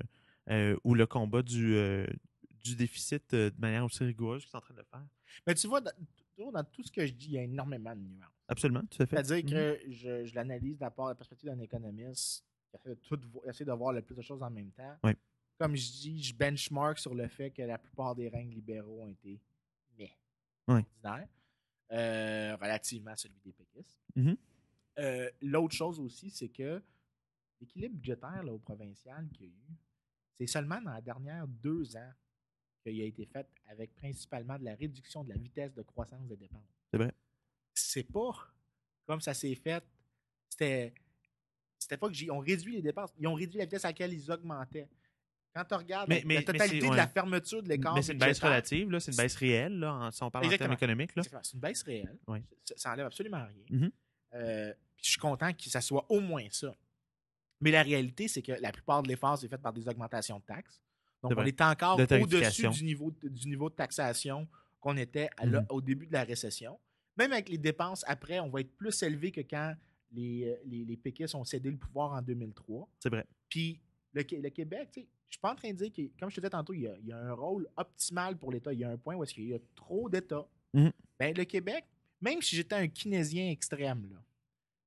ou 0.85 0.95
le 0.95 1.07
combat 1.07 1.43
du, 1.43 1.77
du 2.63 2.77
déficit 2.77 3.33
de 3.35 3.53
manière 3.59 3.85
aussi 3.85 4.05
rigoureuse 4.05 4.43
qu'ils 4.43 4.51
sont 4.51 4.59
en 4.59 4.61
train 4.61 4.75
de 4.75 4.79
le 4.81 4.85
faire. 4.85 5.05
Mais 5.47 5.55
tu 5.55 5.67
vois, 5.67 5.81
dans, 5.81 5.93
dans 6.53 6.65
tout 6.65 6.83
ce 6.83 6.91
que 6.93 7.05
je 7.07 7.13
dis, 7.13 7.27
il 7.27 7.33
y 7.33 7.39
a 7.39 7.43
énormément 7.43 7.95
de 7.95 8.01
nuances. 8.01 8.31
Absolument, 8.49 8.83
tout 8.91 9.03
à 9.03 9.07
fait. 9.07 9.17
C'est-à-dire 9.25 9.45
Mhm. 9.45 9.51
que 9.51 9.81
je, 9.91 10.25
je 10.27 10.35
l'analyse 10.35 10.77
de 10.77 10.81
la 10.85 10.91
part- 10.91 11.09
la 11.09 11.15
perspective 11.15 11.49
d'un 11.51 11.59
économiste 11.61 12.45
qui 12.71 12.77
essaie 12.77 12.91
de, 12.91 12.95
tout 12.95 13.19
essaie 13.45 13.65
de 13.65 13.73
voir 13.73 13.93
le 13.93 14.03
plus 14.03 14.15
de 14.15 14.23
choses 14.23 14.43
en 14.43 14.51
même 14.51 14.71
temps. 14.73 14.97
Oui. 15.05 15.13
Comme 15.59 15.75
je 15.75 15.91
dis, 15.91 16.23
je 16.23 16.35
benchmark 16.35 16.99
sur 16.99 17.15
le 17.15 17.27
fait 17.29 17.51
que 17.51 17.63
la 17.63 17.79
plupart 17.79 18.15
des 18.15 18.29
règnes 18.29 18.51
libéraux 18.51 19.01
ont 19.03 19.09
été 19.09 19.41
mais 19.99 20.11
Oui. 20.69 20.81
ordinaires, 21.03 21.29
relativement 22.61 23.13
à 23.13 23.17
celui 23.17 23.41
des 23.45 23.53
péquistes. 23.53 23.99
Mhm. 24.15 24.37
Euh, 24.99 25.31
L'autre 25.43 25.75
chose 25.75 26.01
aussi, 26.01 26.31
c'est 26.31 26.49
que 26.49 26.83
l'équilibre 27.61 27.95
budgétaire 27.97 28.43
là, 28.43 28.53
au 28.53 28.59
provincial 28.59 29.29
qu'il 29.31 29.47
y 29.47 29.49
a 29.49 29.53
eu, 29.53 29.75
c'est 30.39 30.47
seulement 30.47 30.81
dans 30.81 30.95
les 30.95 31.03
dernières 31.03 31.47
deux 31.47 31.97
ans 31.97 32.13
qu'il 32.83 33.01
a 33.01 33.05
été 33.05 33.27
fait 33.27 33.47
avec 33.69 33.95
principalement 33.95 34.59
de 34.59 34.65
la 34.65 34.75
réduction 34.75 35.25
de 35.25 35.31
la 35.31 35.37
vitesse 35.39 35.75
de 35.75 35.83
croissance 35.83 36.27
des 36.29 36.37
dépenses. 36.37 36.63
C'est 36.91 36.99
vrai. 36.99 37.13
C'est 37.75 38.05
pas 38.11 38.33
comme 39.07 39.21
ça 39.21 39.35
s'est 39.35 39.55
fait. 39.55 39.85
C'était. 40.49 40.95
C'était 41.79 41.97
pas 41.99 42.09
que 42.09 42.15
j'ai. 42.15 42.31
On 42.31 42.39
réduit 42.39 42.77
les 42.77 42.83
dépenses. 42.83 43.13
Ils 43.19 43.27
ont 43.29 43.35
réduit 43.35 43.59
la 43.59 43.65
vitesse 43.65 43.85
à 43.85 43.89
laquelle 43.89 44.13
ils 44.13 44.31
augmentaient. 44.31 44.89
Quand 45.55 45.65
tu 45.65 45.75
regardes 45.75 46.09
Mais- 46.09 46.21
la- 46.21 46.27
mais- 46.27 46.35
la 46.35 46.41
mais 46.41 46.45
totalité 46.45 46.89
de 46.91 46.95
la 46.95 47.07
fermeture 47.09 47.63
de 47.63 47.69
l'écart 47.69 47.95
Mais 47.95 48.03
c'est 48.03 48.13
une 48.13 48.19
baisse 48.19 48.41
relative, 48.41 48.91
là. 48.91 49.01
C'est 49.01 49.11
une 49.13 49.17
baisse 49.17 49.37
réelle, 49.37 49.79
là, 49.79 49.95
en- 49.95 50.11
si 50.11 50.23
on 50.23 50.31
parle 50.31 50.45
en 50.45 50.49
Exactement. 50.49 50.77
termes 50.77 50.91
économiques. 50.93 51.11
C'est 51.43 51.55
une 51.55 51.61
baisse 51.61 51.83
réelle. 51.83 52.19
Ouais. 52.27 52.43
Ça, 52.65 52.75
ça 52.77 52.93
enlève 52.93 53.07
absolument 53.07 53.45
rien. 53.45 53.65
Mhm. 53.71 53.91
Euh, 54.35 54.73
je 55.03 55.11
suis 55.11 55.21
content 55.21 55.53
que 55.53 55.69
ça 55.71 55.81
soit 55.81 56.05
au 56.11 56.21
moins 56.21 56.47
ça. 56.51 56.75
Mais 57.61 57.71
la 57.71 57.83
réalité, 57.83 58.29
c'est 58.29 58.43
que 58.43 58.53
la 58.53 58.73
plupart 58.73 59.03
de 59.03 59.09
l'effort, 59.09 59.39
c'est 59.39 59.49
fait 59.49 59.59
par 59.59 59.73
des 59.73 59.89
augmentations 59.89 60.39
de 60.39 60.45
taxes. 60.45 60.81
Donc, 61.23 61.33
on 61.37 61.45
est 61.45 61.61
encore 61.63 61.97
De 61.97 62.03
au-dessus 62.21 62.69
du 62.69 62.85
niveau, 62.85 63.11
de- 63.11 63.29
du 63.29 63.49
niveau 63.49 63.71
de 63.71 63.75
taxation 63.75 64.47
qu'on 64.81 64.97
était 64.97 65.29
à 65.39 65.47
Mhm. 65.47 65.67
au 65.71 65.81
début 65.81 66.07
de 66.07 66.13
la 66.13 66.25
récession. 66.25 66.79
Même 67.17 67.33
avec 67.33 67.49
les 67.49 67.57
dépenses, 67.59 68.05
après, 68.07 68.41
on 68.41 68.51
va 68.51 68.61
être 68.61 68.77
plus 68.77 69.03
élevé 69.03 69.33
que 69.33 69.41
quand 69.41 69.75
les, 70.13 70.45
euh, 70.49 70.57
les, 70.67 70.85
les 70.85 70.97
péquistes 70.97 71.35
ont 71.35 71.45
cédé 71.45 71.71
le 71.71 71.79
pouvoir 71.79 72.13
en 72.13 72.21
2003. 72.23 72.89
C'est 73.01 73.09
vrai. 73.09 73.25
Puis 73.49 73.81
le, 74.13 74.23
le 74.23 74.51
Québec, 74.51 74.91
tu 74.93 75.01
sais, 75.01 75.07
je 75.29 75.33
suis 75.35 75.41
pas 75.41 75.53
en 75.53 75.57
train 75.57 75.71
de 75.73 75.77
dire 75.77 75.93
que, 75.93 76.03
comme 76.21 76.31
je 76.31 76.37
te 76.37 76.41
disais 76.41 76.51
tantôt, 76.51 76.75
il 76.75 76.83
y, 76.83 76.87
a, 76.89 76.97
il 76.99 77.07
y 77.07 77.13
a 77.13 77.19
un 77.19 77.33
rôle 77.33 77.67
optimal 77.77 78.37
pour 78.37 78.53
l'État. 78.53 78.73
Il 78.73 78.79
y 78.81 78.85
a 78.85 78.91
un 78.91 78.97
point 78.99 79.17
où 79.17 79.25
est-ce 79.25 79.35
qu'il 79.35 79.49
y 79.49 79.55
a 79.55 79.59
trop 79.75 80.09
d'États. 80.11 80.47
Mhm. 80.75 80.93
Ben, 81.19 81.35
le 81.37 81.45
Québec, 81.45 81.85
même 82.21 82.43
si 82.43 82.57
j'étais 82.57 82.75
un 82.75 82.89
keynésien 82.89 83.51
extrême, 83.51 84.09
là, 84.11 84.17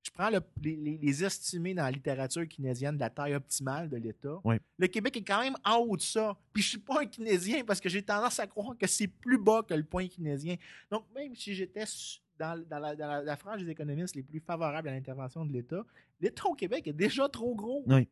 je 0.03 0.11
prends 0.11 0.29
le- 0.29 0.41
les, 0.63 1.23
estimés 1.23 1.73
dans 1.73 1.83
la 1.83 1.91
littérature 1.91 2.47
keynésienne 2.47 2.95
de 2.95 2.99
la 3.01 3.09
taille 3.09 3.35
optimale 3.35 3.89
de 3.89 3.97
l'État. 3.97 4.39
Le 4.77 4.87
Québec 4.87 5.17
est 5.17 5.23
quand 5.23 5.41
même 5.41 5.55
en 5.65 5.77
haut 5.77 5.97
de 5.97 6.01
ça. 6.01 6.37
Puis 6.53 6.63
je 6.63 6.69
suis 6.69 6.77
pas 6.79 7.01
un 7.01 7.05
keynésien 7.05 7.63
parce 7.63 7.79
que 7.79 7.89
j'ai 7.89 8.01
tendance 8.01 8.39
à 8.39 8.47
croire 8.47 8.77
que 8.77 8.87
c'est 8.87 9.07
plus 9.07 9.37
bas 9.37 9.61
que 9.61 9.73
le 9.73 9.83
point 9.83 10.07
keynésien. 10.07 10.55
Donc, 10.89 11.05
même 11.13 11.35
si 11.35 11.53
j'étais 11.53 11.83
dans, 12.37 12.57
dans 12.67 12.79
la, 12.79 12.95
dans 12.95 13.07
la- 13.07 13.21
la 13.21 13.35
frange 13.37 13.63
des 13.63 13.69
économistes 13.71 14.15
les 14.15 14.23
plus 14.23 14.39
favorables 14.39 14.87
à 14.87 14.91
l'intervention 14.93 15.45
de 15.45 15.51
l'État, 15.53 15.85
l'État 16.19 16.45
au 16.47 16.53
Québec 16.55 16.87
est 16.87 16.93
déjà 16.93 17.27
trop 17.29 17.53
gros. 17.53 17.83
Oui. 17.87 18.07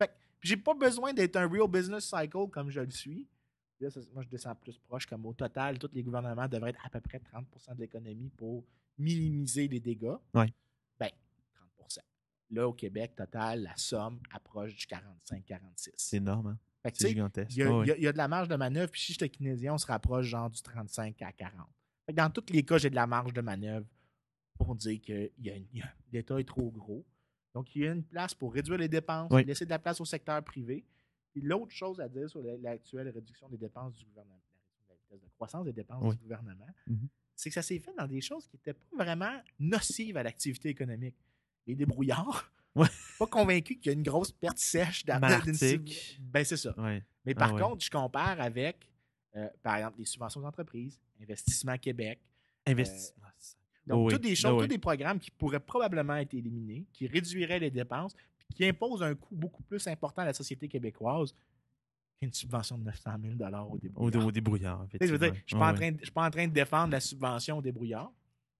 Fait 0.00 0.10
j'ai 0.40 0.56
pas 0.56 0.74
besoin 0.74 1.12
d'être 1.12 1.36
un 1.36 1.46
real 1.48 1.68
business 1.68 2.04
cycle 2.08 2.48
comme 2.50 2.70
je 2.70 2.80
le 2.80 2.90
suis. 2.90 3.26
Là, 3.82 3.88
moi, 4.14 4.22
je 4.22 4.28
descends 4.28 4.54
plus 4.54 4.78
proche, 4.78 5.06
comme 5.06 5.26
au 5.26 5.34
total, 5.34 5.78
tous 5.78 5.90
les 5.92 6.02
gouvernements 6.02 6.46
devraient 6.48 6.70
être 6.70 6.84
à 6.86 6.88
peu 6.90 7.00
près 7.00 7.18
30 7.18 7.46
de 7.74 7.80
l'économie 7.80 8.30
pour 8.30 8.64
minimiser 8.96 9.66
les 9.66 9.80
dégâts. 9.80 10.14
Ouais. 10.34 10.52
Ben, 10.98 11.10
30% 11.80 11.98
Là, 12.50 12.68
au 12.68 12.72
Québec, 12.72 13.14
total, 13.16 13.62
la 13.62 13.76
somme 13.76 14.20
approche 14.30 14.74
du 14.76 14.86
45-46. 14.86 15.90
C'est 15.96 16.18
énorme. 16.18 16.58
Hein? 16.84 16.90
C'est 16.94 17.08
gigantesque. 17.08 17.50
il 17.52 17.58
y, 17.58 17.62
a, 17.62 17.72
Ouais, 17.76 17.84
il 17.86 17.88
y 17.88 17.92
a- 17.92 17.96
il 17.96 18.02
y 18.02 18.06
a 18.08 18.12
de 18.12 18.18
la 18.18 18.28
marge 18.28 18.48
de 18.48 18.56
manœuvre. 18.56 18.90
Puis 18.90 19.00
si 19.00 19.12
j'étais 19.12 19.28
keynésien, 19.28 19.74
on 19.74 19.78
se 19.78 19.86
rapproche 19.86 20.26
genre 20.26 20.50
du 20.50 20.60
35 20.60 21.20
à 21.22 21.32
40. 21.32 21.66
Fait 22.06 22.12
que 22.12 22.16
dans 22.16 22.28
tous 22.30 22.44
les 22.52 22.62
cas, 22.64 22.78
j'ai 22.78 22.90
de 22.90 22.94
la 22.94 23.06
marge 23.06 23.32
de 23.32 23.40
manœuvre 23.40 23.86
pour 24.58 24.74
dire 24.76 25.00
que 25.00 25.30
l'État 26.12 26.38
est 26.40 26.44
trop 26.48 26.70
gros. 26.70 27.04
Donc, 27.54 27.74
il 27.76 27.82
y 27.82 27.88
a 27.88 27.92
une 27.92 28.02
place 28.04 28.34
pour 28.34 28.52
réduire 28.52 28.78
les 28.78 28.88
dépenses, 28.88 29.28
Oui. 29.30 29.44
laisser 29.44 29.64
de 29.64 29.70
la 29.70 29.78
place 29.78 30.00
au 30.00 30.04
secteur 30.04 30.42
privé. 30.42 30.84
Puis 31.32 31.40
l'autre 31.42 31.72
chose 31.72 32.00
à 32.00 32.08
dire 32.08 32.28
sur 32.28 32.42
la- 32.42 32.56
l'actuelle 32.58 33.08
réduction 33.08 33.48
des 33.48 33.56
dépenses 33.56 33.96
du 33.96 34.04
gouvernement, 34.04 34.40
la 34.88 34.94
vitesse 34.94 35.20
de 35.22 35.28
croissance 35.34 35.64
des 35.64 35.72
dépenses 35.72 36.02
Oui. 36.04 36.16
du 36.16 36.22
gouvernement, 36.22 36.66
Mhm. 36.86 37.08
c'est 37.34 37.48
que 37.50 37.54
ça 37.54 37.62
s'est 37.62 37.78
fait 37.78 37.94
dans 37.98 38.06
des 38.06 38.20
choses 38.20 38.46
qui 38.46 38.56
n'étaient 38.56 38.74
pas 38.74 39.04
vraiment 39.04 39.40
nocives 39.58 40.16
à 40.16 40.22
l'activité 40.22 40.68
économique. 40.68 41.16
Les 41.66 41.74
débrouillards. 41.74 42.50
Ouais. 42.74 42.86
Je 42.86 42.92
suis 42.92 43.18
pas 43.18 43.26
convaincu 43.26 43.76
qu'il 43.78 43.86
y 43.86 43.90
a 43.90 43.92
une 43.92 44.02
grosse 44.02 44.32
perte 44.32 44.56
sèche 44.58 45.04
d'une- 45.04 45.20
Ben, 46.20 46.42
c'est 46.44 46.56
ça. 46.56 46.74
Ouais. 46.80 47.02
Mais 47.24 47.32
Ah 47.36 47.38
par 47.40 47.54
ouais. 47.54 47.60
contre, 47.60 47.84
je 47.84 47.90
compare 47.90 48.40
avec, 48.40 48.88
euh, 49.36 49.48
par 49.62 49.76
exemple, 49.76 49.98
les 49.98 50.06
subventions 50.06 50.40
d'entreprise, 50.40 50.98
Investissement 51.20 51.76
Québec. 51.78 52.18
Investi- 52.66 53.12
Donc, 53.86 53.98
Oh 53.98 54.06
oui. 54.06 54.12
tous 54.14 54.20
des 54.20 54.34
choses, 54.36 54.52
oui. 54.54 54.62
tous 54.62 54.68
des 54.68 54.78
programmes 54.78 55.18
qui 55.18 55.30
pourraient 55.32 55.58
probablement 55.60 56.14
être 56.16 56.32
éliminés, 56.34 56.86
qui 56.92 57.06
réduiraient 57.08 57.58
les 57.58 57.70
dépenses, 57.70 58.14
qui 58.52 58.64
imposent 58.66 59.02
un 59.02 59.14
coût 59.14 59.34
beaucoup 59.34 59.62
plus 59.62 59.86
important 59.86 60.22
à 60.22 60.26
la 60.26 60.34
société 60.34 60.68
québécoise 60.68 61.34
qu'une 62.20 62.32
subvention 62.32 62.78
de 62.78 62.84
900 62.84 63.10
000 63.38 63.52
au. 63.64 63.78
Au, 63.96 64.10
au 64.26 64.30
débrouillard. 64.30 64.86
Je 64.92 64.96
ne 65.04 65.08
suis 65.46 65.56
pas, 65.56 65.66
en 65.66 65.70
Ouais, 65.70 65.74
train 65.76 65.92
de- 65.92 65.98
je 65.98 66.04
suis 66.04 66.12
pas 66.12 66.26
en 66.26 66.30
train 66.30 66.46
de 66.46 66.52
défendre 66.52 66.92
la 66.92 67.00
subvention 67.00 67.58
aux 67.58 67.62
débrouillards, 67.62 68.12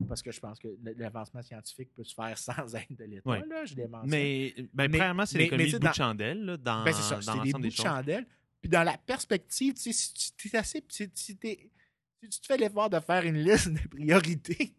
parce 0.09 0.21
que 0.23 0.33
je 0.33 0.41
pense 0.41 0.59
que 0.59 0.69
l'avancement 0.97 1.43
scientifique 1.43 1.91
peut 1.95 2.03
se 2.05 2.15
faire 2.15 2.37
sans 2.39 2.75
aide 2.75 2.97
de 2.99 3.05
l'État. 3.05 3.31
Je. 3.65 3.75
Mais, 4.07 4.55
ben, 4.57 4.67
Mais- 4.75 4.89
premièrement, 4.89 5.27
c'est 5.27 5.39
l'économie 5.39 5.71
de 5.73 5.79
bout 5.79 5.89
de 5.89 5.93
chandelle 5.95 6.45
là, 6.45 6.57
dans, 6.57 6.85
Ben, 6.85 6.93
c'est 6.93 7.03
ça, 7.03 7.21
c'est 7.23 7.41
des 7.43 7.53
bouts 7.53 7.59
de 7.61 7.71
chandelle. 7.71 8.27
Puis 8.61 8.69
dans 8.71 8.83
la 8.85 8.97
perspective, 8.97 9.75
tu 9.75 9.81
sais, 9.81 9.93
si 9.93 10.33
tu 10.35 10.49
t'es 10.51 10.57
assez. 10.59 10.85
Si, 10.89 11.11
si 11.15 11.37
t'es- 11.37 11.71
si 12.23 12.29
tu 12.31 12.41
te 12.41 12.47
fais 12.47 12.57
l'effort 12.57 12.89
de 12.91 13.01
faire 13.01 13.25
une 13.25 13.37
liste 13.37 13.69
de 13.73 13.89
priorités. 13.89 14.73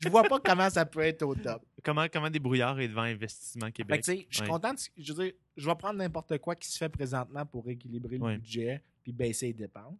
Je 0.00 0.08
vois 0.08 0.22
pas 0.24 0.40
comment 0.40 0.70
ça 0.70 0.84
peut 0.86 1.00
être 1.00 1.22
au 1.22 1.34
top. 1.34 1.62
Comment, 1.82 2.06
comment 2.12 2.30
débrouillard 2.30 2.78
est 2.80 2.88
devant 2.88 3.02
Investissement 3.02 3.70
Québec? 3.70 4.02
je 4.06 4.12
suis 4.12 4.42
Ouais. 4.42 4.48
content. 4.48 4.72
de- 4.74 4.78
je 4.96 5.12
veux 5.12 5.24
dire, 5.24 5.32
je 5.56 5.66
vais 5.68 5.74
prendre 5.76 5.98
n'importe 5.98 6.38
quoi 6.38 6.54
qui 6.56 6.68
se 6.68 6.78
fait 6.78 6.88
présentement 6.88 7.44
pour 7.46 7.68
équilibrer 7.68 8.18
le 8.18 8.24
Ouais. 8.24 8.36
budget 8.38 8.82
puis 9.02 9.12
baisser 9.12 9.46
les 9.48 9.52
dépenses. 9.54 9.98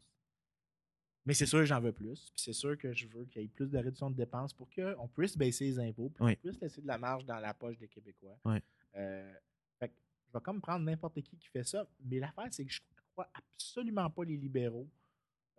Mais 1.27 1.35
c'est 1.35 1.47
sûr 1.47 1.59
que 1.59 1.67
j'en 1.67 1.81
veux 1.81 1.93
plus. 1.93 2.31
Puis 2.31 2.43
c'est 2.43 2.53
sûr 2.55 2.77
que 2.79 2.93
je 2.95 3.07
veux 3.07 3.25
qu'il 3.27 3.43
y 3.43 3.45
ait 3.45 3.49
plus 3.49 3.67
de 3.67 3.77
réduction 3.77 4.11
de 4.11 4.17
dépenses 4.17 4.55
pour 4.55 4.69
qu'on 4.71 5.09
puisse 5.09 5.37
baisser 5.37 5.65
les 5.67 5.79
impôts, 5.79 6.09
puis 6.09 6.25
qu'on 6.37 6.49
puisse 6.49 6.61
laisser 6.61 6.81
de 6.81 6.87
la 6.87 6.97
marge 6.97 7.25
dans 7.27 7.39
la 7.39 7.53
poche 7.53 7.77
des 7.79 7.89
Québécois. 7.89 8.39
Euh, 8.97 9.35
fait 9.79 9.93
je 10.27 10.33
vais 10.33 10.41
comme 10.43 10.61
prendre 10.61 10.85
n'importe 10.87 11.21
qui 11.21 11.37
qui 11.37 11.49
fait 11.49 11.65
ça. 11.65 11.87
Mais 12.05 12.19
l'affaire, 12.19 12.47
c'est 12.51 12.65
que 12.65 12.73
je 12.73 12.81
crois 13.13 13.29
absolument 13.35 14.09
pas 14.09 14.25
les 14.25 14.37
libéraux 14.39 14.89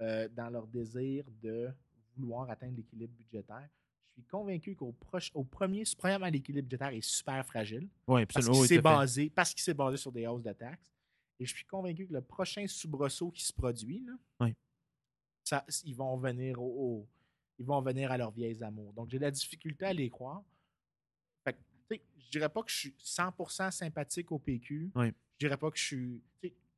euh, 0.01 0.27
dans 0.29 0.49
leur 0.49 0.65
désir 0.65 1.25
de 1.43 1.69
vouloir 2.17 2.49
atteindre 2.49 2.77
l'équilibre 2.77 3.13
budgétaire. 3.13 3.69
Suis 4.19 4.27
convaincu 4.29 4.75
qu'au 4.75 4.91
proche, 4.91 5.31
au 5.33 5.43
premier, 5.43 5.83
premièrement, 5.97 6.27
l'équilibre 6.27 6.65
budgétaire 6.67 6.89
est 6.89 7.01
super 7.01 7.45
fragile 7.45 7.87
Oui, 8.07 8.25
parce 8.25 8.37
absolument. 8.47 8.59
qu'il 8.59 8.67
s'est 8.67 8.81
basé, 8.81 9.29
parce 9.29 9.53
qu'il 9.53 9.61
s'est 9.63 9.73
basé 9.73 9.97
sur 9.97 10.11
des 10.11 10.27
hausses 10.27 10.43
de 10.43 10.51
taxes. 10.53 10.91
Et 11.39 11.45
je 11.45 11.55
suis 11.55 11.65
convaincu 11.65 12.05
que 12.05 12.13
le 12.13 12.21
prochain 12.21 12.65
soubresaut 12.67 13.31
qui 13.31 13.43
se 13.43 13.53
produit, 13.53 14.03
là, 14.05 14.13
Oui. 14.41 14.53
ça, 15.43 15.65
ils 15.85 15.95
vont 15.95 16.17
venir 16.17 16.61
au, 16.61 16.65
au- 16.65 17.07
ils 17.57 17.65
vont 17.65 17.81
venir 17.81 18.11
à 18.11 18.17
leurs 18.17 18.31
vieilles 18.31 18.61
amours. 18.63 18.91
Donc 18.93 19.09
j'ai 19.09 19.17
de 19.19 19.23
la 19.23 19.31
difficulté 19.31 19.85
à 19.85 19.93
les 19.93 20.09
croire. 20.09 20.43
Fait 21.45 21.53
que, 21.53 21.95
je 22.17 22.29
dirais 22.29 22.49
pas 22.49 22.61
que 22.63 22.69
je 22.71 22.77
suis 22.77 22.95
100% 22.99 23.71
sympathique 23.71 24.31
au 24.31 24.39
PQ. 24.39 24.91
Oui. 24.95 25.13
Je 25.39 25.45
dirais 25.47 25.57
pas 25.57 25.71
que 25.71 25.77
je 25.77 25.85
suis, 25.85 26.21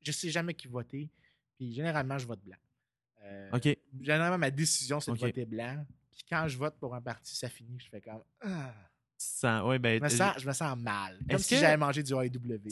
je 0.01 0.11
sais 0.11 0.29
jamais 0.29 0.53
qui 0.53 0.67
voter. 0.67 1.09
Puis 1.57 1.73
généralement 1.73 2.17
je 2.19 2.27
vote 2.27 2.41
blanc. 2.43 2.57
Euh, 3.23 3.49
OK. 3.53 3.77
Généralement 3.99 4.37
ma 4.37 4.51
décision 4.51 4.99
c'est 4.99 5.11
de 5.11 5.17
voter 5.17 5.45
blanc. 5.45 5.83
Puis 6.21 6.25
quand 6.29 6.47
je 6.47 6.57
vote 6.57 6.75
pour 6.79 6.93
un 6.93 7.01
parti, 7.01 7.35
ça 7.35 7.49
finit, 7.49 7.79
je 7.79 7.89
fais 7.89 8.01
comme 8.01 8.21
ah. 8.41 8.73
Ouais, 9.65 9.77
ben, 9.79 9.97
Je 9.99 10.03
me 10.03 10.09
sens, 10.09 10.33
je 10.39 10.47
me 10.47 10.53
sens 10.53 10.77
mal. 10.77 11.19
Comme 11.29 11.39
si 11.39 11.53
que- 11.55 11.61
j'avais 11.61 11.77
mangé 11.77 12.01
du 12.03 12.13
AEW. 12.13 12.69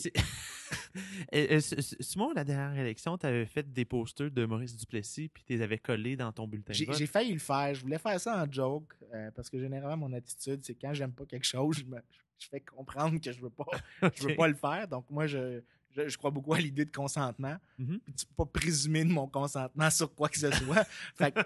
Simon, 1.99 2.31
la 2.33 2.43
dernière 2.43 2.79
élection, 2.79 3.17
tu 3.17 3.25
avais 3.25 3.45
fait 3.45 3.71
des 3.71 3.85
posters 3.85 4.31
de 4.31 4.45
Maurice 4.45 4.75
Duplessis 4.75 5.29
puis 5.29 5.43
tu 5.43 5.53
les 5.53 5.61
avais 5.61 5.77
collés 5.77 6.15
dans 6.15 6.31
ton 6.31 6.47
bulletin 6.47 6.71
de 6.73 6.77
J'ai 6.77 6.85
vote? 6.85 6.95
j'ai 6.97 7.05
failli 7.07 7.33
le 7.33 7.39
faire. 7.39 7.73
Je 7.75 7.81
voulais 7.81 7.99
faire 7.99 8.19
ça 8.19 8.43
en 8.43 8.51
joke 8.51 8.93
euh, 9.13 9.29
parce 9.31 9.49
que 9.49 9.59
généralement, 9.59 10.07
mon 10.09 10.13
attitude, 10.15 10.61
c'est 10.63 10.75
quand 10.75 10.93
j'aime 10.93 11.11
pas 11.13 11.25
quelque 11.25 11.45
chose, 11.45 11.77
je, 11.79 11.85
me- 11.85 12.01
je 12.39 12.47
fais 12.47 12.61
comprendre 12.61 13.19
que 13.19 13.31
je 13.31 13.41
veux 13.41 13.49
pas, 13.49 13.65
je 14.15 14.27
veux 14.27 14.35
pas 14.35 14.47
le 14.47 14.55
faire. 14.55 14.87
Donc, 14.87 15.09
moi, 15.09 15.27
je, 15.27 15.61
je, 15.95 16.07
je 16.07 16.17
crois 16.17 16.31
beaucoup 16.31 16.53
à 16.53 16.59
l'idée 16.59 16.85
de 16.85 16.91
consentement. 16.91 17.57
Mhm. 17.77 17.99
Puis 18.05 18.13
tu 18.13 18.25
peux 18.25 18.45
pas 18.45 18.59
présumer 18.59 19.03
de 19.03 19.11
mon 19.11 19.27
consentement 19.27 19.89
sur 19.89 20.13
quoi 20.13 20.29
que 20.29 20.39
ce 20.39 20.51
soit. 20.51 20.83
fait 21.15 21.33
que 21.33 21.41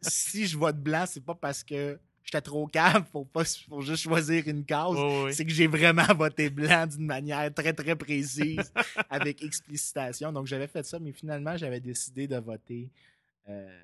si 0.00 0.46
je 0.46 0.56
vote 0.56 0.78
blanc, 0.78 1.04
c'est 1.06 1.24
pas 1.24 1.34
parce 1.34 1.62
que 1.62 1.98
j'étais 2.24 2.40
trop 2.40 2.66
calme 2.66 3.04
pour, 3.04 3.26
pas, 3.26 3.44
pour 3.68 3.82
juste 3.82 4.02
choisir 4.02 4.46
une 4.46 4.64
cause. 4.64 5.34
C'est 5.34 5.44
que 5.44 5.52
j'ai 5.52 5.66
vraiment 5.66 6.06
voté 6.16 6.50
blanc 6.50 6.86
d'une 6.86 7.06
manière 7.06 7.52
très, 7.52 7.72
très 7.72 7.96
précise, 7.96 8.72
avec 9.10 9.42
explicitation. 9.42 10.32
Donc, 10.32 10.46
j'avais 10.46 10.68
fait 10.68 10.84
ça, 10.84 10.98
mais 10.98 11.12
finalement, 11.12 11.56
j'avais 11.56 11.80
décidé 11.80 12.26
de 12.26 12.36
voter. 12.36 12.90
Euh, 13.48 13.82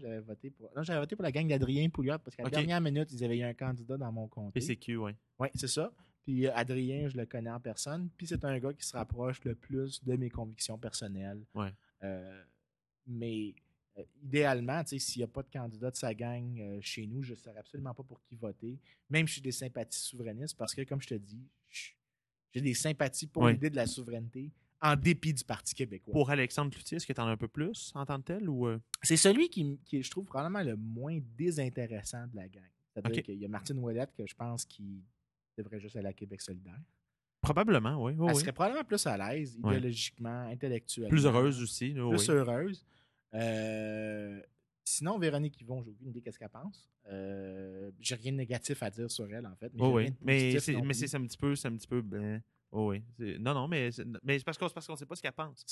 j'avais 0.00 0.20
voté 0.20 0.50
pour. 0.50 0.70
Non, 0.76 0.82
j'avais 0.82 1.00
voté 1.00 1.16
pour 1.16 1.22
la 1.22 1.32
gang 1.32 1.46
d'Adrien 1.48 1.88
Pouliot 1.88 2.18
parce 2.18 2.36
qu'à 2.36 2.42
la 2.42 2.50
dernière 2.50 2.80
minute, 2.80 3.10
ils 3.12 3.24
avaient 3.24 3.38
eu 3.38 3.44
un 3.44 3.54
candidat 3.54 3.96
dans 3.96 4.12
mon 4.12 4.28
comté. 4.28 4.60
PCQ, 4.60 4.96
oui. 4.96 5.12
Oui, 5.38 5.48
c'est 5.54 5.68
ça. 5.68 5.90
Puis 6.24 6.46
euh, 6.46 6.54
Adrien, 6.54 7.08
je 7.08 7.16
le 7.16 7.26
connais 7.26 7.50
en 7.50 7.60
personne. 7.60 8.08
Puis 8.16 8.26
c'est 8.26 8.44
un 8.44 8.58
gars 8.58 8.72
qui 8.72 8.84
se 8.84 8.96
rapproche 8.96 9.42
le 9.44 9.54
plus 9.54 10.02
de 10.02 10.16
mes 10.16 10.30
convictions 10.30 10.78
personnelles. 10.78 11.44
Ouais. 11.54 11.72
Euh, 12.02 12.42
mais 13.06 13.54
euh, 13.98 14.02
idéalement, 14.22 14.82
s'il 14.86 15.20
n'y 15.20 15.24
a 15.24 15.28
pas 15.28 15.42
de 15.42 15.50
candidat 15.50 15.90
de 15.90 15.96
sa 15.96 16.14
gang 16.14 16.58
euh, 16.58 16.78
chez 16.80 17.06
nous, 17.06 17.22
je 17.22 17.32
ne 17.32 17.36
saurais 17.36 17.58
absolument 17.58 17.94
pas 17.94 18.02
pour 18.02 18.20
qui 18.22 18.34
voter. 18.36 18.78
Même 19.10 19.28
si 19.28 19.36
j'ai 19.36 19.42
des 19.42 19.52
sympathies 19.52 20.00
souverainistes, 20.00 20.56
parce 20.56 20.74
que, 20.74 20.82
comme 20.82 21.00
je 21.00 21.08
te 21.08 21.14
dis, 21.14 21.46
j'ai 22.52 22.60
des 22.60 22.74
sympathies 22.74 23.26
pour 23.26 23.42
Ouais. 23.42 23.52
l'idée 23.52 23.70
de 23.70 23.76
la 23.76 23.86
souveraineté, 23.86 24.50
en 24.80 24.96
dépit 24.96 25.32
du 25.32 25.44
Parti 25.44 25.74
québécois. 25.74 26.12
Pour 26.12 26.30
Alexandre 26.30 26.70
Cloutier, 26.70 26.96
est-ce 26.96 27.06
que 27.06 27.12
tu 27.12 27.20
en 27.20 27.26
as 27.26 27.30
un 27.30 27.36
peu 27.36 27.48
plus 27.48 27.90
en 27.94 28.04
tant 28.04 28.18
que 28.18 28.24
tel 28.26 28.48
ou. 28.50 28.68
C'est 29.02 29.16
celui 29.16 29.48
qui, 29.48 29.78
je 29.90 30.10
trouve, 30.10 30.24
probablement 30.26 30.62
le 30.62 30.76
moins 30.76 31.18
désintéressant 31.36 32.26
de 32.26 32.36
la 32.36 32.48
gang. 32.48 32.68
C'est-à-dire 32.92 33.22
qu'il 33.22 33.38
y 33.38 33.44
a 33.44 33.48
Martine 33.48 33.78
Ouellette, 33.78 34.12
que 34.14 34.26
je 34.26 34.34
pense 34.34 34.64
qui 34.66 35.02
devrait 35.56 35.80
juste 35.80 35.96
aller 35.96 36.08
à 36.08 36.12
Québec 36.12 36.40
solidaire. 36.40 36.80
Probablement, 37.40 38.02
oui. 38.02 38.12
oui, 38.16 38.26
Elle 38.28 38.34
oui. 38.34 38.40
serait 38.40 38.52
probablement 38.52 38.84
plus 38.84 39.06
à 39.06 39.16
l'aise, 39.18 39.56
idéologiquement, 39.56 40.48
intellectuellement. 40.48 41.10
Plus 41.10 41.26
heureuse 41.26 41.62
aussi. 41.62 41.92
là, 41.92 42.08
Plus 42.08 42.28
oui. 42.28 42.34
heureuse. 42.34 42.86
Euh, 43.34 44.40
sinon, 44.84 45.18
Véronique 45.18 45.60
Yvon, 45.60 45.82
j'ai 45.82 45.90
aucune 45.90 46.08
idée 46.08 46.22
qu'est-ce 46.22 46.38
qu'elle 46.38 46.48
pense. 46.48 46.88
Euh, 47.10 47.90
j'ai 48.00 48.14
rien 48.14 48.32
de 48.32 48.38
négatif 48.38 48.82
à 48.82 48.90
dire 48.90 49.10
sur 49.10 49.30
elle, 49.32 49.46
en 49.46 49.54
fait. 49.56 49.70
Mais 49.74 49.82
Oui, 49.82 49.92
oui. 50.04 50.14
Mais 50.22 50.58
c'est 50.58 50.74
un 50.76 51.26
petit 51.26 51.36
peu. 51.36 51.54
C'est 51.54 51.68
un 51.68 51.76
petit 51.76 51.88
peu. 51.88 52.00
ben, 52.00 52.42
Oh 52.76 52.88
oui. 52.88 53.02
Non, 53.38 53.54
non, 53.54 53.68
mais 53.68 53.92
c'est 53.92 54.04
mais 54.24 54.36
c'est 54.36 54.44
parce 54.44 54.58
qu'on 54.58 54.68
qu'on 54.68 54.96
sait 54.96 55.06
pas 55.06 55.14
ce 55.14 55.22
qu'elle 55.22 55.30
pense. 55.30 55.64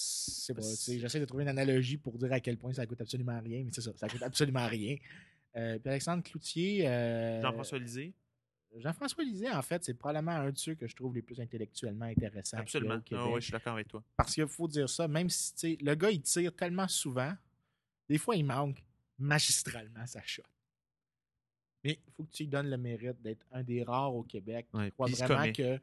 J'essaie 0.89 1.19
de 1.19 1.25
trouver 1.25 1.43
une 1.43 1.49
analogie 1.49 1.97
pour 1.97 2.17
dire 2.17 2.33
à 2.33 2.39
quel 2.39 2.57
point 2.57 2.73
ça 2.73 2.87
coûte 2.87 3.01
absolument 3.01 3.41
rien, 3.41 3.65
mais 3.65 3.71
c'est 3.73 3.81
ça, 3.81 3.91
ça 3.97 4.09
coûte 4.09 4.23
absolument 4.23 4.69
rien. 4.69 4.97
Euh, 5.57 5.81
puis 5.81 5.91
Alexandre 5.91 6.23
Cloutier. 6.23 6.87
euh, 6.87 7.43
Jean-François 7.43 7.81
Lisée. 7.81 8.15
Jean-François 8.77 9.25
Lisée, 9.25 9.51
en 9.51 9.63
fait, 9.63 9.85
c'est 9.85 9.95
probablement 9.95 10.33
un 10.33 10.51
de 10.51 10.59
ceux 10.59 10.75
que 10.75 10.87
je 10.87 10.97
trouve 10.97 11.15
les 11.15 11.23
plus 11.23 11.41
intellectuellement 11.41 12.07
intéressants. 12.07 12.59
Absolument. 12.59 13.01
Ah 13.13 13.29
oui, 13.29 13.41
je 13.41 13.45
suis 13.47 13.53
d'accord 13.53 13.75
avec 13.75 13.89
toi. 13.89 14.03
Parce 14.17 14.35
qu'il 14.35 14.47
faut 14.47 14.69
dire 14.69 14.89
ça, 14.89 15.07
même 15.09 15.29
si 15.29 15.77
le 15.77 15.95
gars, 15.95 16.11
il 16.11 16.23
tire 16.23 16.55
tellement 16.55 16.89
souvent, 16.89 17.35
des 18.09 18.19
fois, 18.19 18.37
il 18.37 18.45
manque 18.45 18.83
magistralement 19.19 20.07
sa 20.07 20.23
shot. 20.23 20.43
Mais 21.85 21.99
il 22.07 22.13
faut 22.13 22.25
que 22.25 22.31
tu 22.31 22.45
lui 22.45 22.49
donnes 22.49 22.71
le 22.71 22.77
mérite 22.77 23.21
d'être 23.21 23.45
un 23.51 23.63
des 23.63 23.83
rares 23.83 24.15
au 24.15 24.23
Québec 24.23 24.67
qui 24.71 24.77
Ouais, 24.77 24.91
croit 24.93 25.09
vraiment 25.09 25.53
que. 25.53 25.79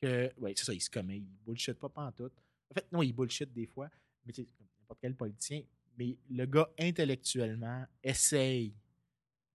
que 0.00 0.30
oui, 0.38 0.52
c'est 0.56 0.64
ça, 0.64 0.72
il 0.72 0.80
se 0.80 0.90
commet. 0.90 1.18
Il 1.18 1.26
bullshit 1.44 1.74
pas 1.74 1.88
pantoute. 1.88 2.32
En 2.70 2.74
fait, 2.74 2.86
non, 2.92 3.02
il 3.02 3.12
bullshit 3.12 3.52
des 3.52 3.66
fois, 3.66 3.90
mais 4.24 4.32
comme 4.32 4.46
n'importe 4.80 5.00
quel 5.00 5.14
politicien. 5.14 5.62
Mais 5.98 6.16
le 6.30 6.46
gars, 6.46 6.70
intellectuellement, 6.78 7.84
essaye 8.02 8.74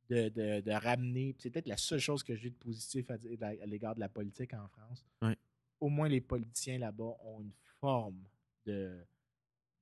de, 0.09 0.29
de- 0.29 0.61
de 0.61 0.71
ramener. 0.71 1.35
C'est 1.39 1.49
peut-être 1.49 1.67
la 1.67 1.77
seule 1.77 1.99
chose 1.99 2.23
que 2.23 2.35
j'ai 2.35 2.49
de 2.49 2.55
positif 2.55 3.09
à 3.09 3.17
dire 3.17 3.37
à 3.41 3.65
l'égard 3.65 3.95
de 3.95 3.99
la 3.99 4.09
politique 4.09 4.53
en 4.53 4.67
France. 4.67 5.05
Ouais. 5.21 5.35
Au 5.79 5.89
moins, 5.89 6.07
les 6.07 6.21
politiciens 6.21 6.77
là-bas 6.77 7.15
ont 7.23 7.41
une 7.41 7.53
forme 7.79 8.23
de 8.65 9.03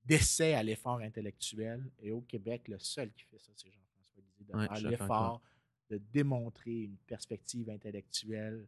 d'essai 0.05 0.53
à 0.53 0.63
l'effort 0.63 0.99
intellectuel. 0.99 1.89
Et 2.01 2.11
au 2.11 2.21
Québec, 2.21 2.67
le 2.67 2.77
seul 2.77 3.11
qui 3.13 3.23
fait 3.23 3.39
ça, 3.39 3.51
c'est 3.55 3.71
Jean-François 3.71 4.21
Lisée, 4.21 4.43
de 4.51 4.57
Ouais, 4.57 4.67
faire 4.67 4.73
l'effort 4.89 5.41
de 5.89 5.97
démontrer 6.11 6.81
une 6.83 6.97
perspective 6.97 7.69
intellectuelle, 7.69 8.67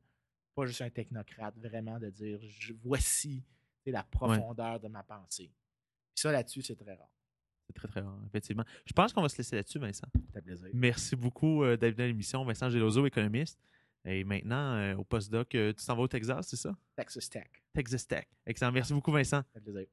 pas 0.53 0.66
juste 0.66 0.82
un 0.82 0.89
technocrate, 0.89 1.58
vraiment 1.58 1.99
de 1.99 2.10
dire 2.10 2.39
je- 2.41 2.74
voici 2.84 3.43
la 3.86 4.03
profondeur 4.03 4.80
de 4.80 4.88
ma 4.88 5.03
pensée. 5.03 5.51
Puis 6.14 6.22
ça, 6.22 6.32
là-dessus, 6.32 6.62
c'est 6.62 6.76
très 6.76 6.93
rare. 6.95 7.10
C'est 7.68 7.74
très, 7.74 7.88
très 7.88 8.01
rare, 8.01 8.20
effectivement. 8.28 8.63
Je 8.86 8.93
pense 8.93 9.11
qu'on 9.11 9.22
va 9.22 9.30
se 9.30 9.38
laisser 9.38 9.55
là-dessus, 9.55 9.80
Vincent. 9.80 10.07
Ça 10.34 10.41
plaisir. 10.41 10.68
Merci 10.74 11.16
beaucoup 11.16 11.63
euh, 11.63 11.78
d'être 11.78 11.95
venu 11.95 12.03
à 12.03 12.07
l'émission. 12.07 12.43
Vincent 12.45 12.70
Gelozo, 12.70 13.05
économiste. 13.05 13.59
Et 14.05 14.24
maintenant, 14.24 14.76
euh, 14.76 14.95
au 14.95 15.03
postdoc, 15.03 15.55
euh, 15.55 15.74
tu 15.74 15.84
t'en 15.84 15.95
vas 15.95 16.03
au 16.03 16.07
Texas, 16.07 16.47
c'est 16.47 16.57
ça? 16.57 16.76
Texas 16.95 17.30
Tech. 17.30 17.47
Texas 17.74 18.07
Tech. 18.07 18.26
Excellent. 18.45 18.72
Merci 18.72 18.93
beaucoup, 18.93 19.11
Vincent. 19.11 19.41
Ça 19.53 19.59
plaisir. 19.59 19.88